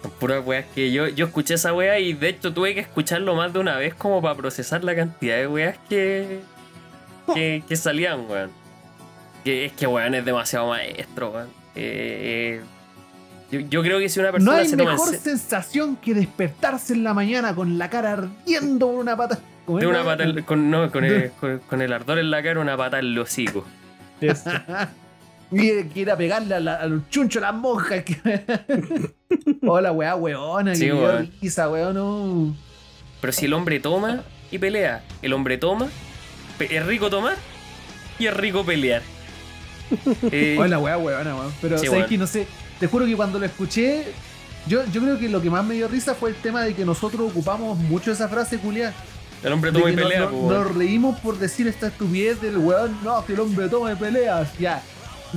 Son 0.00 0.10
puras 0.12 0.42
weas 0.46 0.64
que 0.74 0.90
yo, 0.90 1.08
yo 1.08 1.26
escuché 1.26 1.54
esa 1.54 1.74
wea 1.74 1.98
y 1.98 2.14
de 2.14 2.28
hecho 2.30 2.54
tuve 2.54 2.72
que 2.74 2.80
escucharlo 2.80 3.34
más 3.34 3.52
de 3.52 3.58
una 3.58 3.76
vez 3.76 3.94
como 3.94 4.22
para 4.22 4.34
procesar 4.34 4.82
la 4.84 4.94
cantidad 4.96 5.36
de 5.36 5.46
weas 5.46 5.76
que, 5.90 6.40
que, 7.34 7.62
que 7.68 7.76
salían, 7.76 8.28
weón. 8.30 8.50
Que 9.44 9.66
es 9.66 9.72
que 9.72 9.86
weón 9.86 10.14
es 10.14 10.24
demasiado 10.24 10.68
maestro, 10.68 11.30
weón. 11.32 11.48
Eh, 11.74 12.60
eh, 12.60 12.60
yo, 13.50 13.60
yo 13.60 13.82
creo 13.82 13.98
que 13.98 14.08
si 14.08 14.20
una 14.20 14.28
No 14.28 14.32
persona 14.34 14.56
hay 14.58 14.68
se 14.68 14.76
toma 14.76 14.92
mejor 14.92 15.08
se- 15.10 15.18
sensación 15.18 15.96
que 15.96 16.14
despertarse 16.14 16.92
en 16.94 17.04
la 17.04 17.14
mañana 17.14 17.54
con 17.54 17.78
la 17.78 17.88
cara 17.90 18.12
ardiendo 18.12 18.86
por 18.88 18.96
una 18.96 19.16
pata. 19.16 19.38
Con, 19.66 20.70
no, 20.70 20.90
con, 20.90 21.04
el, 21.04 21.30
con, 21.32 21.58
con 21.68 21.82
el 21.82 21.92
ardor 21.92 22.18
en 22.18 22.30
la 22.30 22.42
cara, 22.42 22.58
una 22.60 22.76
pata 22.76 22.98
en 22.98 23.06
el 23.06 23.18
hocico. 23.18 23.64
Eso. 24.20 24.50
Y 25.50 25.82
que 25.84 26.00
ir 26.00 26.10
a 26.10 26.16
pegarle 26.18 26.54
a, 26.56 26.60
la- 26.60 26.74
a 26.74 26.86
los 26.86 27.08
chunchos 27.08 27.42
a 27.42 27.46
las 27.46 27.54
monjas. 27.54 28.04
Hola, 29.66 29.92
weá, 29.92 30.14
weona. 30.14 30.74
Sí, 30.74 30.92
weón. 30.92 31.30
risa, 31.40 31.70
weón. 31.70 31.94
No. 31.94 32.56
Pero 33.22 33.32
si 33.32 33.46
el 33.46 33.54
hombre 33.54 33.80
toma 33.80 34.24
y 34.50 34.58
pelea, 34.58 35.02
el 35.22 35.32
hombre 35.32 35.56
toma, 35.56 35.88
es 36.60 36.84
rico 36.86 37.08
tomar 37.08 37.36
y 38.18 38.26
es 38.26 38.36
rico 38.36 38.64
pelear. 38.64 39.02
Eh, 40.30 40.56
Hola, 40.58 40.78
weá, 40.78 40.98
weona, 40.98 41.34
weón. 41.34 41.52
Pero 41.62 41.78
Sí, 41.78 41.86
sabes 41.86 41.98
weón. 42.00 42.08
que 42.10 42.18
no 42.18 42.26
sé. 42.26 42.46
Te 42.80 42.86
juro 42.86 43.06
que 43.06 43.16
cuando 43.16 43.38
lo 43.38 43.46
escuché. 43.46 44.04
Yo, 44.66 44.84
yo 44.92 45.00
creo 45.00 45.18
que 45.18 45.28
lo 45.28 45.40
que 45.40 45.48
más 45.50 45.64
me 45.64 45.74
dio 45.74 45.88
risa 45.88 46.14
fue 46.14 46.30
el 46.30 46.36
tema 46.36 46.62
de 46.62 46.74
que 46.74 46.84
nosotros 46.84 47.30
ocupamos 47.30 47.78
mucho 47.78 48.12
esa 48.12 48.28
frase 48.28 48.58
culiada. 48.58 48.92
el 49.42 49.52
hombre 49.52 49.70
De 49.70 49.78
toma 49.78 49.90
y 49.92 49.96
no- 49.96 50.02
pelea, 50.02 50.20
no- 50.20 50.30
pues, 50.30 50.42
weón. 50.42 50.64
nos 50.64 50.76
reímos 50.76 51.18
por 51.20 51.38
decir 51.38 51.66
esta 51.68 51.86
estupidez 51.88 52.40
del 52.40 52.58
weón. 52.58 52.98
No, 53.02 53.24
que 53.24 53.32
el 53.34 53.40
hombre 53.40 53.68
toma 53.68 53.92
y 53.92 53.96
peleas. 53.96 54.48
Ya. 54.58 54.82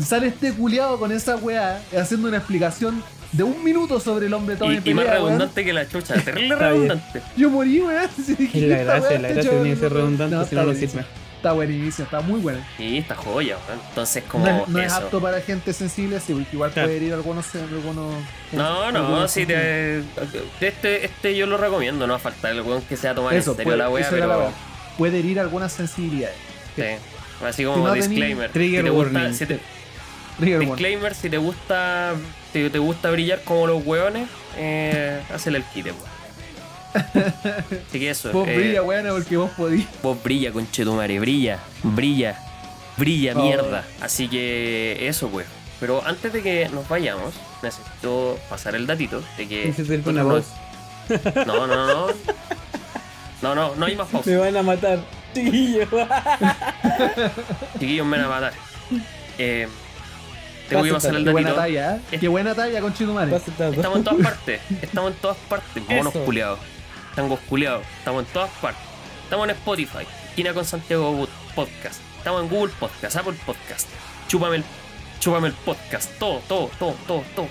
Sale 0.02 0.28
este 0.28 0.52
culiado 0.54 0.98
con 1.00 1.12
esa 1.12 1.36
weá 1.38 1.82
haciendo 1.98 2.28
una 2.28 2.38
explicación 2.38 3.04
de 3.32 3.44
un 3.44 3.64
minuto 3.64 4.00
sobre 4.02 4.26
el 4.26 4.34
hombre 4.34 4.56
toma 4.58 4.74
y, 4.74 4.76
Y, 4.76 4.80
y 4.80 4.82
pelea. 4.82 4.96
más 4.96 5.06
weón. 5.14 5.26
redundante 5.28 5.64
que 5.66 5.74
la 5.74 5.88
chucha, 5.88 6.14
terrible 6.26 6.56
redundante. 6.56 7.22
Yo 7.38 7.50
morí, 7.50 7.80
weón. 7.80 8.10
Es 8.28 8.56
la 8.64 8.78
gracia, 8.80 9.10
weá 9.10 9.20
la 9.20 9.30
gracia 9.30 9.50
tiene 9.52 9.70
que 9.70 9.76
ser 9.78 9.94
redundante, 9.94 10.50
si 10.50 10.56
no, 10.56 10.62
no 10.62 10.68
buenísimo. 10.68 10.92
sirve. 11.04 11.21
Está 11.42 11.54
buenísimo, 11.54 12.06
está 12.06 12.22
muy 12.22 12.40
buena. 12.40 12.64
Y 12.78 13.00
esta 13.00 13.16
joya, 13.16 13.58
weón. 13.68 13.80
Entonces, 13.90 14.24
como 14.28 14.46
No, 14.46 14.62
es, 14.62 14.68
no 14.68 14.80
es 14.80 14.86
eso. 14.86 14.96
apto 14.98 15.20
para 15.20 15.42
gente 15.42 15.74
sensible, 15.74 16.20
sí, 16.20 16.34
porque 16.34 16.50
igual 16.54 16.70
Claro. 16.72 16.88
puede 16.88 16.98
herir 16.98 17.14
algunos. 17.16 17.56
algunos 17.56 18.14
No, 18.52 18.92
no, 18.92 19.00
algunos 19.00 19.32
sí, 19.32 19.48
te, 19.48 20.04
este, 20.62 21.04
este 21.06 21.36
yo 21.36 21.48
lo 21.48 21.58
recomiendo, 21.58 22.06
no 22.06 22.14
va 22.14 22.18
a 22.18 22.22
faltar 22.22 22.52
el 22.52 22.62
weón 22.62 22.84
que 22.84 22.96
sea 22.96 23.16
tomar 23.16 23.34
Eso, 23.34 23.52
en 23.52 23.58
serio 23.58 23.64
puede, 23.72 23.78
la 23.80 23.90
wea, 23.90 24.04
la 24.04 24.10
pero. 24.12 24.54
Puede 25.00 25.18
herir 25.18 25.40
algunas 25.40 25.72
sensibilidades. 25.74 26.36
sí. 26.76 26.84
Así 27.44 27.58
Si 27.58 27.64
como 27.66 27.88
no 27.88 27.94
disclaimer. 27.94 28.52
Trigger 28.52 28.82
si 28.82 28.84
te 28.86 28.90
gusta, 28.92 29.14
warning. 29.20 29.34
si 29.34 29.46
te- 29.48 29.60
Trigger 30.38 30.58
warning. 30.60 30.70
disclaimer, 30.76 31.16
si 31.16 31.30
te 31.32 31.38
gusta, 31.38 32.14
si 32.54 32.70
te 32.70 32.78
gusta 32.78 33.10
brillar 33.10 33.42
como 33.44 33.66
los 33.66 33.84
hueones, 33.84 34.30
eh, 34.58 35.20
hazle 35.34 35.58
el 35.58 35.64
quite, 35.64 35.90
weón. 35.92 36.21
Así 36.94 38.00
que 38.00 38.10
eso. 38.10 38.32
Vos 38.32 38.48
eh, 38.48 38.56
brilla, 38.58 38.84
weón, 38.84 39.08
porque 39.10 39.38
vos 39.38 39.52
podís. 39.52 39.86
Vos 40.04 40.22
brilla, 40.24 40.52
conchetumare, 40.52 41.20
brilla, 41.20 41.60
brilla, 41.84 42.38
brilla, 42.98 43.34
Oh. 43.36 43.44
mierda. 43.44 43.84
Así 44.02 44.28
que 44.28 45.08
eso, 45.08 45.30
pues. 45.30 45.48
Pero 45.80 46.04
antes 46.06 46.32
de 46.32 46.42
que 46.44 46.70
nos 46.70 46.88
vayamos, 46.88 47.34
necesito 47.64 48.38
pasar 48.50 48.76
el 48.76 48.86
datito 48.88 49.24
de 49.38 49.48
que. 49.48 50.02
Una 50.06 50.24
voz. 50.24 50.46
no- 51.46 51.46
No, 51.46 51.68
no, 51.68 51.88
no. 51.88 52.08
No, 53.42 53.56
no, 53.56 53.76
no 53.76 53.86
hay 53.86 53.96
más 53.96 54.08
pausa. 54.12 54.30
Me 54.30 54.38
van 54.38 54.58
a 54.58 54.62
matar. 54.64 55.00
Chiquillo. 55.34 55.88
Chiquillos 57.80 58.06
me 58.06 58.18
van 58.18 58.26
a 58.26 58.30
matar. 58.30 58.54
Eh, 59.38 59.68
tengo 60.70 60.84
que 60.84 60.94
pasar 60.94 61.16
el 61.16 61.24
Qué 61.26 61.32
buena 61.32 61.50
datito. 61.50 61.62
talla, 61.64 61.96
¿eh? 62.12 62.18
Qué 62.20 62.28
buena 62.28 62.54
talla, 62.56 62.82
con 62.82 62.94
Chitumare. 62.94 63.36
Estamos 63.36 63.98
en 63.98 64.04
todas 64.04 64.22
partes. 64.24 64.62
Estamos 64.82 65.12
en 65.14 65.18
todas 65.20 65.38
partes. 65.50 65.84
Monos 65.90 66.14
Eso. 66.16 66.24
Culiados. 67.12 67.16
Tangos 67.16 67.40
culiados. 67.50 67.86
Estamos 68.00 68.26
en 68.26 68.34
todas 68.34 68.50
partes. 68.62 68.84
Estamos 69.24 69.46
en 69.46 69.52
Spotify. 69.52 70.08
Esquina 70.30 70.54
con 70.54 70.66
Santiago 70.66 71.28
Podcast. 71.56 72.02
Estamos 72.18 72.44
en 72.44 72.50
Google 72.50 72.74
Podcast, 72.80 73.16
Apple 73.16 73.34
Podcast. 73.46 73.88
Chúpame 74.28 74.58
el, 74.58 74.64
chúpame 75.20 75.48
el 75.48 75.54
podcast. 75.54 76.12
Todo, 76.20 76.42
todo, 76.48 76.70
todo, 76.80 76.96
todo, 77.08 77.24
todo. 77.36 77.48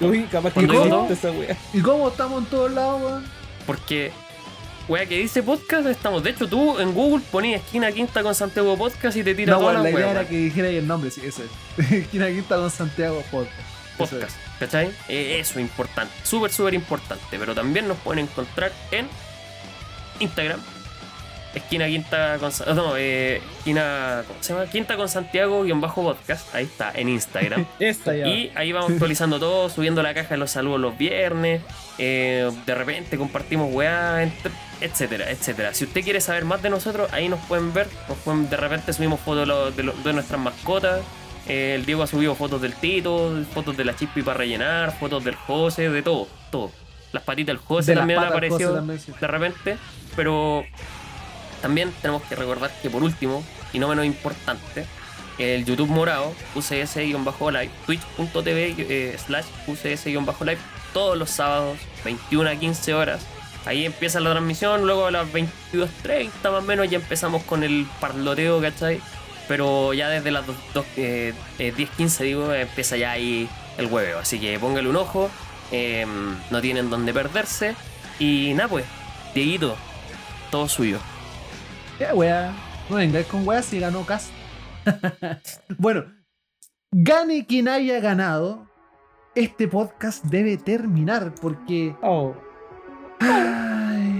Uy, 0.00 0.24
capaz 0.24 0.52
que 0.52 0.60
existe 0.64 1.12
esa 1.12 1.30
wea. 1.30 1.56
¿Y 1.72 1.80
cómo 1.80 2.08
estamos 2.08 2.42
en 2.42 2.48
todos 2.48 2.70
lados, 2.72 3.02
weón? 3.02 3.24
Porque, 3.66 4.10
wea, 4.88 5.06
que 5.06 5.18
dice 5.18 5.42
podcast, 5.42 5.86
estamos. 5.86 6.22
De 6.22 6.30
hecho, 6.30 6.48
tú 6.48 6.78
en 6.78 6.92
Google 6.94 7.22
ponías 7.30 7.60
esquina 7.62 7.92
quinta 7.92 8.22
con 8.22 8.34
Santiago 8.34 8.76
Podcast 8.76 9.16
y 9.16 9.22
te 9.22 9.34
tira 9.34 9.52
No, 9.54 9.60
todas 9.60 9.74
weón, 9.74 9.84
las 9.84 9.92
la 9.92 9.98
idea 9.98 10.06
weas, 10.06 10.10
era 10.12 10.20
weón. 10.20 10.30
que 10.30 10.36
dijera 10.44 10.68
ahí 10.68 10.76
el 10.76 10.86
nombre, 10.86 11.10
sí, 11.10 11.20
ese. 11.24 11.44
Esquina 11.96 12.28
Quinta 12.28 12.56
con 12.56 12.70
Santiago 12.70 13.22
Podcast. 13.30 13.71
Podcast. 14.10 14.36
¿Cachai? 14.58 14.90
Eso 15.08 15.54
es 15.54 15.56
importante, 15.60 16.12
súper, 16.24 16.52
súper 16.52 16.74
importante. 16.74 17.24
Pero 17.38 17.54
también 17.54 17.88
nos 17.88 17.96
pueden 17.98 18.24
encontrar 18.24 18.72
en 18.90 19.08
Instagram, 20.20 20.60
esquina 21.54 21.86
quinta 21.86 22.38
con 22.38 22.52
no, 22.76 22.96
eh, 22.96 23.42
esquina, 23.58 24.22
¿cómo 24.26 24.42
se 24.42 24.52
llama? 24.54 24.66
Quinta 24.66 24.96
con 24.96 25.08
Santiago 25.08 25.62
guion 25.64 25.80
bajo 25.80 26.02
podcast, 26.02 26.54
ahí 26.54 26.64
está, 26.64 26.92
en 26.94 27.08
Instagram. 27.08 27.66
Esta 27.78 28.14
ya. 28.14 28.26
Y 28.28 28.52
ahí 28.54 28.72
vamos 28.72 28.92
actualizando 28.92 29.38
todo, 29.40 29.68
subiendo 29.68 30.02
la 30.02 30.14
caja 30.14 30.30
de 30.30 30.36
los 30.38 30.50
saludos 30.50 30.80
los 30.80 30.96
viernes. 30.96 31.60
eh, 31.98 32.50
de 32.66 32.74
repente 32.74 33.18
compartimos 33.18 33.68
weá, 33.72 34.22
etcétera, 34.80 35.30
etcétera. 35.30 35.74
Si 35.74 35.84
usted 35.84 36.02
quiere 36.02 36.20
saber 36.20 36.44
más 36.44 36.62
de 36.62 36.70
nosotros, 36.70 37.12
ahí 37.12 37.28
nos 37.28 37.40
pueden 37.46 37.72
ver. 37.74 37.86
Nos 38.08 38.18
pueden- 38.18 38.48
de 38.48 38.56
repente 38.56 38.92
subimos 38.92 39.20
fotos 39.20 39.40
de, 39.40 39.46
lo- 39.46 39.70
de 39.72 39.82
lo- 39.82 39.92
de 39.92 40.12
nuestras 40.12 40.40
mascotas. 40.40 41.00
Eh, 41.46 41.74
el 41.74 41.84
Diego 41.84 42.02
ha 42.02 42.06
subido 42.06 42.34
fotos 42.34 42.62
del 42.62 42.74
Tito, 42.74 43.32
fotos 43.52 43.76
de 43.76 43.84
la 43.84 43.96
Chispi 43.96 44.22
para 44.22 44.38
rellenar, 44.38 44.96
fotos 44.98 45.24
del 45.24 45.34
José, 45.34 45.90
de 45.90 46.02
todo, 46.02 46.28
todo. 46.50 46.70
Las 47.12 47.22
patitas 47.24 47.48
del 47.48 47.58
José 47.58 47.92
De 47.92 47.98
también 47.98 48.20
han 48.20 48.26
aparecido 48.26 48.70
José 48.70 48.74
también, 48.74 49.00
sí. 49.00 49.12
de 49.20 49.26
repente. 49.26 49.76
Pero 50.14 50.64
también 51.60 51.92
tenemos 52.00 52.22
que 52.22 52.34
recordar 52.36 52.70
que 52.80 52.90
por 52.90 53.02
último, 53.02 53.44
y 53.72 53.78
no 53.78 53.88
menos 53.88 54.04
importante, 54.04 54.86
el 55.38 55.64
YouTube 55.64 55.88
morado, 55.88 56.34
UCS-live, 56.54 57.70
twitch.tv 57.86 58.74
eh, 58.78 59.16
slash 59.18 59.46
UCS-live, 59.66 60.58
todos 60.92 61.16
los 61.16 61.30
sábados, 61.30 61.78
21 62.04 62.50
a 62.50 62.56
15 62.56 62.94
horas. 62.94 63.26
Ahí 63.64 63.86
empieza 63.86 64.20
la 64.20 64.30
transmisión, 64.30 64.84
luego 64.84 65.06
a 65.06 65.10
las 65.10 65.32
22.30 65.32 66.30
más 66.44 66.52
o 66.52 66.62
menos 66.62 66.90
ya 66.90 66.98
empezamos 66.98 67.42
con 67.44 67.62
el 67.62 67.86
parloteo, 68.00 68.60
¿cachai? 68.60 69.00
Pero 69.48 69.92
ya 69.94 70.08
desde 70.08 70.30
las 70.30 70.46
dos- 70.46 70.56
dos- 70.74 70.86
eh, 70.96 71.34
eh, 71.58 71.72
10.15 71.76 72.24
digo, 72.24 72.52
empieza 72.52 72.96
ya 72.96 73.12
ahí 73.12 73.48
el 73.78 73.86
hueveo. 73.86 74.18
Así 74.18 74.38
que 74.38 74.58
póngale 74.58 74.88
un 74.88 74.96
ojo, 74.96 75.30
eh, 75.70 76.06
no 76.50 76.60
tienen 76.60 76.90
donde 76.90 77.12
perderse. 77.12 77.74
Y 78.18 78.52
nada 78.54 78.68
pues, 78.68 78.84
Dieguito, 79.34 79.76
todo 80.50 80.68
suyo. 80.68 80.98
Ya, 81.98 82.14
wea. 82.14 82.52
No 82.90 82.96
vengáis 82.96 83.26
con 83.26 83.46
weas 83.46 83.64
si 83.64 83.78
ganó 83.80 84.04
Cas. 84.04 84.28
bueno, 85.78 86.04
gane 86.90 87.46
quien 87.46 87.68
haya 87.68 88.00
ganado. 88.00 88.68
Este 89.34 89.66
podcast 89.68 90.24
debe 90.26 90.58
terminar 90.58 91.32
porque. 91.40 91.94
Oh. 92.02 92.34
Ay, 93.20 94.11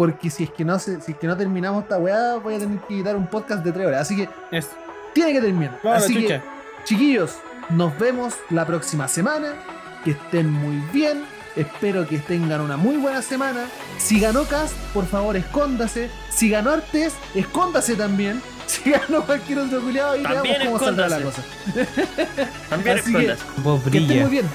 porque 0.00 0.30
si 0.30 0.44
es 0.44 0.50
que 0.50 0.64
no 0.64 0.78
se, 0.78 0.98
si 1.02 1.12
es 1.12 1.18
que 1.18 1.26
no 1.26 1.36
terminamos 1.36 1.82
esta 1.82 1.98
weá, 1.98 2.36
voy 2.36 2.54
a 2.54 2.58
tener 2.58 2.78
que 2.78 2.96
quitar 2.96 3.16
un 3.16 3.26
podcast 3.26 3.62
de 3.62 3.70
tres 3.70 3.86
horas. 3.86 4.00
Así 4.00 4.16
que 4.16 4.30
Eso. 4.50 4.70
tiene 5.12 5.34
que 5.34 5.42
terminar. 5.42 5.78
Así 5.84 6.14
chucha. 6.14 6.40
que, 6.40 6.42
chiquillos, 6.86 7.36
nos 7.68 7.98
vemos 7.98 8.32
la 8.48 8.64
próxima 8.64 9.08
semana. 9.08 9.56
Que 10.02 10.12
estén 10.12 10.50
muy 10.50 10.76
bien. 10.90 11.22
Espero 11.54 12.08
que 12.08 12.16
tengan 12.16 12.62
una 12.62 12.78
muy 12.78 12.96
buena 12.96 13.20
semana. 13.20 13.66
Si 13.98 14.18
ganó 14.20 14.44
Cast, 14.44 14.72
por 14.94 15.04
favor, 15.04 15.36
escóndase. 15.36 16.08
Si 16.30 16.48
ganó 16.48 16.70
Artes, 16.70 17.12
escóndase 17.34 17.94
también. 17.94 18.40
Si 18.70 18.88
ganó 18.88 19.26
cualquier 19.26 19.58
otro 19.58 19.80
culiado, 19.80 20.16
y 20.16 20.22
También 20.22 20.58
veamos 20.60 20.78
cómo 20.78 20.78
saldrá 20.78 21.08
la 21.08 21.20
cosa. 21.20 21.42
escóndase. 21.66 22.48
También 22.70 22.98
Así 23.00 23.12
que-. 23.12 23.36
Vos 23.64 23.82
Que 23.90 23.98
estén 23.98 24.20
muy 24.22 24.30
bien. 24.30 24.46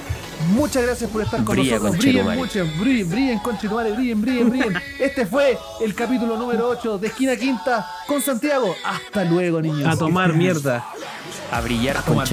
Muchas 0.48 0.82
gracias 0.84 1.10
por 1.10 1.22
estar 1.22 1.42
con 1.44 1.56
Brilla, 1.56 1.78
nosotros. 1.78 1.98
Brillen 1.98 2.24
conchetumare. 2.24 2.38
mucho, 2.38 2.80
brillen, 2.80 3.10
brillen, 3.10 3.38
conchetumare, 3.40 3.92
brillen, 3.92 4.20
brillen, 4.20 4.50
brillen. 4.50 4.74
Este 4.98 5.26
fue 5.26 5.58
el 5.80 5.94
capítulo 5.94 6.36
número 6.36 6.68
8 6.68 6.98
de 6.98 7.08
Esquina 7.08 7.36
Quinta 7.36 7.86
con 8.06 8.20
Santiago. 8.22 8.74
Hasta 8.84 9.24
luego, 9.24 9.60
niños. 9.60 9.86
A 9.86 9.96
tomar 9.96 10.32
mierda. 10.34 10.84
A 11.50 11.60
brillar 11.60 12.02
tomar. 12.02 12.26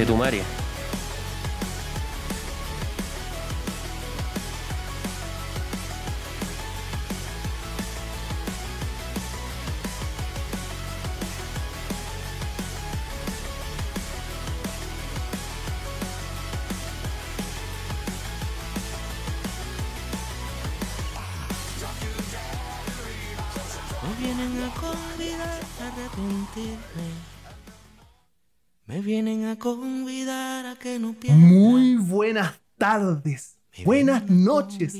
Me 28.85 29.01
vienen 29.01 29.45
a 29.45 29.57
convidar 29.57 30.65
a 30.65 30.75
que 30.75 30.99
no 30.99 31.13
pierda. 31.13 31.37
Muy 31.37 31.95
buenas 31.95 32.53
tardes. 32.77 33.57
Buenas 33.85 34.29
noches. 34.29 34.93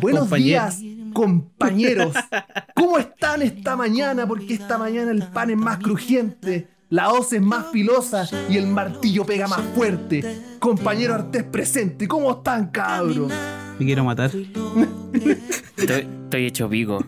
Buenos 0.00 0.22
Compañeros. 0.22 0.78
días, 0.80 0.82
compañeros. 1.14 2.14
¿Cómo 2.74 2.98
están 2.98 3.40
esta 3.40 3.74
mañana? 3.74 4.26
Porque 4.28 4.54
esta 4.54 4.76
mañana 4.76 5.10
el 5.12 5.22
pan 5.22 5.48
es 5.50 5.56
más 5.56 5.78
crujiente, 5.78 6.68
la 6.90 7.10
hoz 7.10 7.32
es 7.32 7.40
más 7.40 7.70
filosa 7.72 8.28
y 8.50 8.58
el 8.58 8.66
martillo 8.66 9.24
pega 9.24 9.48
más 9.48 9.62
fuerte. 9.74 10.42
Compañero 10.58 11.14
Artés 11.14 11.44
presente, 11.44 12.06
¿cómo 12.06 12.30
están, 12.32 12.68
cabros? 12.68 13.32
Me 13.78 13.86
quiero 13.86 14.04
matar. 14.04 14.30
Estoy, 15.78 16.08
estoy 16.24 16.46
hecho 16.46 16.68
pico. 16.68 17.02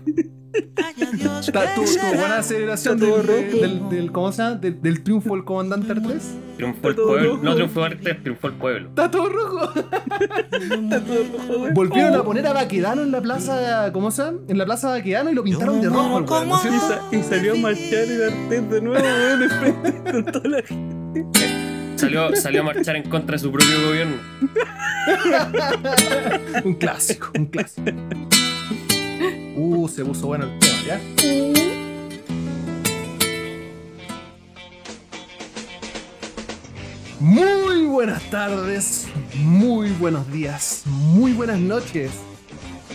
Está 0.53 1.75
tu, 1.75 1.85
tu 1.85 2.07
buena 2.17 2.43
celebración 2.43 2.99
del, 2.99 3.27
del, 3.27 3.89
del- 3.89 4.13
¿cómo 4.13 4.33
se 4.33 4.43
llama? 4.43 4.57
Del, 4.57 4.81
del 4.83 5.03
triunfo 5.03 5.35
del 5.35 5.45
comandante 5.45 5.93
Artés. 5.93 6.35
Triunfó 6.57 6.89
el 6.89 6.95
pueblo. 6.97 7.39
No 7.43 7.55
triunfó 7.55 7.85
Artes, 7.85 8.23
triunfó 8.23 8.49
el 8.49 8.55
pueblo. 8.55 8.89
Está 8.89 9.11
todo 9.11 9.29
rojo. 9.29 9.73
Volvieron 11.75 12.15
a 12.15 12.23
poner 12.23 12.47
a 12.47 12.53
Baquedano 12.53 13.03
en 13.03 13.13
la 13.13 13.21
plaza, 13.21 13.91
¿cómo 13.93 14.11
se 14.11 14.23
llama? 14.25 14.39
En 14.49 14.59
la 14.59 14.65
plaza 14.67 14.89
Baquedano 14.91 15.31
y 15.31 15.35
lo 15.35 15.45
pintaron 15.45 15.81
de 15.81 15.89
rojo, 15.89 16.25
el. 16.27 16.59
Y 17.13 17.23
salió 17.23 17.53
a 17.53 17.57
marchar 17.57 18.07
y 18.09 18.23
Artés 18.23 18.71
de 18.71 18.81
nuevo, 18.83 19.07
weón, 19.07 19.41
de 19.41 19.49
frente 19.49 20.13
con 20.13 20.25
toda 20.27 20.49
la 20.49 20.63
gente. 20.63 21.27
Salió, 21.97 22.35
salió 22.37 22.61
a 22.63 22.65
marchar 22.65 22.97
en 22.97 23.09
contra 23.11 23.35
de 23.35 23.39
su 23.39 23.53
propio 23.53 23.87
gobierno. 23.89 24.17
Un 26.65 26.75
clásico, 26.75 27.31
un 27.37 27.47
clásico. 27.47 27.91
Uh, 29.73 29.87
se 29.87 30.05
puso 30.05 30.27
bueno 30.27 30.47
el 30.47 30.59
tema. 30.59 31.01
Muy 37.21 37.85
buenas 37.85 38.21
tardes, 38.31 39.07
muy 39.37 39.91
buenos 39.91 40.29
días, 40.33 40.83
muy 40.87 41.35
buenas 41.35 41.61
noches. 41.61 42.11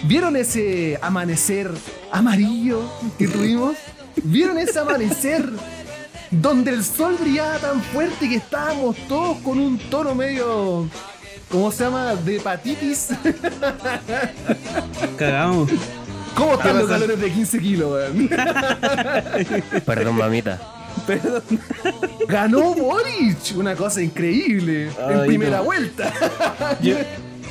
¿Vieron 0.04 0.36
ese 0.36 1.00
amanecer 1.02 1.72
amarillo 2.12 2.82
que 3.18 3.30
tuvimos? 3.30 3.78
¿Vieron 4.22 4.58
ese 4.58 4.78
amanecer 4.78 5.50
donde 6.30 6.72
el 6.72 6.84
sol 6.84 7.16
brillaba 7.18 7.58
tan 7.60 7.82
fuerte 7.82 8.28
que 8.28 8.36
estábamos 8.36 8.98
todos 9.08 9.38
con 9.38 9.60
un 9.60 9.78
tono 9.78 10.14
medio, 10.14 10.90
¿cómo 11.50 11.72
se 11.72 11.86
llama? 11.86 12.16
De 12.16 12.36
hepatitis. 12.36 13.12
Cagamos. 15.18 15.72
¿Cómo 16.36 16.54
están 16.56 16.78
los 16.78 16.90
calores 16.90 17.20
de 17.20 17.32
15 17.32 17.60
kilos, 17.60 17.92
weón? 17.92 18.30
Perdón, 19.86 20.16
mamita. 20.18 20.60
Ganó 22.28 22.74
Boric, 22.74 23.56
una 23.56 23.76
cosa 23.76 24.02
increíble. 24.02 24.90
en 25.10 25.26
primera 25.26 25.58
no. 25.58 25.64
vuelta. 25.66 26.12
Yo, 26.82 26.98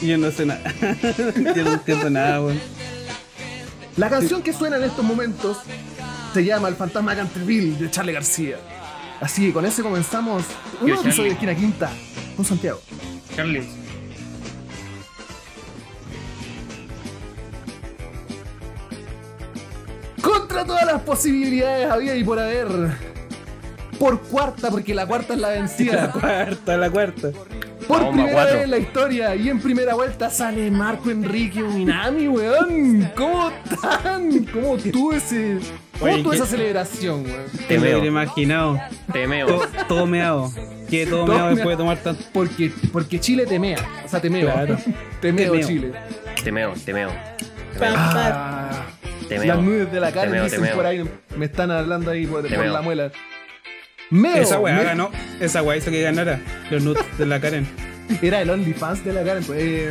yo 0.02 0.18
no 0.18 0.30
sé 0.30 0.46
nada. 0.46 0.60
yo 1.56 1.64
no 1.64 1.72
entiendo 1.74 2.10
nada, 2.10 2.40
weón. 2.42 2.60
La 3.96 4.10
canción 4.10 4.42
que 4.42 4.52
suena 4.52 4.76
en 4.76 4.84
estos 4.84 5.04
momentos 5.04 5.58
se 6.32 6.44
llama 6.44 6.68
El 6.68 6.74
fantasma 6.74 7.12
de 7.12 7.18
Canterville 7.18 7.78
de 7.78 7.90
Charlie 7.90 8.12
García. 8.12 8.56
Así 9.20 9.46
que 9.46 9.52
con 9.52 9.64
ese 9.64 9.82
comenzamos 9.82 10.42
un 10.80 10.88
nuevo 10.88 11.02
episodio 11.02 11.30
de 11.30 11.36
Charlie. 11.38 11.52
Esquina 11.52 11.54
Quinta 11.54 11.90
con 12.36 12.44
Santiago. 12.44 12.80
Carlins. 13.36 13.83
Contra 20.24 20.64
todas 20.64 20.86
las 20.86 21.02
posibilidades 21.02 21.90
había 21.90 22.16
y 22.16 22.24
por 22.24 22.38
haber. 22.38 22.66
Por 23.98 24.20
cuarta, 24.22 24.70
porque 24.70 24.94
la 24.94 25.06
cuarta 25.06 25.34
es 25.34 25.40
la 25.40 25.50
La 25.50 25.54
vencida. 25.54 26.10
cuarta, 26.10 26.76
la 26.76 26.90
cuarta. 26.90 27.30
Por 27.86 27.98
Vamos, 27.98 28.14
primera 28.14 28.44
vez 28.46 28.64
en 28.64 28.70
la 28.70 28.78
historia 28.78 29.36
y 29.36 29.48
en 29.50 29.60
primera 29.60 29.94
vuelta 29.94 30.30
sale 30.30 30.70
Marco 30.70 31.10
Enrique 31.10 31.60
Minami, 31.62 32.26
weón. 32.28 33.10
¿Cómo 33.14 33.50
están? 33.50 34.44
¿Cómo 34.46 34.76
tú 34.78 35.12
ese. 35.12 35.58
¿Cómo 36.00 36.12
Oye, 36.12 36.22
tú 36.22 36.30
¿qué- 36.30 36.36
esa 36.36 36.46
celebración, 36.46 37.24
weón? 37.24 37.44
Te 37.68 37.78
Me 37.78 37.82
hubiera 37.82 38.06
imaginado. 38.06 38.80
Te 39.12 39.26
meo. 39.28 39.46
To- 39.46 39.68
todo 39.86 40.06
meado. 40.06 40.50
Que 40.90 41.06
todo 41.06 41.24
Todo 41.26 41.34
meado 41.34 41.48
después 41.50 41.76
de 41.76 41.82
tomar 41.82 41.98
tanto. 41.98 42.24
Porque, 42.32 42.72
porque 42.92 43.20
Chile 43.20 43.44
temea. 43.46 43.78
O 44.04 44.08
sea, 44.08 44.20
temeo. 44.20 44.50
Claro. 44.50 44.76
Temeo, 45.20 45.52
Temeo. 45.52 45.68
Chile. 45.68 45.92
Te 46.42 46.50
meo, 46.52 46.72
te 46.84 46.92
meo. 46.94 47.10
Ah, 47.80 48.86
Las 49.30 49.58
nudes 49.60 49.90
de 49.92 50.00
la 50.00 50.12
cara 50.12 50.26
Temeo, 50.26 50.44
dicen 50.44 50.60
temeo. 50.60 50.76
por 50.76 50.86
ahí. 50.86 51.04
Me 51.36 51.46
están 51.46 51.70
hablando 51.70 52.10
ahí 52.10 52.26
por, 52.26 52.42
por 52.48 52.66
la 52.66 52.82
muela. 52.82 53.10
Meo. 54.10 54.36
Esa 54.36 54.58
weá 54.60 54.76
me- 54.76 54.84
ganó. 54.84 55.10
Esa 55.40 55.62
weá 55.62 55.76
hizo 55.78 55.90
que 55.90 56.02
ganara. 56.02 56.40
Los 56.70 56.82
nuts 56.82 57.00
de 57.18 57.26
la 57.26 57.40
Karen. 57.40 57.66
Era 58.22 58.42
el 58.42 58.50
OnlyFans 58.50 59.04
de 59.04 59.12
la 59.12 59.24
Karen. 59.24 59.44
Pues, 59.44 59.58
eh, 59.62 59.90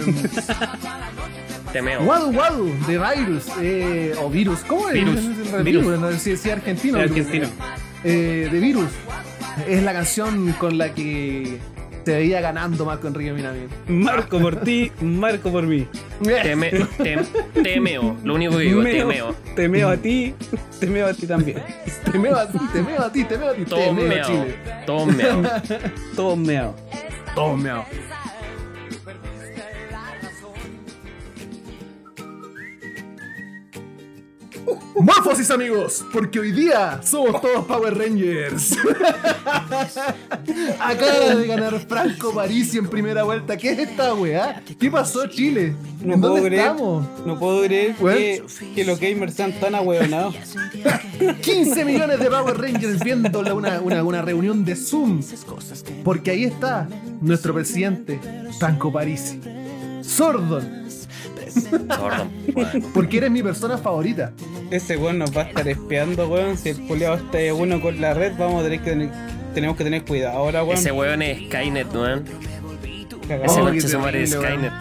Temeo. 1.72 2.01
Wadu 2.03 2.30
Wadu 2.31 2.72
de 2.88 2.97
Virus. 2.99 3.45
eh, 3.60 4.14
o 4.22 4.30
Virus. 4.30 4.60
¿Cómo 4.68 4.88
es? 4.89 4.93
Virus. 4.95 5.15
Virus. 5.38 5.64
Virus. 5.64 5.99
No 5.99 6.11
sé 6.11 6.19
si 6.19 6.31
es 6.31 6.45
argentino. 6.47 6.99
Argentino. 6.99 7.47
Eh, 8.03 8.47
de 8.51 8.60
Virus. 8.60 8.89
Es 9.68 9.81
la 9.84 9.93
canción 9.93 10.51
con 10.53 10.77
la 10.77 10.93
que 10.93 11.57
se 12.05 12.15
veía 12.15 12.41
ganando 12.41 12.85
Marco 12.85 13.07
Enrique 13.07 13.31
Minami. 13.34 13.61
Marco 13.88 14.39
por 14.39 14.57
ti, 14.57 14.91
Marco 15.01 15.51
por 15.51 15.63
mí. 15.63 15.88
Teme, 16.23 16.71
tem- 16.97 17.25
temeo. 17.63 18.17
Lo 18.23 18.35
único 18.35 18.57
que 18.57 18.63
digo, 18.63 18.81
Meo, 18.81 18.93
temeo. 19.07 19.35
Te 19.55 19.69
meo 19.69 19.89
a 19.89 19.97
ti, 19.97 20.34
te 20.80 20.88
meo 20.88 21.07
a 21.07 21.13
ti 21.13 21.27
también. 21.27 21.61
Te 22.11 22.19
meo 22.19 22.35
a 22.38 22.45
ti, 22.47 22.59
te 22.73 22.81
meo 22.81 23.01
a 23.01 23.11
ti, 23.11 23.23
te 23.23 23.38
meo 23.38 23.49
a 23.49 23.53
ti. 23.55 23.65
Todo 23.65 23.80
Te 23.80 23.91
meo 23.91 24.07
meao. 24.07 24.27
Chile. 24.27 24.55
Todo 24.85 25.05
meao. 25.07 25.41
Todos 26.15 26.38
meados. 26.38 26.75
Todo 27.34 27.57
meao. 27.57 27.85
Morfosis 34.95 35.49
amigos, 35.52 36.06
porque 36.14 36.40
hoy 36.40 36.52
día 36.52 37.02
somos 37.03 37.41
todos 37.41 37.65
Power 37.65 37.98
Rangers. 37.98 38.77
Acaba 40.80 41.35
de 41.35 41.48
ganar 41.48 41.80
Franco 41.88 42.34
Parisi 42.34 42.77
en 42.77 42.88
primera 42.88 43.23
vuelta. 43.23 43.57
¿Qué 43.57 43.72
es 43.72 43.80
esta 43.80 44.14
weá? 44.14 44.61
¿Qué 44.80 44.91
pasó 44.91 45.27
Chile? 45.27 45.76
No 46.02 46.14
¿En 46.14 46.22
puedo 46.22 46.34
dónde 46.35 46.49
creer, 46.49 46.68
estamos? 46.68 47.07
no 47.26 47.40
puedo 47.40 47.64
creer 47.64 47.95
que, 47.95 48.44
que 48.76 48.84
los 48.85 48.99
gamers 48.99 49.34
sean 49.34 49.52
tan 49.60 49.76
ahueonados. 49.76 50.35
15 51.41 51.85
millones 51.85 52.19
de 52.19 52.26
Power 52.30 52.57
Rangers 52.57 53.03
viendo 53.03 53.40
una, 53.56 53.81
una 53.81 54.22
reunión 54.22 54.64
de 54.64 54.76
Zoom. 54.76 55.22
Porque 56.03 56.31
ahí 56.31 56.44
está 56.45 56.88
nuestro 57.22 57.53
presidente, 57.53 58.19
Franco 58.60 58.91
Parisi. 58.91 59.40
Sordon, 60.02 60.82
Sordo. 61.53 62.27
Bueno. 62.53 62.69
porque 62.93 63.17
eres 63.17 63.31
mi 63.31 63.41
persona 63.43 63.77
favorita. 63.77 64.31
Ese 64.71 64.97
weón 64.97 65.19
nos 65.19 65.35
va 65.35 65.41
a 65.41 65.45
estar 65.45 65.67
espiando, 65.67 66.27
weón. 66.27 66.57
Si 66.57 66.69
el 66.69 66.85
culiado 66.88 67.15
está 67.15 67.38
de 67.38 67.51
uno 67.51 67.81
con 67.81 67.99
la 68.01 68.13
red, 68.13 68.34
vamos 68.38 68.61
a 68.61 68.63
tener 68.63 68.81
que 68.81 68.89
tener, 68.91 69.09
tenemos 69.53 69.77
que 69.77 69.84
tener 69.84 70.03
cuidado 70.05 70.38
ahora, 70.38 70.63
weón. 70.63 70.77
Ese 70.77 70.91
weón 70.91 71.21
es 71.21 71.47
Skynet, 71.47 71.93
weón. 71.93 72.23
Cagado. 73.27 73.69
Ese 73.69 73.88
Oh, 73.88 73.89
se 73.89 73.97
weón. 73.97 74.27
Skynet. 74.27 74.73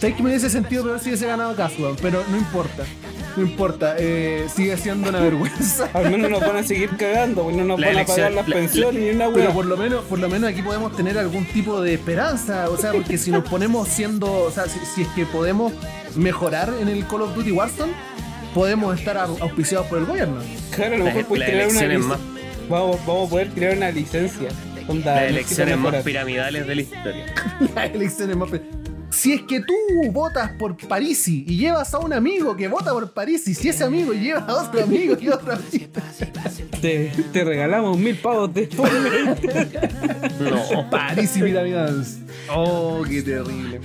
¿Sabes 0.00 0.16
que 0.16 0.22
me 0.22 0.28
hubiese 0.28 0.50
sentido 0.50 0.84
peor 0.84 1.00
si 1.00 1.08
hubiese 1.08 1.26
ganado 1.26 1.56
Caswell? 1.56 1.96
Pero 2.02 2.22
no 2.30 2.36
importa. 2.36 2.84
No 3.36 3.42
importa. 3.42 3.96
eh, 3.98 4.46
sigue 4.54 4.76
siendo 4.76 5.08
una 5.10 5.20
vergüenza. 5.20 5.88
Al 5.94 6.10
menos 6.10 6.30
nos 6.30 6.40
van 6.40 6.56
a 6.56 6.62
seguir 6.62 6.90
cagando, 6.96 7.44
weón. 7.44 7.58
No 7.58 7.64
nos 7.64 7.80
La 7.80 7.88
van 7.88 7.98
a 7.98 8.04
pagar 8.06 8.32
las 8.32 8.48
la- 8.48 8.54
pensiones 8.56 9.02
ni 9.02 9.10
una 9.10 9.26
Pero 9.28 9.40
weón. 9.42 9.54
por 9.54 9.66
lo 9.66 9.76
menos, 9.76 10.04
por 10.04 10.18
lo 10.18 10.28
menos 10.28 10.50
aquí 10.50 10.62
podemos 10.62 10.96
tener 10.96 11.18
algún 11.18 11.44
tipo 11.46 11.80
de 11.80 11.94
esperanza. 11.94 12.68
O 12.70 12.76
sea, 12.78 12.92
porque 12.92 13.18
si 13.18 13.30
nos 13.30 13.44
ponemos 13.48 13.88
siendo. 13.88 14.32
O 14.32 14.50
sea, 14.50 14.64
si, 14.66 14.78
si 14.94 15.02
es 15.02 15.08
que 15.08 15.26
podemos 15.26 15.72
mejorar 16.14 16.72
en 16.80 16.88
el 16.88 17.06
Call 17.06 17.22
of 17.22 17.34
Duty 17.34 17.52
Warzone, 17.52 17.92
podemos 18.54 18.98
estar 18.98 19.16
au- 19.18 19.38
auspiciados 19.40 19.86
por 19.86 19.98
el 19.98 20.06
gobierno. 20.06 20.40
Claro, 20.74 20.94
a 20.94 20.98
lo 20.98 21.04
mejor 21.04 21.24
puedes 21.26 21.44
crear 21.48 21.68
una 21.68 21.82
licencia. 21.82 22.18
Vamos, 22.68 22.96
vamos 23.06 23.26
a 23.26 23.30
poder 23.30 23.48
crear 23.50 23.76
una 23.76 23.90
licencia. 23.90 24.48
Onda, 24.88 25.14
Las 25.16 25.24
elecciones 25.30 25.76
más 25.78 25.96
piramidales 26.02 26.66
de 26.66 26.74
la 26.74 26.80
historia. 26.82 27.26
Las 27.74 27.90
elecciones 27.90 28.36
más. 28.36 28.50
pe- 28.50 28.62
Si 29.16 29.32
es 29.32 29.42
que 29.44 29.60
tú 29.60 29.72
votas 30.12 30.50
por 30.58 30.76
Parisi 30.76 31.42
y 31.48 31.56
llevas 31.56 31.94
a 31.94 31.98
un 31.98 32.12
amigo 32.12 32.54
que 32.54 32.68
vota 32.68 32.92
por 32.92 33.12
Parisi, 33.12 33.54
si 33.54 33.70
ese 33.70 33.82
amigo 33.82 34.12
lleva 34.12 34.40
a 34.40 34.54
otro 34.56 34.82
amigo 34.82 35.16
y 35.18 35.30
otro 35.30 35.54
amigo. 35.54 35.86
Te, 36.82 37.10
te 37.32 37.42
regalamos 37.44 37.96
mil 37.96 38.14
pavos 38.18 38.52
de 38.52 38.68
No, 40.38 40.90
Parisi 40.90 41.40
Pyramids. 41.40 42.18
Oh, 42.54 43.02
qué 43.08 43.22
terrible. 43.22 43.80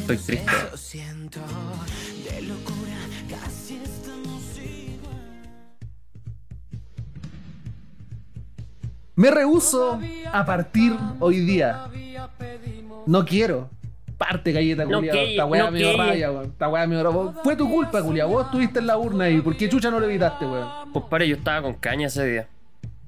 estoy 0.00 0.16
triste. 0.16 0.46
Me 9.14 9.30
rehuso 9.30 10.00
a 10.32 10.44
partir 10.44 10.96
hoy 11.20 11.38
día. 11.38 11.86
No 13.06 13.24
quiero. 13.24 13.70
Parte 14.28 14.52
galleta 14.52 14.84
No 14.84 14.98
culiao. 14.98 15.14
que- 15.14 15.30
Esta 15.32 15.44
weá 15.46 15.64
no 15.64 15.70
me 15.72 15.78
dio 15.78 15.96
weón. 15.96 16.44
Esta 16.46 16.68
weá 16.68 16.86
me 16.86 16.94
dio 16.96 17.04
rabia. 17.10 17.32
Fue 17.42 17.56
tu 17.56 17.68
culpa, 17.68 18.02
culiao. 18.02 18.28
Vos 18.28 18.44
estuviste 18.46 18.78
en 18.78 18.86
la 18.86 18.96
urna 18.96 19.28
y 19.28 19.40
¿por 19.40 19.56
qué 19.56 19.68
chucha 19.68 19.90
no 19.90 19.98
lo 20.00 20.06
evitaste, 20.06 20.44
weón? 20.46 20.68
Compadre, 20.92 21.28
yo 21.28 21.36
estaba 21.36 21.62
con 21.62 21.74
caña 21.74 22.06
ese 22.06 22.24
día. 22.26 22.46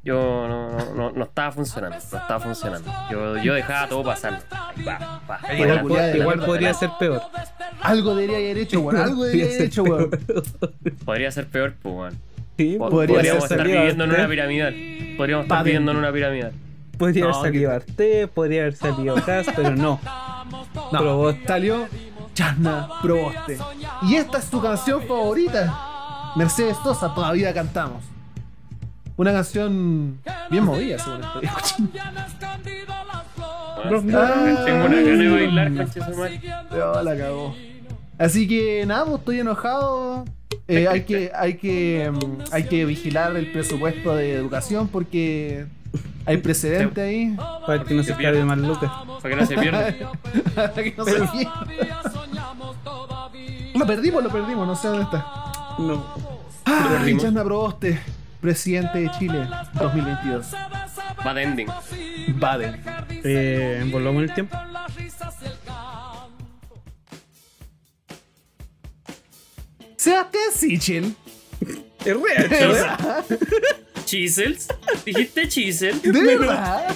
Yo 0.03 0.17
no, 0.49 0.71
no, 0.71 0.95
no, 0.95 1.11
no 1.13 1.25
estaba 1.25 1.51
funcionando, 1.53 1.97
no 1.97 2.19
estaba 2.19 2.39
funcionando. 2.41 2.91
Yo, 3.11 3.39
yo 3.39 3.55
dejaba 3.55 3.89
todo 3.89 4.03
pasar. 4.05 4.41
Va, 4.87 5.21
va. 5.31 5.41
Igual, 5.55 5.69
la 5.69 5.77
po- 5.77 5.89
culiada 5.89 6.07
de 6.09 6.13
la 6.15 6.19
igual 6.19 6.37
mierda. 6.37 6.47
podría 6.47 6.75
ser 6.75 6.91
peor. 6.99 7.23
Algo 7.81 8.15
debería 8.15 8.37
haber 8.37 8.59
hecho, 8.59 8.81
weón. 8.81 9.01
Algo 9.01 9.25
debería 9.25 9.47
haber 9.47 9.63
hecho, 9.63 9.83
weón. 9.85 10.11
Podría 11.07 11.31
ser 11.31 11.47
peor, 11.47 11.75
pues, 11.83 11.95
weón. 11.95 12.19
Sí, 12.59 12.77
Po- 12.79 12.91
Podría 12.91 13.15
Podríamos 13.17 13.43
estar 13.45 13.67
viviendo 13.67 14.05
en 14.05 14.11
una 14.11 14.29
piramidal. 14.29 14.75
Podríamos 15.17 15.45
estar 15.47 15.65
viviendo 15.65 15.91
en 15.93 15.97
una 15.97 16.13
piramidal. 16.13 16.53
Podría 16.99 17.25
haber 17.25 17.35
salido 17.37 17.71
Arte, 17.73 18.29
podría 18.29 18.61
haber 18.63 18.77
salido 18.77 19.15
Cas, 19.25 19.47
pero 19.57 19.71
no. 19.75 19.99
No, 20.95 21.01
Proboste. 21.01 21.47
salió 21.47 21.89
Chasna 22.35 22.89
Proboste. 23.03 23.59
Y 24.03 24.15
esta 24.17 24.39
es 24.39 24.51
tu 24.51 24.61
canción 24.63 25.03
favorita. 25.07 26.33
Mercedes 26.37 26.77
Sosa, 26.83 27.15
todavía 27.15 27.53
cantamos. 27.55 28.03
Una 29.17 29.33
canción 29.33 30.19
bien 30.51 30.65
movida, 30.65 30.99
según 30.99 31.23
estoy 31.23 31.45
escuchando. 31.47 31.91
Weón, 33.91 34.07
Tengo 34.07 34.87
una 34.87 35.01
gana 35.03 35.23
de 35.23 35.31
bailar. 35.31 35.73
Oh, 36.73 37.03
la 37.03 37.17
cagó. 37.17 37.55
Así 38.19 38.49
que 38.49 38.85
nada, 38.87 39.05
pues 39.05 39.19
estoy 39.19 39.41
enojado. 39.41 40.25
Eh, 40.67 40.89
hay 40.89 41.03
que, 41.03 41.31
hay 41.35 41.55
que, 41.59 42.11
mm, 42.13 42.45
hay 42.53 42.65
que 42.65 42.85
vigilar 42.87 43.37
el 43.37 43.53
presupuesto 43.53 44.17
de 44.17 44.35
educación 44.35 44.89
porque 44.89 45.67
hay 46.27 46.37
precedente 46.39 47.01
ahí. 47.01 47.37
Para 47.67 47.85
que 47.85 47.95
no 47.95 48.03
se 48.03 48.13
acabe 48.13 48.45
más 48.45 48.59
lucas. 48.59 48.91
Para 49.23 49.35
que 49.35 49.41
no 49.41 49.47
se 49.47 49.57
pierda. 49.57 49.95
Para 50.55 50.73
que 50.73 50.95
no 50.97 51.05
se 51.05 51.13
pierda. 51.13 51.65
Lo 53.75 53.87
perdimos, 53.87 54.23
lo 54.23 54.31
perdimos, 54.31 54.67
no 54.67 54.77
sé 54.77 54.89
dónde 54.89 55.05
está. 55.05 55.27
No. 55.79 56.15
Chasna 57.21 57.45
Proboste, 57.45 58.01
presidente 58.41 59.01
de 59.01 59.11
Chile 59.19 59.49
2022. 59.75 60.47
Bad 61.25 61.39
ending. 61.39 61.69
Baden. 62.37 62.83
Eh, 63.11 63.89
volvamos 63.91 64.23
en 64.23 64.29
el 64.29 64.35
tiempo. 64.35 64.57
Sebastián 69.97 70.45
Sichel. 70.53 71.17
Es 72.05 72.17
real. 72.21 73.25
Chisels. 74.05 74.67
Dijiste 75.05 75.49
chisel. 75.49 76.01
De 76.03 76.13
verdad. 76.37 76.87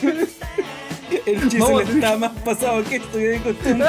El 1.25 1.49
chisel 1.49 1.81
está 1.89 2.17
más 2.19 2.33
pasado 2.45 2.85
que 2.85 2.97
esto 2.97 3.17
de 3.19 3.39
costumbre. 3.41 3.87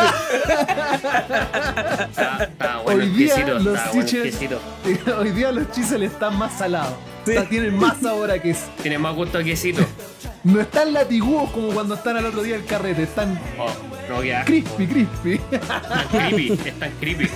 Está, 2.10 2.44
está 2.44 2.78
bueno 2.78 3.04
Hoy 3.04 3.10
el 3.10 3.16
día 3.18 3.36
quesito. 3.36 3.60
los 3.60 3.76
Está 3.78 3.92
bueno 3.92 4.02
el 4.02 4.08
Sichel- 4.08 4.24
quesito. 4.24 4.62
Hoy 5.20 5.32
día 5.32 5.52
los 5.52 5.72
chisel 5.72 6.04
están 6.04 6.38
más 6.38 6.58
salados. 6.58 6.94
Sí. 7.26 7.32
O 7.32 7.34
sea, 7.34 7.50
tienen 7.50 7.76
más 7.76 7.98
sabor 8.02 8.32
a 8.32 8.42
queso. 8.42 8.66
Tiene 8.82 8.98
más 8.98 9.16
gusto 9.16 9.38
a 9.38 9.44
quesito. 9.44 9.86
No 10.44 10.62
están 10.62 10.94
latiguos 10.94 11.52
como 11.52 11.70
cuando 11.74 11.96
están 11.96 12.16
al 12.18 12.26
otro 12.26 12.42
día 12.44 12.56
del 12.56 12.66
carrete. 12.66 13.04
Están 13.04 13.40
Oh, 13.58 13.68
no, 14.10 14.22
crispy, 14.46 14.88
crispy. 14.88 15.42
Están 15.52 16.08
creepy. 16.10 16.52
Están 16.66 16.92
creepy. 17.00 17.30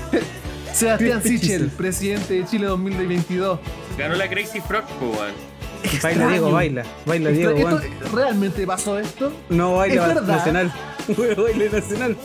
Sebastián 0.73 1.22
Sichel, 1.22 1.39
chisel. 1.39 1.69
presidente 1.69 2.34
de 2.35 2.45
Chile 2.45 2.65
2022. 2.68 3.60
Ganó 3.97 4.15
la 4.15 4.27
Crazy 4.30 4.60
Frog, 4.61 4.85
pues, 4.99 5.34
Baila 6.01 6.27
Diego, 6.27 6.51
baila. 6.51 6.84
Baila 7.05 7.30
Diego, 7.30 7.51
Esto- 7.57 7.81
¿Realmente 8.14 8.65
pasó 8.68 8.99
esto? 8.99 9.31
No 9.49 9.76
baila 9.77 10.01
Es 10.01 10.15
verdad. 10.15 10.35
nacional. 10.38 10.73
baile 11.38 11.69
nacional. 11.69 12.18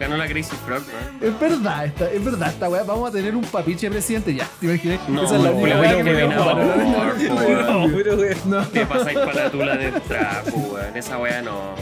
Ganó 0.00 0.16
la 0.16 0.26
Crazy 0.26 0.56
Frog, 0.66 0.82
weón. 0.82 1.32
Es 1.34 1.40
verdad, 1.40 1.84
esta, 1.86 2.10
es 2.10 2.24
verdad, 2.24 2.48
esta 2.48 2.68
weá. 2.68 2.82
Vamos 2.82 3.08
a 3.10 3.12
tener 3.12 3.36
un 3.36 3.44
papiche 3.44 3.88
presidente 3.88 4.34
ya. 4.34 4.48
¿Te 4.58 4.66
imaginas? 4.66 5.08
No, 5.08 5.22
Esa 5.24 5.36
es 5.36 5.42
la 5.42 5.50
no, 5.52 5.56
única 5.58 5.74
no, 5.76 5.80
weá 5.80 5.90
no, 5.92 5.96
que 5.98 6.02
me 6.04 6.12
no, 6.12 6.28
no, 6.28 6.54
no, 6.54 7.86
no, 7.86 7.86
No. 7.86 8.58
No. 8.62 8.66
Te 8.66 8.84
pasáis 8.86 9.18
para 9.18 9.44
la 9.44 9.50
tula 9.50 9.76
de 9.76 9.92
trapo, 9.92 10.56
weón. 10.56 10.96
Esa 10.96 11.18
weá 11.18 11.40
no. 11.42 11.74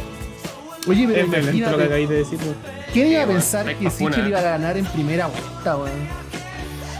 Oye, 0.86 1.06
pero 1.08 1.20
Es 1.20 1.30
violento 1.30 1.30
lo 1.30 1.30
que 1.30 1.40
imagínate, 1.40 1.82
acabáis 1.84 2.08
de 2.10 2.14
decir, 2.16 2.38
weón. 2.42 2.56
¿quién 2.92 3.06
iba 3.12 3.22
a 3.22 3.26
pensar 3.26 3.74
que. 3.76 3.90
Sichel 3.90 4.28
iba 4.28 4.38
a 4.38 4.42
ganar 4.42 4.76
en 4.76 4.84
primera 4.86 5.26
vuelta, 5.28 5.76
weón? 5.78 5.90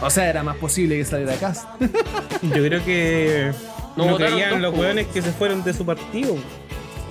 O 0.01 0.09
sea, 0.09 0.29
era 0.29 0.43
más 0.43 0.57
posible 0.57 0.97
que 0.97 1.05
saliera 1.05 1.33
acá. 1.33 1.53
Yo 2.41 2.63
creo 2.63 2.83
que 2.83 3.51
No 3.95 4.05
no, 4.05 4.17
creían 4.17 4.61
los 4.61 4.73
po. 4.73 4.81
weones 4.81 5.07
que 5.07 5.21
se 5.21 5.31
fueron 5.31 5.63
de 5.63 5.73
su 5.73 5.85
partido. 5.85 6.35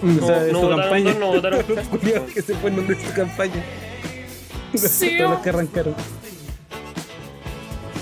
Mm. 0.03 0.19
O 0.23 0.27
sea, 0.27 0.41
de 0.43 0.53
no 0.53 0.61
su 0.61 0.67
votaron 0.67 0.81
campaña. 0.83 1.11
dos, 1.11 1.21
no 1.21 1.27
votaron 1.29 1.65
los 1.69 2.33
que 2.33 2.43
se 2.43 2.55
fueron 2.55 2.87
de 2.87 2.95
su 3.07 3.13
campaña. 3.13 3.65
Sí, 4.75 5.17
Todos 5.19 5.31
los 5.31 5.39
oh. 5.39 5.43
que 5.43 5.49
arrancaron. 5.51 5.95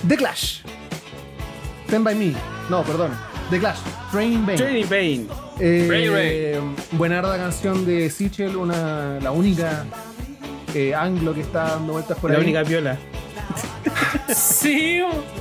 The 0.07 0.17
Clash. 0.17 0.61
Stand 1.87 2.05
by 2.05 2.15
me. 2.15 2.35
No, 2.71 2.83
perdón. 2.83 3.11
The 3.51 3.59
Clash. 3.59 3.79
Training 4.13 4.47
Bane. 4.47 4.59
Johnny 4.59 4.85
Bane. 4.85 5.27
Eh, 5.61 6.61
buenarda 6.93 7.37
canción 7.37 7.85
de 7.85 8.09
Sichel, 8.11 8.57
una, 8.57 9.19
la 9.21 9.33
única 9.33 9.85
eh, 10.75 10.95
anglo 10.95 11.35
que 11.35 11.41
está 11.41 11.65
dando 11.71 11.95
vueltas 11.95 12.17
por 12.19 12.31
la 12.31 12.37
ahí. 12.39 12.45
única 12.45 12.63
piola. 12.65 12.97
Sí, 14.35 15.01
bo. 15.01 15.38